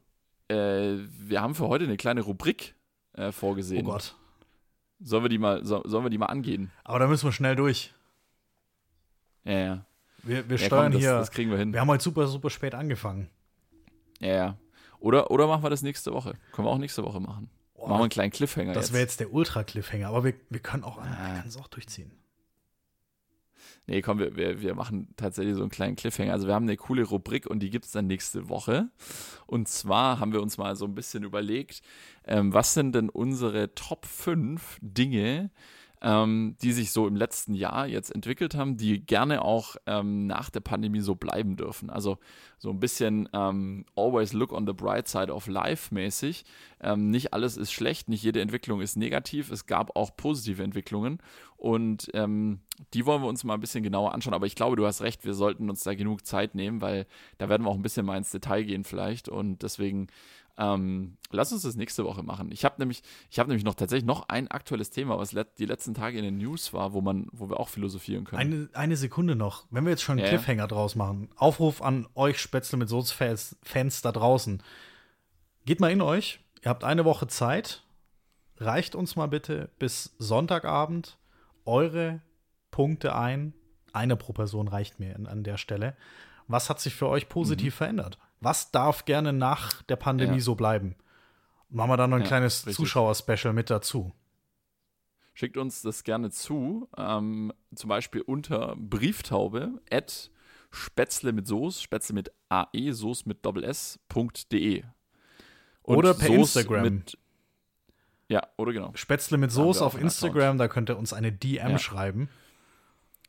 äh, 0.48 0.96
wir 1.08 1.40
haben 1.40 1.54
für 1.54 1.68
heute 1.68 1.84
eine 1.84 1.96
kleine 1.96 2.20
Rubrik 2.20 2.74
äh, 3.14 3.32
vorgesehen. 3.32 3.86
Oh 3.86 3.92
Gott. 3.92 4.14
Sollen 5.00 5.24
wir 5.24 5.28
die 5.28 5.38
mal, 5.38 5.64
so, 5.64 5.82
sollen 5.84 6.04
wir 6.04 6.10
die 6.10 6.18
mal 6.18 6.26
angehen? 6.26 6.70
Aber 6.84 6.98
da 6.98 7.06
müssen 7.06 7.26
wir 7.26 7.32
schnell 7.32 7.56
durch. 7.56 7.92
Ja, 9.44 9.58
ja. 9.58 9.86
Wir, 10.22 10.48
wir 10.48 10.56
ja, 10.56 10.66
steuern 10.66 10.84
komm, 10.84 10.92
das, 10.92 11.00
hier. 11.00 11.12
Das 11.12 11.30
kriegen 11.30 11.50
wir 11.50 11.58
hin. 11.58 11.72
Wir 11.72 11.80
haben 11.80 11.88
heute 11.88 12.02
super, 12.02 12.26
super 12.26 12.50
spät 12.50 12.74
angefangen. 12.74 13.28
Ja, 14.20 14.34
ja. 14.34 14.58
Oder, 15.00 15.30
oder 15.30 15.46
machen 15.46 15.62
wir 15.62 15.70
das 15.70 15.82
nächste 15.82 16.12
Woche. 16.12 16.34
Können 16.52 16.66
wir 16.66 16.72
auch 16.72 16.78
nächste 16.78 17.04
Woche 17.04 17.20
machen. 17.20 17.50
Oh, 17.74 17.88
machen 17.88 17.98
wir 17.98 18.02
einen 18.04 18.10
kleinen 18.10 18.32
Cliffhanger. 18.32 18.72
Das 18.72 18.92
wäre 18.92 19.02
jetzt 19.02 19.20
der 19.20 19.32
Ultra-Cliffhanger, 19.32 20.08
aber 20.08 20.24
wir, 20.24 20.34
wir 20.48 20.60
können 20.60 20.84
auch, 20.84 20.98
ah. 20.98 21.42
wir 21.44 21.60
auch 21.60 21.68
durchziehen. 21.68 22.10
Nee, 23.86 24.00
komm, 24.00 24.18
wir, 24.18 24.34
wir, 24.36 24.62
wir 24.62 24.74
machen 24.74 25.08
tatsächlich 25.16 25.56
so 25.56 25.60
einen 25.60 25.70
kleinen 25.70 25.96
Cliffhanger. 25.96 26.32
Also 26.32 26.46
wir 26.46 26.54
haben 26.54 26.64
eine 26.64 26.76
coole 26.76 27.04
Rubrik 27.04 27.46
und 27.46 27.60
die 27.60 27.70
gibt 27.70 27.84
es 27.84 27.92
dann 27.92 28.06
nächste 28.06 28.48
Woche. 28.48 28.88
Und 29.46 29.68
zwar 29.68 30.20
haben 30.20 30.32
wir 30.32 30.40
uns 30.40 30.56
mal 30.56 30.74
so 30.74 30.86
ein 30.86 30.94
bisschen 30.94 31.22
überlegt, 31.22 31.82
ähm, 32.26 32.54
was 32.54 32.72
sind 32.72 32.94
denn 32.94 33.10
unsere 33.10 33.74
Top 33.74 34.06
5 34.06 34.78
Dinge, 34.80 35.50
ähm, 36.04 36.56
die 36.60 36.72
sich 36.72 36.92
so 36.92 37.08
im 37.08 37.16
letzten 37.16 37.54
Jahr 37.54 37.86
jetzt 37.86 38.14
entwickelt 38.14 38.54
haben, 38.54 38.76
die 38.76 39.00
gerne 39.04 39.42
auch 39.42 39.76
ähm, 39.86 40.26
nach 40.26 40.50
der 40.50 40.60
Pandemie 40.60 41.00
so 41.00 41.14
bleiben 41.14 41.56
dürfen. 41.56 41.88
Also 41.88 42.18
so 42.58 42.68
ein 42.68 42.78
bisschen 42.78 43.26
ähm, 43.32 43.86
always 43.96 44.34
look 44.34 44.52
on 44.52 44.66
the 44.66 44.74
bright 44.74 45.08
side 45.08 45.32
of 45.32 45.46
life 45.46 45.94
mäßig. 45.94 46.44
Ähm, 46.82 47.10
nicht 47.10 47.32
alles 47.32 47.56
ist 47.56 47.72
schlecht, 47.72 48.10
nicht 48.10 48.22
jede 48.22 48.42
Entwicklung 48.42 48.82
ist 48.82 48.96
negativ. 48.96 49.50
Es 49.50 49.64
gab 49.64 49.96
auch 49.96 50.14
positive 50.14 50.62
Entwicklungen 50.62 51.20
und 51.56 52.10
ähm, 52.12 52.60
die 52.92 53.06
wollen 53.06 53.22
wir 53.22 53.28
uns 53.28 53.42
mal 53.42 53.54
ein 53.54 53.60
bisschen 53.60 53.82
genauer 53.82 54.12
anschauen. 54.12 54.34
Aber 54.34 54.46
ich 54.46 54.56
glaube, 54.56 54.76
du 54.76 54.84
hast 54.84 55.00
recht, 55.00 55.24
wir 55.24 55.32
sollten 55.32 55.70
uns 55.70 55.84
da 55.84 55.94
genug 55.94 56.26
Zeit 56.26 56.54
nehmen, 56.54 56.82
weil 56.82 57.06
da 57.38 57.48
werden 57.48 57.62
wir 57.64 57.70
auch 57.70 57.76
ein 57.76 57.82
bisschen 57.82 58.04
mal 58.04 58.18
ins 58.18 58.30
Detail 58.30 58.64
gehen 58.64 58.84
vielleicht 58.84 59.30
und 59.30 59.62
deswegen 59.62 60.08
ähm, 60.56 61.16
lass 61.30 61.52
uns 61.52 61.62
das 61.62 61.74
nächste 61.74 62.04
Woche 62.04 62.22
machen. 62.22 62.50
Ich 62.52 62.64
habe 62.64 62.76
nämlich, 62.78 63.02
ich 63.30 63.38
habe 63.38 63.48
nämlich 63.48 63.64
noch 63.64 63.74
tatsächlich 63.74 64.06
noch 64.06 64.28
ein 64.28 64.48
aktuelles 64.48 64.90
Thema, 64.90 65.18
was 65.18 65.32
let 65.32 65.58
die 65.58 65.66
letzten 65.66 65.94
Tage 65.94 66.18
in 66.18 66.24
den 66.24 66.38
News 66.38 66.72
war, 66.72 66.92
wo 66.92 67.00
man, 67.00 67.26
wo 67.32 67.48
wir 67.48 67.58
auch 67.58 67.68
philosophieren 67.68 68.24
können. 68.24 68.40
Eine, 68.40 68.68
eine 68.72 68.96
Sekunde 68.96 69.34
noch, 69.34 69.66
wenn 69.70 69.84
wir 69.84 69.90
jetzt 69.90 70.02
schon 70.02 70.18
einen 70.18 70.26
ja, 70.26 70.28
Cliffhanger 70.28 70.68
draus 70.68 70.94
machen. 70.94 71.28
Aufruf 71.36 71.82
an 71.82 72.06
euch 72.14 72.38
Spätzle 72.38 72.78
mit 72.78 72.88
Soße-Fans 72.88 73.56
Fans 73.62 74.02
da 74.02 74.12
draußen. 74.12 74.62
Geht 75.64 75.80
mal 75.80 75.90
in 75.90 76.02
euch. 76.02 76.40
Ihr 76.62 76.70
habt 76.70 76.84
eine 76.84 77.04
Woche 77.04 77.26
Zeit. 77.26 77.82
Reicht 78.58 78.94
uns 78.94 79.16
mal 79.16 79.26
bitte 79.26 79.70
bis 79.78 80.14
Sonntagabend 80.18 81.18
eure 81.64 82.20
Punkte 82.70 83.16
ein. 83.16 83.54
Eine 83.92 84.16
pro 84.16 84.32
Person 84.32 84.68
reicht 84.68 85.00
mir 85.00 85.16
an, 85.16 85.26
an 85.26 85.42
der 85.42 85.56
Stelle. 85.56 85.96
Was 86.46 86.70
hat 86.70 86.80
sich 86.80 86.94
für 86.94 87.08
euch 87.08 87.28
positiv 87.28 87.74
mhm. 87.74 87.78
verändert? 87.78 88.18
Was 88.44 88.70
darf 88.70 89.04
gerne 89.04 89.32
nach 89.32 89.82
der 89.82 89.96
Pandemie 89.96 90.36
ja. 90.36 90.40
so 90.40 90.54
bleiben? 90.54 90.96
Machen 91.70 91.90
wir 91.90 91.96
da 91.96 92.06
noch 92.06 92.16
ein 92.16 92.22
ja, 92.22 92.28
kleines 92.28 92.62
Zuschauer-Special 92.62 93.52
mit 93.52 93.70
dazu. 93.70 94.12
Schickt 95.32 95.56
uns 95.56 95.82
das 95.82 96.04
gerne 96.04 96.30
zu, 96.30 96.88
ähm, 96.96 97.52
zum 97.74 97.88
Beispiel 97.88 98.20
unter 98.20 98.76
Brieftaube 98.76 99.80
at 99.90 100.30
spätzle 100.70 101.32
mit 101.32 101.48
Soße, 101.48 101.82
spätzle 101.82 102.14
mit 102.14 102.30
AE, 102.48 102.92
Soße 102.92 103.24
mit 103.26 103.44
Doppel 103.44 103.64
S.de. 103.64 104.84
Oder 105.82 106.14
per 106.14 106.28
Soße 106.28 106.60
Instagram. 106.60 107.02
Ja, 108.28 108.42
oder 108.56 108.72
genau. 108.72 108.92
Spätzle 108.94 109.36
mit 109.38 109.50
Soße 109.50 109.84
auf 109.84 110.00
Instagram, 110.00 110.58
da 110.58 110.68
könnt 110.68 110.90
ihr 110.90 110.96
uns 110.96 111.12
eine 111.12 111.32
DM 111.32 111.72
ja. 111.72 111.78
schreiben. 111.78 112.28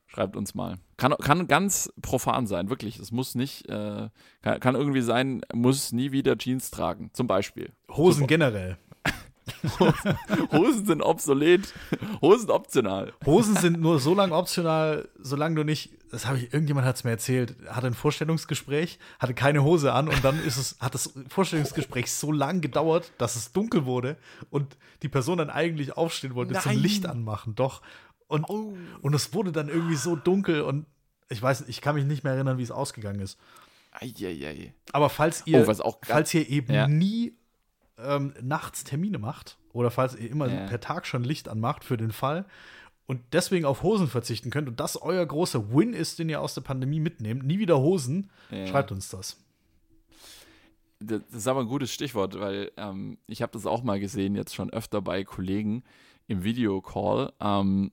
Schreibt 0.07 0.35
uns 0.35 0.55
mal. 0.55 0.77
Kann, 0.97 1.13
kann 1.17 1.47
ganz 1.47 1.91
profan 2.01 2.47
sein, 2.47 2.69
wirklich. 2.69 2.99
Es 2.99 3.11
muss 3.11 3.35
nicht, 3.35 3.67
äh, 3.69 4.09
kann, 4.41 4.59
kann, 4.59 4.75
irgendwie 4.75 5.01
sein, 5.01 5.41
muss 5.53 5.91
nie 5.91 6.11
wieder 6.11 6.37
Jeans 6.37 6.71
tragen, 6.71 7.09
zum 7.13 7.27
Beispiel. 7.27 7.71
Hosen 7.89 8.19
Super. 8.21 8.27
generell. 8.27 8.77
Hosen 10.51 10.85
sind 10.85 11.01
obsolet. 11.01 11.73
Hosen 12.21 12.49
optional. 12.49 13.13
Hosen 13.25 13.55
sind 13.55 13.79
nur 13.79 13.99
so 13.99 14.13
lange 14.15 14.33
optional, 14.33 15.07
solange 15.19 15.55
du 15.55 15.63
nicht, 15.63 15.91
das 16.11 16.25
habe 16.25 16.37
ich, 16.37 16.53
irgendjemand 16.53 16.87
hat 16.87 16.95
es 16.95 17.03
mir 17.03 17.11
erzählt, 17.11 17.55
hatte 17.69 17.87
ein 17.87 17.93
Vorstellungsgespräch, 17.93 18.99
hatte 19.19 19.33
keine 19.33 19.63
Hose 19.63 19.93
an 19.93 20.07
und 20.07 20.23
dann 20.23 20.43
ist 20.43 20.57
es, 20.57 20.77
hat 20.79 20.93
das 20.93 21.13
Vorstellungsgespräch 21.29 22.11
so 22.11 22.31
lang 22.31 22.61
gedauert, 22.61 23.11
dass 23.17 23.35
es 23.35 23.51
dunkel 23.51 23.85
wurde 23.85 24.17
und 24.49 24.77
die 25.03 25.09
Person 25.09 25.37
dann 25.37 25.49
eigentlich 25.49 25.97
aufstehen 25.97 26.35
wollte, 26.35 26.53
Nein. 26.53 26.63
zum 26.63 26.71
Licht 26.73 27.05
anmachen. 27.05 27.55
Doch. 27.55 27.81
Und, 28.27 28.49
oh. 28.49 28.75
und 29.01 29.13
es 29.13 29.33
wurde 29.33 29.51
dann 29.51 29.69
irgendwie 29.69 29.95
so 29.95 30.15
dunkel 30.15 30.61
und 30.61 30.85
ich 31.29 31.41
weiß, 31.41 31.65
ich 31.67 31.81
kann 31.81 31.95
mich 31.95 32.05
nicht 32.05 32.23
mehr 32.23 32.33
erinnern, 32.33 32.57
wie 32.57 32.63
es 32.63 32.71
ausgegangen 32.71 33.19
ist. 33.19 33.39
Eieiei. 33.91 34.73
Aber 34.91 35.09
falls 35.09 35.43
ihr, 35.45 35.67
oh, 35.67 35.95
falls 36.03 36.33
ihr 36.33 36.49
eben 36.49 36.73
ja. 36.73 36.87
nie 36.87 37.33
ähm, 37.97 38.33
nachts 38.41 38.83
Termine 38.83 39.19
macht 39.19 39.57
oder 39.73 39.91
falls 39.91 40.15
ihr 40.15 40.29
immer 40.29 40.47
ja. 40.47 40.67
per 40.67 40.79
Tag 40.79 41.05
schon 41.05 41.23
Licht 41.23 41.47
anmacht 41.47 41.83
für 41.83 41.97
den 41.97 42.11
Fall 42.11 42.45
und 43.05 43.21
deswegen 43.31 43.65
auf 43.65 43.83
Hosen 43.83 44.07
verzichten 44.07 44.49
könnt 44.49 44.67
und 44.67 44.79
das 44.79 45.01
euer 45.01 45.25
großer 45.25 45.73
Win 45.73 45.93
ist, 45.93 46.19
den 46.19 46.29
ihr 46.29 46.41
aus 46.41 46.55
der 46.55 46.61
Pandemie 46.61 46.99
mitnehmt, 46.99 47.45
nie 47.45 47.59
wieder 47.59 47.79
Hosen, 47.79 48.29
ja. 48.49 48.67
schreibt 48.67 48.91
uns 48.91 49.09
das. 49.09 49.37
Das 50.99 51.21
ist 51.31 51.47
aber 51.47 51.61
ein 51.61 51.67
gutes 51.67 51.93
Stichwort, 51.93 52.39
weil 52.39 52.71
ähm, 52.77 53.17
ich 53.27 53.41
habe 53.41 53.51
das 53.51 53.65
auch 53.65 53.83
mal 53.83 53.99
gesehen, 53.99 54.35
jetzt 54.35 54.55
schon 54.55 54.71
öfter 54.71 55.01
bei 55.01 55.23
Kollegen 55.23 55.83
im 56.27 56.43
Videocall. 56.43 57.33
Ähm, 57.39 57.91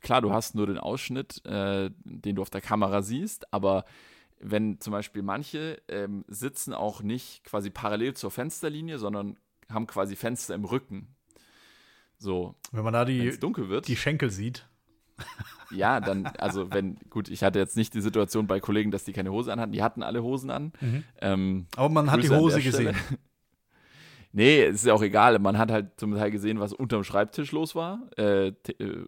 klar, 0.00 0.20
du 0.20 0.32
hast 0.32 0.54
nur 0.54 0.66
den 0.66 0.78
Ausschnitt, 0.78 1.44
äh, 1.44 1.90
den 2.04 2.36
du 2.36 2.42
auf 2.42 2.50
der 2.50 2.60
Kamera 2.60 3.02
siehst, 3.02 3.52
aber 3.52 3.84
wenn 4.38 4.80
zum 4.80 4.92
Beispiel 4.92 5.22
manche 5.22 5.80
ähm, 5.88 6.24
sitzen 6.28 6.74
auch 6.74 7.02
nicht 7.02 7.44
quasi 7.44 7.70
parallel 7.70 8.14
zur 8.14 8.30
Fensterlinie, 8.30 8.98
sondern 8.98 9.38
haben 9.70 9.86
quasi 9.86 10.16
Fenster 10.16 10.54
im 10.54 10.64
Rücken. 10.64 11.14
So. 12.18 12.54
Wenn 12.72 12.84
man 12.84 12.92
da 12.92 13.04
die, 13.04 13.38
dunkel 13.38 13.68
wird, 13.68 13.88
die 13.88 13.96
Schenkel 13.96 14.30
sieht. 14.30 14.68
Ja, 15.70 15.98
dann, 16.00 16.26
also 16.38 16.70
wenn, 16.70 16.96
gut, 17.10 17.28
ich 17.28 17.42
hatte 17.42 17.58
jetzt 17.58 17.76
nicht 17.76 17.92
die 17.94 18.00
Situation 18.00 18.46
bei 18.46 18.60
Kollegen, 18.60 18.90
dass 18.90 19.04
die 19.04 19.12
keine 19.12 19.32
Hose 19.32 19.52
anhatten, 19.52 19.72
die 19.72 19.82
hatten 19.82 20.02
alle 20.02 20.22
Hosen 20.22 20.50
an. 20.50 20.72
Mhm. 20.80 21.04
Ähm, 21.20 21.66
Aber 21.74 21.88
man 21.88 22.10
hat 22.10 22.22
die 22.22 22.30
Hose 22.30 22.60
gesehen. 22.62 22.94
Nee, 24.32 24.64
es 24.64 24.76
ist 24.76 24.86
ja 24.86 24.92
auch 24.92 25.02
egal. 25.02 25.38
Man 25.38 25.56
hat 25.56 25.70
halt 25.70 25.98
zum 25.98 26.14
Teil 26.14 26.30
gesehen, 26.30 26.60
was 26.60 26.74
unterm 26.74 27.04
Schreibtisch 27.04 27.52
los 27.52 27.74
war. 27.74 28.10
Äh, 28.18 28.48
äh, 28.48 29.06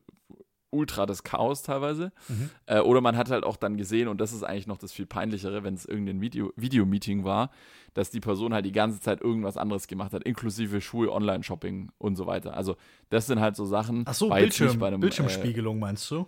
ultra 0.70 1.06
das 1.06 1.22
Chaos 1.22 1.62
teilweise. 1.62 2.12
Mhm. 2.28 2.50
Äh, 2.66 2.80
oder 2.80 3.00
man 3.00 3.16
hat 3.16 3.30
halt 3.30 3.44
auch 3.44 3.56
dann 3.56 3.76
gesehen, 3.76 4.08
und 4.08 4.20
das 4.20 4.32
ist 4.32 4.42
eigentlich 4.42 4.66
noch 4.66 4.78
das 4.78 4.92
viel 4.92 5.06
peinlichere, 5.06 5.64
wenn 5.64 5.74
es 5.74 5.84
irgendein 5.84 6.20
Video, 6.20 6.52
Videomeeting 6.56 7.24
war, 7.24 7.50
dass 7.94 8.10
die 8.10 8.20
Person 8.20 8.54
halt 8.54 8.64
die 8.64 8.72
ganze 8.72 9.00
Zeit 9.00 9.20
irgendwas 9.20 9.56
anderes 9.56 9.86
gemacht 9.86 10.12
hat, 10.12 10.22
inklusive 10.24 10.80
Schuhe, 10.80 11.12
Online-Shopping 11.12 11.90
und 11.98 12.16
so 12.16 12.26
weiter. 12.26 12.56
Also 12.56 12.76
das 13.10 13.26
sind 13.26 13.40
halt 13.40 13.56
so 13.56 13.64
Sachen. 13.64 14.04
Ach 14.06 14.14
so, 14.14 14.28
Bildschirm, 14.28 14.82
einem, 14.82 15.00
Bildschirmspiegelung 15.00 15.76
äh, 15.76 15.80
meinst 15.80 16.10
du? 16.10 16.26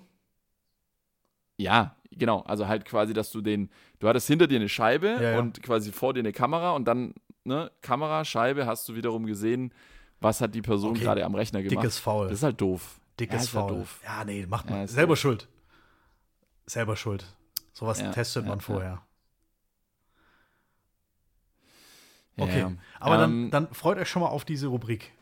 Ja, 1.57 1.97
genau. 2.11 2.41
Also 2.41 2.67
halt 2.69 2.85
quasi, 2.87 3.13
dass 3.13 3.31
du 3.31 3.43
den, 3.43 3.69
du 3.99 4.09
hattest 4.09 4.27
hinter 4.27 4.47
dir 4.47 4.57
eine 4.57 4.69
Scheibe 4.69 5.09
ja, 5.09 5.33
ja. 5.33 5.39
und 5.39 5.63
quasi 5.63 5.93
vor 5.93 6.15
dir 6.15 6.21
eine 6.21 6.33
Kamera 6.33 6.73
und 6.73 6.87
dann, 6.87 7.15
ne, 7.45 7.71
Kamera, 7.83 8.25
Scheibe, 8.25 8.67
hast 8.67 8.89
du 8.89 8.95
wiederum 8.95 9.27
gesehen, 9.27 9.73
was 10.21 10.41
hat 10.41 10.55
die 10.55 10.63
Person 10.63 10.91
okay. 10.91 11.01
gerade 11.01 11.25
am 11.25 11.35
Rechner 11.35 11.63
gemacht. 11.63 11.85
Dickes 11.85 11.99
Faul. 11.99 12.29
Das 12.29 12.39
ist 12.39 12.43
halt 12.43 12.61
doof. 12.61 13.00
Dickes 13.21 13.53
ja, 13.53 13.61
Foul. 13.61 13.79
Doof. 13.79 14.01
Ja, 14.05 14.25
nee, 14.25 14.47
macht 14.47 14.69
man. 14.69 14.81
Ja, 14.81 14.87
Selber 14.89 15.13
doof. 15.13 15.21
schuld. 15.21 15.49
Selber 16.67 16.97
schuld. 16.97 17.25
Sowas 17.73 18.01
ja, 18.01 18.11
testet 18.11 18.47
man 18.47 18.61
vorher. 18.61 19.03
Okay, 22.37 22.67
aber 22.99 23.23
ähm, 23.23 23.51
dann, 23.51 23.67
dann 23.67 23.75
freut 23.75 23.99
euch 23.99 24.09
schon 24.09 24.23
mal 24.23 24.29
auf 24.29 24.45
diese 24.45 24.69
Rubrik. 24.69 25.13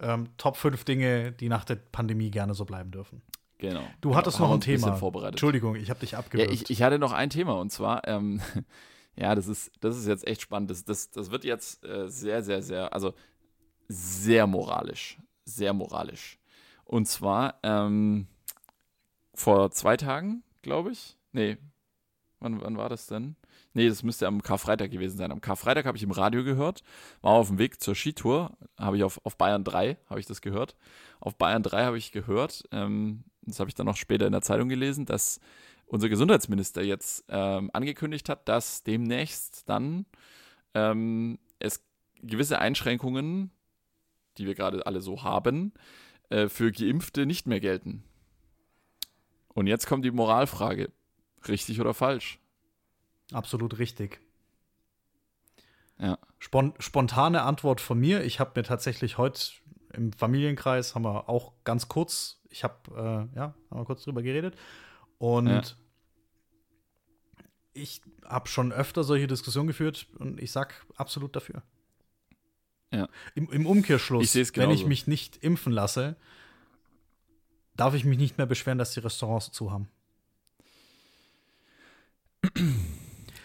Ähm, 0.00 0.28
Top 0.36 0.56
5 0.56 0.84
Dinge, 0.84 1.32
die 1.32 1.48
nach 1.48 1.64
der 1.64 1.76
Pandemie 1.76 2.30
gerne 2.30 2.54
so 2.54 2.64
bleiben 2.64 2.90
dürfen. 2.90 3.22
Genau. 3.58 3.82
Du 4.00 4.14
hattest 4.14 4.36
genau, 4.36 4.48
noch 4.48 4.54
ein 4.54 4.60
Thema. 4.60 4.94
Vorbereitet. 4.94 5.34
Entschuldigung, 5.34 5.74
ich 5.74 5.90
habe 5.90 6.00
dich 6.00 6.16
abgewürgt. 6.16 6.50
Ja, 6.50 6.54
ich, 6.54 6.70
ich, 6.70 6.82
hatte 6.82 6.98
noch 6.98 7.12
ein 7.12 7.30
Thema 7.30 7.54
und 7.54 7.70
zwar, 7.70 8.06
ähm, 8.06 8.40
ja, 9.16 9.34
das 9.34 9.48
ist, 9.48 9.72
das 9.80 9.96
ist 9.96 10.06
jetzt 10.06 10.26
echt 10.26 10.42
spannend. 10.42 10.70
Das, 10.70 10.84
das, 10.84 11.10
das 11.10 11.30
wird 11.30 11.44
jetzt 11.44 11.84
äh, 11.84 12.08
sehr, 12.08 12.42
sehr, 12.42 12.62
sehr, 12.62 12.92
also 12.92 13.14
sehr 13.88 14.46
moralisch. 14.46 15.18
Sehr 15.44 15.72
moralisch. 15.72 16.38
Und 16.88 17.06
zwar 17.06 17.60
ähm, 17.62 18.26
vor 19.34 19.70
zwei 19.72 19.98
Tagen, 19.98 20.42
glaube 20.62 20.90
ich. 20.90 21.18
Nee, 21.32 21.58
wann, 22.40 22.62
wann 22.62 22.78
war 22.78 22.88
das 22.88 23.06
denn? 23.06 23.36
Nee, 23.74 23.90
das 23.90 24.02
müsste 24.02 24.26
am 24.26 24.42
Karfreitag 24.42 24.90
gewesen 24.90 25.18
sein. 25.18 25.30
Am 25.30 25.42
Karfreitag 25.42 25.84
habe 25.84 25.98
ich 25.98 26.02
im 26.02 26.10
Radio 26.10 26.44
gehört, 26.44 26.82
war 27.20 27.32
auf 27.32 27.48
dem 27.48 27.58
Weg 27.58 27.82
zur 27.82 27.94
Skitour, 27.94 28.56
habe 28.78 28.96
ich 28.96 29.04
auf, 29.04 29.20
auf 29.24 29.36
Bayern 29.36 29.64
3, 29.64 29.98
habe 30.08 30.18
ich 30.18 30.24
das 30.24 30.40
gehört. 30.40 30.76
Auf 31.20 31.36
Bayern 31.36 31.62
3 31.62 31.84
habe 31.84 31.98
ich 31.98 32.10
gehört, 32.10 32.66
ähm, 32.72 33.24
das 33.42 33.60
habe 33.60 33.68
ich 33.68 33.74
dann 33.74 33.86
noch 33.86 33.96
später 33.96 34.24
in 34.24 34.32
der 34.32 34.42
Zeitung 34.42 34.70
gelesen, 34.70 35.04
dass 35.04 35.40
unser 35.84 36.08
Gesundheitsminister 36.08 36.82
jetzt 36.82 37.22
ähm, 37.28 37.68
angekündigt 37.74 38.30
hat, 38.30 38.48
dass 38.48 38.82
demnächst 38.82 39.68
dann 39.68 40.06
ähm, 40.72 41.38
es 41.58 41.84
gewisse 42.22 42.58
Einschränkungen, 42.60 43.50
die 44.38 44.46
wir 44.46 44.54
gerade 44.54 44.86
alle 44.86 45.02
so 45.02 45.22
haben, 45.22 45.74
äh, 46.30 46.48
für 46.48 46.72
Geimpfte 46.72 47.26
nicht 47.26 47.46
mehr 47.46 47.60
gelten. 47.60 48.04
Und 49.48 49.66
jetzt 49.66 49.86
kommt 49.86 50.04
die 50.04 50.10
Moralfrage. 50.10 50.90
Richtig 51.46 51.80
oder 51.80 51.94
falsch? 51.94 52.38
Absolut 53.32 53.78
richtig. 53.78 54.20
Ja. 55.98 56.18
Spon 56.38 56.74
spontane 56.78 57.42
Antwort 57.42 57.80
von 57.80 57.98
mir. 57.98 58.24
Ich 58.24 58.40
habe 58.40 58.52
mir 58.54 58.62
tatsächlich 58.62 59.18
heute 59.18 59.40
im 59.92 60.12
Familienkreis 60.12 60.94
haben 60.94 61.04
wir 61.04 61.28
auch 61.28 61.52
ganz 61.64 61.88
kurz, 61.88 62.40
ich 62.50 62.62
habe 62.62 62.74
äh, 62.90 63.36
ja, 63.36 63.54
haben 63.70 63.80
wir 63.80 63.84
kurz 63.84 64.04
drüber 64.04 64.22
geredet 64.22 64.54
und 65.18 65.48
ja. 65.48 65.62
ich 67.72 68.02
habe 68.24 68.48
schon 68.48 68.72
öfter 68.72 69.02
solche 69.02 69.26
Diskussionen 69.26 69.66
geführt 69.66 70.06
und 70.18 70.40
ich 70.40 70.52
sag 70.52 70.86
absolut 70.96 71.34
dafür. 71.34 71.62
Ja. 72.90 73.08
Im, 73.34 73.50
Im, 73.50 73.66
Umkehrschluss, 73.66 74.34
ich 74.34 74.56
wenn 74.56 74.70
ich 74.70 74.86
mich 74.86 75.06
nicht 75.06 75.36
impfen 75.42 75.72
lasse, 75.72 76.16
darf 77.76 77.94
ich 77.94 78.04
mich 78.04 78.18
nicht 78.18 78.38
mehr 78.38 78.46
beschweren, 78.46 78.78
dass 78.78 78.92
die 78.92 79.00
Restaurants 79.00 79.52
zu 79.52 79.70
haben. 79.70 79.88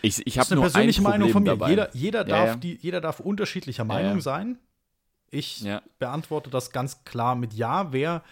Ich, 0.01 0.25
ich 0.25 0.39
habe 0.39 0.51
eine 0.51 0.61
persönliche 0.61 1.01
ein 1.01 1.03
Meinung 1.03 1.29
von 1.29 1.43
mir. 1.43 1.51
Dabei. 1.51 1.69
Jeder, 1.69 1.95
jeder, 1.95 2.23
darf 2.23 2.47
ja. 2.47 2.55
Die, 2.55 2.77
jeder 2.81 3.01
darf 3.01 3.19
unterschiedlicher 3.19 3.85
Meinung 3.85 4.15
ja, 4.15 4.21
sein. 4.21 4.57
Ich 5.29 5.65
beantworte 5.97 6.49
das 6.49 6.71
ganz 6.71 7.03
klar 7.05 7.35
mit 7.35 7.53
Ja. 7.53 7.91
Wer 7.91 8.23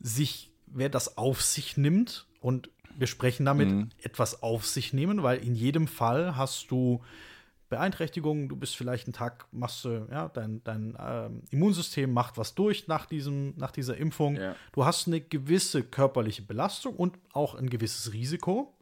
sich, 0.00 0.50
wer 0.66 0.88
das 0.88 1.16
auf 1.16 1.42
sich 1.42 1.76
nimmt 1.76 2.26
und 2.40 2.68
wir 2.96 3.06
sprechen 3.06 3.44
damit 3.44 3.68
mhm. 3.68 3.90
etwas 4.02 4.42
auf 4.42 4.66
sich 4.66 4.92
nehmen, 4.92 5.22
weil 5.22 5.38
in 5.38 5.54
jedem 5.54 5.88
Fall 5.88 6.36
hast 6.36 6.70
du 6.70 7.02
Beeinträchtigungen, 7.68 8.48
du 8.48 8.56
bist 8.56 8.76
vielleicht 8.76 9.06
einen 9.06 9.14
Tag, 9.14 9.46
machst 9.50 9.84
du, 9.84 10.06
ja, 10.10 10.28
dein, 10.28 10.62
dein 10.64 10.94
äh, 10.94 11.30
Immunsystem 11.50 12.12
macht 12.12 12.36
was 12.36 12.54
durch 12.54 12.88
nach, 12.88 13.06
diesem, 13.06 13.54
nach 13.56 13.70
dieser 13.70 13.96
Impfung. 13.96 14.36
Ja. 14.36 14.54
Du 14.72 14.84
hast 14.84 15.06
eine 15.06 15.20
gewisse 15.20 15.82
körperliche 15.82 16.42
Belastung 16.42 16.94
und 16.94 17.18
auch 17.32 17.54
ein 17.54 17.70
gewisses 17.70 18.12
Risiko. 18.12 18.76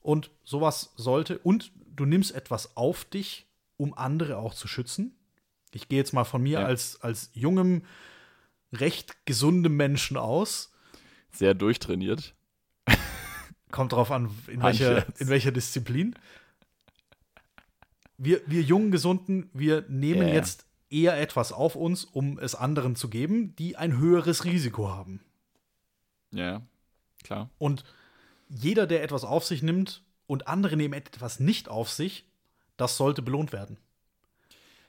Und 0.00 0.30
sowas 0.44 0.92
sollte, 0.96 1.38
und 1.38 1.72
du 1.96 2.04
nimmst 2.04 2.34
etwas 2.34 2.76
auf 2.76 3.04
dich, 3.04 3.46
um 3.76 3.94
andere 3.94 4.38
auch 4.38 4.54
zu 4.54 4.68
schützen. 4.68 5.16
Ich 5.72 5.88
gehe 5.88 5.98
jetzt 5.98 6.12
mal 6.12 6.24
von 6.24 6.42
mir 6.42 6.60
ja. 6.60 6.66
als, 6.66 7.00
als 7.02 7.30
jungem, 7.32 7.82
recht 8.72 9.26
gesundem 9.26 9.76
Menschen 9.76 10.16
aus. 10.16 10.72
Sehr 11.30 11.54
durchtrainiert. 11.54 12.34
Kommt 13.70 13.92
drauf 13.92 14.12
an, 14.12 14.30
in, 14.46 14.62
welcher, 14.62 15.04
in 15.18 15.28
welcher 15.28 15.50
Disziplin 15.50 16.14
wir, 18.18 18.40
wir 18.46 18.62
jungen 18.62 18.90
Gesunden, 18.90 19.50
wir 19.52 19.84
nehmen 19.88 20.22
yeah. 20.22 20.34
jetzt 20.34 20.66
eher 20.90 21.20
etwas 21.20 21.52
auf 21.52 21.76
uns, 21.76 22.04
um 22.04 22.38
es 22.38 22.54
anderen 22.54 22.96
zu 22.96 23.08
geben, 23.08 23.54
die 23.56 23.76
ein 23.76 23.98
höheres 23.98 24.44
Risiko 24.44 24.88
haben. 24.90 25.20
Ja, 26.30 26.62
klar. 27.22 27.50
Und 27.58 27.84
jeder, 28.48 28.86
der 28.86 29.02
etwas 29.02 29.24
auf 29.24 29.44
sich 29.44 29.62
nimmt 29.62 30.02
und 30.26 30.46
andere 30.46 30.76
nehmen 30.76 30.94
etwas 30.94 31.40
nicht 31.40 31.68
auf 31.68 31.90
sich, 31.90 32.24
das 32.76 32.96
sollte 32.96 33.22
belohnt 33.22 33.52
werden. 33.52 33.78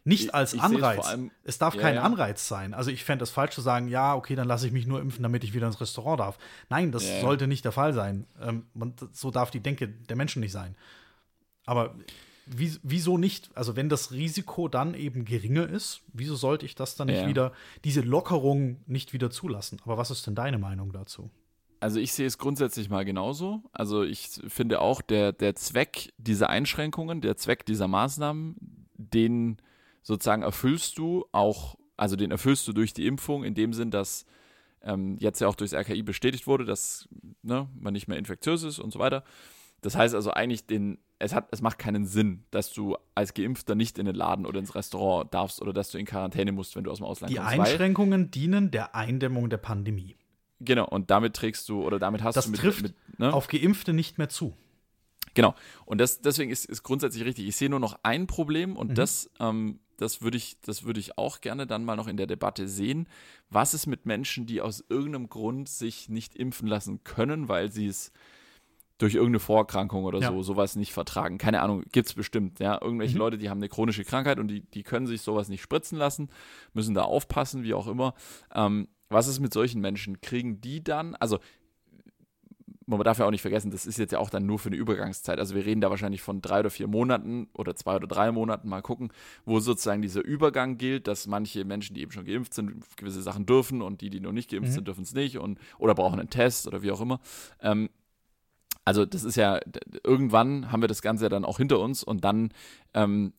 Nicht 0.07 0.35
als 0.35 0.53
ich, 0.53 0.59
ich 0.59 0.63
Anreiz. 0.63 1.07
Allem, 1.07 1.31
es 1.43 1.57
darf 1.57 1.73
ja, 1.73 1.81
kein 1.81 1.95
ja. 1.95 2.03
Anreiz 2.03 2.47
sein. 2.47 2.75
Also 2.75 2.91
ich 2.91 3.03
fände 3.03 3.23
es 3.23 3.31
falsch 3.31 3.55
zu 3.55 3.61
sagen, 3.61 3.87
ja, 3.87 4.13
okay, 4.13 4.35
dann 4.35 4.47
lasse 4.47 4.67
ich 4.67 4.73
mich 4.73 4.85
nur 4.85 5.01
impfen, 5.01 5.23
damit 5.23 5.43
ich 5.43 5.55
wieder 5.55 5.65
ins 5.65 5.81
Restaurant 5.81 6.19
darf. 6.19 6.37
Nein, 6.69 6.91
das 6.91 7.09
ja, 7.09 7.21
sollte 7.21 7.47
nicht 7.47 7.65
der 7.65 7.71
Fall 7.71 7.91
sein. 7.93 8.27
Ähm, 8.39 8.67
so 9.13 9.31
darf 9.31 9.49
die 9.49 9.61
Denke 9.61 9.87
der 9.87 10.15
Menschen 10.15 10.41
nicht 10.41 10.51
sein. 10.51 10.75
Aber 11.65 11.95
wie, 12.45 12.77
wieso 12.83 13.17
nicht? 13.17 13.49
Also, 13.55 13.75
wenn 13.75 13.89
das 13.89 14.11
Risiko 14.11 14.67
dann 14.67 14.93
eben 14.93 15.25
geringer 15.25 15.67
ist, 15.67 16.01
wieso 16.13 16.35
sollte 16.35 16.65
ich 16.65 16.75
das 16.75 16.95
dann 16.95 17.07
nicht 17.07 17.21
ja. 17.21 17.27
wieder, 17.27 17.53
diese 17.83 18.01
Lockerung 18.01 18.77
nicht 18.85 19.13
wieder 19.13 19.29
zulassen? 19.29 19.79
Aber 19.83 19.97
was 19.97 20.11
ist 20.11 20.27
denn 20.27 20.35
deine 20.35 20.57
Meinung 20.57 20.91
dazu? 20.91 21.29
Also, 21.79 21.99
ich 21.99 22.13
sehe 22.13 22.27
es 22.27 22.37
grundsätzlich 22.37 22.89
mal 22.89 23.05
genauso. 23.05 23.61
Also, 23.71 24.03
ich 24.03 24.29
finde 24.47 24.81
auch, 24.81 25.01
der, 25.01 25.33
der 25.33 25.55
Zweck 25.55 26.13
dieser 26.17 26.49
Einschränkungen, 26.49 27.21
der 27.21 27.37
Zweck 27.37 27.65
dieser 27.65 27.87
Maßnahmen, 27.87 28.55
den 28.97 29.57
sozusagen 30.03 30.43
erfüllst 30.43 30.97
du 30.97 31.25
auch, 31.31 31.75
also 31.97 32.15
den 32.15 32.31
erfüllst 32.31 32.67
du 32.67 32.73
durch 32.73 32.93
die 32.93 33.07
Impfung, 33.07 33.43
in 33.43 33.55
dem 33.55 33.73
Sinn, 33.73 33.91
dass 33.91 34.25
ähm, 34.83 35.17
jetzt 35.19 35.41
ja 35.41 35.47
auch 35.47 35.55
durchs 35.55 35.73
RKI 35.73 36.03
bestätigt 36.03 36.47
wurde, 36.47 36.63
dass 36.63 37.09
ne, 37.41 37.67
man 37.79 37.93
nicht 37.93 38.07
mehr 38.07 38.17
infektiös 38.17 38.63
ist 38.63 38.79
und 38.79 38.93
so 38.93 38.99
weiter. 38.99 39.23
Das 39.81 39.95
heißt 39.95 40.15
also 40.15 40.31
eigentlich, 40.31 40.65
den, 40.65 40.97
es, 41.19 41.33
hat, 41.33 41.47
es 41.51 41.61
macht 41.61 41.77
keinen 41.77 42.05
Sinn, 42.05 42.43
dass 42.51 42.73
du 42.73 42.97
als 43.13 43.33
Geimpfter 43.33 43.75
nicht 43.75 43.97
in 43.97 44.05
den 44.05 44.15
Laden 44.15 44.45
oder 44.45 44.59
ins 44.59 44.75
Restaurant 44.75 45.33
darfst 45.33 45.61
oder 45.61 45.73
dass 45.73 45.91
du 45.91 45.97
in 45.97 46.05
Quarantäne 46.05 46.51
musst, 46.51 46.75
wenn 46.75 46.83
du 46.83 46.91
aus 46.91 46.97
dem 46.97 47.05
Ausland 47.05 47.31
Die 47.31 47.37
kommst. 47.37 47.53
Die 47.53 47.59
Einschränkungen 47.59 48.31
dienen 48.31 48.71
der 48.71 48.95
Eindämmung 48.95 49.49
der 49.49 49.57
Pandemie. 49.57 50.15
Genau, 50.59 50.87
und 50.87 51.11
damit 51.11 51.35
trägst 51.35 51.67
du 51.69 51.83
oder 51.83 51.99
damit 51.99 52.23
hast 52.23 52.35
das 52.35 52.45
du 52.45 52.51
mit, 52.51 52.59
trifft 52.59 52.81
mit, 52.83 53.19
ne? 53.19 53.33
auf 53.33 53.47
Geimpfte 53.47 53.93
nicht 53.93 54.17
mehr 54.17 54.29
zu. 54.29 54.55
Genau, 55.33 55.53
und 55.85 55.99
das, 55.99 56.21
deswegen 56.21 56.49
ist, 56.49 56.65
ist 56.65 56.83
grundsätzlich 56.83 57.25
richtig. 57.25 57.47
Ich 57.47 57.57
sehe 57.57 57.69
nur 57.69 57.81
noch 57.81 57.99
ein 58.03 58.25
Problem 58.25 58.77
und 58.77 58.91
mhm. 58.91 58.95
das, 58.95 59.29
ähm, 59.39 59.79
das 59.97 60.21
würde 60.21 60.37
ich, 60.37 60.59
das 60.61 60.83
ich 60.83 61.17
auch 61.17 61.41
gerne 61.41 61.67
dann 61.67 61.83
mal 61.83 61.97
noch 61.97 62.07
in 62.07 62.17
der 62.17 62.27
Debatte 62.27 62.67
sehen. 62.67 63.07
Was 63.49 63.73
ist 63.73 63.85
mit 63.85 64.05
Menschen, 64.05 64.45
die 64.45 64.61
aus 64.61 64.83
irgendeinem 64.89 65.29
Grund 65.29 65.67
sich 65.67 66.09
nicht 66.09 66.35
impfen 66.35 66.67
lassen 66.67 67.03
können, 67.03 67.49
weil 67.49 67.71
sie 67.71 67.87
es 67.87 68.11
durch 68.97 69.15
irgendeine 69.15 69.39
Vorerkrankung 69.39 70.05
oder 70.05 70.19
ja. 70.19 70.31
so 70.31 70.41
sowas 70.41 70.75
nicht 70.75 70.93
vertragen. 70.93 71.37
Keine 71.37 71.61
Ahnung, 71.61 71.83
gibt 71.91 72.07
es 72.07 72.13
bestimmt. 72.13 72.59
Ja, 72.59 72.81
irgendwelche 72.81 73.15
mhm. 73.15 73.19
Leute, 73.19 73.37
die 73.37 73.49
haben 73.49 73.59
eine 73.59 73.69
chronische 73.69 74.05
Krankheit 74.05 74.39
und 74.39 74.47
die, 74.47 74.61
die 74.61 74.83
können 74.83 75.07
sich 75.07 75.21
sowas 75.21 75.49
nicht 75.49 75.61
spritzen 75.61 75.97
lassen, 75.97 76.29
müssen 76.73 76.95
da 76.95 77.03
aufpassen, 77.03 77.63
wie 77.63 77.73
auch 77.73 77.87
immer. 77.87 78.13
Ähm, 78.53 78.87
was 79.09 79.27
ist 79.27 79.39
mit 79.39 79.53
solchen 79.53 79.81
Menschen? 79.81 80.21
Kriegen 80.21 80.61
die 80.61 80.83
dann, 80.83 81.15
also 81.15 81.39
man 82.87 83.01
darf 83.01 83.17
ja 83.17 83.25
auch 83.25 83.31
nicht 83.31 83.41
vergessen, 83.41 83.71
das 83.71 83.85
ist 83.85 83.97
jetzt 83.97 84.11
ja 84.11 84.19
auch 84.19 84.29
dann 84.29 84.45
nur 84.45 84.59
für 84.59 84.69
eine 84.69 84.75
Übergangszeit. 84.75 85.39
Also 85.39 85.55
wir 85.55 85.65
reden 85.65 85.81
da 85.81 85.89
wahrscheinlich 85.89 86.21
von 86.21 86.41
drei 86.41 86.59
oder 86.59 86.69
vier 86.69 86.87
Monaten 86.87 87.47
oder 87.53 87.75
zwei 87.75 87.95
oder 87.95 88.07
drei 88.07 88.31
Monaten, 88.31 88.69
mal 88.69 88.81
gucken, 88.81 89.11
wo 89.43 89.59
sozusagen 89.59 90.01
dieser 90.01 90.23
Übergang 90.23 90.77
gilt, 90.77 91.07
dass 91.07 91.27
manche 91.27 91.65
Menschen, 91.65 91.95
die 91.95 92.01
eben 92.01 92.11
schon 92.11 92.25
geimpft 92.25 92.53
sind, 92.53 92.83
gewisse 92.95 93.21
Sachen 93.21 93.45
dürfen 93.45 93.81
und 93.81 94.01
die, 94.01 94.09
die 94.09 94.19
noch 94.19 94.31
nicht 94.31 94.51
geimpft 94.51 94.69
mhm. 94.69 94.75
sind, 94.75 94.87
dürfen 94.87 95.03
es 95.03 95.13
nicht 95.13 95.37
und 95.37 95.59
oder 95.79 95.95
brauchen 95.95 96.19
einen 96.19 96.29
Test 96.29 96.67
oder 96.67 96.83
wie 96.83 96.91
auch 96.91 97.01
immer. 97.01 97.19
Ähm, 97.59 97.89
also 98.85 99.03
das 99.05 99.23
ist 99.23 99.35
ja, 99.35 99.59
irgendwann 100.03 100.71
haben 100.71 100.81
wir 100.81 100.87
das 100.87 101.01
Ganze 101.01 101.27
dann 101.27 101.43
auch 101.43 101.57
hinter 101.57 101.79
uns 101.79 102.03
und 102.03 102.23
dann 102.23 102.51
ähm, 102.93 103.33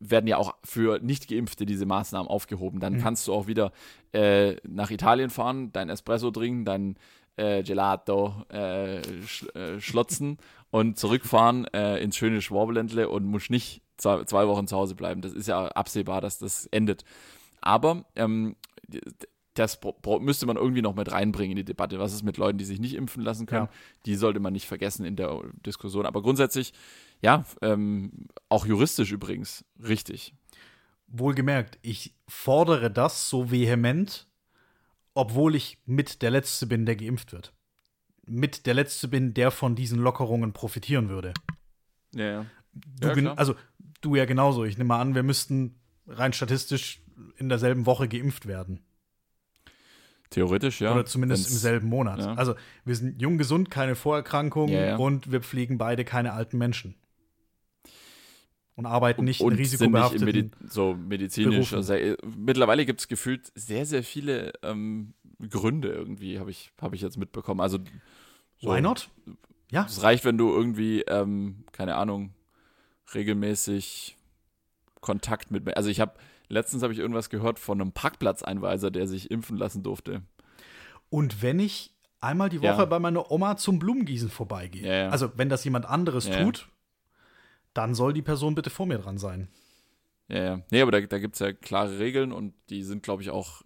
werden 0.00 0.26
ja 0.26 0.38
auch 0.38 0.54
für 0.64 0.98
Nicht-Geimpfte 1.00 1.66
diese 1.66 1.84
Maßnahmen 1.84 2.28
aufgehoben. 2.28 2.80
Dann 2.80 2.94
mhm. 2.94 3.00
kannst 3.00 3.28
du 3.28 3.34
auch 3.34 3.46
wieder 3.46 3.72
äh, 4.12 4.56
nach 4.66 4.90
Italien 4.90 5.28
fahren, 5.28 5.70
dein 5.72 5.90
Espresso 5.90 6.30
trinken, 6.30 6.64
dein 6.64 6.96
äh, 7.36 7.62
Gelato 7.62 8.34
äh, 8.48 9.02
sch 9.26 9.46
äh, 9.54 9.80
schlotzen 9.80 10.38
und 10.70 10.98
zurückfahren 10.98 11.66
äh, 11.74 11.98
ins 11.98 12.16
schöne 12.16 12.40
Schwabeländle 12.40 13.10
und 13.10 13.26
musst 13.26 13.50
nicht 13.50 13.82
zwei, 13.98 14.24
zwei, 14.24 14.48
Wochen 14.48 14.66
zu 14.66 14.76
Hause 14.76 14.94
bleiben. 14.94 15.20
Das 15.20 15.32
ist 15.32 15.46
ja 15.46 15.68
absehbar, 15.68 16.22
dass 16.22 16.38
das 16.38 16.66
endet. 16.66 17.04
Aber 17.60 18.06
ähm, 18.16 18.56
das 19.58 19.80
müsste 20.20 20.46
man 20.46 20.56
irgendwie 20.56 20.82
noch 20.82 20.94
mit 20.94 21.10
reinbringen 21.10 21.52
in 21.52 21.56
die 21.56 21.64
Debatte. 21.64 21.98
Was 21.98 22.12
ist 22.12 22.22
mit 22.22 22.36
Leuten, 22.36 22.58
die 22.58 22.64
sich 22.64 22.78
nicht 22.78 22.94
impfen 22.94 23.22
lassen 23.22 23.46
können? 23.46 23.66
Ja. 23.66 23.78
Die 24.04 24.14
sollte 24.14 24.40
man 24.40 24.52
nicht 24.52 24.66
vergessen 24.66 25.04
in 25.04 25.16
der 25.16 25.42
Diskussion. 25.64 26.06
Aber 26.06 26.22
grundsätzlich, 26.22 26.72
ja, 27.20 27.44
ähm, 27.62 28.28
auch 28.48 28.66
juristisch 28.66 29.12
übrigens, 29.12 29.64
richtig. 29.82 30.34
Wohlgemerkt, 31.08 31.78
ich 31.82 32.14
fordere 32.28 32.90
das 32.90 33.30
so 33.30 33.50
vehement, 33.50 34.26
obwohl 35.14 35.54
ich 35.54 35.78
mit 35.86 36.22
der 36.22 36.30
Letzte 36.30 36.66
bin, 36.66 36.84
der 36.84 36.96
geimpft 36.96 37.32
wird. 37.32 37.54
Mit 38.26 38.66
der 38.66 38.74
Letzte 38.74 39.08
bin, 39.08 39.32
der 39.34 39.50
von 39.50 39.76
diesen 39.76 39.98
Lockerungen 39.98 40.52
profitieren 40.52 41.08
würde. 41.08 41.32
Ja, 42.14 42.24
ja. 42.24 42.46
Du 42.72 43.08
ja, 43.08 43.34
also 43.34 43.54
du 44.00 44.16
ja 44.16 44.26
genauso. 44.26 44.64
Ich 44.64 44.76
nehme 44.76 44.88
mal 44.88 45.00
an, 45.00 45.14
wir 45.14 45.22
müssten 45.22 45.80
rein 46.06 46.32
statistisch 46.32 47.02
in 47.36 47.48
derselben 47.48 47.86
Woche 47.86 48.08
geimpft 48.08 48.46
werden. 48.46 48.85
Theoretisch, 50.30 50.80
ja. 50.80 50.92
Oder 50.92 51.04
zumindest 51.04 51.44
Wenn's, 51.44 51.54
im 51.54 51.58
selben 51.58 51.88
Monat. 51.88 52.18
Ja. 52.18 52.34
Also 52.34 52.54
wir 52.84 52.96
sind 52.96 53.20
jung, 53.20 53.38
gesund, 53.38 53.70
keine 53.70 53.94
Vorerkrankungen 53.94 54.74
ja, 54.74 54.86
ja. 54.86 54.96
und 54.96 55.30
wir 55.30 55.40
pflegen 55.40 55.78
beide 55.78 56.04
keine 56.04 56.32
alten 56.32 56.58
Menschen. 56.58 56.94
Und 58.74 58.84
arbeiten 58.84 59.24
nicht 59.24 59.40
und 59.40 59.52
in 59.52 59.58
risikobehafteten 59.58 60.26
Medi 60.26 60.50
so 60.68 60.94
medizinisch. 60.94 61.72
Also, 61.72 61.94
äh, 61.94 62.16
mittlerweile 62.36 62.84
gibt 62.84 63.00
es 63.00 63.08
gefühlt 63.08 63.50
sehr, 63.54 63.86
sehr 63.86 64.02
viele 64.02 64.52
ähm, 64.62 65.14
Gründe 65.48 65.88
irgendwie, 65.88 66.38
habe 66.38 66.50
ich, 66.50 66.72
hab 66.80 66.92
ich 66.92 67.00
jetzt 67.00 67.16
mitbekommen. 67.16 67.60
Also 67.60 67.78
so, 68.58 68.70
Why 68.70 68.82
not? 68.82 69.08
Ja. 69.70 69.86
Es 69.86 70.02
reicht, 70.02 70.24
wenn 70.26 70.36
du 70.36 70.50
irgendwie, 70.50 71.02
ähm, 71.02 71.64
keine 71.72 71.96
Ahnung, 71.96 72.34
regelmäßig 73.14 74.16
Kontakt 75.00 75.50
mit. 75.50 75.74
Also 75.76 75.88
ich 75.88 76.00
habe 76.00 76.14
Letztens 76.48 76.82
habe 76.82 76.92
ich 76.92 76.98
irgendwas 76.98 77.30
gehört 77.30 77.58
von 77.58 77.80
einem 77.80 77.92
Parkplatzeinweiser, 77.92 78.90
der 78.90 79.06
sich 79.06 79.30
impfen 79.30 79.56
lassen 79.56 79.82
durfte. 79.82 80.22
Und 81.08 81.42
wenn 81.42 81.58
ich 81.60 81.94
einmal 82.20 82.48
die 82.48 82.60
Woche 82.60 82.78
ja. 82.78 82.84
bei 82.84 82.98
meiner 82.98 83.30
Oma 83.30 83.56
zum 83.56 83.78
Blumengießen 83.78 84.30
vorbeigehe, 84.30 84.86
ja, 84.86 84.94
ja. 84.94 85.08
also 85.08 85.32
wenn 85.36 85.48
das 85.48 85.64
jemand 85.64 85.86
anderes 85.86 86.30
tut, 86.30 86.68
dann 87.74 87.94
soll 87.94 88.12
die 88.12 88.22
Person 88.22 88.54
bitte 88.54 88.70
vor 88.70 88.86
mir 88.86 88.98
dran 88.98 89.18
sein. 89.18 89.48
Ja, 90.28 90.42
ja. 90.42 90.60
Nee, 90.70 90.82
aber 90.82 90.90
da, 90.90 91.00
da 91.00 91.18
gibt 91.18 91.34
es 91.34 91.40
ja 91.40 91.52
klare 91.52 92.00
Regeln 92.00 92.32
und 92.32 92.52
die 92.68 92.82
sind, 92.82 93.04
glaube 93.04 93.22
ich, 93.22 93.30
auch, 93.30 93.62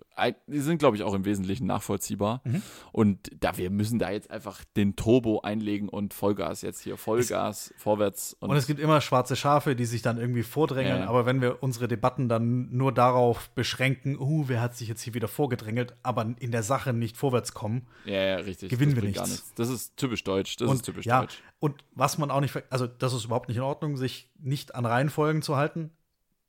die 0.47 0.59
sind, 0.59 0.79
glaube 0.79 0.95
ich, 0.95 1.03
auch 1.03 1.15
im 1.15 1.25
Wesentlichen 1.25 1.67
nachvollziehbar. 1.67 2.43
Mhm. 2.45 2.63
Und 2.93 3.31
da 3.41 3.57
wir 3.57 3.71
müssen 3.71 3.99
da 3.99 4.11
jetzt 4.11 4.31
einfach 4.31 4.63
den 4.77 4.95
Turbo 4.95 5.41
einlegen 5.41 5.89
und 5.89 6.13
Vollgas 6.13 6.61
jetzt 6.61 6.83
hier, 6.83 6.99
Vollgas, 6.99 7.71
es, 7.71 7.83
vorwärts. 7.83 8.37
Und, 8.41 8.51
und, 8.51 8.57
es 8.57 8.67
gibt 8.67 8.79
immer 8.79 9.01
schwarze 9.01 9.37
Schafe, 9.37 9.75
die 9.75 9.87
sich 9.87 10.03
dann 10.03 10.19
irgendwie 10.19 10.43
vordrängeln, 10.43 10.99
ja, 10.99 11.05
ja. 11.05 11.09
aber 11.09 11.25
wenn 11.25 11.41
wir 11.41 11.63
unsere 11.63 11.89
Debatten 11.89 12.29
dann 12.29 12.71
nur 12.71 12.93
darauf 12.93 13.49
beschränken, 13.51 14.19
uh, 14.19 14.45
wer 14.49 14.61
hat 14.61 14.77
sich 14.77 14.89
jetzt 14.89 15.01
hier 15.01 15.15
wieder 15.15 15.29
vorgedrängelt, 15.29 15.95
aber 16.03 16.35
in 16.39 16.53
der 16.53 16.63
Sache 16.63 16.93
nicht 16.93 17.17
vorwärts 17.17 17.55
kommen, 17.55 17.87
ja, 18.05 18.23
ja, 18.23 18.37
richtig. 18.37 18.69
gewinnen 18.69 18.97
wir 18.97 19.03
nichts. 19.03 19.23
nichts. 19.23 19.55
Das 19.55 19.71
ist 19.71 19.97
typisch 19.97 20.25
deutsch, 20.25 20.57
das 20.57 20.69
und, 20.69 20.77
ist 20.77 20.83
typisch 20.83 21.07
ja, 21.07 21.21
deutsch. 21.21 21.43
Und 21.59 21.85
was 21.95 22.19
man 22.19 22.31
auch 22.31 22.41
nicht, 22.41 22.55
also 22.69 22.87
das 22.87 23.15
ist 23.15 23.25
überhaupt 23.25 23.49
nicht 23.49 23.57
in 23.57 23.63
Ordnung, 23.63 23.97
sich 23.97 24.31
nicht 24.39 24.75
an 24.75 24.85
Reihenfolgen 24.85 25.41
zu 25.41 25.57
halten, 25.57 25.91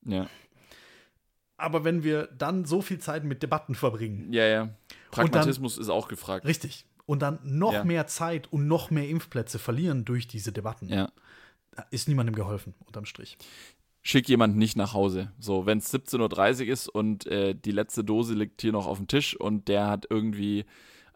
ja. 0.06 0.28
Aber 1.62 1.84
wenn 1.84 2.04
wir 2.04 2.28
dann 2.36 2.66
so 2.66 2.82
viel 2.82 2.98
Zeit 2.98 3.24
mit 3.24 3.44
Debatten 3.44 3.76
verbringen. 3.76 4.34
Ja, 4.34 4.46
ja. 4.48 4.70
Pragmatismus 5.12 5.76
dann, 5.76 5.84
ist 5.84 5.90
auch 5.90 6.08
gefragt. 6.08 6.46
Richtig. 6.46 6.86
Und 7.06 7.22
dann 7.22 7.40
noch 7.44 7.74
ja. 7.74 7.84
mehr 7.84 8.08
Zeit 8.08 8.52
und 8.52 8.68
noch 8.68 8.90
mehr 8.90 9.08
Impfplätze 9.08 9.60
verlieren 9.60 10.04
durch 10.04 10.28
diese 10.28 10.52
Debatten. 10.52 10.90
Ja. 10.90 11.12
Ist 11.92 12.08
niemandem 12.08 12.36
geholfen, 12.36 12.74
unterm 12.86 13.06
Strich. 13.06 13.38
Schick 14.02 14.28
jemanden 14.28 14.58
nicht 14.58 14.76
nach 14.76 14.94
Hause. 14.94 15.32
So, 15.40 15.68
wenn 15.68 15.78
es 15.78 15.94
17.30 15.94 16.62
Uhr 16.62 16.68
ist 16.74 16.88
und 16.88 17.28
äh, 17.28 17.54
die 17.54 17.72
letzte 17.72 18.04
Dose 18.04 18.34
liegt 18.34 18.62
hier 18.62 18.72
noch 18.72 18.88
auf 18.88 18.98
dem 18.98 19.08
Tisch 19.08 19.40
und 19.40 19.68
der 19.68 19.88
hat 19.88 20.08
irgendwie 20.10 20.66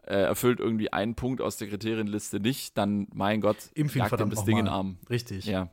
äh, 0.04 0.14
erfüllt 0.14 0.60
irgendwie 0.60 0.92
einen 0.92 1.16
Punkt 1.16 1.40
aus 1.40 1.56
der 1.56 1.68
Kriterienliste 1.68 2.38
nicht, 2.38 2.78
dann, 2.78 3.08
mein 3.12 3.40
Gott, 3.40 3.56
Impf 3.74 3.96
ihn 3.96 4.06
verdammt 4.06 4.32
das 4.32 4.44
Ding 4.44 4.58
in 4.58 4.66
den 4.66 4.72
Arm. 4.72 4.98
Richtig. 5.10 5.46
Ja. 5.46 5.70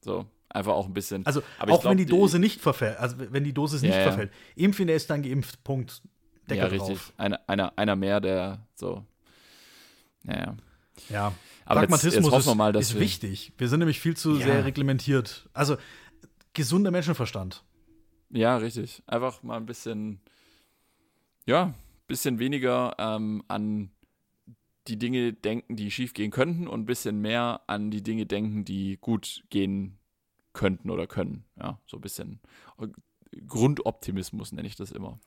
So 0.00 0.26
einfach 0.54 0.72
auch 0.72 0.86
ein 0.86 0.94
bisschen. 0.94 1.26
Also 1.26 1.42
auch 1.58 1.66
glaub, 1.66 1.84
wenn 1.84 1.98
die 1.98 2.06
Dose 2.06 2.38
nicht 2.38 2.60
verfällt, 2.60 2.98
also 2.98 3.16
wenn 3.18 3.44
die 3.44 3.52
Dose 3.52 3.76
nicht 3.84 3.94
ja, 3.94 4.02
verfällt. 4.02 4.32
Impfen, 4.56 4.86
der 4.86 4.96
ist 4.96 5.10
dann 5.10 5.22
geimpft, 5.22 5.62
Punkt. 5.64 6.02
Deckel 6.48 6.64
ja, 6.64 6.66
richtig. 6.66 6.98
Drauf. 6.98 7.12
Einer, 7.16 7.40
einer, 7.46 7.72
einer 7.76 7.96
mehr, 7.96 8.20
der 8.20 8.66
so. 8.74 9.04
Naja. 10.22 10.56
Ja. 11.08 11.32
Aber 11.64 11.80
Pragmatismus 11.80 12.14
jetzt, 12.14 12.46
jetzt 12.46 12.54
mal, 12.56 12.76
ist, 12.76 12.90
ist 12.90 12.94
wir 12.94 13.00
wichtig. 13.00 13.52
Wir 13.56 13.68
sind 13.68 13.78
nämlich 13.78 14.00
viel 14.00 14.16
zu 14.16 14.36
ja. 14.36 14.44
sehr 14.44 14.64
reglementiert. 14.64 15.48
Also 15.52 15.76
gesunder 16.52 16.90
Menschenverstand. 16.90 17.64
Ja, 18.30 18.56
richtig. 18.56 19.02
Einfach 19.06 19.42
mal 19.42 19.56
ein 19.56 19.66
bisschen, 19.66 20.20
ja, 21.46 21.74
bisschen 22.06 22.38
weniger 22.38 22.94
ähm, 22.98 23.42
an 23.48 23.90
die 24.86 24.98
Dinge 24.98 25.32
denken, 25.32 25.76
die 25.76 25.90
schief 25.90 26.12
gehen 26.12 26.30
könnten 26.30 26.68
und 26.68 26.82
ein 26.82 26.86
bisschen 26.86 27.20
mehr 27.20 27.62
an 27.66 27.90
die 27.90 28.02
Dinge 28.02 28.26
denken, 28.26 28.64
die 28.64 28.98
gut 29.00 29.44
gehen 29.48 29.98
könnten 30.54 30.90
oder 30.90 31.06
können. 31.06 31.44
Ja, 31.56 31.78
so 31.86 31.98
ein 31.98 32.00
bisschen 32.00 32.40
Grundoptimismus 33.46 34.52
nenne 34.52 34.66
ich 34.66 34.76
das 34.76 34.92
immer. 34.92 35.18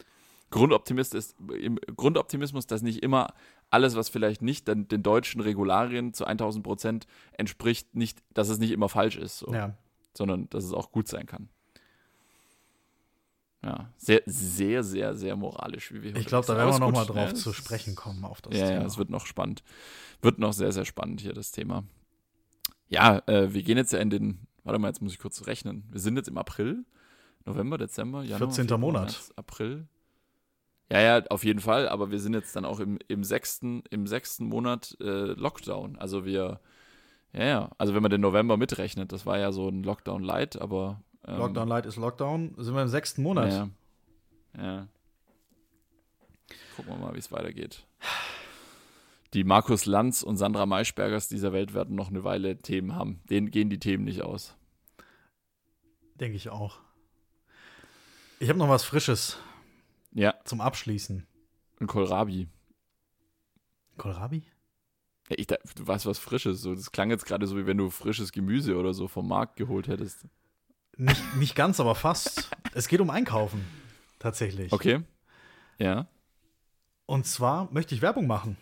Grundoptimist 0.50 1.14
ist, 1.14 1.36
im 1.40 1.78
Grundoptimismus, 1.96 2.68
dass 2.68 2.82
nicht 2.82 3.04
immer 3.04 3.34
alles, 3.70 3.96
was 3.96 4.08
vielleicht 4.08 4.42
nicht 4.42 4.68
den, 4.68 4.88
den 4.88 5.04
deutschen 5.04 5.42
Regularien 5.42 6.14
zu 6.14 6.26
1000 6.26 6.64
Prozent 6.64 7.08
entspricht, 7.34 7.96
nicht, 7.96 8.24
dass 8.34 8.48
es 8.48 8.58
nicht 8.58 8.72
immer 8.72 8.88
falsch 8.88 9.18
ist, 9.18 9.40
so. 9.40 9.54
ja. 9.54 9.74
sondern 10.14 10.50
dass 10.50 10.64
es 10.64 10.72
auch 10.72 10.92
gut 10.92 11.10
sein 11.10 11.26
kann. 11.26 11.50
Ja, 13.62 13.92
sehr, 13.98 14.22
sehr, 14.26 14.84
sehr, 14.84 15.16
sehr 15.16 15.36
moralisch, 15.36 15.92
wie 15.92 16.02
wir 16.02 16.16
Ich 16.16 16.28
glaube, 16.28 16.48
da 16.48 16.56
werden 16.56 16.72
wir 16.72 16.80
nochmal 16.80 17.06
drauf 17.06 17.30
ja, 17.30 17.36
zu 17.36 17.52
sprechen 17.52 17.96
kommen 17.96 18.24
auf 18.24 18.40
das 18.42 18.54
ja, 18.54 18.68
Thema. 18.68 18.82
Ja, 18.82 18.86
es 18.86 18.98
wird 18.98 19.10
noch 19.10 19.26
spannend. 19.26 19.64
Wird 20.22 20.40
noch 20.40 20.54
sehr, 20.54 20.72
sehr 20.72 20.86
spannend 20.86 21.20
hier, 21.20 21.34
das 21.34 21.52
Thema. 21.52 21.84
Ja, 22.88 23.22
äh, 23.28 23.54
wir 23.54 23.64
gehen 23.64 23.76
jetzt 23.76 23.92
ja 23.92 24.00
in 24.00 24.10
den 24.10 24.48
Warte 24.68 24.80
mal, 24.80 24.90
jetzt 24.90 25.02
muss 25.02 25.14
ich 25.14 25.20
kurz 25.20 25.48
rechnen. 25.48 25.86
Wir 25.90 26.02
sind 26.02 26.18
jetzt 26.18 26.28
im 26.28 26.38
April, 26.38 26.84
November, 27.46 27.78
Dezember, 27.78 28.22
Januar. 28.24 28.50
14. 28.50 28.64
Februar, 28.66 28.78
Monat. 28.80 29.04
März, 29.04 29.34
April. 29.38 29.88
Ja, 30.92 31.00
ja, 31.00 31.26
auf 31.30 31.46
jeden 31.46 31.62
Fall, 31.62 31.88
aber 31.88 32.12
wir 32.12 32.20
sind 32.20 32.34
jetzt 32.34 32.54
dann 32.54 32.66
auch 32.66 32.82
im, 32.82 33.00
im, 33.08 33.24
sechsten, 33.24 33.84
im 33.90 34.08
sechsten 34.08 34.46
Monat 34.46 34.98
äh, 35.00 35.32
Lockdown. 35.34 35.98
Also 35.98 36.26
wir, 36.26 36.60
ja, 37.32 37.46
ja, 37.46 37.72
also 37.78 37.96
wenn 37.96 38.02
man 38.02 38.12
den 38.12 38.20
November 38.20 38.58
mitrechnet, 38.58 39.14
das 39.14 39.26
war 39.26 39.38
ja 39.38 39.54
so 39.54 39.70
ein 39.70 39.84
Lockdown 39.84 40.22
Light, 40.22 40.60
aber. 40.62 41.02
Ähm, 41.26 41.38
Lockdown 41.38 41.70
Light 41.70 41.86
ist 41.86 41.96
Lockdown, 41.96 42.54
sind 42.58 42.76
wir 42.76 42.82
im 42.82 42.90
sechsten 42.90 43.24
Monat. 43.24 43.54
Ja. 43.54 43.70
ja. 44.58 44.88
Gucken 46.76 46.92
wir 46.92 46.98
mal, 46.98 47.14
wie 47.14 47.20
es 47.20 47.32
weitergeht 47.32 47.88
die 49.34 49.44
Markus 49.44 49.86
Lanz 49.86 50.24
und 50.24 50.38
Sandra 50.38 50.66
Maischbergers 50.66 51.28
dieser 51.28 51.54
Welt 51.54 51.76
werden 51.76 51.96
noch 51.96 52.10
eine 52.10 52.24
Weile 52.24 52.58
Themen 52.58 52.96
haben. 52.96 53.22
Denen 53.30 53.52
gehen 53.52 53.70
die 53.70 53.80
Themen 53.80 54.04
nicht 54.04 54.24
aus. 54.24 54.57
Denke 56.20 56.36
ich 56.36 56.50
auch. 56.50 56.80
Ich 58.40 58.50
habe 58.50 58.60
noch 58.60 58.70
was 58.70 58.84
Frisches. 58.84 59.38
Ja. 60.14 60.36
Zum 60.46 60.62
Abschließen. 60.62 61.26
Ein 61.80 61.88
Kohlrabi. 61.88 62.48
Kohlrabi? 63.98 64.44
Ja, 65.30 65.36
ich, 65.38 65.48
du 65.48 65.58
weißt 65.78 66.06
was 66.06 66.20
Frisches. 66.20 66.62
So, 66.62 66.74
das 66.74 66.92
klang 66.92 67.10
jetzt 67.10 67.26
gerade 67.26 67.46
so, 67.46 67.58
wie 67.58 67.66
wenn 67.66 67.78
du 67.78 67.90
frisches 67.90 68.32
Gemüse 68.32 68.78
oder 68.78 68.94
so 68.94 69.08
vom 69.08 69.28
Markt 69.28 69.58
geholt 69.58 69.88
hättest. 69.88 70.26
Nicht, 70.96 71.36
nicht 71.36 71.56
ganz, 71.56 71.80
aber 71.80 71.96
fast. 71.96 72.50
es 72.74 72.88
geht 72.88 73.02
um 73.02 73.10
Einkaufen. 73.10 73.66
Tatsächlich. 74.20 74.72
Okay. 74.72 75.02
Ja. 75.78 76.08
Und 77.06 77.28
zwar 77.28 77.72
möchte 77.72 77.94
ich 77.94 78.02
Werbung 78.02 78.26
machen. 78.26 78.58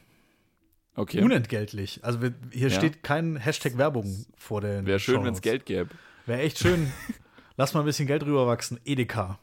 Okay. 0.95 1.21
Unentgeltlich. 1.21 2.03
Also 2.03 2.21
wir, 2.21 2.33
hier 2.51 2.69
ja. 2.69 2.75
steht 2.77 3.03
kein 3.03 3.37
Hashtag 3.37 3.77
Werbung 3.77 4.25
vor 4.37 4.61
der. 4.61 4.85
Wäre 4.85 4.99
schön, 4.99 5.23
wenn 5.23 5.33
es 5.33 5.41
Geld 5.41 5.65
gäbe. 5.65 5.89
Wäre 6.25 6.41
echt 6.41 6.59
schön. 6.59 6.91
Lass 7.57 7.73
mal 7.73 7.81
ein 7.81 7.85
bisschen 7.85 8.07
Geld 8.07 8.23
rüberwachsen. 8.23 8.79
Edeka. 8.83 9.39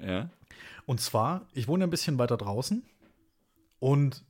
Ja. 0.00 0.30
Und 0.86 1.00
zwar, 1.00 1.46
ich 1.52 1.68
wohne 1.68 1.84
ein 1.84 1.90
bisschen 1.90 2.18
weiter 2.18 2.36
draußen 2.36 2.82
und 3.78 4.24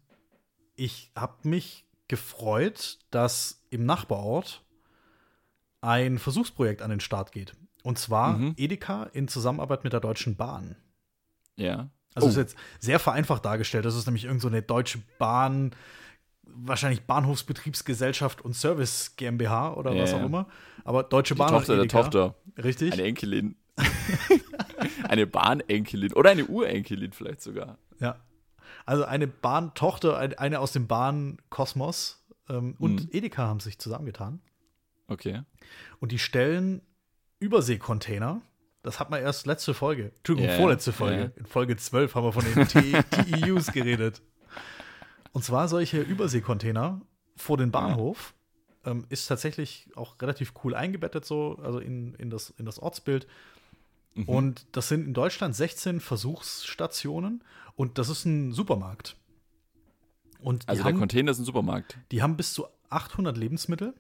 ich 0.76 1.10
habe 1.16 1.48
mich 1.48 1.84
gefreut, 2.08 2.98
dass 3.10 3.64
im 3.70 3.86
Nachbarort 3.86 4.62
ein 5.80 6.18
Versuchsprojekt 6.18 6.82
an 6.82 6.90
den 6.90 7.00
Start 7.00 7.32
geht. 7.32 7.54
Und 7.82 7.98
zwar 7.98 8.38
mhm. 8.38 8.54
Edeka 8.56 9.04
in 9.12 9.28
Zusammenarbeit 9.28 9.84
mit 9.84 9.92
der 9.92 10.00
Deutschen 10.00 10.36
Bahn. 10.36 10.76
Ja. 11.56 11.90
Also 12.14 12.26
oh. 12.26 12.30
ist 12.30 12.36
jetzt 12.36 12.56
sehr 12.78 12.98
vereinfacht 12.98 13.44
dargestellt. 13.44 13.84
Das 13.84 13.96
ist 13.96 14.06
nämlich 14.06 14.24
irgend 14.24 14.40
so 14.40 14.48
eine 14.48 14.62
Deutsche 14.62 15.02
Bahn 15.18 15.74
wahrscheinlich 16.46 17.02
Bahnhofsbetriebsgesellschaft 17.02 18.42
und 18.42 18.54
Service 18.54 19.16
GmbH 19.16 19.74
oder 19.74 19.92
yeah. 19.92 20.02
was 20.02 20.14
auch 20.14 20.24
immer. 20.24 20.48
Aber 20.84 21.02
Deutsche 21.02 21.34
Bahn. 21.34 21.48
Die 21.48 21.54
Tochter 21.54 21.76
der 21.76 21.88
Tochter. 21.88 22.34
Richtig. 22.62 22.92
Eine 22.92 23.02
Enkelin. 23.02 23.56
eine 25.08 25.26
Bahnenkelin 25.26 26.12
oder 26.12 26.30
eine 26.30 26.46
Urenkelin 26.46 27.12
vielleicht 27.12 27.42
sogar. 27.42 27.78
Ja. 28.00 28.16
Also 28.86 29.04
eine 29.04 29.26
Bahntochter, 29.26 30.18
eine 30.38 30.60
aus 30.60 30.72
dem 30.72 30.86
Bahnkosmos 30.86 32.24
ähm, 32.48 32.76
und 32.78 33.04
mhm. 33.04 33.08
Edeka 33.12 33.46
haben 33.46 33.60
sich 33.60 33.78
zusammengetan. 33.78 34.40
Okay. 35.08 35.42
Und 36.00 36.12
die 36.12 36.18
stellen 36.18 36.82
Überseekontainer. 37.38 38.42
Das 38.82 39.00
hat 39.00 39.10
man 39.10 39.22
erst 39.22 39.46
letzte 39.46 39.72
Folge. 39.72 40.12
Entschuldigung, 40.16 40.50
yeah, 40.50 40.58
vorletzte 40.58 40.92
Folge. 40.92 41.16
Yeah. 41.16 41.32
In 41.36 41.46
Folge 41.46 41.76
12 41.76 42.14
haben 42.14 42.24
wir 42.24 42.32
von 42.32 42.44
den 42.44 42.68
TEUs 42.68 43.72
geredet. 43.72 44.22
Und 45.34 45.42
zwar 45.42 45.66
solche 45.66 46.00
Überseekontainer 46.00 47.00
vor 47.36 47.58
den 47.58 47.72
Bahnhof. 47.72 48.34
Ähm, 48.86 49.04
ist 49.08 49.26
tatsächlich 49.26 49.88
auch 49.96 50.20
relativ 50.20 50.52
cool 50.62 50.74
eingebettet, 50.74 51.24
so, 51.24 51.58
also 51.62 51.78
in, 51.78 52.14
in, 52.14 52.30
das, 52.30 52.50
in 52.50 52.66
das 52.66 52.78
Ortsbild. 52.78 53.26
Mhm. 54.14 54.28
Und 54.28 54.66
das 54.72 54.88
sind 54.88 55.06
in 55.06 55.14
Deutschland 55.14 55.56
16 55.56 56.00
Versuchsstationen 56.00 57.42
und 57.74 57.98
das 57.98 58.10
ist 58.10 58.26
ein 58.26 58.52
Supermarkt. 58.52 59.16
Und 60.38 60.68
also 60.68 60.82
der 60.82 60.92
haben, 60.92 60.98
Container 60.98 61.32
ist 61.32 61.38
ein 61.38 61.44
Supermarkt. 61.44 61.98
Die 62.12 62.22
haben 62.22 62.36
bis 62.36 62.52
zu 62.52 62.66
800 62.90 63.36
Lebensmittel 63.36 63.94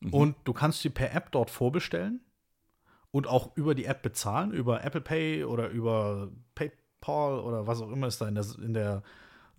mhm. 0.00 0.14
und 0.14 0.36
du 0.44 0.52
kannst 0.52 0.84
die 0.84 0.90
per 0.90 1.14
App 1.14 1.32
dort 1.32 1.50
vorbestellen 1.50 2.20
und 3.10 3.26
auch 3.26 3.56
über 3.56 3.74
die 3.74 3.86
App 3.86 4.02
bezahlen, 4.02 4.52
über 4.52 4.84
Apple 4.84 5.00
Pay 5.00 5.44
oder 5.44 5.70
über 5.70 6.30
PayPal 6.54 7.40
oder 7.40 7.66
was 7.66 7.80
auch 7.80 7.90
immer 7.90 8.06
es 8.06 8.18
da 8.18 8.28
in 8.28 8.34
der, 8.34 8.44
in 8.62 8.74
der 8.74 9.02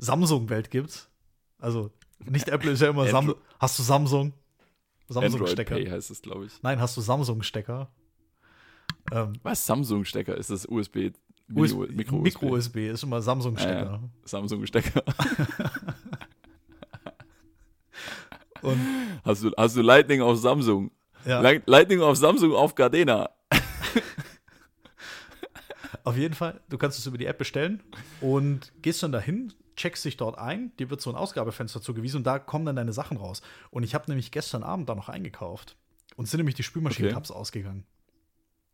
Samsung-Welt 0.02 0.69
gibt. 0.69 1.10
Also 1.60 1.91
nicht 2.26 2.48
Apple 2.49 2.72
ist 2.72 2.82
ja 2.82 2.90
immer 2.90 3.07
Samsung. 3.07 3.36
Hast 3.60 3.80
du 3.80 3.84
Samsung? 3.84 4.34
Samsung-Stecker. 5.07 5.76
Heißt 5.76 6.11
es, 6.11 6.22
glaube 6.22 6.45
ich. 6.45 6.53
Nein, 6.61 6.80
hast 6.80 6.95
du 6.98 7.02
Samsung-Stecker? 7.02 7.90
Ähm, 9.11 9.34
Was 9.44 9.65
Samsung-Stecker? 9.65 10.38
Ist 10.38 10.49
das 10.49 10.65
USB? 10.65 11.11
USB 11.53 11.90
Micro-USB 11.90 12.23
Micro 12.23 12.56
ist 12.56 13.03
immer 13.03 13.22
Samsung-Stecker. 13.22 13.73
Ja, 13.73 13.91
ja. 13.91 13.99
Samsung-Stecker. 14.23 15.03
hast, 19.23 19.44
du, 19.44 19.52
hast 19.57 19.76
du 19.76 19.82
Lightning 19.82 20.22
auf 20.22 20.38
Samsung? 20.38 20.91
Ja. 21.26 21.41
Lightning 21.41 22.02
auf 22.02 22.18
Samsung 22.18 22.53
auf 22.53 22.73
Gardena. 22.73 23.30
auf 26.06 26.15
jeden 26.15 26.34
Fall, 26.34 26.61
du 26.69 26.78
kannst 26.78 26.98
es 26.98 27.06
über 27.06 27.18
die 27.18 27.26
App 27.26 27.38
bestellen 27.38 27.84
und 28.22 28.72
gehst 28.82 29.03
dann 29.03 29.11
dahin, 29.11 29.52
checkst 29.82 30.06
dich 30.06 30.18
dort 30.18 30.38
ein, 30.38 30.76
dir 30.78 30.90
wird 30.90 31.02
so 31.02 31.10
ein 31.10 31.16
Ausgabefenster 31.16 31.82
zugewiesen 31.82 32.18
und 32.18 32.24
da 32.24 32.40
kommen 32.40 32.66
dann 32.66 32.76
deine 32.76 32.94
Sachen 32.94 33.18
raus. 33.18 33.41
Und 33.72 33.84
ich 33.84 33.95
habe 33.95 34.06
nämlich 34.10 34.32
gestern 34.32 34.64
Abend 34.64 34.88
da 34.88 34.95
noch 34.95 35.10
eingekauft. 35.10 35.76
Und 36.16 36.28
sind 36.28 36.40
nämlich 36.40 36.56
die 36.56 36.64
Spülmaschinen-Tabs 36.64 37.32
okay. 37.32 37.40
ausgegangen. 37.40 37.86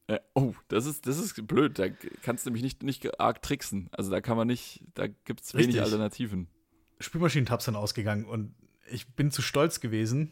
Äh, 0.07 0.19
oh, 0.33 0.53
das 0.69 0.85
ist, 0.85 1.05
das 1.05 1.17
ist 1.17 1.47
blöd. 1.47 1.77
Da 1.79 1.87
kannst 2.21 2.45
du 2.45 2.49
nämlich 2.49 2.63
nicht, 2.63 2.83
nicht 2.83 3.19
arg 3.19 3.41
tricksen. 3.41 3.89
Also 3.91 4.09
da 4.09 4.21
kann 4.21 4.37
man 4.37 4.47
nicht, 4.47 4.83
da 4.95 5.07
gibt 5.07 5.43
es 5.43 5.53
wenig 5.53 5.81
Alternativen. 5.81 6.47
Spülmaschinentabs 6.99 7.65
sind 7.65 7.75
ausgegangen 7.75 8.25
und 8.25 8.55
ich 8.89 9.07
bin 9.15 9.31
zu 9.31 9.41
stolz 9.41 9.79
gewesen, 9.79 10.31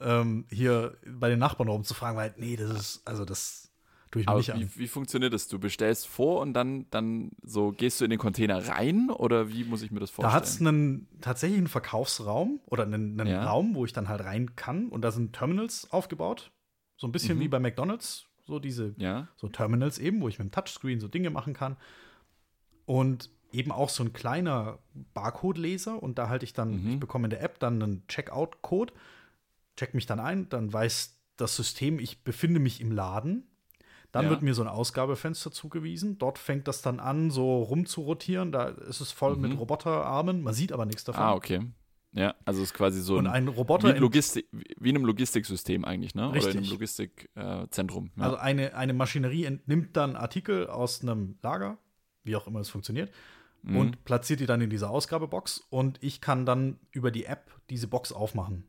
ähm, 0.00 0.46
hier 0.50 0.96
bei 1.06 1.28
den 1.28 1.38
Nachbarn 1.38 1.68
rumzufragen, 1.68 2.16
weil, 2.16 2.34
nee, 2.38 2.56
das 2.56 2.70
ist, 2.70 3.02
also 3.06 3.24
das 3.24 3.65
tue 4.10 4.22
ich 4.22 4.28
mir 4.28 4.36
nicht 4.36 4.48
wie, 4.48 4.52
an. 4.52 4.70
Wie 4.74 4.88
funktioniert 4.88 5.32
das? 5.32 5.48
Du 5.48 5.58
bestellst 5.58 6.06
vor 6.06 6.40
und 6.40 6.54
dann, 6.54 6.86
dann 6.90 7.30
so 7.42 7.72
gehst 7.72 8.00
du 8.00 8.04
in 8.04 8.10
den 8.10 8.18
Container 8.18 8.66
rein 8.68 9.10
oder 9.10 9.48
wie 9.48 9.64
muss 9.64 9.82
ich 9.82 9.90
mir 9.90 10.00
das 10.00 10.10
vorstellen? 10.10 10.32
Da 10.32 10.36
hat 10.36 10.44
es 10.44 10.60
einen 10.60 11.08
tatsächlich 11.20 11.58
einen 11.58 11.68
Verkaufsraum 11.68 12.60
oder 12.66 12.84
einen, 12.84 13.20
einen 13.20 13.30
ja. 13.30 13.44
Raum, 13.44 13.74
wo 13.74 13.84
ich 13.84 13.92
dann 13.92 14.08
halt 14.08 14.24
rein 14.24 14.56
kann 14.56 14.88
und 14.88 15.02
da 15.02 15.10
sind 15.10 15.34
Terminals 15.34 15.90
aufgebaut. 15.90 16.52
So 16.96 17.06
ein 17.06 17.12
bisschen 17.12 17.38
mhm. 17.38 17.42
wie 17.42 17.48
bei 17.48 17.58
McDonalds, 17.58 18.26
so 18.44 18.58
diese 18.58 18.94
ja. 18.98 19.28
so 19.36 19.48
Terminals 19.48 19.98
eben, 19.98 20.20
wo 20.20 20.28
ich 20.28 20.38
mit 20.38 20.48
dem 20.48 20.52
Touchscreen 20.52 21.00
so 21.00 21.08
Dinge 21.08 21.30
machen 21.30 21.52
kann. 21.52 21.76
Und 22.86 23.30
eben 23.52 23.72
auch 23.72 23.88
so 23.88 24.04
ein 24.04 24.12
kleiner 24.12 24.78
Barcode-Leser 25.14 26.02
und 26.02 26.18
da 26.18 26.28
halte 26.28 26.44
ich 26.44 26.52
dann, 26.52 26.82
mhm. 26.82 26.90
ich 26.92 27.00
bekomme 27.00 27.26
in 27.26 27.30
der 27.30 27.42
App 27.42 27.58
dann 27.58 27.82
einen 27.82 28.06
Checkout-Code, 28.06 28.92
check 29.76 29.94
mich 29.94 30.06
dann 30.06 30.20
ein, 30.20 30.48
dann 30.48 30.72
weiß 30.72 31.18
das 31.36 31.56
System, 31.56 31.98
ich 31.98 32.22
befinde 32.22 32.60
mich 32.60 32.80
im 32.80 32.92
Laden. 32.92 33.44
Dann 34.16 34.24
ja. 34.24 34.30
wird 34.30 34.40
mir 34.40 34.54
so 34.54 34.62
ein 34.62 34.68
Ausgabefenster 34.68 35.52
zugewiesen. 35.52 36.16
Dort 36.16 36.38
fängt 36.38 36.66
das 36.68 36.80
dann 36.80 37.00
an, 37.00 37.30
so 37.30 37.62
rumzurotieren. 37.64 38.50
Da 38.50 38.68
ist 38.68 39.02
es 39.02 39.12
voll 39.12 39.36
mhm. 39.36 39.42
mit 39.42 39.58
Roboterarmen. 39.58 40.40
Man 40.40 40.54
sieht 40.54 40.72
aber 40.72 40.86
nichts 40.86 41.04
davon. 41.04 41.22
Ah, 41.22 41.34
okay. 41.34 41.60
Ja, 42.12 42.34
also 42.46 42.62
es 42.62 42.70
ist 42.70 42.74
quasi 42.74 43.02
so 43.02 43.18
und 43.18 43.26
ein, 43.26 43.46
Roboter 43.46 43.94
wie, 43.94 43.98
Logistik, 43.98 44.46
wie 44.50 44.88
in 44.88 44.96
einem 44.96 45.04
Logistiksystem 45.04 45.84
eigentlich, 45.84 46.14
ne? 46.14 46.32
Richtig. 46.32 46.44
Oder 46.44 46.52
in 46.52 46.58
einem 46.60 46.70
Logistikzentrum. 46.70 48.06
Äh, 48.06 48.20
ja. 48.20 48.24
Also 48.24 48.36
eine, 48.38 48.74
eine 48.74 48.94
Maschinerie 48.94 49.44
entnimmt 49.44 49.98
dann 49.98 50.16
Artikel 50.16 50.66
aus 50.66 51.02
einem 51.02 51.36
Lager, 51.42 51.76
wie 52.24 52.34
auch 52.34 52.46
immer 52.46 52.60
es 52.60 52.70
funktioniert, 52.70 53.12
mhm. 53.64 53.76
und 53.76 54.04
platziert 54.06 54.40
die 54.40 54.46
dann 54.46 54.62
in 54.62 54.70
diese 54.70 54.88
Ausgabebox 54.88 55.66
und 55.68 56.02
ich 56.02 56.22
kann 56.22 56.46
dann 56.46 56.78
über 56.90 57.10
die 57.10 57.26
App 57.26 57.50
diese 57.68 57.86
Box 57.86 58.12
aufmachen. 58.12 58.64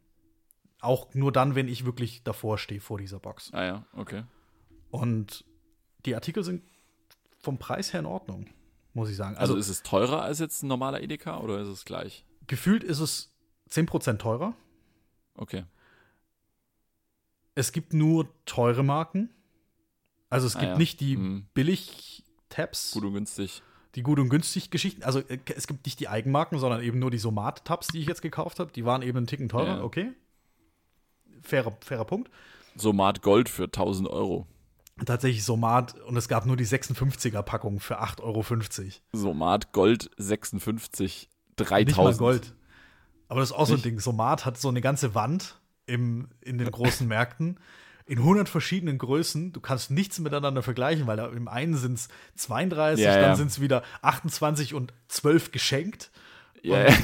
Auch 0.82 1.14
nur 1.14 1.32
dann, 1.32 1.56
wenn 1.56 1.70
ich 1.70 1.86
wirklich 1.86 2.24
davor 2.24 2.58
stehe 2.58 2.82
vor 2.82 2.98
dieser 2.98 3.20
Box. 3.20 3.54
Ah 3.54 3.64
ja, 3.64 3.86
okay. 3.94 4.24
Und 4.90 5.46
die 6.06 6.16
Artikel 6.16 6.44
sind 6.44 6.64
vom 7.40 7.58
Preis 7.58 7.94
her 7.94 8.00
in 8.00 8.06
Ordnung, 8.06 8.48
muss 8.94 9.10
ich 9.10 9.16
sagen. 9.16 9.38
Also, 9.38 9.54
also 9.54 9.60
ist 9.60 9.70
es 9.70 9.84
teurer 9.84 10.22
als 10.22 10.40
jetzt 10.40 10.64
ein 10.64 10.68
normaler 10.68 11.02
Edeka 11.02 11.40
oder 11.40 11.60
ist 11.60 11.68
es 11.68 11.86
gleich? 11.86 12.26
Gefühlt 12.48 12.84
ist 12.84 13.00
es 13.00 13.34
10% 13.70 14.18
teurer. 14.18 14.56
Okay. 15.36 15.66
Es 17.56 17.72
gibt 17.72 17.94
nur 17.94 18.28
teure 18.46 18.84
Marken. 18.84 19.30
Also 20.30 20.48
es 20.48 20.56
ah, 20.56 20.60
gibt 20.60 20.72
ja. 20.74 20.78
nicht 20.78 21.00
die 21.00 21.16
hm. 21.16 21.48
Billig-Tabs. 21.54 22.92
Gut 22.92 23.04
und 23.04 23.14
günstig. 23.14 23.62
Die 23.96 24.04
gut 24.04 24.20
und 24.20 24.30
günstig 24.30 24.70
Geschichten. 24.70 25.04
Also 25.04 25.20
äh, 25.20 25.40
es 25.56 25.68
gibt 25.68 25.86
nicht 25.86 26.00
die 26.00 26.08
Eigenmarken, 26.08 26.60
sondern 26.60 26.82
eben 26.82 27.00
nur 27.00 27.12
die 27.12 27.18
Somat-Tabs, 27.18 27.88
die 27.88 28.00
ich 28.00 28.08
jetzt 28.08 28.22
gekauft 28.22 28.60
habe. 28.60 28.72
Die 28.72 28.86
waren 28.86 29.02
eben 29.02 29.18
einen 29.18 29.28
Ticken 29.28 29.50
teurer. 29.50 29.78
Ja. 29.78 29.84
Okay. 29.84 30.12
Fairer, 31.42 31.76
fairer 31.82 32.06
Punkt. 32.06 32.30
Somat 32.76 33.22
Gold 33.22 33.50
für 33.50 33.66
1000 33.66 34.08
Euro. 34.08 34.48
Tatsächlich 35.06 35.44
Somat 35.44 36.00
und 36.02 36.18
es 36.18 36.28
gab 36.28 36.46
nur 36.46 36.58
die 36.58 36.66
56er-Packung 36.66 37.80
für 37.80 38.02
8,50 38.02 38.22
Euro. 38.24 38.44
Somat 39.14 39.72
Gold 39.72 40.10
56, 40.18 41.30
3000. 41.56 41.88
Nicht 41.88 41.98
mal 41.98 42.16
Gold. 42.16 42.54
Aber 43.30 43.42
das 43.42 43.52
ist 43.52 43.56
auch 43.56 43.68
so 43.68 43.76
ein 43.76 43.82
Ding. 43.82 44.00
Somat 44.00 44.46
hat 44.46 44.58
so 44.58 44.70
eine 44.70 44.82
ganze 44.82 45.14
Wand 45.14 45.60
im, 45.86 46.30
in 46.42 46.58
den 46.58 46.72
großen 46.72 47.08
Märkten 47.08 47.60
in 48.08 48.20
100 48.20 48.48
verschiedenen 48.48 48.98
Größen. 48.98 49.52
Du 49.52 49.60
kannst 49.60 49.92
nichts 49.92 50.20
miteinander 50.20 50.64
vergleichen, 50.64 51.08
weil 51.08 51.18
da 51.18 51.28
im 51.28 51.48
einen 51.48 51.76
sind 51.76 51.96
es 51.96 52.08
32, 52.36 53.04
ja, 53.04 53.14
dann 53.14 53.22
ja. 53.22 53.36
sind 53.36 53.52
es 53.52 53.60
wieder 53.60 53.84
28 54.02 54.74
und 54.74 54.94
12 55.10 55.52
geschenkt. 55.52 56.10
Ja, 56.64 56.88
ja. 56.88 56.96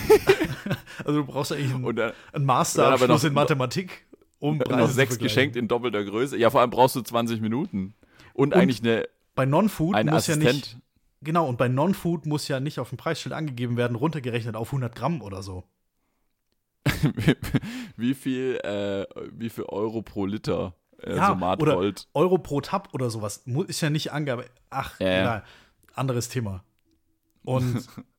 also 1.06 1.20
du 1.20 1.26
brauchst 1.26 1.52
eigentlich 1.52 1.74
einen, 1.74 1.96
dann, 1.96 2.14
einen 2.32 2.46
Masterabschluss 2.46 3.26
in 3.26 3.34
Mathematik, 3.34 4.06
um 4.44 4.60
und 4.60 4.70
noch 4.70 4.90
sechs 4.90 5.18
geschenkt 5.18 5.56
in 5.56 5.68
doppelter 5.68 6.04
Größe. 6.04 6.38
Ja, 6.38 6.50
vor 6.50 6.62
allem 6.62 6.70
brauchst 6.70 6.96
du 6.98 7.02
20 7.02 7.40
Minuten. 7.40 7.94
Und, 8.34 8.54
und 8.54 8.54
eigentlich 8.54 8.82
eine 8.82 9.08
bei 9.36 9.46
Non-Food 9.46 9.96
muss 10.04 10.14
Assistent. 10.14 10.44
ja 10.44 10.54
nicht 10.54 10.78
Genau, 11.22 11.48
und 11.48 11.58
bei 11.58 11.70
Non-Food 11.70 12.26
muss 12.26 12.50
ja 12.50 12.60
nicht 12.60 12.80
auf 12.80 12.90
dem 12.90 12.98
Preisschild 12.98 13.34
angegeben 13.34 13.78
werden, 13.78 13.96
runtergerechnet 13.96 14.58
auf 14.58 14.68
100 14.68 14.94
Gramm 14.94 15.22
oder 15.22 15.42
so. 15.42 15.64
wie 17.96 18.14
viel, 18.14 18.60
äh, 18.64 19.06
wie 19.32 19.50
viel 19.50 19.64
Euro 19.64 20.02
pro 20.02 20.26
Liter 20.26 20.76
äh, 20.98 21.16
ja, 21.16 21.28
Somat 21.28 21.62
oder 21.62 21.76
Gold? 21.76 22.10
Euro 22.14 22.38
pro 22.38 22.60
Tab 22.60 22.90
oder 22.94 23.10
sowas. 23.10 23.46
Ist 23.68 23.80
ja 23.80 23.90
nicht 23.90 24.12
Angabe. 24.12 24.46
Ach, 24.70 25.00
ja, 25.00 25.22
egal. 25.22 25.44
Anderes 25.94 26.28
Thema. 26.28 26.66
Und 27.46 27.88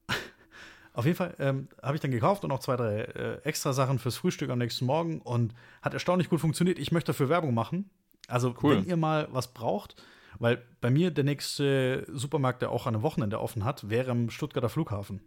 auf 0.95 1.05
jeden 1.07 1.17
Fall 1.17 1.35
ähm, 1.41 1.69
habe 1.83 1.97
ich 1.97 2.01
dann 2.01 2.13
gekauft 2.13 2.45
und 2.45 2.51
noch 2.51 2.61
zwei, 2.61 2.77
drei 2.77 3.01
äh, 3.01 3.43
extra 3.43 3.73
Sachen 3.73 3.99
fürs 3.99 4.17
Frühstück 4.17 4.49
am 4.51 4.59
nächsten 4.59 4.87
Morgen 4.87 5.21
und 5.21 5.53
hat 5.83 5.93
erstaunlich 5.93 6.31
gut 6.31 6.41
funktioniert. 6.41 6.79
Ich 6.79 6.93
möchte 6.93 7.09
dafür 7.09 7.29
Werbung 7.29 7.53
machen. 7.53 7.91
Also, 8.29 8.55
cool. 8.63 8.77
wenn 8.77 8.87
ihr 8.87 8.97
mal 8.97 9.29
was 9.33 9.53
braucht, 9.53 10.01
weil 10.39 10.63
bei 10.81 10.91
mir 10.91 11.11
der 11.11 11.25
nächste 11.25 12.07
Supermarkt, 12.13 12.63
der 12.63 12.71
auch 12.71 12.87
an 12.87 12.95
einem 12.95 13.03
Wochenende 13.03 13.41
offen 13.41 13.65
hat, 13.65 13.91
wäre 13.91 14.13
am 14.13 14.31
Stuttgarter 14.31 14.69
Flughafen. 14.69 15.21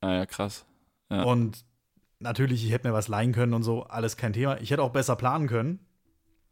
Ah 0.00 0.14
ja, 0.14 0.26
krass. 0.26 0.66
Ja. 1.08 1.22
Und 1.22 1.64
natürlich, 2.18 2.64
ich 2.64 2.72
hätte 2.72 2.88
mir 2.88 2.94
was 2.94 3.08
leihen 3.08 3.32
können 3.32 3.54
und 3.54 3.62
so, 3.62 3.84
alles 3.84 4.16
kein 4.16 4.32
Thema. 4.32 4.60
Ich 4.60 4.72
hätte 4.72 4.82
auch 4.82 4.92
besser 4.92 5.14
planen 5.14 5.46
können. 5.46 5.86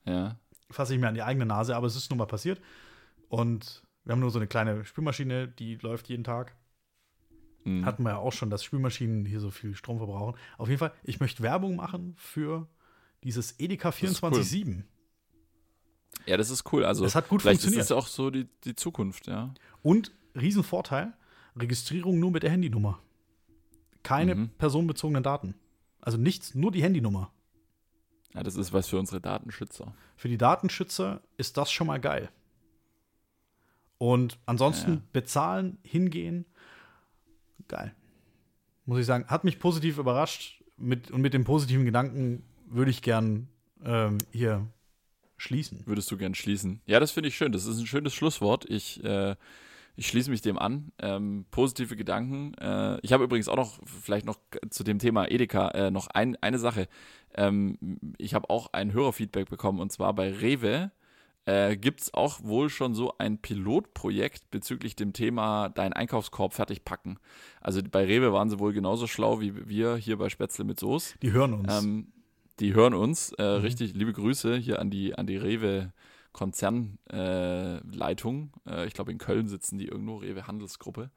Ja. 0.04 0.36
Fasse 0.70 0.94
ich 0.94 1.00
mir 1.00 1.08
an 1.08 1.14
die 1.14 1.22
eigene 1.24 1.46
Nase, 1.46 1.74
aber 1.74 1.88
es 1.88 1.96
ist 1.96 2.10
nun 2.10 2.18
mal 2.18 2.26
passiert. 2.26 2.60
Und 3.28 3.82
wir 4.04 4.12
haben 4.12 4.20
nur 4.20 4.30
so 4.30 4.38
eine 4.38 4.46
kleine 4.46 4.84
Spülmaschine, 4.84 5.48
die 5.48 5.74
läuft 5.76 6.08
jeden 6.08 6.24
Tag. 6.24 6.54
Mhm. 7.66 7.84
Hatten 7.84 8.04
wir 8.04 8.10
ja 8.10 8.18
auch 8.18 8.32
schon, 8.32 8.48
dass 8.48 8.64
Spülmaschinen 8.64 9.24
hier 9.24 9.40
so 9.40 9.50
viel 9.50 9.74
Strom 9.74 9.98
verbrauchen. 9.98 10.36
Auf 10.56 10.68
jeden 10.68 10.78
Fall, 10.78 10.92
ich 11.02 11.20
möchte 11.20 11.42
Werbung 11.42 11.76
machen 11.76 12.14
für 12.16 12.68
dieses 13.24 13.58
Edeka 13.58 13.90
24-7. 13.90 14.66
Cool. 14.66 14.84
Ja, 16.26 16.36
das 16.36 16.50
ist 16.50 16.72
cool. 16.72 16.84
Also, 16.84 17.04
es 17.04 17.14
hat 17.14 17.28
gut 17.28 17.42
vielleicht 17.42 17.60
funktioniert. 17.60 17.84
ist 17.84 17.92
auch 17.92 18.06
so 18.06 18.30
die, 18.30 18.48
die 18.64 18.74
Zukunft, 18.74 19.26
ja. 19.26 19.52
Und 19.82 20.12
Riesenvorteil: 20.34 21.12
Registrierung 21.56 22.20
nur 22.20 22.30
mit 22.30 22.42
der 22.42 22.50
Handynummer 22.50 23.00
Keine 24.02 24.34
mhm. 24.34 24.48
personenbezogenen 24.50 25.22
Daten. 25.22 25.54
Also 26.00 26.18
nichts, 26.18 26.54
nur 26.54 26.70
die 26.70 26.82
Handynummer. 26.82 27.32
Ja, 28.32 28.42
das 28.42 28.54
ist 28.54 28.72
was 28.72 28.86
für 28.88 28.98
unsere 28.98 29.20
Datenschützer. 29.20 29.92
Für 30.16 30.28
die 30.28 30.38
Datenschützer 30.38 31.20
ist 31.36 31.56
das 31.56 31.72
schon 31.72 31.88
mal 31.88 31.98
geil. 31.98 32.30
Und 33.98 34.38
ansonsten 34.46 34.90
ja, 34.90 34.96
ja. 34.96 35.02
bezahlen, 35.12 35.78
hingehen, 35.82 36.44
geil. 37.68 37.94
Muss 38.84 39.00
ich 39.00 39.06
sagen, 39.06 39.26
hat 39.26 39.44
mich 39.44 39.58
positiv 39.58 39.98
überrascht. 39.98 40.62
Mit, 40.78 41.10
und 41.10 41.22
mit 41.22 41.32
dem 41.32 41.44
positiven 41.44 41.86
Gedanken 41.86 42.42
würde 42.66 42.90
ich 42.90 43.00
gern 43.02 43.48
ähm, 43.84 44.18
hier 44.30 44.66
schließen. 45.36 45.82
Würdest 45.86 46.10
du 46.10 46.16
gern 46.16 46.34
schließen? 46.34 46.80
Ja, 46.86 47.00
das 47.00 47.10
finde 47.10 47.28
ich 47.28 47.36
schön. 47.36 47.52
Das 47.52 47.66
ist 47.66 47.78
ein 47.78 47.86
schönes 47.86 48.14
Schlusswort. 48.14 48.68
Ich, 48.68 49.02
äh, 49.04 49.36
ich 49.96 50.06
schließe 50.06 50.30
mich 50.30 50.42
dem 50.42 50.58
an. 50.58 50.92
Ähm, 50.98 51.46
positive 51.50 51.96
Gedanken. 51.96 52.54
Äh, 52.54 52.98
ich 53.00 53.12
habe 53.12 53.24
übrigens 53.24 53.48
auch 53.48 53.56
noch, 53.56 53.78
vielleicht 53.84 54.26
noch 54.26 54.38
zu 54.70 54.84
dem 54.84 54.98
Thema 54.98 55.30
Edeka, 55.30 55.68
äh, 55.70 55.90
noch 55.90 56.08
ein, 56.08 56.36
eine 56.42 56.58
Sache. 56.58 56.88
Ähm, 57.34 57.78
ich 58.18 58.34
habe 58.34 58.50
auch 58.50 58.72
ein 58.72 58.92
Hörerfeedback 58.92 59.48
bekommen 59.48 59.80
und 59.80 59.92
zwar 59.92 60.14
bei 60.14 60.30
Rewe 60.30 60.90
äh, 61.46 61.76
gibt 61.76 62.02
es 62.02 62.14
auch 62.14 62.42
wohl 62.42 62.68
schon 62.68 62.94
so 62.94 63.14
ein 63.18 63.38
Pilotprojekt 63.38 64.50
bezüglich 64.50 64.96
dem 64.96 65.12
Thema 65.12 65.70
deinen 65.70 65.92
Einkaufskorb 65.92 66.52
fertig 66.52 66.84
packen. 66.84 67.18
Also 67.60 67.80
bei 67.82 68.04
Rewe 68.04 68.32
waren 68.32 68.50
sie 68.50 68.58
wohl 68.58 68.72
genauso 68.72 69.06
schlau 69.06 69.40
wie 69.40 69.68
wir 69.68 69.96
hier 69.96 70.18
bei 70.18 70.28
Spätzle 70.28 70.64
mit 70.64 70.78
Soße. 70.78 71.14
Die 71.22 71.32
hören 71.32 71.54
uns. 71.54 71.82
Ähm, 71.82 72.12
die 72.60 72.74
hören 72.74 72.94
uns. 72.94 73.32
Äh, 73.38 73.58
mhm. 73.58 73.62
Richtig 73.62 73.94
liebe 73.94 74.12
Grüße 74.12 74.56
hier 74.56 74.80
an 74.80 74.90
die, 74.90 75.14
an 75.14 75.26
die 75.26 75.36
Rewe. 75.36 75.92
Konzernleitung. 76.36 78.52
Äh, 78.66 78.82
äh, 78.82 78.86
ich 78.86 78.92
glaube, 78.92 79.10
in 79.10 79.16
Köln 79.16 79.48
sitzen 79.48 79.78
die 79.78 79.86
irgendwo, 79.86 80.16
Rewe 80.16 80.46
Handelsgruppe. 80.46 81.10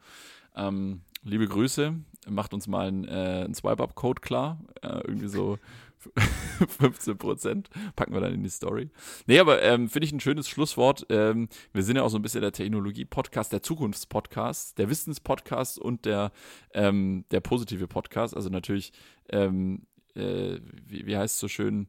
Ähm, 0.56 1.02
liebe 1.24 1.46
Grüße, 1.46 1.94
macht 2.30 2.54
uns 2.54 2.68
mal 2.68 2.88
einen, 2.88 3.04
äh, 3.04 3.44
einen 3.44 3.54
Swipe-Up-Code 3.54 4.22
klar. 4.22 4.62
Äh, 4.82 5.02
irgendwie 5.06 5.28
so 5.28 5.60
15 6.80 7.18
Prozent 7.18 7.70
packen 7.96 8.14
wir 8.14 8.22
dann 8.22 8.34
in 8.34 8.44
die 8.44 8.50
Story. 8.50 8.90
Nee, 9.28 9.40
aber 9.40 9.62
ähm, 9.62 9.90
finde 9.90 10.06
ich 10.06 10.12
ein 10.12 10.20
schönes 10.20 10.48
Schlusswort. 10.48 11.06
Ähm, 11.10 11.50
wir 11.74 11.84
sind 11.84 11.96
ja 11.96 12.04
auch 12.04 12.10
so 12.10 12.18
ein 12.18 12.22
bisschen 12.22 12.42
der 12.42 12.52
Technologie-Podcast, 12.52 13.52
der 13.52 13.62
Zukunftspodcast, 13.62 14.78
der 14.78 14.90
Wissenspodcast 14.90 15.80
und 15.80 16.06
der, 16.06 16.32
ähm, 16.74 17.26
der 17.32 17.42
positive 17.42 17.88
Podcast. 17.88 18.36
Also 18.36 18.50
natürlich, 18.50 18.94
ähm, 19.30 19.86
äh, 20.16 20.60
wie, 20.88 21.06
wie 21.06 21.18
heißt 21.18 21.36
es 21.36 21.40
so 21.40 21.48
schön, 21.48 21.88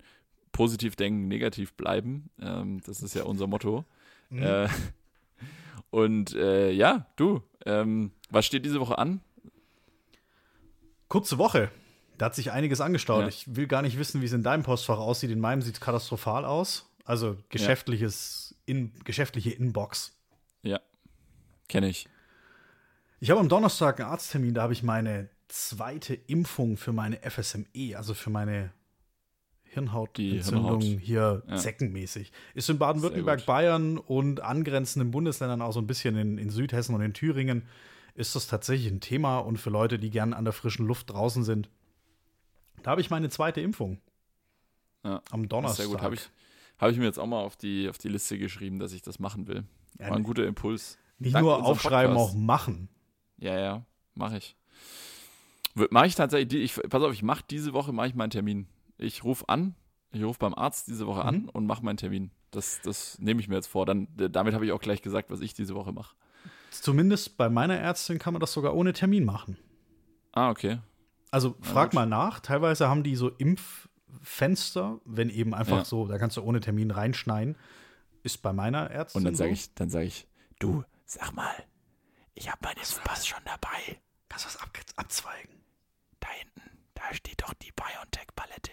positiv 0.53 0.97
denken, 0.97 1.29
negativ 1.29 1.75
bleiben. 1.75 2.31
Ähm, 2.41 2.81
das 2.85 3.03
ist 3.03 3.15
ja 3.15 3.25
unser 3.25 3.47
Motto. 3.47 3.85
Mhm. 4.31 4.43
Äh, 4.43 4.69
und 5.91 6.35
äh, 6.35 6.71
ja, 6.71 7.07
du, 7.17 7.43
ähm, 7.67 8.13
was 8.31 8.47
steht 8.47 8.65
diese 8.65 8.81
Woche 8.81 8.99
an? 8.99 9.21
Kurze 11.09 11.39
Woche. 11.39 11.71
Da 12.21 12.27
hat 12.27 12.35
sich 12.35 12.53
einiges 12.53 12.83
angestaut. 12.83 13.23
Ja. 13.23 13.29
Ich 13.29 13.57
will 13.57 13.67
gar 13.67 13.81
nicht 13.81 13.99
wissen, 13.99 14.21
wie 14.21 14.27
es 14.27 14.35
in 14.35 14.43
deinem 14.43 14.63
Postfach 14.63 14.99
aussieht. 14.99 15.31
In 15.31 15.41
meinem 15.41 15.63
sieht 15.63 15.77
es 15.77 15.81
katastrophal 15.81 16.45
aus. 16.45 16.87
Also 17.07 17.39
geschäftliches, 17.49 18.55
ja. 18.67 18.75
in, 18.75 18.93
geschäftliche 19.05 19.49
Inbox. 19.53 20.15
Ja, 20.63 20.81
kenne 21.67 21.89
ich. 21.89 22.07
Ich 23.21 23.31
habe 23.31 23.41
am 23.41 23.49
Donnerstag 23.49 24.01
einen 24.01 24.11
Arzttermin, 24.11 24.53
da 24.53 24.61
habe 24.61 24.75
ich 24.75 24.83
meine 24.83 25.31
zweite 25.49 26.13
Impfung 26.13 26.77
für 26.77 26.93
meine 26.93 27.17
FSME, 27.23 27.97
also 27.97 28.13
für 28.13 28.29
meine 28.29 28.71
Hirnhautentzündung 29.63 30.83
Hirnhaut. 30.83 31.03
hier 31.03 31.43
ja. 31.49 31.57
zeckenmäßig. 31.57 32.33
Ist 32.53 32.69
in 32.69 32.77
Baden-Württemberg, 32.77 33.47
Bayern 33.47 33.97
und 33.97 34.43
angrenzenden 34.43 35.11
Bundesländern, 35.11 35.63
auch 35.63 35.73
so 35.73 35.81
ein 35.81 35.87
bisschen 35.87 36.17
in, 36.17 36.37
in 36.37 36.51
Südhessen 36.51 36.95
und 36.95 37.01
in 37.01 37.15
Thüringen, 37.15 37.63
ist 38.15 38.37
das 38.37 38.47
tatsächlich 38.47 38.93
ein 38.93 39.01
Thema 39.01 39.39
und 39.39 39.57
für 39.57 39.71
Leute, 39.71 39.99
die 39.99 40.11
gern 40.11 40.35
an 40.35 40.45
der 40.45 40.53
frischen 40.53 40.87
Luft 40.87 41.09
draußen 41.09 41.45
sind, 41.45 41.71
da 42.83 42.91
habe 42.93 43.01
ich 43.01 43.11
meine 43.11 43.29
zweite 43.29 43.61
Impfung. 43.61 44.01
Ja, 45.05 45.23
am 45.31 45.49
Donnerstag. 45.49 45.87
Sehr 45.87 45.93
gut. 45.93 46.03
Habe 46.03 46.15
ich, 46.15 46.29
hab 46.79 46.91
ich 46.91 46.99
mir 46.99 47.05
jetzt 47.05 47.19
auch 47.19 47.27
mal 47.27 47.41
auf 47.41 47.57
die, 47.57 47.89
auf 47.89 47.99
die 47.99 48.09
Liste 48.09 48.39
geschrieben, 48.39 48.79
dass 48.79 48.93
ich 48.93 49.03
das 49.03 49.19
machen 49.19 49.47
will. 49.47 49.65
War 49.99 50.09
ja, 50.09 50.15
ein 50.15 50.23
guter 50.23 50.47
Impuls. 50.47 50.99
Nicht 51.19 51.35
Dank 51.35 51.45
nur 51.45 51.65
aufschreiben, 51.65 52.15
Podcast. 52.15 52.35
auch 52.35 52.39
machen. 52.39 52.89
Ja, 53.39 53.59
ja, 53.59 53.85
mache 54.15 54.39
ich. 54.39 54.57
Mache 55.75 56.07
ich 56.07 56.15
tatsächlich, 56.15 56.77
ich, 56.77 56.91
pass 56.91 57.03
auf, 57.03 57.13
ich 57.13 57.23
mache 57.23 57.45
diese 57.49 57.73
Woche 57.73 57.93
mache 57.93 58.09
ich 58.09 58.15
meinen 58.15 58.31
Termin. 58.31 58.67
Ich 58.99 59.25
rufe 59.25 59.49
an, 59.49 59.75
ich 60.13 60.23
rufe 60.23 60.39
beim 60.39 60.55
Arzt 60.55 60.89
diese 60.89 61.07
Woche 61.07 61.21
mhm. 61.21 61.29
an 61.29 61.49
und 61.49 61.67
mache 61.67 61.85
meinen 61.85 61.97
Termin. 61.97 62.31
Das, 62.51 62.81
das 62.83 63.19
nehme 63.19 63.41
ich 63.41 63.49
mir 63.49 63.55
jetzt 63.55 63.69
vor. 63.69 63.87
Dann, 63.87 64.09
damit 64.17 64.55
habe 64.55 64.67
ich 64.67 64.73
auch 64.73 64.81
gleich 64.81 65.03
gesagt, 65.03 65.31
was 65.31 65.41
ich 65.41 65.55
diese 65.55 65.75
Woche 65.75 65.93
mache. 65.93 66.17
Zumindest 66.71 67.37
bei 67.37 67.49
meiner 67.49 67.77
Ärztin 67.77 68.19
kann 68.19 68.33
man 68.33 68.41
das 68.41 68.53
sogar 68.53 68.75
ohne 68.75 68.93
Termin 68.93 69.25
machen. 69.25 69.57
Ah, 70.33 70.51
okay. 70.51 70.79
Also 71.31 71.57
frag 71.61 71.95
mal 71.95 72.07
nach. 72.07 72.41
Teilweise 72.41 72.89
haben 72.89 73.03
die 73.03 73.17
so 73.17 73.29
Impffenster, 73.29 75.01
wenn 75.05 75.31
eben 75.31 75.55
einfach 75.55 75.79
ja. 75.79 75.85
so, 75.85 76.07
da 76.07 76.19
kannst 76.19 76.37
du 76.37 76.43
ohne 76.43 76.61
Termin 76.61 76.91
reinschneiden. 76.91 77.57
Ist 78.23 78.43
bei 78.43 78.53
meiner 78.53 78.91
Ärztin. 78.91 79.21
Und 79.21 79.25
dann 79.25 79.35
sage 79.35 79.51
so. 79.51 79.55
ich, 79.55 79.75
dann 79.75 79.91
sage 79.91 80.07
ich, 80.07 80.27
du, 80.59 80.85
sag 81.07 81.33
mal, 81.33 81.55
ich 82.35 82.51
habe 82.51 82.59
meinen 82.63 82.79
Impfpass 82.79 83.27
schon 83.27 83.41
dabei. 83.45 84.01
Kannst 84.29 84.45
du 84.45 84.49
was 84.49 84.57
ab 84.61 84.71
abzweigen? 84.97 85.51
Da 86.21 86.29
hinten, 86.29 86.79
da 86.95 87.15
steht 87.15 87.43
doch 87.43 87.55
die 87.55 87.73
BioNTech-Palette. 87.73 88.73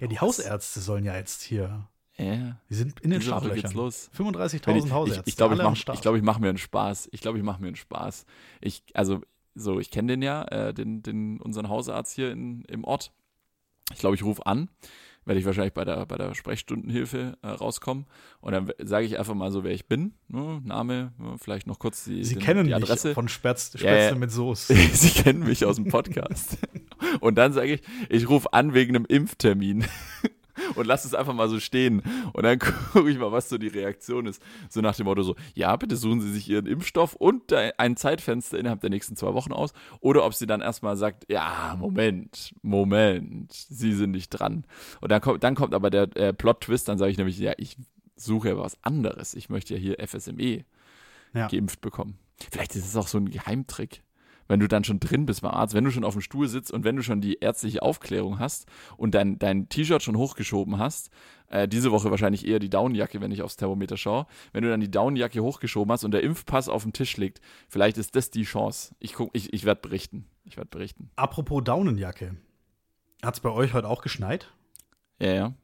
Ja, 0.00 0.06
die 0.06 0.20
Hausärzte 0.20 0.80
sollen 0.80 1.04
ja 1.04 1.16
jetzt 1.16 1.42
hier. 1.42 1.88
Ja. 2.16 2.60
Die 2.68 2.74
sind 2.74 3.00
in 3.00 3.10
den 3.10 3.22
Startlöchern. 3.22 3.70
35.000 3.72 4.90
Hausärzte. 4.90 5.22
Ich, 5.22 5.28
ich 5.28 5.36
glaube, 5.36 5.54
ich, 5.54 5.60
glaub, 5.60 5.94
ich, 5.94 6.00
glaub, 6.00 6.16
ich 6.16 6.22
mache 6.22 6.40
mir 6.40 6.48
einen 6.48 6.58
Spaß. 6.58 7.08
Ich 7.12 7.20
glaube, 7.20 7.38
ich 7.38 7.44
mache 7.44 7.60
mir 7.60 7.68
einen 7.68 7.76
Spaß. 7.76 8.26
Ich, 8.60 8.82
also 8.94 9.22
so, 9.58 9.80
ich 9.80 9.90
kenne 9.90 10.12
den 10.12 10.22
ja, 10.22 10.44
äh, 10.44 10.74
den, 10.74 11.02
den, 11.02 11.40
unseren 11.40 11.68
Hausarzt 11.68 12.14
hier 12.14 12.30
in, 12.30 12.62
im 12.62 12.84
Ort. 12.84 13.12
Ich 13.92 13.98
glaube, 13.98 14.16
ich 14.16 14.22
rufe 14.22 14.44
an, 14.46 14.68
werde 15.24 15.40
ich 15.40 15.46
wahrscheinlich 15.46 15.74
bei 15.74 15.84
der, 15.84 16.06
bei 16.06 16.16
der 16.16 16.34
Sprechstundenhilfe 16.34 17.36
äh, 17.42 17.46
rauskommen. 17.48 18.06
Und 18.40 18.52
dann 18.52 18.70
sage 18.78 19.06
ich 19.06 19.18
einfach 19.18 19.34
mal 19.34 19.50
so, 19.50 19.64
wer 19.64 19.72
ich 19.72 19.86
bin. 19.86 20.14
Ne? 20.28 20.60
Name, 20.64 21.12
ne? 21.18 21.36
vielleicht 21.38 21.66
noch 21.66 21.78
kurz 21.78 22.04
die, 22.04 22.24
Sie 22.24 22.34
den, 22.34 22.42
kennen 22.42 22.66
die 22.66 22.74
Adresse. 22.74 23.08
Mich 23.08 23.14
von 23.14 23.28
Spätzle 23.28 24.08
ja, 24.08 24.14
mit 24.14 24.30
Soße. 24.30 24.74
Sie 24.92 25.10
kennen 25.10 25.40
mich 25.40 25.64
aus 25.64 25.76
dem 25.76 25.88
Podcast. 25.88 26.58
Und 27.20 27.36
dann 27.36 27.52
sage 27.52 27.74
ich, 27.74 27.82
ich 28.08 28.28
rufe 28.28 28.52
an 28.52 28.74
wegen 28.74 28.94
einem 28.94 29.06
Impftermin 29.06 29.84
und 30.74 30.86
lass 30.86 31.04
es 31.04 31.14
einfach 31.14 31.34
mal 31.34 31.48
so 31.48 31.60
stehen. 31.60 32.02
Und 32.32 32.42
dann 32.42 32.58
gucke 32.92 33.10
ich 33.10 33.18
mal, 33.18 33.32
was 33.32 33.48
so 33.48 33.58
die 33.58 33.68
Reaktion 33.68 34.26
ist. 34.26 34.42
So 34.68 34.80
nach 34.80 34.96
dem 34.96 35.06
Motto 35.06 35.22
so, 35.22 35.36
ja, 35.54 35.74
bitte 35.76 35.96
suchen 35.96 36.20
Sie 36.20 36.32
sich 36.32 36.48
Ihren 36.48 36.66
Impfstoff 36.66 37.14
und 37.14 37.52
ein 37.52 37.96
Zeitfenster 37.96 38.58
innerhalb 38.58 38.80
der 38.80 38.90
nächsten 38.90 39.16
zwei 39.16 39.34
Wochen 39.34 39.52
aus. 39.52 39.72
Oder 40.00 40.24
ob 40.24 40.34
sie 40.34 40.46
dann 40.46 40.60
erstmal 40.60 40.96
sagt, 40.96 41.30
ja, 41.30 41.76
Moment, 41.78 42.54
Moment, 42.62 43.52
Sie 43.52 43.92
sind 43.92 44.12
nicht 44.12 44.30
dran. 44.30 44.64
Und 45.00 45.10
dann 45.10 45.20
kommt, 45.20 45.42
dann 45.42 45.54
kommt 45.54 45.74
aber 45.74 45.90
der 45.90 46.16
äh, 46.16 46.32
Plot-Twist, 46.32 46.88
dann 46.88 46.98
sage 46.98 47.10
ich 47.10 47.18
nämlich, 47.18 47.38
ja, 47.38 47.52
ich 47.56 47.76
suche 48.16 48.48
ja 48.48 48.58
was 48.58 48.82
anderes. 48.82 49.34
Ich 49.34 49.48
möchte 49.48 49.74
ja 49.74 49.80
hier 49.80 49.96
FSME 50.06 50.64
ja. 51.34 51.48
geimpft 51.48 51.80
bekommen. 51.80 52.18
Vielleicht 52.50 52.74
ist 52.76 52.86
es 52.86 52.96
auch 52.96 53.08
so 53.08 53.18
ein 53.18 53.30
Geheimtrick 53.30 54.02
wenn 54.48 54.60
du 54.60 54.66
dann 54.66 54.84
schon 54.84 54.98
drin 54.98 55.26
bist 55.26 55.42
beim 55.42 55.52
Arzt, 55.52 55.74
wenn 55.74 55.84
du 55.84 55.90
schon 55.90 56.04
auf 56.04 56.14
dem 56.14 56.22
Stuhl 56.22 56.48
sitzt 56.48 56.72
und 56.72 56.84
wenn 56.84 56.96
du 56.96 57.02
schon 57.02 57.20
die 57.20 57.34
ärztliche 57.34 57.82
Aufklärung 57.82 58.38
hast 58.38 58.66
und 58.96 59.14
dein, 59.14 59.38
dein 59.38 59.68
T-Shirt 59.68 60.02
schon 60.02 60.16
hochgeschoben 60.16 60.78
hast, 60.78 61.10
äh, 61.48 61.68
diese 61.68 61.92
Woche 61.92 62.10
wahrscheinlich 62.10 62.46
eher 62.46 62.58
die 62.58 62.70
Downjacke, 62.70 63.20
wenn 63.20 63.30
ich 63.30 63.42
aufs 63.42 63.56
Thermometer 63.56 63.96
schaue, 63.96 64.26
wenn 64.52 64.64
du 64.64 64.70
dann 64.70 64.80
die 64.80 64.90
Downjacke 64.90 65.42
hochgeschoben 65.42 65.92
hast 65.92 66.04
und 66.04 66.12
der 66.12 66.22
Impfpass 66.22 66.68
auf 66.68 66.82
dem 66.82 66.92
Tisch 66.92 67.16
liegt, 67.16 67.40
vielleicht 67.68 67.98
ist 67.98 68.16
das 68.16 68.30
die 68.30 68.44
Chance. 68.44 68.94
Ich, 68.98 69.14
guck, 69.14 69.30
ich, 69.34 69.52
ich 69.52 69.64
werde 69.64 69.80
berichten. 69.80 70.26
Ich 70.44 70.56
werde 70.56 70.70
berichten. 70.70 71.10
Apropos 71.16 71.62
Daunenjacke. 71.62 72.36
Hat 73.22 73.34
es 73.34 73.40
bei 73.40 73.50
euch 73.50 73.74
heute 73.74 73.88
auch 73.88 74.02
geschneit? 74.02 74.52
Ja, 75.20 75.32
ja. 75.32 75.54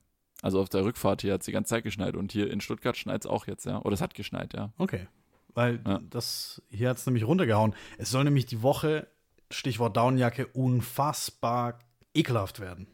Also 0.43 0.61
auf 0.61 0.69
der 0.69 0.85
Rückfahrt 0.85 1.23
hier 1.23 1.33
hat 1.33 1.41
es 1.41 1.47
die 1.47 1.53
ganze 1.53 1.71
Zeit 1.71 1.85
geschneit 1.85 2.17
und 2.17 2.33
hier 2.33 2.51
in 2.51 2.61
Stuttgart 2.61 2.97
schneit 2.97 3.25
es 3.25 3.31
auch 3.31 3.47
jetzt, 3.47 3.65
ja. 3.65 3.81
Oder 3.81 3.95
es 3.95 4.03
hat 4.03 4.15
geschneit, 4.15 4.53
ja. 4.53 4.73
Okay. 4.77 5.07
Weil 5.55 5.81
ja. 5.87 6.01
das 6.11 6.63
hier 6.69 6.91
hat 6.91 6.99
es 6.99 7.07
nämlich 7.07 7.27
runtergehauen. 7.27 7.75
Es 7.99 8.11
soll 8.11 8.25
nämlich 8.25 8.47
die 8.47 8.63
Woche, 8.63 9.07
Stichwort 9.51 9.97
Downjacke, 9.97 10.49
unfassbar 10.49 11.79
ekelhaft 12.13 12.61
werden. 12.61 12.89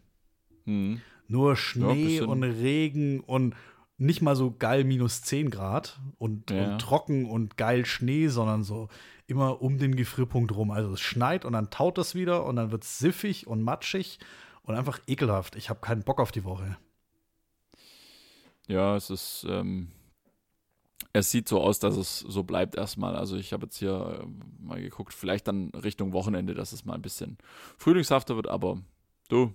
Mhm. 0.64 1.00
Nur 1.26 1.56
Schnee 1.56 2.18
ja, 2.18 2.24
und 2.24 2.42
Regen 2.42 3.20
und 3.20 3.54
nicht 3.96 4.22
mal 4.22 4.34
so 4.34 4.54
geil 4.58 4.84
minus 4.84 5.22
10 5.22 5.50
Grad 5.50 6.00
und, 6.18 6.50
ja. 6.50 6.72
und, 6.72 6.80
trocken 6.80 7.26
und 7.26 7.56
geil 7.56 7.84
Schnee, 7.84 8.28
sondern 8.28 8.64
so 8.64 8.88
immer 9.26 9.62
um 9.62 9.78
den 9.78 9.94
Gefrierpunkt 9.94 10.54
rum. 10.56 10.70
Also 10.70 10.92
es 10.94 11.00
schneit 11.00 11.44
und 11.44 11.52
dann 11.52 11.70
taut 11.70 11.98
das 11.98 12.14
wieder 12.14 12.44
und 12.46 12.56
dann 12.56 12.72
wird 12.72 12.82
es 12.82 12.98
siffig 12.98 13.46
und 13.46 13.62
matschig 13.62 14.18
und 14.62 14.74
einfach 14.74 14.98
ekelhaft. 15.06 15.54
Ich 15.54 15.70
habe 15.70 15.80
keinen 15.80 16.02
Bock 16.02 16.18
auf 16.18 16.32
die 16.32 16.44
Woche. 16.44 16.76
Ja, 18.66 18.96
es 18.96 19.10
ist, 19.10 19.46
ähm, 19.48 19.90
es 21.12 21.30
sieht 21.30 21.48
so 21.48 21.60
aus, 21.60 21.78
dass 21.78 21.96
es 21.96 22.20
so 22.20 22.44
bleibt 22.44 22.76
erstmal. 22.76 23.16
Also 23.16 23.36
ich 23.36 23.52
habe 23.52 23.66
jetzt 23.66 23.76
hier 23.76 24.22
äh, 24.22 24.64
mal 24.64 24.80
geguckt, 24.80 25.12
vielleicht 25.12 25.48
dann 25.48 25.70
Richtung 25.70 26.12
Wochenende, 26.12 26.54
dass 26.54 26.72
es 26.72 26.84
mal 26.84 26.94
ein 26.94 27.02
bisschen 27.02 27.38
frühlingshafter 27.78 28.36
wird, 28.36 28.48
aber 28.48 28.80
du, 29.28 29.52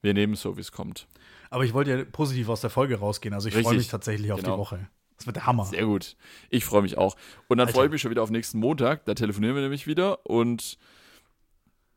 wir 0.00 0.14
nehmen 0.14 0.32
es 0.32 0.42
so, 0.42 0.56
wie 0.56 0.60
es 0.60 0.72
kommt. 0.72 1.06
Aber 1.50 1.64
ich 1.64 1.74
wollte 1.74 1.96
ja 1.96 2.04
positiv 2.04 2.48
aus 2.48 2.60
der 2.60 2.70
Folge 2.70 2.98
rausgehen. 2.98 3.34
Also 3.34 3.48
ich 3.48 3.54
freue 3.54 3.76
mich 3.76 3.88
tatsächlich 3.88 4.32
auf 4.32 4.40
genau. 4.40 4.54
die 4.54 4.60
Woche. 4.60 4.88
Das 5.16 5.26
wird 5.26 5.36
der 5.36 5.46
Hammer. 5.46 5.66
Sehr 5.66 5.84
gut. 5.84 6.16
Ich 6.50 6.64
freue 6.64 6.82
mich 6.82 6.98
auch. 6.98 7.14
Und 7.46 7.58
dann 7.58 7.68
freue 7.68 7.86
ich 7.86 7.92
mich 7.92 8.00
schon 8.00 8.10
wieder 8.10 8.22
auf 8.22 8.30
nächsten 8.30 8.58
Montag. 8.58 9.04
Da 9.04 9.14
telefonieren 9.14 9.54
wir 9.54 9.62
nämlich 9.62 9.86
wieder 9.86 10.26
und 10.26 10.78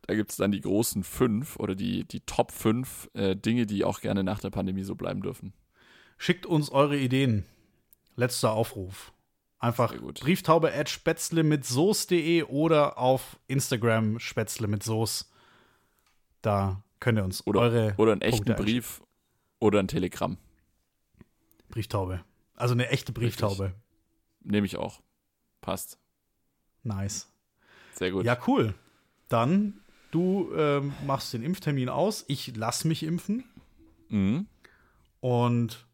Da 0.07 0.13
gibt 0.13 0.31
es 0.31 0.37
dann 0.37 0.51
die 0.51 0.61
großen 0.61 1.03
fünf 1.03 1.57
oder 1.57 1.73
die, 1.73 2.03
die 2.03 2.19
Top 2.21 2.51
fünf 2.51 3.09
äh, 3.13 3.35
Dinge, 3.35 3.65
die 3.65 3.83
auch 3.83 4.01
gerne 4.01 4.23
nach 4.23 4.39
der 4.39 4.51
Pandemie 4.51 4.83
so 4.83 4.95
bleiben 4.95 5.21
dürfen. 5.21 5.53
Schickt 6.17 6.45
uns 6.45 6.69
eure 6.69 6.97
Ideen. 6.97 7.45
Letzter 8.15 8.51
Aufruf. 8.51 9.11
Einfach 9.59 9.95
Brieftaube 9.95 10.73
at 10.73 10.89
spätzle 10.89 11.43
mit 11.43 11.65
Soße.de 11.65 12.43
oder 12.43 12.97
auf 12.97 13.39
Instagram 13.47 14.19
spätzle 14.19 14.67
mit 14.67 14.83
Soße. 14.83 15.25
Da 16.41 16.83
könnt 16.99 17.17
ihr 17.17 17.23
uns 17.23 17.45
oder, 17.47 17.61
eure 17.61 17.93
Oder 17.97 18.11
einen 18.11 18.21
echten 18.21 18.45
Punkte 18.45 18.63
Brief 18.63 19.01
oder 19.59 19.79
ein 19.79 19.87
Telegramm. 19.87 20.37
Brieftaube. 21.69 22.23
Also 22.55 22.73
eine 22.73 22.89
echte 22.89 23.11
Brieftaube. 23.11 23.73
Nehme 24.41 24.65
ich 24.65 24.77
auch. 24.77 25.01
Passt. 25.61 25.97
Nice. 26.83 27.27
Sehr 27.93 28.11
gut. 28.11 28.25
Ja, 28.25 28.37
cool. 28.47 28.75
Dann, 29.27 29.79
du 30.11 30.51
ähm, 30.55 30.93
machst 31.05 31.33
den 31.33 31.41
Impftermin 31.41 31.89
aus. 31.89 32.23
Ich 32.27 32.55
lass 32.55 32.85
mich 32.85 33.03
impfen. 33.03 33.43
Mhm. 34.09 34.47
Und 35.21 35.87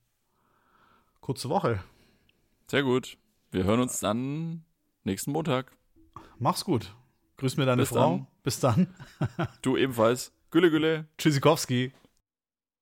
kurze 1.22 1.48
Woche. 1.50 1.82
Sehr 2.72 2.84
gut. 2.84 3.18
Wir 3.52 3.66
hören 3.66 3.82
uns 3.82 4.00
dann 4.00 4.64
nächsten 5.04 5.34
Montag. 5.34 5.74
Mach's 6.40 6.64
gut. 6.64 6.96
Grüß 7.36 7.58
mir 7.58 7.66
deine 7.66 7.82
Bis 7.82 7.90
Frau. 7.90 8.20
Dann. 8.20 8.28
Bis 8.44 8.62
dann. 8.62 8.88
du 9.62 9.76
ebenfalls. 9.76 10.32
Gülle, 10.52 10.72
Gülle. 10.72 11.06
Tschüssikowski. 11.18 11.92